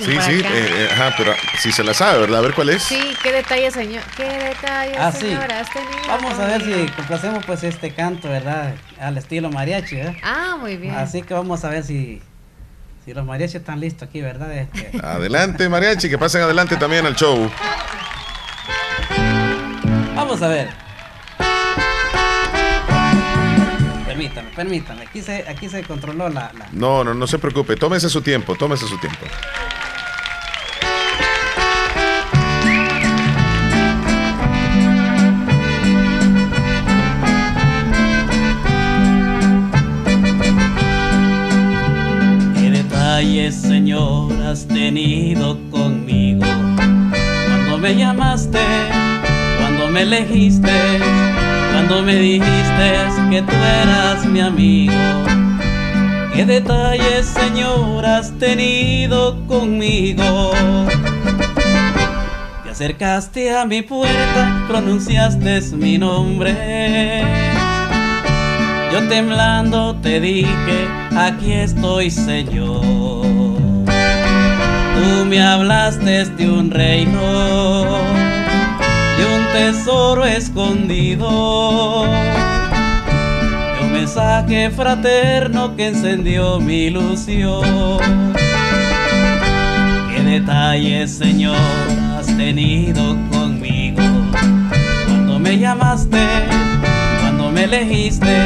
Dicen 0.00 0.12
Sí, 0.14 0.14
por 0.14 0.22
sí, 0.24 0.40
acá. 0.40 0.48
eh, 0.56 0.66
eh, 0.84 0.88
ajá, 0.92 1.14
pero 1.16 1.32
si 1.58 1.70
se 1.72 1.84
la 1.84 1.92
sabe, 1.94 2.18
¿verdad? 2.20 2.38
A 2.38 2.42
ver 2.42 2.54
cuál 2.54 2.70
es. 2.70 2.82
Sí, 2.82 2.98
qué 3.22 3.32
detalle, 3.32 3.70
señor. 3.70 4.02
Qué 4.16 4.24
detalle, 4.24 4.96
Ah, 4.98 5.08
has 5.08 5.18
tenido 5.18 5.40
Vamos 6.08 6.38
a 6.38 6.46
ver 6.46 6.64
si 6.64 6.86
complacemos 6.92 7.44
pues 7.44 7.62
este 7.64 7.92
canto, 7.92 8.28
¿verdad? 8.28 8.74
Al 8.98 9.18
estilo 9.18 9.50
mariachi, 9.50 9.96
¿verdad? 9.96 10.14
Ah, 10.22 10.56
muy 10.58 10.76
bien. 10.76 10.94
Así 10.94 11.22
que 11.22 11.34
vamos 11.34 11.64
a 11.64 11.68
ver 11.68 11.84
si, 11.84 12.20
si 13.04 13.12
los 13.14 13.24
mariachis 13.26 13.56
están 13.56 13.78
listos 13.80 14.08
aquí, 14.08 14.20
¿verdad? 14.22 14.50
Este, 14.56 14.90
Adelante, 15.04 15.68
mariachi, 15.68 16.08
que 16.08 16.18
pasen 16.18 16.42
adelante 16.42 16.76
también 16.76 17.04
al 17.06 17.14
show. 17.16 17.50
Vamos 20.14 20.40
a 20.42 20.48
ver. 20.48 20.68
Permítame, 24.06 24.50
permítame. 24.54 25.02
Aquí 25.02 25.22
se, 25.22 25.44
aquí 25.48 25.68
se 25.68 25.82
controló 25.84 26.28
la, 26.28 26.50
la- 26.58 26.66
No, 26.72 27.04
no, 27.04 27.14
no 27.14 27.26
se 27.26 27.38
preocupe. 27.38 27.76
Tómese 27.76 28.08
su 28.08 28.20
tiempo, 28.22 28.54
tómese 28.56 28.86
su 28.86 28.98
tiempo. 28.98 29.18
Has 44.50 44.66
tenido 44.66 45.56
conmigo? 45.70 46.44
Cuando 46.74 47.78
me 47.78 47.94
llamaste, 47.94 48.58
cuando 49.60 49.86
me 49.88 50.02
elegiste, 50.02 50.72
cuando 51.72 52.02
me 52.02 52.16
dijiste 52.16 52.96
que 53.30 53.42
tú 53.42 53.52
eras 53.52 54.26
mi 54.26 54.40
amigo. 54.40 54.92
¿Qué 56.34 56.44
detalles, 56.44 57.26
Señor, 57.26 58.04
has 58.04 58.32
tenido 58.38 59.46
conmigo? 59.46 60.50
Te 62.64 62.70
acercaste 62.70 63.56
a 63.56 63.64
mi 63.66 63.82
puerta, 63.82 64.64
pronunciaste 64.66 65.60
mi 65.76 65.96
nombre. 65.96 67.22
Yo 68.92 69.08
temblando 69.08 69.94
te 70.02 70.18
dije, 70.18 70.88
aquí 71.16 71.52
estoy 71.52 72.10
Señor. 72.10 73.29
Me 75.30 75.40
hablaste 75.40 76.24
de 76.24 76.50
un 76.50 76.72
reino, 76.72 77.20
de 79.16 79.24
un 79.32 79.46
tesoro 79.52 80.24
escondido. 80.24 82.02
De 83.78 83.84
un 83.84 83.92
mensaje 83.92 84.70
fraterno 84.70 85.76
que 85.76 85.86
encendió 85.86 86.58
mi 86.58 86.86
ilusión. 86.86 87.62
Qué 90.12 90.20
detalles, 90.20 91.12
Señor, 91.12 91.54
has 92.18 92.26
tenido 92.26 93.16
conmigo. 93.30 94.02
Cuando 95.06 95.38
me 95.38 95.56
llamaste, 95.58 96.18
cuando 97.20 97.52
me 97.52 97.64
elegiste, 97.64 98.36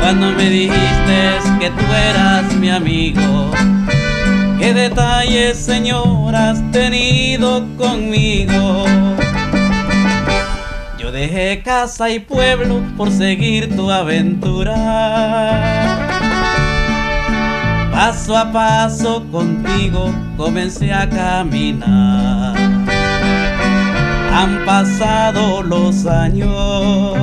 cuando 0.00 0.30
me 0.30 0.48
dijiste 0.48 1.40
que 1.60 1.68
tú 1.68 1.84
eras 1.92 2.54
mi 2.54 2.70
amigo. 2.70 3.50
Qué 4.60 4.74
detalles, 4.74 5.56
Señor, 5.56 6.36
has 6.36 6.60
tenido 6.70 7.66
conmigo. 7.78 8.84
Yo 10.98 11.10
dejé 11.10 11.62
casa 11.64 12.10
y 12.10 12.18
pueblo 12.18 12.82
por 12.94 13.10
seguir 13.10 13.74
tu 13.74 13.90
aventura. 13.90 14.76
Paso 17.90 18.36
a 18.36 18.52
paso 18.52 19.24
contigo 19.32 20.12
comencé 20.36 20.92
a 20.92 21.08
caminar. 21.08 22.54
Han 24.30 24.66
pasado 24.66 25.62
los 25.62 26.04
años 26.04 27.16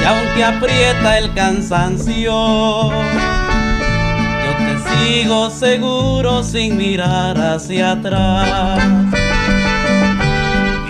y 0.00 0.04
aunque 0.04 0.44
aprieta 0.44 1.18
el 1.18 1.32
cansancio, 1.32 2.90
sigo 5.02 5.50
seguro 5.50 6.42
sin 6.42 6.76
mirar 6.76 7.36
hacia 7.38 7.92
atrás. 7.92 8.78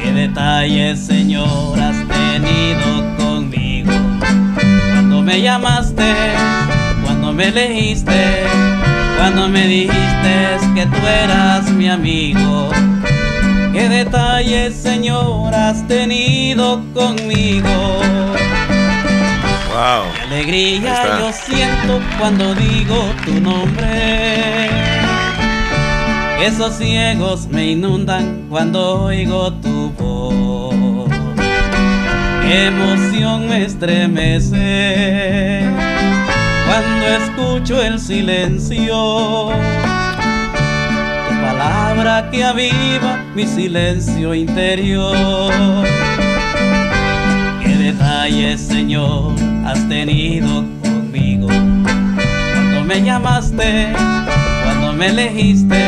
Qué 0.02 0.12
detalles, 0.12 1.00
Señor, 1.00 1.78
has 1.80 1.96
tenido 2.08 3.16
conmigo 3.16 3.92
cuando 4.92 5.22
me 5.22 5.40
llamaste 5.40 6.12
cuando 7.02 7.32
me 7.32 7.48
elegiste, 7.48 8.44
cuando 9.16 9.48
me 9.48 9.66
dijiste 9.66 10.58
que 10.74 10.86
tú 10.86 11.06
eras 11.06 11.70
mi 11.70 11.88
amigo. 11.88 12.70
Qué 13.72 13.88
detalles, 13.88 14.74
Señor, 14.74 15.54
has 15.54 15.86
tenido 15.86 16.82
conmigo. 16.92 17.68
Wow. 19.72 20.04
Qué 20.14 20.20
alegría 20.22 21.18
yo 21.18 21.32
siento 21.32 21.98
cuando 22.18 22.54
digo 22.54 23.10
tu 23.24 23.40
nombre. 23.40 24.68
Esos 26.44 26.74
ciegos 26.74 27.46
me 27.46 27.70
inundan 27.70 28.48
cuando 28.50 29.04
oigo 29.04 29.50
tu 29.54 29.90
voz. 29.92 31.08
Qué 32.42 32.66
emoción 32.66 33.48
me 33.48 33.64
estremece 33.64 35.62
cuando 36.66 37.06
escucho 37.06 37.80
el 37.80 37.98
silencio. 37.98 39.52
Tu 41.28 41.40
palabra 41.40 42.28
que 42.30 42.44
aviva 42.44 43.24
mi 43.34 43.46
silencio 43.46 44.34
interior. 44.34 45.50
Qué 47.62 47.74
detalles, 47.76 48.60
Señor, 48.60 49.32
has 49.72 49.88
tenido 49.88 50.64
conmigo. 50.82 51.46
Cuando 51.46 52.84
me 52.84 53.02
llamaste, 53.02 53.92
cuando 54.64 54.92
me 54.92 55.06
elegiste, 55.06 55.82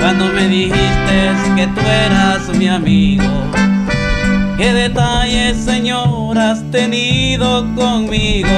cuando 0.00 0.26
me 0.26 0.46
dijiste 0.46 1.32
que 1.56 1.66
tú 1.66 1.80
eras 1.80 2.48
mi 2.50 2.68
amigo. 2.68 3.24
Qué 4.56 4.72
detalles, 4.72 5.56
Señor, 5.56 6.38
has 6.38 6.62
tenido 6.70 7.66
conmigo. 7.74 8.48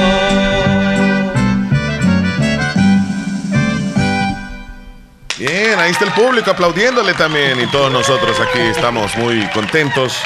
Bien, 5.39 5.79
ahí 5.79 5.91
está 5.91 6.05
el 6.05 6.11
público 6.11 6.51
aplaudiéndole 6.51 7.13
también 7.15 7.59
y 7.59 7.65
todos 7.67 7.91
nosotros 7.91 8.39
aquí 8.39 8.59
estamos 8.59 9.15
muy 9.17 9.47
contentos 9.47 10.21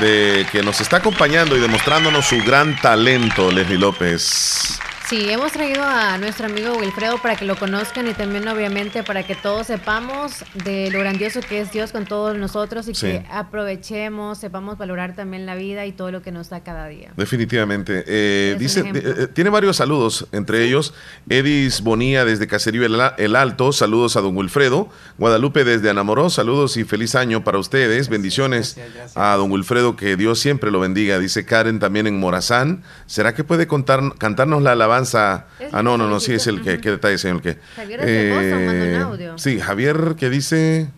de 0.00 0.46
que 0.50 0.62
nos 0.62 0.80
está 0.80 0.98
acompañando 0.98 1.56
y 1.56 1.60
demostrándonos 1.60 2.26
su 2.26 2.38
gran 2.44 2.76
talento, 2.80 3.50
Leslie 3.50 3.78
López. 3.78 4.80
Sí, 5.08 5.30
hemos 5.30 5.52
traído 5.52 5.84
a 5.84 6.18
nuestro 6.18 6.46
amigo 6.46 6.76
Wilfredo 6.78 7.18
para 7.22 7.36
que 7.36 7.44
lo 7.44 7.54
conozcan 7.56 8.08
y 8.08 8.14
también 8.14 8.48
obviamente 8.48 9.04
para 9.04 9.24
que 9.24 9.36
todos 9.36 9.68
sepamos 9.68 10.44
de 10.64 10.90
lo 10.90 10.98
grandioso 10.98 11.38
que 11.48 11.60
es 11.60 11.70
Dios 11.70 11.92
con 11.92 12.06
todos 12.06 12.36
nosotros 12.36 12.88
y 12.88 12.94
Sí. 12.96 13.06
que 13.06 13.26
aprovechemos, 13.30 14.38
sepamos 14.38 14.78
valorar 14.78 15.14
también 15.14 15.46
la 15.46 15.54
vida 15.54 15.86
y 15.86 15.92
todo 15.92 16.10
lo 16.10 16.22
que 16.22 16.32
nos 16.32 16.50
da 16.50 16.64
cada 16.64 16.88
día. 16.88 17.12
Definitivamente. 17.16 18.02
Eh, 18.08 18.56
dice, 18.58 18.82
eh, 18.92 19.28
tiene 19.32 19.48
varios 19.50 19.76
saludos, 19.76 20.26
entre 20.32 20.64
ellos 20.64 20.92
Edis 21.28 21.82
Bonía 21.82 22.24
desde 22.24 22.48
Caserío 22.48 22.84
El, 22.84 23.00
El 23.16 23.36
Alto, 23.36 23.70
saludos 23.70 24.16
a 24.16 24.20
don 24.22 24.36
Wilfredo. 24.36 24.88
Guadalupe 25.18 25.62
desde 25.62 25.88
Anamoró, 25.88 26.30
saludos 26.30 26.76
y 26.78 26.82
feliz 26.82 27.14
año 27.14 27.44
para 27.44 27.58
ustedes. 27.58 28.08
Bendiciones 28.08 28.76
a 29.14 29.36
don 29.36 29.52
Wilfredo, 29.52 29.94
que 29.94 30.16
Dios 30.16 30.40
siempre 30.40 30.72
lo 30.72 30.80
bendiga. 30.80 31.20
Dice 31.20 31.44
Karen 31.44 31.78
también 31.78 32.08
en 32.08 32.18
Morazán. 32.18 32.82
¿Será 33.06 33.36
que 33.36 33.44
puede 33.44 33.68
contar, 33.68 34.00
cantarnos 34.18 34.62
la 34.64 34.72
alabanza? 34.72 34.95
Ah, 35.14 35.82
no, 35.82 35.96
no, 35.98 36.08
no, 36.08 36.20
sí 36.20 36.32
es 36.34 36.46
el 36.46 36.62
que, 36.62 36.80
¿qué 36.80 36.90
detalle, 36.92 37.18
señor? 37.18 37.42
Que, 37.42 37.58
Javier 37.76 38.00
Eh, 38.02 39.00
audio. 39.02 39.38
Sí, 39.38 39.60
Javier 39.60 40.14
que 40.18 40.30
dice... 40.30 40.88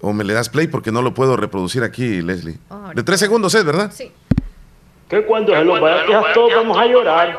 O 0.00 0.12
me 0.12 0.22
le 0.24 0.34
das 0.34 0.50
play 0.50 0.66
porque 0.66 0.92
no 0.92 1.00
lo 1.00 1.14
puedo 1.14 1.34
reproducir 1.36 1.82
aquí, 1.82 2.20
Leslie. 2.20 2.58
Oh, 2.68 2.90
De 2.94 3.02
tres 3.02 3.18
segundos 3.20 3.54
es, 3.54 3.64
¿verdad? 3.64 3.90
Sí. 3.94 4.12
Que 5.08 5.24
cuando 5.24 5.54
se 5.54 5.64
los 5.64 5.80
vaya 5.80 6.04
quejas 6.06 6.24
todos 6.34 6.52
vamos 6.54 6.76
a 6.76 6.86
llorar. 6.86 7.38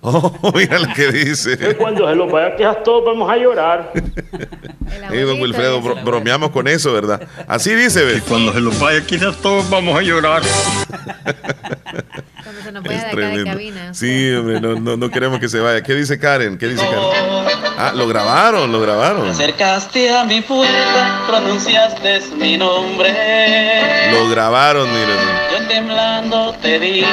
Oh, 0.00 0.52
mira 0.54 0.78
lo 0.78 0.94
que 0.94 1.10
dice. 1.10 1.58
Que 1.58 1.74
cuando 1.76 2.08
se 2.08 2.14
los 2.14 2.30
vaya 2.30 2.54
quejas 2.54 2.82
todos 2.84 3.04
vamos 3.04 3.28
a 3.28 3.36
llorar. 3.36 3.90
Eh, 5.10 5.20
don 5.22 5.40
Wilfredo, 5.40 5.80
bro- 5.82 5.96
bromeamos 6.04 6.50
con 6.50 6.68
eso, 6.68 6.92
¿verdad? 6.92 7.26
Así 7.48 7.74
dice, 7.74 8.04
¿ves? 8.04 8.22
cuando 8.22 8.52
se 8.52 8.60
los 8.60 8.78
vaya 8.78 9.04
quizás 9.04 9.36
todos 9.38 9.68
vamos 9.68 9.98
a 9.98 10.02
llorar. 10.02 10.42
Nos 12.80 12.84
vaya 12.84 12.96
Es 12.96 13.02
de 13.02 13.08
acá 13.08 13.16
de 13.16 13.22
tremendo. 13.28 13.50
cabina. 13.52 13.94
Sí, 13.94 14.32
hombre, 14.32 14.60
no, 14.60 14.80
no, 14.80 14.96
no 14.96 15.10
queremos 15.10 15.38
que 15.40 15.48
se 15.48 15.60
vaya. 15.60 15.82
¿Qué 15.82 15.94
dice 15.94 16.18
Karen? 16.18 16.58
¿Qué 16.58 16.68
dice 16.68 16.84
Karen? 16.84 17.58
Ah, 17.80 17.92
lo 17.94 18.08
grabaron, 18.08 18.72
lo 18.72 18.80
grabaron. 18.80 19.28
Acercaste 19.28 20.10
a 20.10 20.24
mi 20.24 20.40
puerta, 20.40 21.22
pronunciaste 21.28 22.20
mi 22.36 22.56
nombre. 22.56 23.12
Lo 24.12 24.28
grabaron, 24.28 24.88
miren. 24.88 25.16
Yo 25.52 25.68
temblando 25.68 26.54
te 26.60 26.78
dije, 26.80 27.06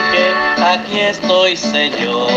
aquí 0.57 0.99
estoy, 0.99 1.55
Señor. 1.55 2.31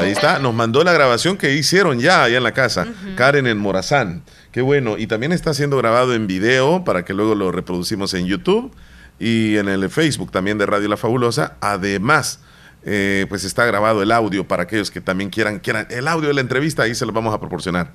Ahí 0.00 0.10
está, 0.10 0.38
nos 0.38 0.54
mandó 0.54 0.84
la 0.84 0.92
grabación 0.92 1.36
que 1.36 1.54
hicieron 1.54 2.00
ya 2.00 2.24
allá 2.24 2.36
en 2.36 2.42
la 2.44 2.52
casa. 2.52 2.86
Karen 3.16 3.46
en 3.46 3.58
Morazán. 3.58 4.22
Qué 4.52 4.60
bueno. 4.62 4.96
Y 4.98 5.06
también 5.06 5.32
está 5.32 5.54
siendo 5.54 5.76
grabado 5.76 6.14
en 6.14 6.26
video 6.26 6.84
para 6.84 7.04
que 7.04 7.14
luego 7.14 7.34
lo 7.34 7.52
reproducimos 7.52 8.14
en 8.14 8.26
YouTube 8.26 8.74
y 9.18 9.56
en 9.56 9.68
el 9.68 9.88
Facebook 9.90 10.30
también 10.30 10.58
de 10.58 10.66
Radio 10.66 10.88
La 10.88 10.96
Fabulosa. 10.96 11.56
Además, 11.60 12.40
eh, 12.84 13.26
pues 13.28 13.44
está 13.44 13.64
grabado 13.66 14.02
el 14.02 14.12
audio 14.12 14.46
para 14.46 14.62
aquellos 14.62 14.90
que 14.90 15.00
también 15.00 15.30
quieran, 15.30 15.58
quieran 15.58 15.86
el 15.90 16.06
audio 16.08 16.28
de 16.28 16.34
la 16.34 16.40
entrevista, 16.40 16.84
ahí 16.84 16.94
se 16.94 17.04
lo 17.04 17.12
vamos 17.12 17.34
a 17.34 17.40
proporcionar. 17.40 17.92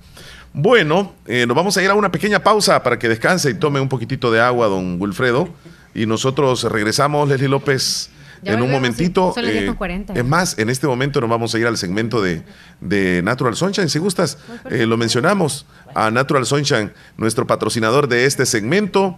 Bueno, 0.54 1.14
eh, 1.26 1.46
nos 1.48 1.56
vamos 1.56 1.76
a 1.78 1.84
ir 1.84 1.90
a 1.90 1.96
una 1.96 2.12
pequeña 2.12 2.40
pausa 2.44 2.84
para 2.84 3.00
que 3.00 3.10
descanse 3.10 3.50
y 3.50 3.54
tome 3.56 3.80
un 3.80 3.90
poquitito 3.90 4.32
de 4.32 4.40
agua, 4.40 4.68
don 4.68 5.02
Wilfredo. 5.02 5.50
Y 5.96 6.06
nosotros 6.06 6.64
regresamos, 6.64 7.28
Leslie 7.28 7.48
López, 7.48 8.10
Ya 8.44 8.54
en 8.54 8.62
un 8.62 8.70
momentito. 8.70 9.32
Son 9.34 9.46
las 9.46 9.56
eh, 9.56 9.70
10:40. 9.70 10.18
es 10.18 10.26
más, 10.26 10.60
en 10.60 10.70
este 10.70 10.86
momento 10.86 11.22
nos 11.22 11.30
vamos 11.30 11.56
a 11.56 11.60
ir 11.60 11.66
al 11.66 11.78
segmento 11.78 12.22
de, 12.22 12.44
de 12.82 13.22
Natural 13.24 13.56
Sunshine. 13.56 13.90
Si 13.90 14.00
gustas, 14.00 14.38
eh, 14.70 14.86
lo 14.86 14.98
mencionamos 14.98 15.66
a 15.96 16.12
Natural 16.12 16.46
Sunshine, 16.46 16.92
nuestro 17.18 17.48
patrocinador 17.48 18.08
de 18.08 18.26
este 18.26 18.46
segmento. 18.46 19.18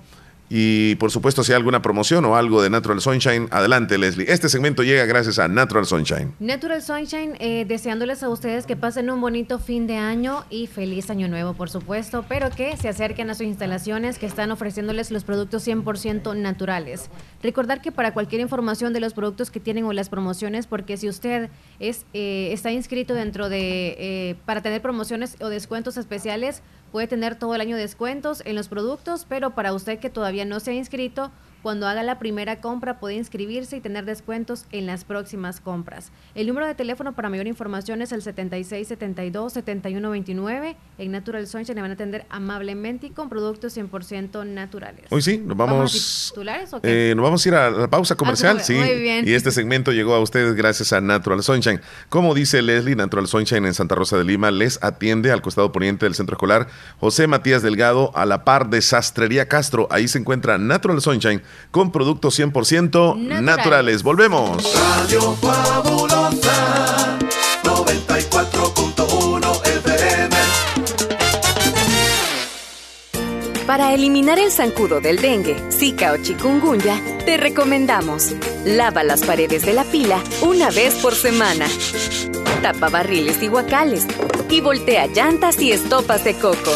Y 0.50 0.96
por 0.96 1.10
supuesto, 1.12 1.44
si 1.44 1.52
hay 1.52 1.58
alguna 1.58 1.82
promoción 1.82 2.24
o 2.26 2.36
algo 2.36 2.62
de 2.62 2.70
Natural 2.70 3.02
Sunshine, 3.02 3.48
adelante, 3.52 3.98
Leslie. 3.98 4.32
Este 4.32 4.48
segmento 4.48 4.84
llega 4.84 5.06
gracias 5.06 5.40
a 5.40 5.48
Natural 5.48 5.86
Sunshine. 5.86 6.34
Natural 6.40 6.82
Sunshine, 6.82 7.36
eh, 7.40 7.66
deseándoles 7.68 8.22
a 8.22 8.30
ustedes 8.30 8.66
que 8.66 8.76
pasen 8.76 9.10
un 9.10 9.22
bonito 9.22 9.58
fin 9.58 9.88
de 9.88 9.98
año 9.98 10.46
y 10.52 10.68
feliz 10.68 11.10
año 11.10 11.28
nuevo, 11.28 11.54
por 11.54 11.70
supuesto, 11.70 12.26
pero 12.30 12.52
que 12.52 12.78
se 12.78 12.90
acerquen 12.90 13.30
a 13.32 13.34
sus 13.34 13.48
instalaciones 13.48 14.20
que 14.20 14.28
están 14.28 14.52
ofreciéndoles 14.52 15.10
los 15.10 15.24
productos 15.24 15.68
100% 15.68 16.36
naturales. 16.36 17.10
Recordar 17.42 17.82
que 17.82 17.92
para 17.92 18.14
cualquier 18.14 18.42
información 18.42 18.94
de 18.94 19.00
los 19.00 19.14
productos 19.14 19.50
que 19.50 19.60
tienen 19.60 19.86
o 19.86 19.94
las 19.94 20.10
promociones, 20.10 20.68
porque 20.68 20.98
si 20.98 21.10
usted 21.10 21.50
es, 21.80 22.06
eh, 22.14 22.50
está 22.52 22.72
inscrito 22.72 23.16
dentro 23.16 23.50
de, 23.50 23.96
eh, 23.98 24.36
para 24.46 24.62
tener 24.62 24.82
promociones 24.82 25.38
o 25.40 25.50
descuentos 25.50 25.98
especiales, 25.98 26.62
puede 26.96 27.08
tener 27.08 27.36
todo 27.36 27.54
el 27.54 27.60
año 27.60 27.76
descuentos 27.76 28.42
en 28.46 28.56
los 28.56 28.70
productos, 28.70 29.26
pero 29.28 29.54
para 29.54 29.74
usted 29.74 30.00
que 30.00 30.10
todavía 30.10 30.46
no 30.46 30.62
se 30.62 30.72
ha 30.72 30.76
inscrito, 30.76 31.30
cuando 31.66 31.88
haga 31.88 32.04
la 32.04 32.20
primera 32.20 32.62
compra 32.62 33.00
puede 33.00 33.16
inscribirse 33.16 33.78
y 33.78 33.82
tener 33.82 34.06
descuentos 34.06 34.66
en 34.72 34.86
las 34.86 35.04
próximas 35.04 35.60
compras. 35.60 36.12
El 36.36 36.46
número 36.46 36.68
de 36.68 36.76
teléfono 36.76 37.16
para 37.16 37.28
mayor 37.28 37.48
información 37.48 38.04
es 38.04 38.12
el 38.12 38.22
7672-7129. 38.22 40.76
En 41.00 41.12
Natural 41.12 41.48
Sunshine 41.48 41.74
le 41.76 41.82
van 41.82 41.90
a 41.90 41.96
atender 41.96 42.28
amablemente 42.30 43.08
y 43.08 43.10
con 43.10 43.30
productos 43.30 43.76
100% 43.76 44.46
naturales. 44.46 45.06
Hoy 45.10 45.24
sí, 45.24 45.40
nos 45.40 45.58
vamos. 45.58 45.92
a 45.92 45.96
titulares 46.30 46.72
o 46.72 46.80
qué? 46.82 47.10
Eh, 47.12 47.16
nos 47.16 47.24
vamos 47.24 47.44
a 47.44 47.50
ir 47.50 47.56
a 47.56 47.72
la 47.72 47.88
pausa 47.88 48.16
comercial, 48.16 48.58
Ah, 48.60 48.64
sí. 48.64 48.76
muy 48.76 49.00
bien. 49.00 49.28
Y 49.28 49.34
este 49.34 49.50
segmento 49.50 49.92
llegó 49.92 50.14
a 50.14 50.20
ustedes 50.20 50.54
gracias 50.54 50.94
a 50.94 51.02
Natural 51.02 51.42
Sunshine. 51.42 51.82
Como 52.10 52.36
dice 52.36 52.62
Leslie, 52.62 52.96
Natural 52.96 53.26
Sunshine 53.26 53.66
en 53.66 53.74
Santa 53.74 53.96
Rosa 53.96 54.20
de 54.20 54.24
Lima 54.24 54.52
les 54.52 54.78
atiende 54.84 55.32
al 55.32 55.42
costado 55.42 55.72
poniente 55.72 56.06
del 56.06 56.14
centro 56.14 56.36
escolar 56.36 56.68
José 57.00 57.26
Matías 57.26 57.64
Delgado, 57.64 58.16
a 58.16 58.28
la 58.28 58.44
par 58.44 58.70
de 58.70 58.84
Sastrería 58.84 59.48
Castro. 59.48 59.88
Ahí 59.90 60.08
se 60.08 60.20
encuentra 60.20 60.60
Natural 60.60 61.02
Sunshine 61.02 61.42
con 61.72 61.92
productos 61.92 62.38
100% 62.40 63.16
Naturales. 63.18 63.42
naturales. 63.44 64.04
Volvemos. 64.04 64.64
Radio 64.74 65.34
Fabulosa 65.42 67.18
94.1 67.64 69.62
FM. 69.66 70.36
Para 73.68 73.94
eliminar 73.94 74.38
el 74.40 74.52
zancudo 74.52 75.02
del 75.02 75.18
dengue, 75.18 75.56
zika 75.72 76.12
o 76.14 76.18
chikungunya, 76.18 77.02
te 77.26 77.38
recomendamos 77.38 78.34
lava 78.64 79.04
las 79.04 79.22
paredes 79.24 79.66
de 79.66 79.74
la 79.74 79.84
pila 79.84 80.20
una 80.42 80.70
vez 80.70 80.94
por 80.96 81.16
semana. 81.16 81.66
Tapa 82.62 82.90
barriles 82.90 83.42
y 83.42 83.48
guacales 83.48 84.06
y 84.50 84.62
voltea 84.62 85.08
llantas 85.08 85.60
y 85.60 85.72
estopas 85.72 86.24
de 86.24 86.36
coco. 86.36 86.72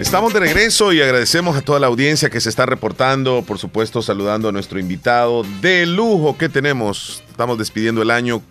Estamos 0.00 0.34
de 0.34 0.40
regreso 0.40 0.92
y 0.92 1.00
agradecemos 1.00 1.56
a 1.56 1.62
toda 1.62 1.78
la 1.78 1.86
audiencia 1.86 2.30
que 2.30 2.40
se 2.40 2.48
está 2.48 2.66
reportando, 2.66 3.42
por 3.46 3.58
supuesto 3.58 4.02
saludando 4.02 4.48
a 4.48 4.52
nuestro 4.52 4.80
invitado 4.80 5.44
de 5.60 5.86
lujo 5.86 6.36
que 6.36 6.48
tenemos. 6.48 7.22
Estamos 7.30 7.58
despidiendo 7.58 8.02
el 8.02 8.10
año 8.10 8.42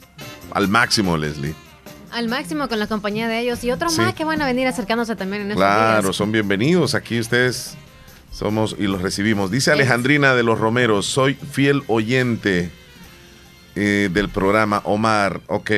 al 0.54 0.70
máximo, 0.70 1.18
Leslie. 1.18 1.54
Al 2.14 2.30
máximo 2.30 2.70
con 2.70 2.80
la 2.80 2.88
compañía 2.88 3.28
de 3.28 3.40
ellos 3.40 3.62
y 3.66 3.72
otros 3.72 3.94
Sí. 3.94 4.02
más 4.02 4.14
que 4.14 4.24
van 4.24 4.42
a 4.42 4.46
venir 4.46 4.68
acercándose 4.68 5.18
también 5.18 5.44
en 5.44 5.52
estos 5.52 5.62
Claro, 5.64 6.02
días. 6.04 6.16
son 6.16 6.32
bienvenidos 6.32 6.96
aquí 6.96 7.20
ustedes. 7.20 7.76
Somos 8.32 8.76
y 8.80 8.84
los 8.88 9.02
recibimos. 9.02 9.52
Dice 9.52 9.72
Alejandrina 9.72 10.34
de 10.34 10.44
los 10.44 10.60
Romeros, 10.60 11.06
soy 11.06 11.36
fiel 11.36 11.84
oyente 11.88 12.72
eh, 13.76 14.10
del 14.12 14.30
programa 14.30 14.82
Omar. 14.86 15.42
Ok. 15.48 15.72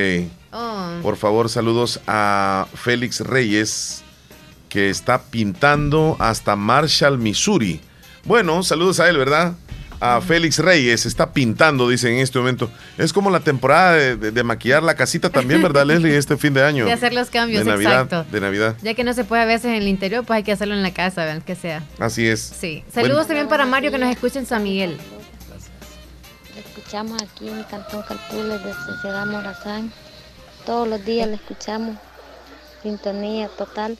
Oh. 0.52 0.90
Por 1.02 1.16
favor, 1.16 1.48
saludos 1.48 2.00
a 2.06 2.66
Félix 2.74 3.20
Reyes, 3.20 4.04
que 4.68 4.88
está 4.88 5.22
pintando 5.24 6.16
hasta 6.20 6.54
Marshall, 6.54 7.18
Missouri. 7.18 7.80
Bueno, 8.24 8.62
saludos 8.62 9.00
a 9.00 9.08
él, 9.08 9.18
¿verdad? 9.18 9.54
A 10.06 10.20
Félix 10.20 10.58
Reyes, 10.58 11.06
está 11.06 11.32
pintando, 11.32 11.88
dice 11.88 12.12
en 12.12 12.18
este 12.18 12.38
momento. 12.38 12.70
Es 12.98 13.10
como 13.12 13.30
la 13.30 13.40
temporada 13.40 13.92
de, 13.94 14.16
de- 14.16 14.30
de 14.32 14.44
maquillar 14.44 14.82
la 14.82 14.94
casita 14.94 15.30
también, 15.30 15.62
¿verdad, 15.62 15.86
Leslie? 15.86 16.14
Este 16.18 16.36
fin 16.36 16.52
de 16.52 16.62
año. 16.62 16.84
De 16.84 16.92
hacer 16.92 17.14
los 17.14 17.30
cambios, 17.30 17.64
de 17.64 17.70
Navidad, 17.70 18.02
exacto. 18.02 18.26
De 18.30 18.38
Navidad. 18.40 18.76
Ya 18.82 18.92
que 18.92 19.02
no 19.02 19.14
se 19.14 19.24
puede 19.24 19.40
a 19.42 19.46
veces 19.46 19.64
en 19.66 19.74
el 19.76 19.88
interior, 19.88 20.22
pues 20.26 20.36
hay 20.36 20.42
que 20.42 20.52
hacerlo 20.52 20.74
en 20.74 20.82
la 20.82 20.92
casa, 20.92 21.24
vean, 21.24 21.40
que 21.40 21.54
sea. 21.56 21.82
Así 21.98 22.26
es. 22.26 22.40
Sí. 22.40 22.84
Saludos 22.92 23.14
Bueno, 23.14 23.26
también 23.28 23.48
para 23.48 23.64
Mario 23.64 23.90
que 23.90 23.96
nos 23.98 24.10
escucha 24.10 24.38
en 24.38 24.44
San 24.46 24.62
Miguel. 24.62 24.98
Le 26.54 26.60
escuchamos 26.60 27.22
aquí 27.22 27.48
en 27.48 27.56
el 27.58 27.66
Cantón 27.66 28.02
Calpules 28.06 28.62
de 28.62 28.74
Sociedad 28.74 29.24
Morazán. 29.24 29.90
Todos 30.66 30.86
los 30.86 31.02
días 31.04 31.28
le 31.28 31.36
escuchamos. 31.36 31.96
Sintonía 32.82 33.48
total. 33.48 33.96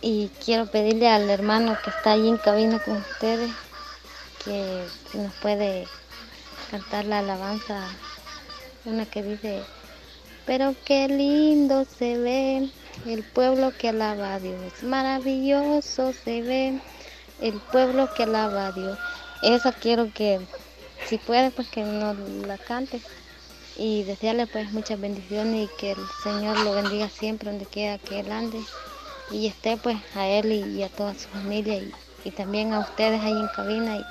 Y 0.00 0.30
quiero 0.44 0.66
pedirle 0.66 1.08
al 1.08 1.28
hermano 1.28 1.76
que 1.82 1.90
está 1.90 2.12
allí 2.12 2.28
en 2.28 2.36
cabina 2.36 2.78
con 2.78 2.98
ustedes 2.98 3.50
que 4.44 4.84
nos 5.14 5.32
puede 5.34 5.86
cantar 6.70 7.04
la 7.04 7.20
alabanza, 7.20 7.86
una 8.84 9.06
que 9.06 9.22
dice, 9.22 9.62
pero 10.46 10.74
qué 10.84 11.08
lindo 11.08 11.84
se 11.84 12.18
ve 12.18 12.70
el 13.06 13.22
pueblo 13.24 13.72
que 13.78 13.88
alaba 13.90 14.34
a 14.34 14.40
Dios, 14.40 14.82
maravilloso 14.82 16.12
se 16.12 16.42
ve 16.42 16.80
el 17.40 17.60
pueblo 17.60 18.08
que 18.14 18.24
alaba 18.24 18.68
a 18.68 18.72
Dios. 18.72 18.98
Esa 19.42 19.72
quiero 19.72 20.12
que, 20.12 20.40
si 21.06 21.18
puede, 21.18 21.50
pues 21.50 21.68
que 21.68 21.82
nos 21.82 22.16
la 22.46 22.58
cante 22.58 23.00
y 23.76 24.04
desearle 24.04 24.46
pues 24.46 24.72
muchas 24.72 25.00
bendiciones 25.00 25.68
y 25.68 25.76
que 25.76 25.92
el 25.92 26.06
Señor 26.22 26.58
lo 26.58 26.74
bendiga 26.74 27.08
siempre 27.08 27.50
donde 27.50 27.66
quiera 27.66 27.98
que 27.98 28.20
él 28.20 28.30
ande 28.30 28.60
y 29.30 29.46
esté 29.46 29.76
pues 29.76 29.98
a 30.14 30.28
él 30.28 30.52
y, 30.52 30.78
y 30.78 30.82
a 30.82 30.88
toda 30.88 31.14
su 31.14 31.28
familia 31.28 31.76
y, 31.76 31.92
y 32.24 32.30
también 32.32 32.72
a 32.72 32.80
ustedes 32.80 33.22
ahí 33.22 33.32
en 33.32 33.48
cabina 33.48 33.96
y, 33.96 34.02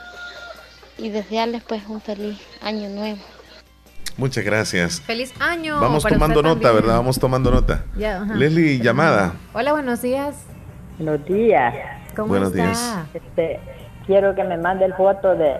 y 0.97 1.09
desearles 1.09 1.63
pues 1.63 1.81
un 1.87 2.01
feliz 2.01 2.39
año 2.61 2.89
nuevo. 2.89 3.19
Muchas 4.17 4.43
gracias. 4.43 5.01
Feliz 5.01 5.33
año. 5.39 5.79
Vamos 5.79 6.03
para 6.03 6.15
tomando 6.15 6.39
usted 6.39 6.49
nota, 6.49 6.61
también. 6.61 6.83
¿verdad? 6.83 6.97
Vamos 6.97 7.19
tomando 7.19 7.51
nota. 7.51 7.85
Ya, 7.97 8.21
ajá. 8.21 8.35
Leslie, 8.35 8.79
llamada. 8.79 9.33
Hola, 9.53 9.71
buenos 9.71 10.01
días. 10.01 10.35
Buenos 10.97 11.25
días. 11.25 11.73
¿Cómo 12.15 12.27
Buenos 12.27 12.49
está? 12.49 12.63
días. 12.63 13.05
Este, 13.13 13.59
quiero 14.05 14.35
que 14.35 14.43
me 14.43 14.57
mande 14.57 14.85
el 14.85 14.93
foto 14.93 15.33
de, 15.35 15.55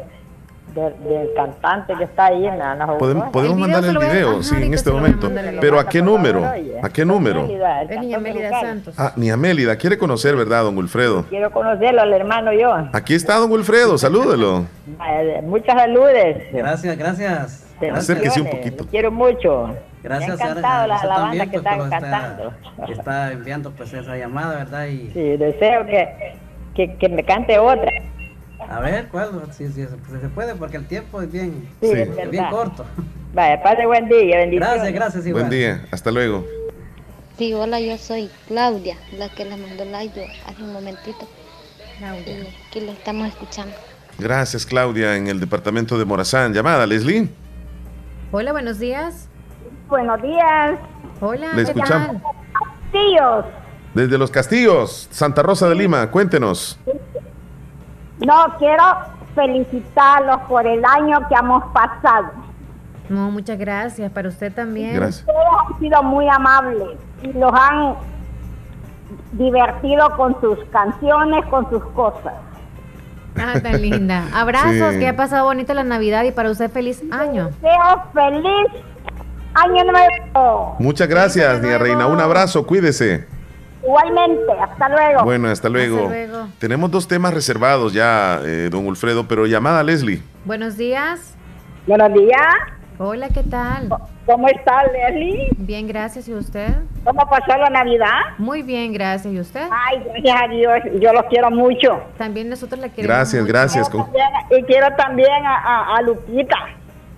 de- 0.75 1.09
del 1.09 1.33
cantante 1.35 1.93
que 1.97 2.05
está 2.05 2.27
ahí 2.27 2.45
en 2.45 2.57
la 2.57 2.95
Podemos, 2.97 3.29
podemos 3.29 3.57
mandar 3.57 3.83
el 3.83 3.97
video, 3.97 4.41
sí, 4.41 4.55
en 4.55 4.73
este 4.73 4.89
momento. 4.91 5.29
Pero 5.59 5.79
¿a 5.79 5.87
qué 5.89 6.01
número? 6.01 6.45
¿A 6.81 6.89
qué 6.89 7.03
número? 7.03 7.41
Mélida, 7.43 7.81
el 7.81 7.91
Es 7.91 7.99
niña 7.99 8.19
Mélida. 8.19 8.59
Santos. 8.61 8.95
Ah, 8.97 9.11
ni 9.17 9.29
Amélida. 9.29 9.75
Quiere 9.75 9.97
conocer, 9.97 10.35
¿verdad, 10.35 10.63
don 10.63 10.77
Wilfredo? 10.77 11.25
Quiero 11.29 11.51
conocerlo 11.51 12.01
al 12.01 12.13
hermano 12.13 12.53
yo. 12.53 12.73
Aquí 12.93 13.15
está 13.15 13.35
don 13.35 13.51
Wilfredo, 13.51 13.97
salúdelo. 13.97 14.65
Eh, 15.09 15.41
Muchas 15.43 15.75
saludes. 15.75 16.37
Gracias, 16.53 16.97
gracias. 16.97 17.67
Acérquese 17.93 18.39
un 18.41 18.45
Bendiciones. 18.45 18.55
poquito. 18.55 18.83
Lo 18.85 18.89
quiero 18.89 19.11
mucho. 19.11 19.75
Gracias, 20.03 20.37
Me 20.37 20.43
ha 20.43 20.47
encantado 20.49 20.87
la, 20.87 21.03
la 21.03 21.19
banda 21.19 21.45
que 21.47 21.59
pues, 21.59 21.73
están 21.73 21.89
cantando. 21.89 22.53
que 22.85 22.91
está 22.93 23.31
enviando 23.33 23.71
pues 23.71 23.93
esa 23.93 24.15
llamada, 24.17 24.55
¿verdad? 24.57 24.85
Y 24.87 25.09
Sí, 25.11 25.37
deseo 25.37 25.85
que, 25.85 26.33
que, 26.75 26.95
que 26.95 27.09
me 27.09 27.23
cante 27.23 27.59
otra. 27.59 27.91
A 28.71 28.79
ver, 28.79 29.07
¿cuál? 29.09 29.29
Sí, 29.51 29.67
sí, 29.67 29.83
se 29.85 29.87
se 30.21 30.29
puede 30.29 30.55
porque 30.55 30.77
el 30.77 30.87
tiempo 30.87 31.21
es 31.21 31.31
bien, 31.31 31.67
Sí, 31.81 31.87
es 31.91 32.07
es 32.09 32.15
verdad. 32.15 32.31
bien 32.31 32.45
corto. 32.49 32.85
Vaya, 33.33 33.61
pase 33.63 33.85
buen 33.85 34.07
día, 34.09 34.37
bendiciones. 34.37 34.75
Gracias, 34.75 34.93
gracias 34.93 35.25
igual. 35.27 35.43
Buen 35.43 35.51
día, 35.51 35.85
hasta 35.91 36.11
luego. 36.11 36.45
Sí, 37.37 37.53
hola, 37.53 37.79
yo 37.79 37.97
soy 37.97 38.29
Claudia, 38.47 38.97
la 39.17 39.29
que 39.29 39.45
le 39.45 39.57
mandó 39.57 39.83
el 39.83 39.95
audio 39.95 40.23
hace 40.47 40.61
un 40.63 40.73
momentito. 40.73 41.27
Y 41.99 42.47
aquí 42.67 42.81
lo 42.85 42.91
estamos 42.91 43.27
escuchando. 43.27 43.73
Gracias, 44.19 44.65
Claudia, 44.65 45.15
en 45.15 45.27
el 45.27 45.39
departamento 45.39 45.97
de 45.97 46.05
Morazán. 46.05 46.53
Llamada, 46.53 46.85
Leslie. 46.85 47.29
Hola, 48.31 48.51
buenos 48.51 48.79
días. 48.79 49.27
Buenos 49.87 50.21
días. 50.21 50.79
Hola, 51.19 51.53
Le 51.53 51.63
¿qué 51.65 51.71
escuchamos. 51.71 52.21
Tíos, 52.91 53.45
Desde 53.93 54.17
Los 54.17 54.31
Castillos, 54.31 55.07
Santa 55.11 55.41
Rosa 55.43 55.69
de 55.69 55.75
Lima, 55.75 56.09
cuéntenos. 56.11 56.77
No 58.25 58.45
quiero 58.59 58.83
felicitarlos 59.35 60.41
por 60.47 60.65
el 60.67 60.83
año 60.85 61.19
que 61.27 61.35
hemos 61.35 61.63
pasado. 61.73 62.27
No, 63.09 63.29
muchas 63.31 63.57
gracias. 63.57 64.11
Para 64.11 64.29
usted 64.29 64.53
también. 64.53 64.95
Gracias. 64.95 65.25
Ustedes 65.27 65.47
han 65.73 65.79
sido 65.79 66.03
muy 66.03 66.27
amables 66.29 66.97
y 67.23 67.33
los 67.33 67.51
han 67.53 67.95
divertido 69.33 70.15
con 70.15 70.39
sus 70.41 70.57
canciones, 70.71 71.45
con 71.47 71.69
sus 71.69 71.83
cosas. 71.87 72.33
Ah, 73.37 73.59
tan 73.61 73.81
linda. 73.81 74.25
Abrazos, 74.33 74.93
Sí. 74.93 74.99
que 74.99 75.07
ha 75.07 75.15
pasado 75.15 75.45
bonita 75.45 75.73
la 75.73 75.83
Navidad 75.83 76.23
y 76.23 76.31
para 76.31 76.49
usted 76.51 76.69
feliz 76.69 77.01
año. 77.11 77.45
Deseo 77.61 78.03
feliz 78.13 78.67
año 79.53 79.83
nuevo. 79.85 80.75
Muchas 80.79 81.07
gracias, 81.07 81.61
niña 81.61 81.77
Reina. 81.77 82.07
Un 82.07 82.19
abrazo, 82.19 82.65
cuídese. 82.65 83.27
Igualmente, 83.83 84.51
hasta 84.61 84.89
luego. 84.89 85.23
Bueno, 85.23 85.47
hasta 85.49 85.69
luego. 85.69 86.07
luego. 86.07 86.47
Tenemos 86.59 86.91
dos 86.91 87.07
temas 87.07 87.33
reservados 87.33 87.93
ya, 87.93 88.39
eh, 88.43 88.69
don 88.71 88.85
Wilfredo, 88.85 89.27
pero 89.27 89.45
llamada 89.47 89.83
Leslie. 89.83 90.21
Buenos 90.45 90.77
días. 90.77 91.35
Buenos 91.87 92.13
días. 92.13 92.45
Hola, 92.99 93.29
¿qué 93.29 93.41
tal? 93.41 93.89
¿Cómo 94.27 94.47
está 94.47 94.83
Leslie? 94.83 95.49
Bien, 95.57 95.87
gracias. 95.87 96.27
¿Y 96.27 96.33
usted? 96.35 96.67
¿Cómo 97.03 97.27
pasó 97.27 97.57
la 97.57 97.71
Navidad? 97.71 98.19
Muy 98.37 98.61
bien, 98.61 98.93
gracias. 98.93 99.33
¿Y 99.33 99.39
usted? 99.39 99.67
Ay, 99.71 100.03
gracias 100.21 100.41
a 100.43 100.47
Dios, 100.47 100.73
yo 101.01 101.11
los 101.13 101.23
quiero 101.25 101.49
mucho. 101.49 102.03
También 102.19 102.47
nosotros 102.49 102.79
la 102.79 102.89
queremos. 102.89 103.07
Gracias, 103.17 103.41
mucho. 103.41 104.11
gracias. 104.13 104.59
Y 104.59 104.63
quiero 104.65 104.95
también 104.95 105.43
a, 105.45 105.55
a- 105.55 105.97
a 105.97 106.01
Lupita. 106.03 106.55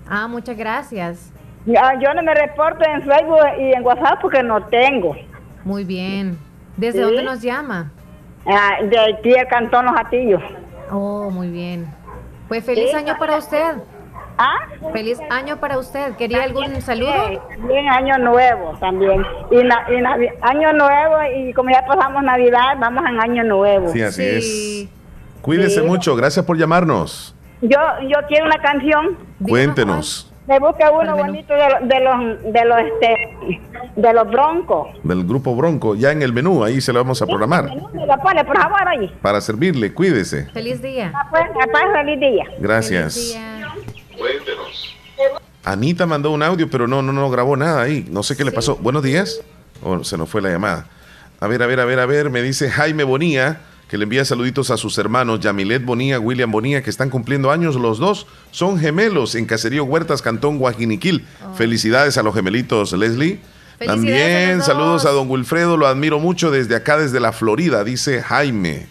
Ah, 0.08 0.28
muchas 0.30 0.56
gracias. 0.58 1.34
Yo 1.66 2.14
no 2.14 2.24
me 2.24 2.34
reporto 2.34 2.86
en 2.86 3.02
Facebook 3.02 3.40
y 3.60 3.74
en 3.74 3.84
WhatsApp 3.86 4.20
porque 4.22 4.42
no 4.44 4.64
tengo. 4.68 5.16
Muy 5.66 5.84
bien. 5.84 6.38
¿Desde 6.78 7.00
Sí. 7.00 7.04
dónde 7.04 7.24
nos 7.24 7.42
llama? 7.42 7.92
Ah, 8.46 8.78
de 8.84 9.00
aquí 9.00 9.34
el 9.34 9.48
Cantón 9.48 9.86
Los 9.86 9.96
Atillos. 9.98 10.42
Oh, 10.92 11.30
muy 11.30 11.50
bien. 11.50 11.88
Pues 12.48 12.64
feliz 12.66 12.90
Sí. 12.92 12.96
año 12.98 13.16
para 13.18 13.38
usted. 13.38 13.76
¿Ah? 14.38 14.68
Feliz 14.92 15.20
año 15.30 15.58
para 15.58 15.78
usted. 15.78 16.16
¿Quería 16.16 16.44
algún 16.44 16.82
saludo? 16.82 17.14
Bien, 17.68 17.88
año 17.88 18.18
nuevo 18.18 18.76
también. 18.80 19.24
Y, 19.52 19.64
na- 19.64 19.86
y 19.90 20.28
año 20.42 20.74
nuevo 20.74 21.16
y 21.36 21.54
como 21.54 21.70
ya 21.70 21.86
pasamos 21.86 22.24
Navidad, 22.24 22.76
vamos 22.80 23.04
en 23.08 23.20
año 23.22 23.44
nuevo. 23.44 23.90
Sí, 23.90 24.02
así 24.02 24.24
es. 24.24 24.88
Cuídese 25.42 25.82
Sí. 25.82 25.86
mucho, 25.86 26.16
gracias 26.16 26.44
por 26.46 26.58
llamarnos. 26.58 27.36
Yo, 27.62 27.78
yo 28.10 28.18
quiero 28.28 28.46
una 28.48 28.58
canción. 28.58 29.18
Cuéntenos 29.48 30.33
Me 30.48 30.60
busca 30.60 30.92
uno 30.92 31.16
bonito 31.16 31.54
de, 31.54 31.70
lo- 31.70 31.88
de 31.88 32.00
los 32.02 32.54
de 32.54 32.66
los 32.66 32.80
este 32.80 33.62
de 33.96 34.14
los 34.14 34.28
broncos. 34.30 34.88
del 35.04 35.24
grupo 35.26 35.56
Bronco, 35.56 35.96
ya 35.96 36.12
en 36.12 36.22
el 36.22 36.34
menú, 36.34 36.64
ahí 36.64 36.82
se 36.82 36.92
lo 36.92 37.00
vamos 37.00 37.22
a 37.22 37.26
programar. 37.28 37.66
Me 37.94 38.06
lo 38.06 38.18
pone, 38.18 38.44
por 38.44 38.58
favor, 38.58 38.88
ahí. 38.88 39.08
Para 39.22 39.40
servirle, 39.40 39.94
cuídese. 39.94 40.46
Feliz 40.52 40.82
día. 40.82 41.12
Ah, 41.16 41.28
pues, 41.30 41.44
ah, 41.50 41.66
pues, 41.72 41.84
feliz 41.94 42.20
día. 42.20 42.46
Gracias. 42.60 43.38
Anita 45.64 46.06
mandó 46.06 46.32
un 46.32 46.44
audio, 46.44 46.70
pero 46.70 46.88
no, 46.88 47.02
no, 47.02 47.14
no 47.14 47.30
grabó 47.30 47.56
nada 47.56 47.82
ahí. 47.84 48.06
No 48.10 48.22
sé 48.24 48.36
qué 48.36 48.44
le 48.44 48.52
pasó. 48.52 48.76
Buenos 48.78 49.04
días. 49.04 49.42
Oh, 49.82 50.04
se 50.04 50.18
nos 50.18 50.28
fue 50.30 50.42
la 50.42 50.50
llamada. 50.50 50.88
A 51.40 51.48
ver, 51.48 51.64
a 51.64 51.68
ver, 51.68 51.80
a 51.80 51.86
ver, 51.86 52.00
a 52.00 52.06
ver. 52.06 52.30
Me 52.30 52.42
dice 52.42 52.70
Jaime 52.70 53.04
Bonía 53.06 53.60
que 53.94 54.00
le 54.00 54.06
envía 54.06 54.26
saluditos 54.26 54.72
a 54.72 54.78
sus 54.78 54.98
hermanos 54.98 55.40
Yamilet 55.42 55.86
Bonía, 55.86 56.20
William 56.20 56.52
Bonía, 56.52 56.82
que 56.82 56.90
están 56.90 57.12
cumpliendo 57.12 57.52
años 57.52 57.76
los 57.76 58.00
dos. 58.00 58.26
Son 58.50 58.80
gemelos 58.80 59.36
en 59.36 59.46
Caserío 59.46 59.84
Huertas, 59.84 60.24
Cantón 60.24 60.58
Guajiniquil. 60.58 61.28
Felicidades 61.56 62.18
a 62.18 62.24
los 62.24 62.34
gemelitos, 62.34 62.92
Leslie. 62.94 63.40
A 63.80 63.86
También 63.86 64.64
saludos 64.64 65.04
dos. 65.04 65.12
a 65.12 65.14
don 65.14 65.30
Wilfredo, 65.30 65.78
lo 65.78 65.86
admiro 65.86 66.18
mucho 66.18 66.50
desde 66.50 66.76
acá, 66.76 66.98
desde 66.98 67.20
la 67.20 67.34
Florida, 67.34 67.84
dice 67.84 68.24
Jaime. 68.24 68.88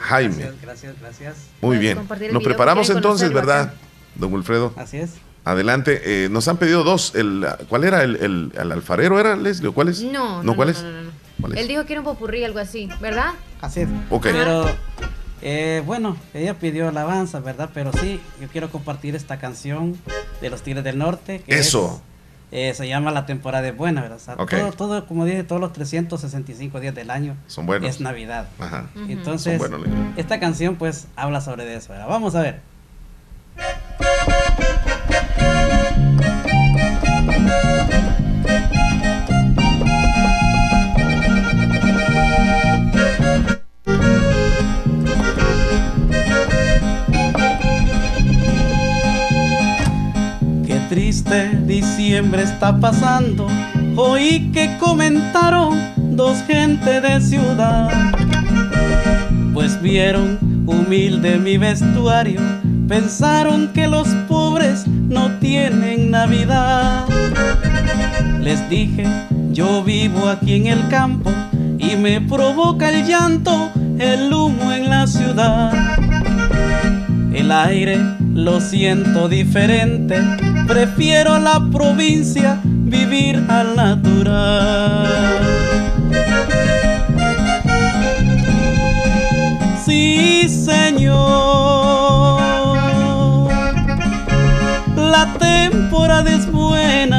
Jaime. 0.00 0.34
Gracias, 0.36 0.60
gracias, 0.60 0.94
gracias. 1.00 1.36
Muy 1.62 1.78
bien. 1.78 1.98
Nos 2.30 2.42
preparamos 2.42 2.90
entonces, 2.90 3.32
¿verdad, 3.32 3.72
don 4.16 4.34
Wilfredo? 4.34 4.74
Así 4.76 4.98
es. 4.98 5.12
Adelante. 5.46 6.02
eh, 6.04 6.28
nos 6.28 6.46
han 6.48 6.58
pedido 6.58 6.84
dos. 6.84 7.14
El, 7.14 7.46
¿Cuál 7.70 7.84
era? 7.84 8.02
¿El, 8.02 8.16
el, 8.16 8.52
el 8.54 8.72
alfarero 8.72 9.18
era, 9.18 9.34
Leslie? 9.34 9.68
¿O 9.68 9.72
¿Cuál 9.72 9.88
es? 9.88 10.02
No, 10.02 10.42
no, 10.42 10.56
¿cuál 10.56 10.68
no, 10.68 10.72
es? 10.72 10.84
Él 11.54 11.68
dijo 11.68 11.84
que 11.84 11.92
era 11.92 12.00
un 12.00 12.04
popurrí, 12.06 12.44
algo 12.44 12.58
así, 12.58 12.88
¿verdad? 13.00 13.32
Así 13.60 13.80
es. 13.80 13.88
Ok. 14.10 14.28
Pero, 14.32 14.66
eh, 15.42 15.82
bueno, 15.84 16.16
ella 16.34 16.54
pidió 16.54 16.88
alabanza, 16.88 17.40
¿verdad? 17.40 17.70
Pero 17.74 17.92
sí, 17.92 18.20
yo 18.40 18.48
quiero 18.48 18.70
compartir 18.70 19.14
esta 19.14 19.38
canción 19.38 19.96
de 20.40 20.50
los 20.50 20.62
Tigres 20.62 20.82
del 20.84 20.98
Norte. 20.98 21.40
que 21.46 21.58
Eso. 21.58 22.00
es, 22.50 22.70
eh, 22.70 22.74
se 22.74 22.88
llama 22.88 23.10
La 23.10 23.26
temporada 23.26 23.68
es 23.68 23.76
buena, 23.76 24.00
¿verdad? 24.02 24.16
O 24.16 24.20
sea, 24.20 24.36
todo, 24.36 24.72
todo, 24.72 25.06
como 25.06 25.24
dije, 25.24 25.44
todos 25.44 25.60
los 25.60 25.72
365 25.74 26.80
días 26.80 26.94
del 26.94 27.10
año 27.10 27.36
Son 27.48 27.66
buenos. 27.66 27.88
es 27.90 28.00
Navidad. 28.00 28.48
Ajá. 28.58 28.86
Entonces, 29.08 29.60
Son 29.60 29.70
buenos, 29.70 29.86
Leslie. 29.86 30.12
esta 30.16 30.40
canción 30.40 30.76
pues 30.76 31.06
habla 31.16 31.40
sobre 31.40 31.74
eso, 31.74 31.92
¿verdad? 31.92 32.08
Vamos 32.08 32.34
a 32.34 32.40
ver. 32.42 32.60
Diciembre 51.66 52.42
está 52.42 52.78
pasando. 52.78 53.48
Oí 53.96 54.50
que 54.52 54.76
comentaron 54.78 55.78
dos 56.16 56.42
gente 56.46 57.00
de 57.00 57.20
ciudad. 57.20 57.90
Pues 59.52 59.80
vieron 59.80 60.38
humilde 60.66 61.38
mi 61.38 61.58
vestuario. 61.58 62.40
Pensaron 62.88 63.72
que 63.72 63.88
los 63.88 64.08
pobres 64.28 64.86
no 64.86 65.30
tienen 65.40 66.10
Navidad. 66.10 67.06
Les 68.40 68.68
dije, 68.68 69.04
yo 69.50 69.82
vivo 69.82 70.28
aquí 70.28 70.54
en 70.54 70.66
el 70.66 70.88
campo 70.88 71.32
y 71.78 71.96
me 71.96 72.20
provoca 72.20 72.90
el 72.90 73.04
llanto 73.06 73.70
el 73.98 74.32
humo 74.32 74.72
en 74.72 74.90
la 74.90 75.06
ciudad. 75.06 75.72
El 77.32 77.50
aire 77.50 77.98
lo 78.34 78.60
siento 78.60 79.28
diferente, 79.28 80.22
prefiero 80.66 81.38
la 81.38 81.60
provincia, 81.72 82.60
vivir 82.64 83.42
al 83.48 83.76
natural. 83.76 85.06
Sí, 89.84 90.48
señor, 90.48 91.14
la 94.96 95.32
temporada 95.38 96.30
es 96.30 96.50
buena. 96.50 97.12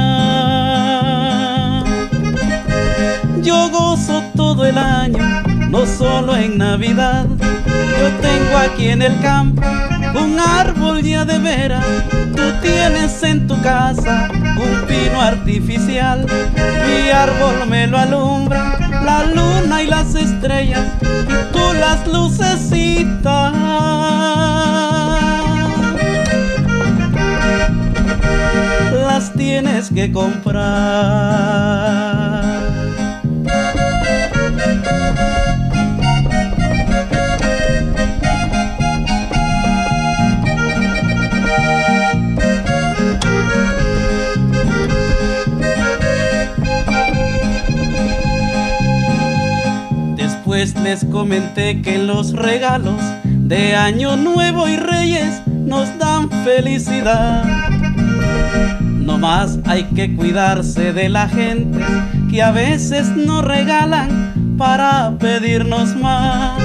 Yo 3.41 3.69
gozo 3.69 4.23
todo 4.35 4.65
el 4.65 4.77
año, 4.77 5.23
no 5.69 5.85
solo 5.85 6.35
en 6.35 6.57
Navidad. 6.57 7.25
Yo 7.29 8.09
tengo 8.21 8.57
aquí 8.57 8.89
en 8.89 9.01
el 9.01 9.19
campo 9.21 9.61
un 10.15 10.39
árbol 10.39 11.01
ya 11.01 11.25
de 11.25 11.39
vera. 11.39 11.81
Tú 12.35 12.43
tienes 12.61 13.21
en 13.23 13.47
tu 13.47 13.59
casa 13.61 14.29
un 14.31 14.85
pino 14.87 15.21
artificial. 15.21 16.25
Mi 16.87 17.09
árbol 17.09 17.67
me 17.67 17.87
lo 17.87 17.97
alumbra, 17.97 18.77
la 19.03 19.17
la 19.17 19.25
luna 19.25 19.81
y 19.83 19.87
las 19.87 20.13
estrellas 20.15 20.83
y 21.01 21.53
tú 21.53 21.59
las 21.79 22.05
lucecitas. 22.07 23.53
Las 28.91 29.33
tienes 29.33 29.89
que 29.89 30.11
comprar. 30.11 30.57
Después 50.57 50.83
les 50.83 51.05
comenté 51.05 51.83
que 51.83 51.99
los 51.99 52.33
regalos 52.33 52.99
de 53.23 53.75
Año 53.75 54.17
Nuevo 54.17 54.67
y 54.67 54.75
Reyes 54.75 55.43
nos 55.47 55.95
dan 55.99 56.31
felicidad. 56.43 57.43
No 58.81 59.19
más 59.19 59.59
hay 59.65 59.83
que 59.83 60.15
cuidarse 60.15 60.93
de 60.93 61.09
la 61.09 61.29
gente 61.29 61.77
que 62.31 62.41
a 62.41 62.49
veces 62.49 63.07
nos 63.09 63.45
regalan 63.45 64.55
para 64.57 65.15
pedirnos 65.19 65.95
más. 65.95 66.59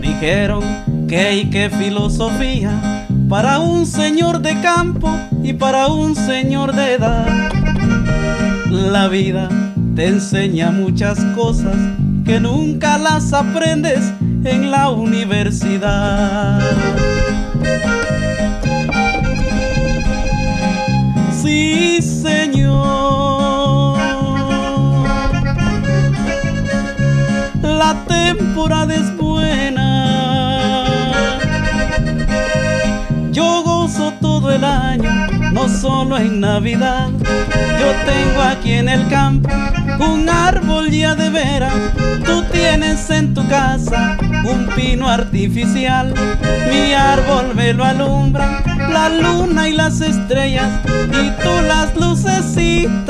Dijeron 0.00 0.64
que 1.06 1.18
hay 1.18 1.50
que 1.50 1.68
filosofía 1.68 2.70
para 3.28 3.58
un 3.58 3.84
señor 3.84 4.40
de 4.40 4.58
campo 4.62 5.14
y 5.42 5.52
para 5.52 5.88
un 5.88 6.16
señor 6.16 6.74
de 6.74 6.94
edad. 6.94 7.26
La 8.70 9.08
vida 9.08 9.50
te 9.94 10.06
enseña 10.06 10.70
muchas 10.70 11.22
cosas 11.36 11.76
que 12.24 12.40
nunca 12.40 12.96
las 12.96 13.32
aprendes 13.32 14.12
en 14.44 14.70
la 14.70 14.88
universidad. 14.88 16.60
Sí, 21.42 22.00
Señor. 22.00 23.98
La 27.62 27.94
temporada 28.08 28.94
es 28.94 29.14
buena. 29.16 30.86
Yo 33.32 33.62
gozo 33.62 34.14
todo 34.20 34.50
el 34.50 34.64
año, 34.64 35.10
no 35.52 35.68
solo 35.68 36.16
en 36.16 36.40
Navidad. 36.40 37.10
Yo 37.20 37.92
tengo 38.06 38.42
aquí 38.42 38.72
en 38.72 38.88
el 38.88 39.06
campo 39.08 39.50
un 40.00 40.28
árbol 40.28 40.90
ya 40.90 41.14
de 41.14 41.30
vera. 41.30 41.70
Tú 42.24 42.44
tienes 42.52 43.08
en 43.10 43.34
tu 43.34 43.46
casa 43.48 44.16
un 44.44 44.66
pino 44.74 45.08
artificial. 45.08 46.14
Mi 46.70 46.92
árbol 46.92 47.54
me 47.54 47.72
lo 47.72 47.84
alumbra 47.84 48.62
la 48.94 49.08
luna 49.08 49.68
y 49.68 49.72
las 49.72 50.00
estrellas 50.00 50.68
y 51.08 51.30
tú 51.42 51.50
las 51.66 51.96
lucecitas. 51.96 53.04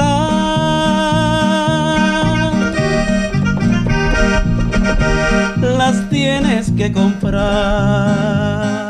Las 5.61 6.09
tienes 6.09 6.71
que 6.71 6.91
comprar. 6.93 8.84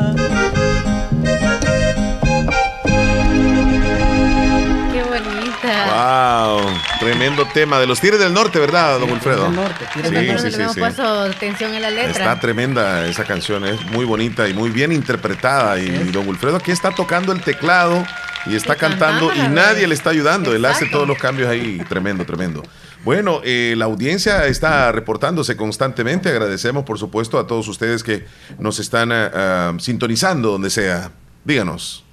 Tremendo 7.05 7.45
tema 7.53 7.79
de 7.79 7.85
los 7.85 8.01
Tigres 8.01 8.19
del 8.19 8.33
Norte, 8.33 8.57
¿verdad, 8.57 8.99
don 8.99 9.11
Wilfredo? 9.11 9.51
Sí, 9.93 10.01
luego 10.11 10.39
sí, 10.39 10.49
sí, 10.49 10.57
le 10.57 10.63
hemos 10.63 10.73
sí. 10.73 10.79
puesto 10.79 11.03
atención 11.21 11.71
en 11.75 11.83
la 11.83 11.91
letra. 11.91 12.09
Está 12.09 12.39
tremenda 12.39 13.07
esa 13.07 13.23
canción, 13.25 13.63
es 13.63 13.79
muy 13.91 14.05
bonita 14.05 14.49
y 14.49 14.55
muy 14.55 14.71
bien 14.71 14.91
interpretada. 14.91 15.79
Y 15.79 15.87
don 16.11 16.27
Wilfredo 16.27 16.57
aquí 16.57 16.71
está 16.71 16.89
tocando 16.89 17.31
el 17.31 17.41
teclado 17.41 18.03
y 18.47 18.55
está 18.55 18.75
cantando 18.75 19.31
y 19.35 19.39
nadie 19.49 19.85
le 19.87 19.93
está 19.93 20.09
ayudando. 20.09 20.55
Él 20.55 20.65
hace 20.65 20.87
todos 20.87 21.07
los 21.07 21.19
cambios 21.19 21.47
ahí. 21.47 21.79
Tremendo, 21.87 22.25
tremendo. 22.25 22.63
Bueno, 23.03 23.39
eh, 23.43 23.75
la 23.77 23.85
audiencia 23.85 24.47
está 24.47 24.91
reportándose 24.91 25.55
constantemente. 25.55 26.29
Agradecemos, 26.29 26.85
por 26.85 26.97
supuesto, 26.97 27.37
a 27.37 27.45
todos 27.45 27.67
ustedes 27.67 28.03
que 28.03 28.25
nos 28.57 28.79
están 28.79 29.11
ah, 29.11 29.31
ah, 29.31 29.73
sintonizando 29.77 30.49
donde 30.49 30.71
sea. 30.71 31.11
Díganos. 31.43 32.03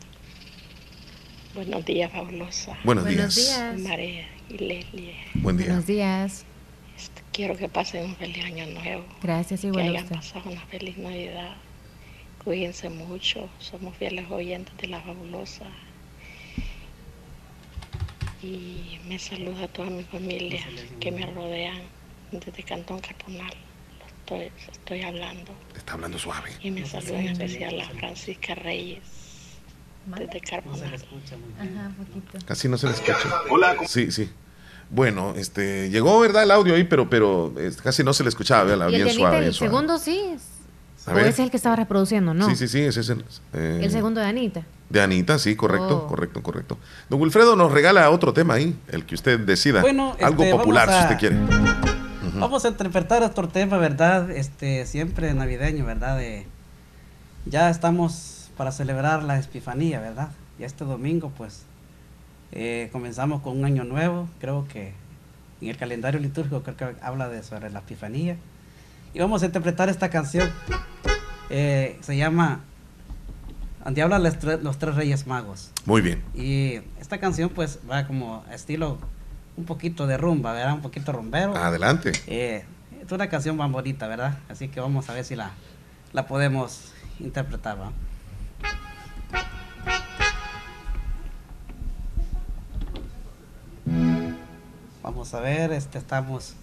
Buenos 1.54 1.82
días, 1.86 2.12
fabulosa. 2.12 2.76
Buenos 2.84 3.04
Buenos 3.04 3.34
días. 3.34 3.34
días. 3.36 3.78
María 3.78 4.31
y 4.52 4.58
Leslie. 4.58 5.16
Buen 5.34 5.56
día. 5.56 5.66
Buenos 5.66 5.86
días. 5.86 6.44
Quiero 7.32 7.56
que 7.56 7.68
pasen 7.68 8.04
un 8.04 8.16
feliz 8.16 8.44
año 8.44 8.66
nuevo. 8.66 9.04
Gracias, 9.22 9.64
igual 9.64 9.84
Que 9.84 9.88
hayan 9.90 10.04
usted. 10.04 10.16
pasado 10.16 10.50
una 10.50 10.60
feliz 10.66 10.96
Navidad. 10.98 11.56
Cuídense 12.44 12.90
mucho. 12.90 13.48
Somos 13.58 13.96
fieles 13.96 14.30
oyentes 14.30 14.76
de 14.76 14.88
la 14.88 15.00
fabulosa. 15.00 15.64
Y 18.42 18.98
me 19.08 19.18
saluda 19.18 19.64
a 19.64 19.68
toda 19.68 19.88
mi 19.88 20.02
familia 20.02 20.62
que 21.00 21.12
me 21.12 21.24
rodean 21.26 21.80
desde 22.32 22.62
Cantón 22.64 22.98
Carponal. 23.00 23.54
Lo 24.28 24.36
Estoy, 24.36 24.52
estoy 24.70 25.02
hablando. 25.02 25.52
Está 25.76 25.94
hablando 25.94 26.18
suave. 26.18 26.50
Y 26.62 26.70
me 26.70 26.84
saluda 26.84 27.20
en 27.20 27.28
especial 27.28 27.80
a 27.80 27.88
Francisca 27.90 28.54
Reyes 28.56 29.00
desde 30.06 30.40
Carponal. 30.40 30.94
Ajá, 30.94 31.92
poquito. 31.96 32.44
Casi 32.46 32.68
no 32.68 32.76
se 32.76 32.88
le 32.88 32.92
escucha. 32.94 33.16
Hola. 33.48 33.76
Sí, 33.86 34.10
sí. 34.10 34.28
Bueno, 34.94 35.32
este, 35.36 35.88
llegó, 35.90 36.20
¿verdad? 36.20 36.42
El 36.42 36.50
audio 36.50 36.74
ahí, 36.74 36.84
pero, 36.84 37.08
pero 37.08 37.52
eh, 37.56 37.72
casi 37.82 38.04
no 38.04 38.12
se 38.12 38.22
le 38.22 38.28
escuchaba, 38.28 38.64
¿verdad? 38.64 38.88
El 38.88 38.94
bien 38.96 39.06
de 39.08 39.14
suave, 39.14 39.36
bien 39.38 39.48
el 39.48 39.54
suave. 39.54 39.70
segundo 39.70 39.98
sí. 39.98 40.36
A 41.06 41.10
O 41.10 41.14
ver. 41.14 41.24
ese 41.26 41.30
es 41.30 41.38
el 41.46 41.50
que 41.50 41.56
estaba 41.56 41.74
reproduciendo, 41.76 42.32
¿no? 42.34 42.48
Sí, 42.48 42.54
sí, 42.56 42.68
sí, 42.68 42.80
ese 42.80 43.00
es 43.00 43.08
el, 43.08 43.24
eh, 43.54 43.80
El 43.82 43.90
segundo 43.90 44.20
de 44.20 44.26
Anita. 44.26 44.62
De 44.90 45.00
Anita, 45.00 45.38
sí, 45.38 45.56
correcto, 45.56 46.04
Oh. 46.04 46.06
correcto, 46.08 46.42
correcto. 46.42 46.78
Don 47.08 47.20
Wilfredo 47.20 47.56
nos 47.56 47.72
regala 47.72 48.08
otro 48.10 48.32
tema 48.34 48.54
ahí, 48.54 48.76
el 48.88 49.04
que 49.06 49.14
usted 49.16 49.40
decida. 49.40 49.80
Bueno, 49.80 50.14
Algo 50.20 50.44
este, 50.44 50.54
popular, 50.56 50.86
vamos 50.88 51.00
si 51.02 51.06
a- 51.06 51.10
usted 51.16 51.18
quiere. 51.18 52.32
Vamos 52.38 52.64
a 52.64 52.68
interpretar 52.68 53.22
otro 53.24 53.48
tema, 53.48 53.78
¿verdad? 53.78 54.30
Este, 54.30 54.86
siempre 54.86 55.32
navideño, 55.34 55.84
¿verdad? 55.86 56.18
De- 56.18 56.46
ya 57.46 57.68
estamos 57.70 58.50
para 58.56 58.70
celebrar 58.70 59.22
la 59.24 59.38
Epifanía, 59.40 59.98
¿verdad? 60.00 60.28
Y 60.58 60.64
este 60.64 60.84
domingo, 60.84 61.32
pues, 61.36 61.62
eh, 62.52 62.88
comenzamos 62.92 63.42
con 63.42 63.58
un 63.58 63.64
año 63.64 63.84
nuevo. 63.84 64.28
Creo 64.40 64.66
que 64.68 64.92
en 65.60 65.68
el 65.68 65.76
calendario 65.76 66.20
litúrgico 66.20 66.62
creo 66.62 66.76
que 66.76 66.94
habla 67.02 67.28
de 67.28 67.42
sobre 67.42 67.70
la 67.70 67.80
Epifanía. 67.80 68.36
Y 69.14 69.18
vamos 69.18 69.42
a 69.42 69.46
interpretar 69.46 69.88
esta 69.88 70.08
canción. 70.10 70.50
Eh, 71.50 71.98
se 72.00 72.16
llama 72.16 72.60
Donde 73.84 74.00
hablan 74.02 74.22
los, 74.22 74.38
tre- 74.38 74.60
los 74.60 74.78
tres 74.78 74.94
reyes 74.94 75.26
magos. 75.26 75.70
Muy 75.84 76.00
bien. 76.00 76.22
Y 76.34 76.80
esta 77.00 77.18
canción 77.18 77.50
pues 77.50 77.78
va 77.90 78.06
como 78.06 78.44
estilo 78.52 78.98
un 79.56 79.64
poquito 79.66 80.06
de 80.06 80.16
rumba, 80.16 80.52
¿verdad? 80.52 80.74
Un 80.74 80.80
poquito 80.82 81.12
rumbero. 81.12 81.54
Adelante. 81.56 82.12
Eh, 82.26 82.64
es 83.04 83.12
una 83.12 83.28
canción 83.28 83.56
más 83.56 83.70
bonita, 83.70 84.06
¿verdad? 84.08 84.38
Así 84.48 84.68
que 84.68 84.80
vamos 84.80 85.10
a 85.10 85.12
ver 85.12 85.24
si 85.24 85.36
la, 85.36 85.50
la 86.12 86.26
podemos 86.26 86.92
interpretar. 87.20 87.76
Vamos 95.02 95.34
a 95.34 95.40
ver, 95.40 95.72
este 95.72 95.98
estamos... 95.98 96.54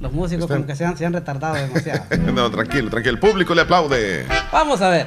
Los 0.00 0.12
músicos 0.12 0.44
Están- 0.44 0.58
como 0.58 0.66
que 0.66 0.74
se 0.76 0.84
han, 0.84 0.96
se 0.96 1.06
han 1.06 1.12
retardado 1.12 1.54
demasiado. 1.54 2.04
no, 2.32 2.50
tranquilo, 2.50 2.90
tranquilo. 2.90 3.14
El 3.14 3.20
público 3.20 3.54
le 3.54 3.62
aplaude. 3.62 4.26
Vamos 4.52 4.80
a 4.82 4.90
ver. 4.90 5.06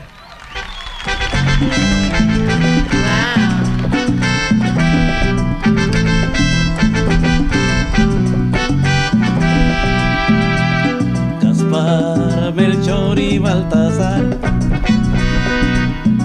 Gaspar, 11.41 12.53
Melchor 12.53 13.19
y 13.19 13.37
Baltasar 13.39 14.37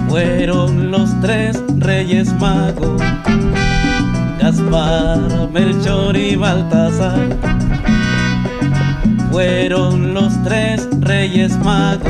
fueron 0.07 0.91
los 0.91 1.19
tres 1.21 1.61
reyes 1.77 2.31
magos. 2.39 3.01
Gaspar, 4.47 5.49
Melchor 5.51 6.15
y 6.15 6.37
Baltasar 6.37 7.19
fueron 9.29 10.13
los 10.13 10.41
tres 10.41 10.87
reyes 11.01 11.57
magos 11.57 12.07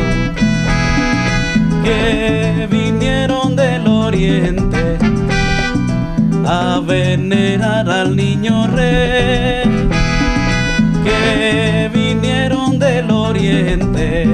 que 1.83 2.67
vinieron 2.69 3.55
del 3.55 3.87
oriente 3.87 4.99
a 6.45 6.79
venerar 6.85 7.89
al 7.89 8.15
niño 8.15 8.67
rey 8.67 9.63
que 11.03 11.89
vinieron 11.91 12.77
del 12.77 13.09
oriente 13.09 14.27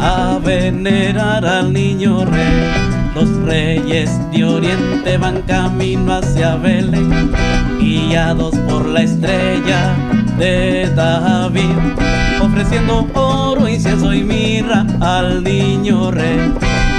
a 0.00 0.38
venerar 0.40 1.44
al 1.44 1.72
niño 1.72 2.24
rey. 2.26 2.99
Los 3.14 3.28
reyes 3.42 4.10
de 4.30 4.44
oriente 4.44 5.18
van 5.18 5.42
camino 5.42 6.14
hacia 6.14 6.54
Belén, 6.56 7.32
guiados 7.80 8.54
por 8.68 8.86
la 8.86 9.02
estrella 9.02 9.96
de 10.38 10.88
David, 10.94 11.76
ofreciendo 12.40 13.08
oro, 13.14 13.68
incienso 13.68 14.14
y 14.14 14.22
mirra 14.22 14.86
al 15.00 15.42
niño 15.42 16.12
rey, 16.12 16.54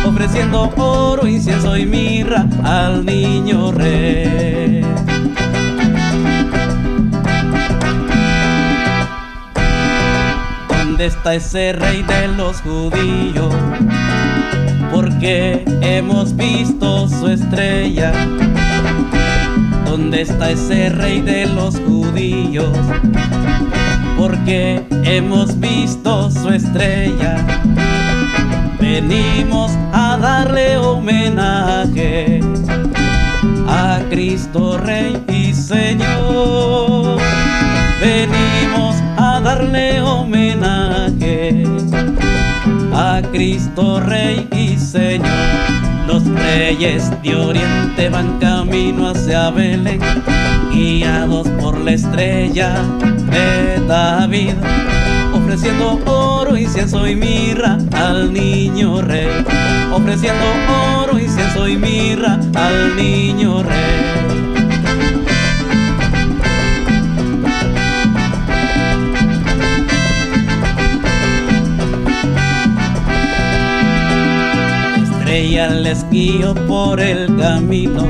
ofreciendo 0.05 0.71
oro, 0.75 1.25
incienso 1.27 1.77
y 1.77 1.85
mirra 1.85 2.45
al 2.63 3.05
niño 3.05 3.71
rey. 3.71 4.81
¿Dónde 10.67 11.05
está 11.05 11.35
ese 11.35 11.71
rey 11.71 12.03
de 12.03 12.27
los 12.27 12.59
judíos? 12.61 13.55
Porque 14.91 15.63
hemos 15.81 16.35
visto 16.35 17.07
su 17.07 17.27
estrella. 17.27 18.11
¿Dónde 19.85 20.21
está 20.21 20.51
ese 20.51 20.89
rey 20.89 21.21
de 21.21 21.45
los 21.47 21.79
judíos? 21.79 22.77
Porque 24.17 24.83
hemos 25.03 25.59
visto 25.59 26.29
su 26.29 26.49
estrella. 26.49 27.37
Venimos 28.79 29.71
a 29.93 30.17
darle 30.17 30.77
homenaje 30.77 32.41
a 33.67 33.99
Cristo 34.09 34.77
Rey 34.77 35.23
y 35.27 35.53
Señor. 35.53 37.19
Venimos 38.01 38.95
a 39.17 39.39
darle 39.39 40.01
homenaje 40.01 41.63
a 42.93 43.21
Cristo 43.31 43.99
Rey 43.99 44.47
y 44.51 44.70
Señor. 44.91 45.25
Los 46.05 46.25
reyes 46.25 47.09
de 47.23 47.33
Oriente 47.33 48.09
van 48.09 48.39
camino 48.39 49.07
hacia 49.07 49.49
Belén, 49.49 50.01
guiados 50.69 51.47
por 51.61 51.79
la 51.79 51.91
estrella 51.91 52.73
de 53.31 53.79
David, 53.87 54.51
ofreciendo 55.33 55.97
oro, 56.05 56.57
incienso 56.57 57.07
y 57.07 57.15
mirra 57.15 57.77
al 57.93 58.33
niño 58.33 59.01
rey, 59.01 59.29
ofreciendo 59.93 60.43
oro, 60.99 61.17
incienso 61.17 61.69
y 61.69 61.77
mirra 61.77 62.37
al 62.53 62.93
niño 62.97 63.63
rey. 63.63 64.50
Estrella 75.51 75.75
les 75.81 76.09
guió 76.09 76.55
por 76.65 77.01
el 77.01 77.35
camino, 77.35 78.07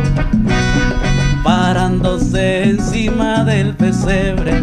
parándose 1.44 2.66
encima 2.70 3.44
del 3.44 3.76
pesebre. 3.76 4.62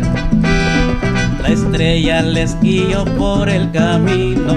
La 1.42 1.48
estrella 1.48 2.22
les 2.22 2.56
guió 2.60 3.04
por 3.16 3.48
el 3.48 3.72
camino, 3.72 4.54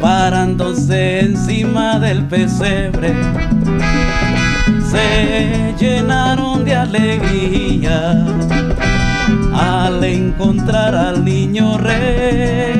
parándose 0.00 1.20
encima 1.20 2.00
del 2.00 2.24
pesebre. 2.24 3.14
Se 4.90 5.74
llenaron 5.78 6.64
de 6.64 6.74
alegría 6.74 8.26
al 9.52 10.02
encontrar 10.02 10.96
al 10.96 11.24
niño 11.24 11.78
rey. 11.78 12.74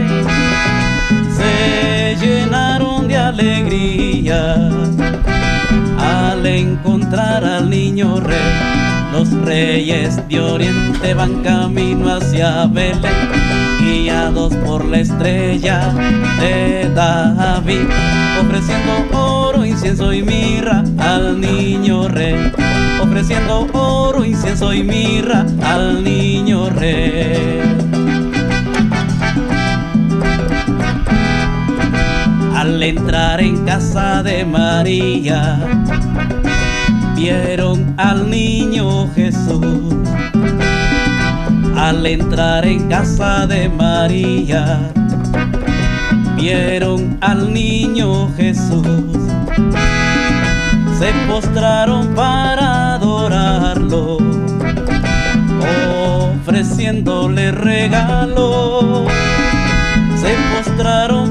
Se 1.37 2.17
llenaron 2.21 2.84
alegría 3.35 4.71
al 5.99 6.47
encontrar 6.47 7.45
al 7.45 7.69
niño 7.69 8.21
rey. 8.21 8.39
Los 9.13 9.31
reyes 9.43 10.21
de 10.29 10.41
Oriente 10.41 11.15
van 11.15 11.43
camino 11.43 12.15
hacia 12.15 12.67
Belén, 12.67 13.31
guiados 13.81 14.55
por 14.57 14.85
la 14.85 14.99
estrella 15.01 15.93
de 16.41 16.91
David, 16.95 17.89
ofreciendo 18.41 19.19
oro, 19.19 19.65
incienso 19.65 20.13
y 20.13 20.23
mirra 20.23 20.85
al 20.99 21.41
niño 21.41 22.09
rey, 22.09 22.53
ofreciendo 23.01 23.67
oro, 23.73 24.25
incienso 24.25 24.73
y 24.73 24.83
mirra 24.83 25.45
al 25.63 26.03
niño 26.03 26.71
rey. 26.71 27.74
Al 32.65 32.83
entrar 32.83 33.43
en 33.43 33.63
casa 33.67 34.23
de 34.23 34.43
María, 34.43 35.59
vieron 37.15 37.93
al 37.99 38.31
niño 38.31 39.07
Jesús. 39.15 39.93
Al 41.77 42.07
entrar 42.07 42.65
en 42.65 42.89
casa 42.89 43.47
de 43.47 43.69
María, 43.69 44.91
vieron 46.37 47.19
al 47.21 47.53
niño 47.53 48.33
Jesús. 48.35 49.19
Se 50.99 51.13
postraron 51.29 52.15
para 52.15 52.95
adorarlo, 52.95 54.17
ofreciéndole 56.41 57.53
regalo. 57.53 59.05
Se 60.17 60.35
postraron 60.57 61.24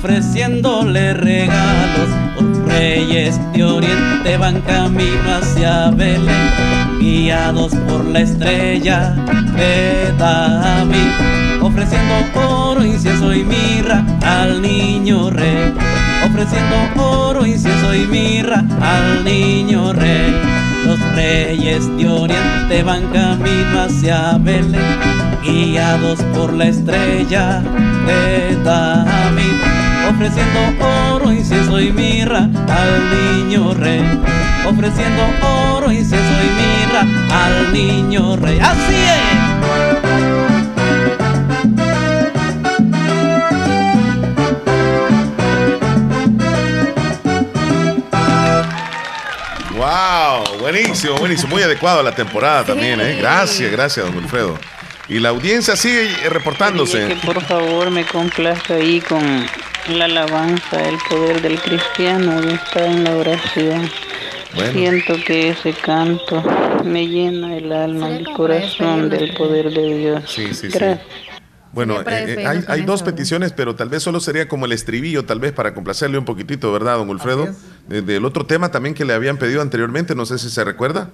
ofreciéndole 0.00 1.14
regalos. 1.14 2.08
Los 2.40 2.72
reyes 2.72 3.38
de 3.52 3.64
Oriente 3.64 4.36
van 4.38 4.60
camino 4.62 5.34
hacia 5.40 5.90
Belén, 5.90 6.50
guiados 6.98 7.74
por 7.86 8.04
la 8.06 8.20
estrella 8.20 9.14
de 9.56 10.12
David, 10.18 11.60
ofreciendo 11.60 12.14
oro, 12.34 12.84
incienso 12.84 13.34
y 13.34 13.44
mirra 13.44 14.04
al 14.22 14.62
niño 14.62 15.30
rey, 15.30 15.74
ofreciendo 16.24 16.76
oro, 16.96 17.44
incienso 17.44 17.94
y 17.94 18.06
mirra 18.06 18.64
al 18.80 19.24
niño 19.24 19.92
rey. 19.92 20.34
Los 20.86 20.98
reyes 21.14 21.86
de 21.98 22.08
Oriente 22.08 22.82
van 22.82 23.02
camino 23.12 23.82
hacia 23.82 24.38
Belén, 24.38 24.80
guiados 25.42 26.20
por 26.34 26.52
la 26.52 26.66
estrella 26.66 27.62
de 28.06 28.56
David, 28.62 29.56
ofreciendo 30.08 30.60
oro, 31.14 31.32
incienso 31.32 31.80
y 31.80 31.92
mirra 31.92 32.48
al 32.68 33.46
niño 33.46 33.74
rey, 33.74 34.02
ofreciendo 34.66 35.22
oro, 35.74 35.90
incienso 35.90 36.32
y 36.42 36.50
mirra 36.60 37.06
al 37.44 37.72
niño 37.72 38.36
rey. 38.36 38.58
Así 38.60 38.94
es. 38.94 39.50
Wow, 49.76 50.58
buenísimo, 50.60 51.16
buenísimo. 51.16 51.50
Muy 51.54 51.62
adecuado 51.62 52.00
a 52.00 52.02
la 52.02 52.14
temporada 52.14 52.64
también, 52.64 53.00
¿eh? 53.00 53.16
Gracias, 53.18 53.72
gracias, 53.72 54.04
don 54.04 54.14
Wilfredo. 54.14 54.58
Y 55.10 55.18
la 55.18 55.30
audiencia 55.30 55.74
sigue 55.76 56.08
reportándose. 56.30 57.08
Que 57.08 57.16
por 57.16 57.42
favor 57.42 57.90
me 57.90 58.04
complazca 58.04 58.74
ahí 58.74 59.00
con 59.00 59.20
la 59.88 60.04
alabanza, 60.04 60.88
el 60.88 60.96
poder 61.08 61.42
del 61.42 61.60
cristiano 61.60 62.40
que 62.40 62.54
está 62.54 62.86
en 62.86 63.04
la 63.04 63.16
oración. 63.16 63.90
Bueno. 64.54 64.72
Siento 64.72 65.14
que 65.26 65.50
ese 65.50 65.72
canto 65.72 66.42
me 66.84 67.06
llena 67.06 67.56
el 67.56 67.72
alma, 67.72 68.10
el 68.16 68.24
corazón 68.32 69.08
del 69.10 69.34
poder 69.34 69.70
de 69.72 69.98
Dios. 69.98 70.22
Sí, 70.26 70.46
sí, 70.54 70.70
sí. 70.70 70.78
Gracias. 70.78 71.00
Bueno, 71.72 71.94
Sería 71.98 72.04
para 72.04 72.20
eh, 72.22 72.34
eh, 72.42 72.46
hay, 72.46 72.64
hay 72.66 72.82
dos 72.82 73.02
peticiones, 73.04 73.52
pero 73.52 73.76
tal 73.76 73.88
vez 73.88 74.02
solo 74.02 74.18
sería 74.18 74.48
como 74.48 74.66
el 74.66 74.72
estribillo, 74.72 75.24
tal 75.24 75.38
vez 75.38 75.52
para 75.52 75.72
complacerle 75.72 76.18
un 76.18 76.24
poquitito, 76.24 76.72
¿verdad, 76.72 76.96
don 76.96 77.08
Wilfredo? 77.08 77.48
De- 77.86 78.02
del 78.02 78.24
otro 78.24 78.44
tema 78.44 78.72
también 78.72 78.94
que 78.94 79.04
le 79.04 79.12
habían 79.12 79.36
pedido 79.36 79.62
anteriormente, 79.62 80.16
no 80.16 80.26
sé 80.26 80.38
si 80.38 80.50
se 80.50 80.64
recuerda. 80.64 81.10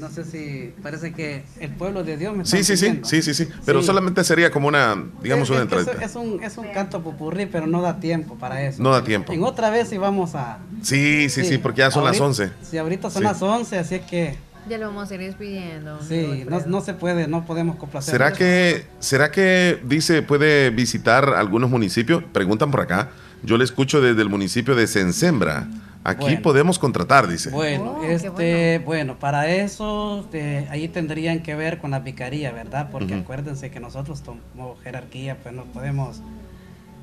No 0.00 0.08
sé 0.10 0.24
si 0.24 0.72
parece 0.82 1.12
que 1.12 1.44
el 1.60 1.70
pueblo 1.72 2.02
de 2.02 2.16
Dios 2.16 2.34
me 2.34 2.42
está 2.44 2.56
Sí, 2.56 2.64
sí, 2.64 2.76
sí, 2.76 3.00
sí, 3.04 3.22
sí, 3.22 3.34
sí. 3.34 3.48
Pero 3.66 3.80
Sí. 3.80 3.86
solamente 3.86 4.24
sería 4.24 4.50
como 4.50 4.66
una, 4.68 4.96
digamos, 5.22 5.48
es, 5.48 5.50
una 5.56 5.62
es 5.64 5.68
que 5.68 5.74
es- 5.76 5.80
entradita. 5.82 6.04
es 6.06 6.16
un, 6.16 6.42
es 6.42 6.56
un 6.58 6.66
canto 6.72 7.02
popurrí, 7.02 7.46
pero 7.46 7.66
no 7.66 7.82
da 7.82 8.00
tiempo 8.00 8.36
para 8.36 8.62
eso. 8.66 8.82
No 8.82 8.90
da 8.90 9.04
tiempo. 9.04 9.32
En 9.32 9.42
otra 9.44 9.68
vez 9.70 9.88
sí 9.88 9.98
vamos 9.98 10.34
a... 10.34 10.58
Sí, 10.82 11.28
sí, 11.28 11.44
sí, 11.44 11.58
porque 11.58 11.80
ya 11.80 11.90
son 11.90 12.04
las 12.04 12.18
Ahorita- 12.20 12.42
11. 12.44 12.52
Sí, 12.62 12.78
ahorita 12.78 13.10
son 13.10 13.22
Sí. 13.22 13.28
las 13.28 13.42
11, 13.42 13.78
así 13.78 13.94
es 13.96 14.02
que 14.06 14.36
Ya 14.68 14.78
lo 14.78 14.86
vamos 14.86 15.10
a 15.10 15.14
ir 15.14 15.20
despidiendo. 15.20 15.98
sí, 16.06 16.44
no, 16.48 16.60
no 16.66 16.80
se 16.80 16.94
puede, 16.94 17.28
no 17.28 17.44
podemos 17.44 17.76
complacer. 17.76 18.12
¿Será 18.12 18.32
que, 18.32 18.86
¿Será 19.00 19.30
que 19.30 19.80
dice 19.84 20.22
puede 20.22 20.70
visitar 20.70 21.30
algunos 21.30 21.68
municipios? 21.70 22.22
Preguntan 22.32 22.70
por 22.70 22.80
acá. 22.80 23.10
Yo 23.42 23.56
le 23.56 23.64
escucho 23.64 24.00
desde 24.02 24.20
el 24.22 24.28
municipio 24.28 24.74
de 24.74 24.86
Sensembra. 24.86 25.66
Aquí 26.02 26.22
Bueno. 26.22 26.42
podemos 26.42 26.78
contratar, 26.78 27.28
dice. 27.28 27.50
Bueno, 27.50 28.02
este, 28.04 28.78
bueno. 28.78 29.18
para 29.18 29.48
eso 29.48 30.26
eh, 30.32 30.66
ahí 30.70 30.88
tendrían 30.88 31.40
que 31.40 31.54
ver 31.54 31.76
con 31.78 31.90
la 31.90 31.98
vicaría, 32.00 32.52
¿verdad? 32.52 32.88
Porque 32.90 33.12
Ujú. 33.14 33.22
acuérdense 33.22 33.70
que 33.70 33.80
nosotros 33.80 34.22
como 34.24 34.76
jerarquía, 34.82 35.36
pues 35.42 35.54
no 35.54 35.64
podemos 35.64 36.22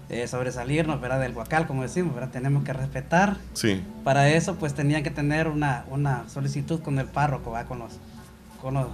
eh, 0.10 0.28
sobresalirnos, 0.28 1.00
¿verdad? 1.00 1.20
Del 1.20 1.34
huacal, 1.36 1.68
como 1.68 1.84
decimos, 1.84 2.16
¿verdad? 2.16 2.32
Tenemos 2.32 2.64
que 2.64 2.74
respetar. 2.74 3.38
Sí. 3.54 3.84
Para 4.04 4.30
eso, 4.30 4.56
pues 4.56 4.74
tenían 4.74 5.04
que 5.04 5.12
tener 5.12 5.48
una, 5.48 5.84
una 5.92 6.24
solicitud 6.28 6.80
con 6.82 6.98
el 6.98 7.06
párroco, 7.06 7.52
¿va? 7.52 7.66
Con 7.66 7.78
los, 7.80 7.92
con 8.62 8.74
los 8.74 8.88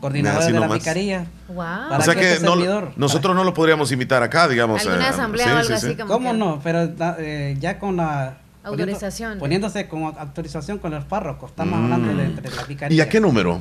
coordinadores 0.00 0.46
de 0.52 0.58
la 0.60 0.68
vicaría. 0.68 1.26
Wow. 1.48 1.56
Para 1.56 1.98
o 1.98 2.02
sea 2.02 2.14
que 2.14 2.20
que 2.20 2.32
este 2.34 2.46
no- 2.46 2.54
servidor- 2.54 2.92
nosotros 2.96 3.36
no 3.36 3.44
lo 3.44 3.52
podríamos 3.52 3.92
imitar 3.92 4.22
acá, 4.22 4.48
digamos. 4.48 4.86
¿Alguna 4.86 5.06
eh, 5.06 5.10
asamblea 5.10 5.46
sí, 5.46 5.50
o 5.52 5.56
algo 5.56 5.68
sí, 5.68 5.72
así 5.74 5.86
sí. 5.88 5.96
como 5.96 6.12
¿Cómo 6.14 6.32
que- 6.32 6.38
no? 6.38 6.60
Pero 6.64 6.88
eh, 7.18 7.56
ya 7.60 7.78
con 7.78 7.96
la... 7.96 8.38
Autorización. 8.68 9.38
Poniéndose 9.38 9.88
con 9.88 10.02
autorización 10.04 10.78
con 10.78 10.90
los 10.92 11.04
párrocos. 11.04 11.50
Estamos 11.50 11.78
Mm. 11.78 11.82
hablando 11.84 12.14
de 12.16 12.24
entre 12.24 12.50
la 12.54 12.64
vicaría. 12.64 12.96
¿Y 12.96 13.00
a 13.00 13.08
qué 13.08 13.20
número? 13.20 13.60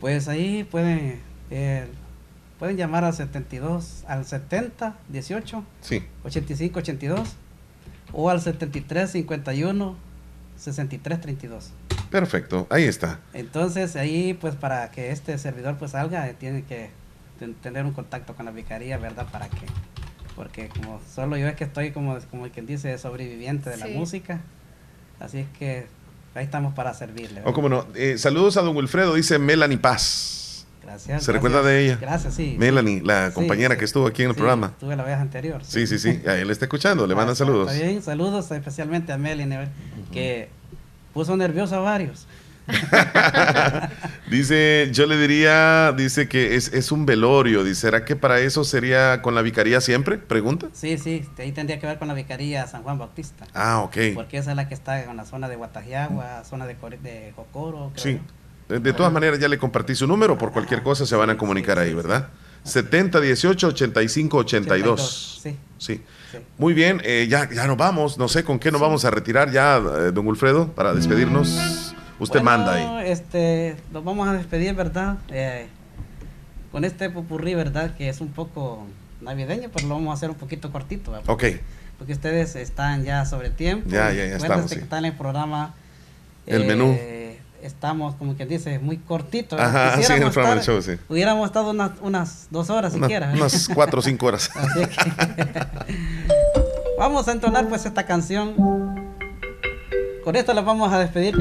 Pues 0.00 0.28
ahí 0.28 0.64
pueden, 0.64 1.20
eh, 1.50 1.86
pueden 2.58 2.76
llamar 2.76 3.04
al 3.04 3.14
72, 3.14 4.04
al 4.06 4.24
70, 4.24 4.96
18, 5.08 5.64
Sí. 5.80 6.02
85, 6.24 6.78
82 6.80 7.34
o 8.12 8.30
al 8.30 8.40
73, 8.40 9.10
51, 9.10 9.96
63, 10.56 11.20
32. 11.20 11.72
Perfecto, 12.10 12.66
ahí 12.70 12.84
está. 12.84 13.20
Entonces 13.34 13.96
ahí 13.96 14.34
pues 14.34 14.54
para 14.54 14.90
que 14.90 15.10
este 15.10 15.36
servidor 15.38 15.76
pues 15.76 15.90
salga 15.92 16.28
eh, 16.28 16.34
tiene 16.38 16.62
que 16.62 16.90
ten- 17.38 17.54
tener 17.54 17.84
un 17.84 17.92
contacto 17.92 18.34
con 18.34 18.46
la 18.46 18.52
vicaría, 18.52 18.96
¿verdad? 18.96 19.26
Para 19.32 19.48
que, 19.48 19.66
porque 20.36 20.68
como 20.68 21.00
solo 21.12 21.36
yo 21.36 21.48
es 21.48 21.56
que 21.56 21.64
estoy 21.64 21.90
como, 21.90 22.18
como 22.30 22.46
quien 22.50 22.66
dice 22.66 22.96
sobreviviente 22.98 23.70
de 23.70 23.78
la 23.78 23.86
música, 23.88 24.40
así 25.18 25.38
es 25.38 25.46
que 25.58 25.86
ahí 26.34 26.44
estamos 26.44 26.74
para 26.74 26.92
servirle. 26.94 27.42
Como 27.42 27.68
no, 27.70 27.86
eh, 27.94 28.18
saludos 28.18 28.56
a 28.58 28.62
don 28.62 28.76
Wilfredo, 28.76 29.14
dice 29.14 29.38
Melanie 29.38 29.78
Paz. 29.78 30.66
Gracias. 30.82 31.02
¿Se 31.04 31.10
gracias. 31.32 31.34
recuerda 31.34 31.62
de 31.62 31.84
ella? 31.84 31.98
Gracias, 32.00 32.34
sí. 32.34 32.54
Melanie, 32.58 33.00
la 33.02 33.32
compañera 33.32 33.74
sí. 33.74 33.78
que 33.80 33.84
estuvo 33.86 34.06
aquí 34.06 34.22
en 34.22 34.28
el 34.28 34.34
Sí, 34.34 34.38
programa. 34.38 34.68
Estuve 34.68 34.94
la 34.94 35.02
vez 35.02 35.16
anterior. 35.16 35.64
Sí, 35.64 35.84
sí, 35.86 35.98
sí. 35.98 36.20
A 36.28 36.36
él 36.36 36.48
está 36.50 36.66
escuchando, 36.66 37.06
le 37.08 37.14
mandan 37.16 37.32
Está- 37.32 37.44
saludos. 37.44 37.72
Está 37.72 37.84
bien, 37.86 38.02
saludos 38.02 38.50
especialmente 38.52 39.12
a 39.12 39.18
Melanie, 39.18 39.68
que 40.12 40.48
puso 41.12 41.36
nervioso 41.36 41.74
a 41.74 41.80
varios. 41.80 42.28
Dice, 44.30 44.88
yo 44.92 45.06
le 45.06 45.16
diría, 45.16 45.92
dice 45.92 46.28
que 46.28 46.56
es, 46.56 46.72
es 46.72 46.90
un 46.90 47.06
velorio. 47.06 47.62
Dice, 47.62 47.82
¿será 47.82 48.04
que 48.04 48.16
para 48.16 48.40
eso 48.40 48.64
sería 48.64 49.22
con 49.22 49.34
la 49.34 49.42
vicaría 49.42 49.80
siempre? 49.80 50.18
Pregunta. 50.18 50.66
Sí, 50.72 50.98
sí, 50.98 51.24
ahí 51.38 51.52
tendría 51.52 51.78
que 51.78 51.86
ver 51.86 51.98
con 51.98 52.08
la 52.08 52.14
vicaría 52.14 52.66
San 52.66 52.82
Juan 52.82 52.98
Bautista. 52.98 53.46
Ah, 53.54 53.80
ok. 53.80 53.96
Porque 54.14 54.38
esa 54.38 54.50
es 54.50 54.56
la 54.56 54.68
que 54.68 54.74
está 54.74 55.02
en 55.04 55.16
la 55.16 55.24
zona 55.24 55.48
de 55.48 55.56
Guatajiagua, 55.56 56.44
zona 56.44 56.66
de, 56.66 56.74
de 56.74 57.32
Jocoro. 57.36 57.92
creo. 57.94 58.04
Sí. 58.04 58.20
De, 58.68 58.80
de 58.80 58.92
todas 58.92 59.12
maneras, 59.12 59.38
ya 59.38 59.48
le 59.48 59.58
compartí 59.58 59.94
su 59.94 60.06
número. 60.08 60.36
Por 60.36 60.50
cualquier 60.50 60.82
cosa 60.82 61.06
se 61.06 61.14
van 61.14 61.30
a 61.30 61.36
comunicar 61.38 61.78
ahí, 61.78 61.94
¿verdad? 61.94 62.28
70 62.64 63.20
18 63.20 63.68
85 63.68 64.38
82. 64.38 65.40
Sí. 65.42 65.56
Sí. 65.78 66.02
Muy 66.58 66.74
bien, 66.74 67.00
eh, 67.04 67.26
ya, 67.30 67.48
ya 67.48 67.66
nos 67.66 67.76
vamos. 67.76 68.18
No 68.18 68.26
sé 68.28 68.42
con 68.44 68.58
qué 68.58 68.72
nos 68.72 68.80
vamos 68.80 69.04
a 69.04 69.10
retirar 69.10 69.52
ya, 69.52 69.76
eh, 69.76 70.10
don 70.12 70.26
Wilfredo, 70.26 70.72
para 70.72 70.92
despedirnos. 70.94 71.85
Usted 72.18 72.40
Bueno, 72.42 72.58
manda 72.58 72.74
ahí. 73.00 73.10
Este, 73.10 73.76
nos 73.92 74.02
vamos 74.04 74.26
a 74.28 74.32
despedir, 74.32 74.74
¿verdad? 74.74 75.16
Eh, 75.28 75.66
con 76.72 76.84
este 76.84 77.10
popurrí, 77.10 77.54
¿verdad? 77.54 77.94
Que 77.96 78.08
es 78.08 78.20
un 78.20 78.28
poco 78.28 78.86
navideño, 79.20 79.68
pero 79.74 79.88
lo 79.88 79.94
vamos 79.94 80.10
a 80.10 80.14
hacer 80.14 80.30
un 80.30 80.36
poquito 80.36 80.72
cortito. 80.72 81.10
¿verdad? 81.12 81.28
Ok. 81.28 81.44
Porque 81.98 82.12
ustedes 82.12 82.56
están 82.56 83.04
ya 83.04 83.24
sobre 83.26 83.50
tiempo. 83.50 83.88
Ya, 83.90 84.12
ya, 84.12 84.26
ya 84.26 84.36
estamos, 84.36 84.70
sí. 84.70 84.76
que 84.76 84.82
está 84.82 84.98
en 84.98 85.06
el 85.06 85.12
programa. 85.12 85.74
El 86.46 86.64
menú. 86.64 86.96
Estamos, 87.62 88.14
como 88.14 88.36
que 88.36 88.46
dice, 88.46 88.78
muy 88.78 88.98
cortito. 88.98 89.58
Ajá, 89.58 89.96
sí, 90.00 90.12
en 90.12 90.22
el 90.22 90.30
programa 90.30 90.54
del 90.56 90.64
show, 90.64 90.80
sí. 90.80 90.92
Hubiéramos 91.08 91.46
estado 91.46 91.70
unas, 91.70 91.92
unas 92.00 92.46
dos 92.50 92.70
horas 92.70 92.94
Una- 92.94 93.06
siquiera. 93.06 93.32
unas 93.34 93.68
cuatro 93.74 93.98
o 93.98 94.02
cinco 94.02 94.26
horas. 94.26 94.50
Así 94.54 94.80
que- 94.86 95.66
vamos 96.98 97.26
a 97.26 97.32
entonar 97.32 97.66
pues 97.68 97.84
esta 97.86 98.04
canción. 98.04 98.54
Con 100.22 100.36
esto 100.36 100.52
la 100.54 100.60
vamos 100.60 100.92
a 100.92 100.98
despedir. 100.98 101.34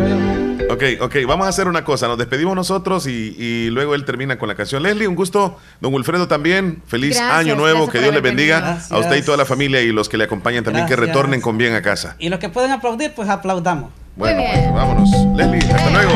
Ok, 0.69 0.83
ok, 1.01 1.15
vamos 1.27 1.45
a 1.45 1.49
hacer 1.49 1.67
una 1.67 1.83
cosa. 1.83 2.07
Nos 2.07 2.17
despedimos 2.17 2.55
nosotros 2.55 3.07
y, 3.07 3.35
y 3.37 3.69
luego 3.69 3.95
él 3.95 4.05
termina 4.05 4.37
con 4.37 4.47
la 4.49 4.55
canción. 4.55 4.83
Leslie, 4.83 5.07
un 5.07 5.15
gusto. 5.15 5.57
Don 5.79 5.93
Wilfredo 5.93 6.27
también. 6.27 6.81
Feliz 6.87 7.15
Gracias, 7.15 7.39
año 7.39 7.55
nuevo. 7.55 7.89
Que 7.89 7.99
Dios 7.99 8.11
le 8.11 8.19
haber 8.19 8.35
bendiga 8.35 8.79
a 8.89 8.99
usted 8.99 9.15
y 9.15 9.21
toda 9.21 9.37
la 9.37 9.45
familia 9.45 9.81
y 9.81 9.91
los 9.91 10.09
que 10.09 10.17
le 10.17 10.25
acompañan 10.25 10.63
también. 10.63 10.85
Que 10.87 10.95
retornen 10.95 11.41
con 11.41 11.57
bien 11.57 11.73
a 11.75 11.81
casa. 11.81 12.15
Y 12.19 12.29
los 12.29 12.39
que 12.39 12.49
pueden 12.49 12.71
aplaudir, 12.71 13.13
pues 13.13 13.29
aplaudamos. 13.29 13.91
Bueno, 14.15 14.43
pues, 14.51 14.73
vámonos. 14.73 15.09
Leslie, 15.35 15.59
hasta 15.71 15.89
luego. 15.91 16.13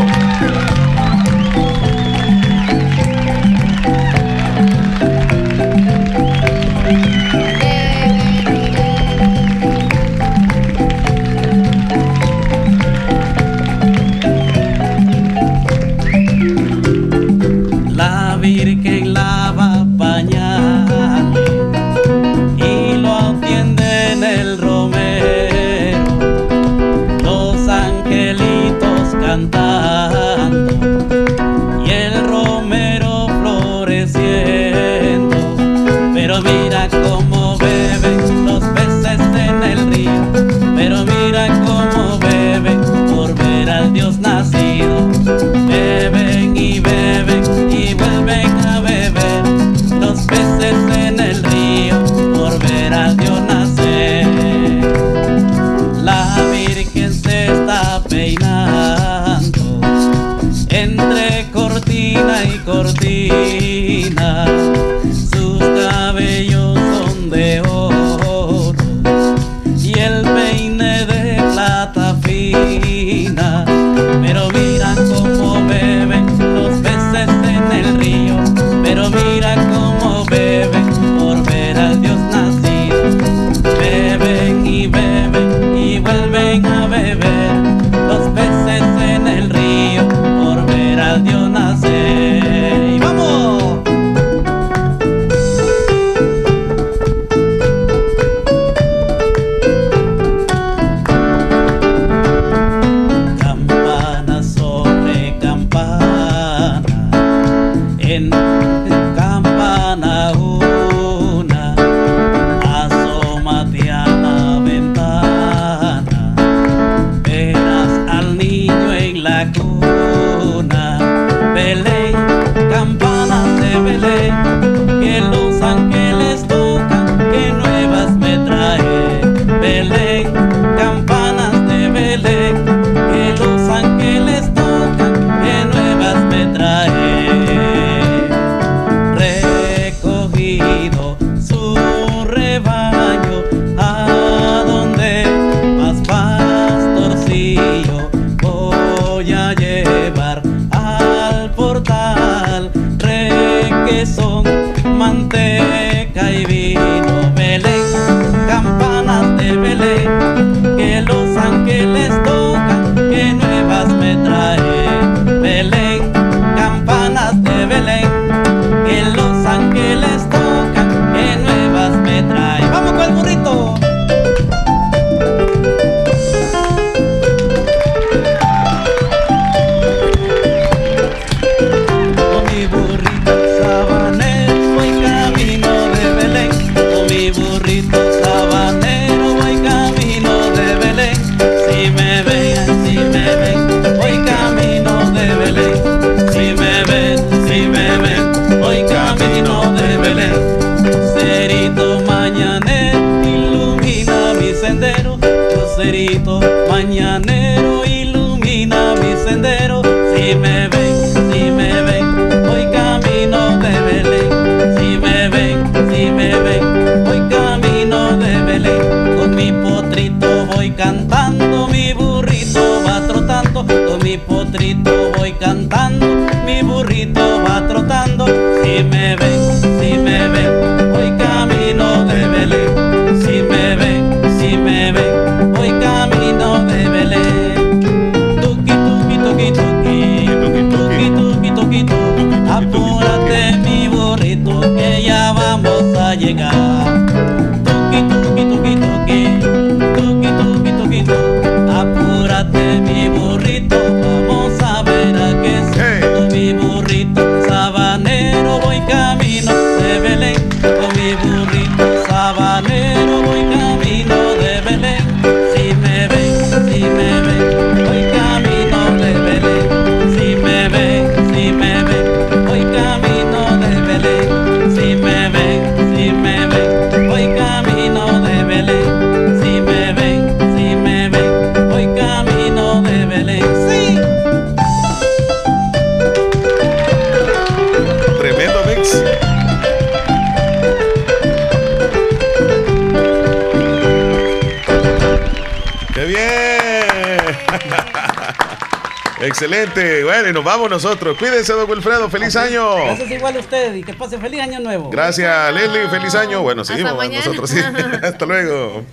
Excelente. 299.30 300.03
Bueno, 300.03 300.30
y 300.30 300.34
nos 300.34 300.43
vamos 300.43 300.69
nosotros. 300.69 301.18
Cuídense, 301.18 301.53
don 301.53 301.69
Wilfredo. 301.69 302.10
¡Feliz 302.10 302.35
año! 302.35 302.76
Gracias 302.85 303.11
igual 303.11 303.35
a 303.38 303.39
usted 303.39 303.76
y 303.76 303.84
que 303.84 303.93
pase 303.93 304.18
feliz 304.18 304.41
año 304.41 304.60
nuevo. 304.60 304.89
Gracias, 304.89 305.53
Leslie. 305.53 305.88
¡Feliz 305.89 306.15
año! 306.15 306.41
Bueno, 306.41 306.65
seguimos 306.65 306.95
mañana. 306.95 307.26
nosotros. 307.26 307.49
Sí. 307.49 307.60
Hasta 308.03 308.26
luego. 308.26 308.84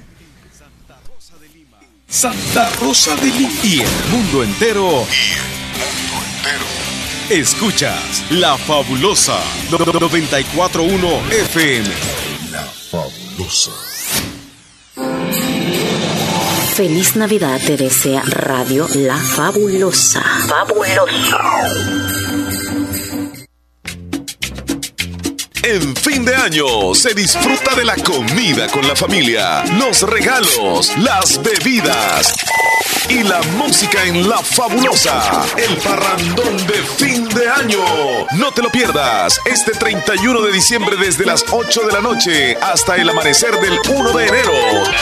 Santa 2.08 2.70
Rosa 2.80 3.16
de 3.16 3.26
Lima 3.26 3.50
y 3.64 3.80
el 3.80 3.88
mundo 4.10 4.44
entero. 4.44 5.06
Escuchas 7.28 8.24
La 8.30 8.56
Fabulosa 8.56 9.40
941 9.70 11.08
FM. 11.30 12.15
Feliz 16.77 17.16
Navidad 17.16 17.59
te 17.66 17.74
desea 17.74 18.23
Radio 18.27 18.86
La 18.97 19.16
Fabulosa. 19.16 20.20
Fabulosa. 20.47 21.40
En 25.62 25.97
fin 25.97 26.23
de 26.27 26.35
año 26.35 26.94
se 26.94 27.15
disfruta 27.15 27.74
de 27.74 27.82
la 27.82 27.97
comida 27.97 28.69
con 28.69 28.86
la 28.86 28.94
familia, 28.94 29.65
los 29.78 30.03
regalos, 30.03 30.93
las 30.98 31.43
bebidas 31.43 32.35
y 33.09 33.23
la 33.23 33.41
música 33.57 34.05
en 34.05 34.28
La 34.28 34.39
Fabulosa, 34.39 35.45
el 35.57 35.77
parrandón 35.78 36.57
de 36.66 36.74
fin 36.97 37.28
de 37.28 37.49
año. 37.49 37.78
No 38.37 38.53
te 38.53 38.62
lo 38.62 38.70
pierdas 38.70 39.41
este 39.45 39.73
31 39.73 40.41
de 40.43 40.53
diciembre 40.53 40.97
desde 40.97 41.24
las 41.24 41.45
8 41.51 41.83
de 41.87 41.93
la 41.93 42.01
noche 42.01 42.57
hasta 42.61 42.97
el 42.97 43.09
amanecer 43.09 43.59
del 43.61 43.78
1 43.89 44.12
de 44.12 44.27
enero. 44.27 44.53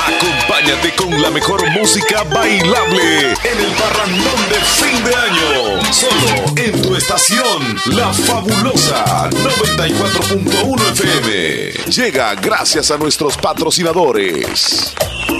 Acompáñate 0.06 0.94
con 0.96 1.20
la 1.20 1.30
mejor 1.30 1.68
música 1.70 2.24
bailable 2.24 3.30
en 3.30 3.58
el 3.58 3.72
parrandón 3.72 4.48
de 4.48 4.60
fin 4.64 5.04
de 5.04 5.14
año. 5.14 5.92
Solo 5.92 6.44
en 6.56 6.82
tu 6.82 6.96
estación, 6.96 7.80
La 7.86 8.12
Fabulosa 8.12 9.30
94.1 9.30 10.92
FM. 10.92 11.90
Llega 11.90 12.34
gracias 12.34 12.90
a 12.90 12.98
nuestros 12.98 13.36
patrocinadores. 13.36 14.94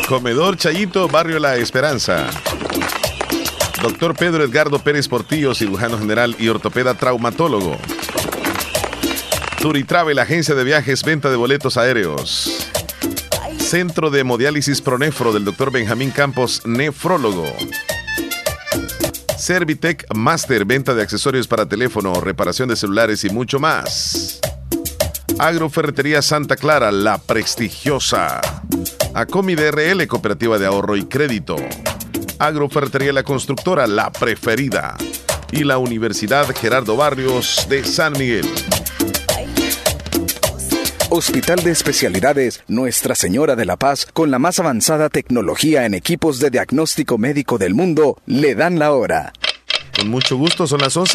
Comedor 0.09 0.57
Chayito, 0.57 1.09
Barrio 1.09 1.39
La 1.39 1.57
Esperanza. 1.57 2.31
Doctor 3.85 4.15
Pedro 4.15 4.43
Edgardo 4.43 4.79
Pérez 4.79 5.09
Portillo, 5.09 5.55
cirujano 5.55 5.99
general 5.99 6.35
y 6.39 6.49
ortopeda 6.49 6.95
traumatólogo. 6.95 7.77
Turitravel, 9.61 10.19
agencia 10.19 10.55
de 10.55 10.65
viajes, 10.65 11.03
venta 11.05 11.29
de 11.29 11.37
boletos 11.37 11.77
aéreos. 11.77 12.67
Centro 13.59 14.09
de 14.09 14.21
Hemodiálisis 14.21 14.81
Pronefro 14.81 15.35
del 15.35 15.45
doctor 15.45 15.71
Benjamín 15.71 16.13
Campos, 16.13 16.63
nefrólogo. 16.65 17.45
Servitec 19.37 20.07
Master, 20.15 20.65
venta 20.65 20.95
de 20.95 21.03
accesorios 21.03 21.47
para 21.47 21.69
teléfono, 21.69 22.15
reparación 22.23 22.71
de 22.71 22.77
celulares 22.77 23.23
y 23.25 23.29
mucho 23.29 23.61
más. 23.61 24.41
Agroferretería 25.39 26.23
Santa 26.23 26.57
Clara, 26.57 26.91
la 26.91 27.19
prestigiosa. 27.19 28.41
Acomi 29.13 29.55
DRL, 29.55 30.07
Cooperativa 30.07 30.59
de 30.59 30.65
Ahorro 30.65 30.97
y 30.97 31.05
Crédito. 31.05 31.57
Agroferretería 32.39 33.13
La 33.13 33.23
Constructora, 33.23 33.87
la 33.87 34.11
preferida. 34.11 34.97
Y 35.53 35.65
la 35.65 35.79
Universidad 35.79 36.47
Gerardo 36.55 36.97
Barrios 36.97 37.67
de 37.69 37.85
San 37.85 38.13
Miguel. 38.15 38.47
Hospital 41.11 41.63
de 41.63 41.71
Especialidades 41.71 42.65
Nuestra 42.67 43.15
Señora 43.15 43.55
de 43.55 43.65
la 43.65 43.77
Paz, 43.77 44.07
con 44.13 44.33
la 44.33 44.41
más 44.41 44.59
avanzada 44.59 45.11
tecnología 45.11 45.87
en 45.87 45.95
equipos 45.95 46.41
de 46.41 46.51
diagnóstico 46.51 47.19
médico 47.19 47.57
del 47.57 47.75
mundo, 47.75 48.19
le 48.27 48.57
dan 48.57 48.81
la 48.81 48.93
hora. 48.93 49.33
Con 49.97 50.09
mucho 50.09 50.37
gusto, 50.37 50.67
son 50.67 50.81
las 50.81 50.97
11. 50.97 51.13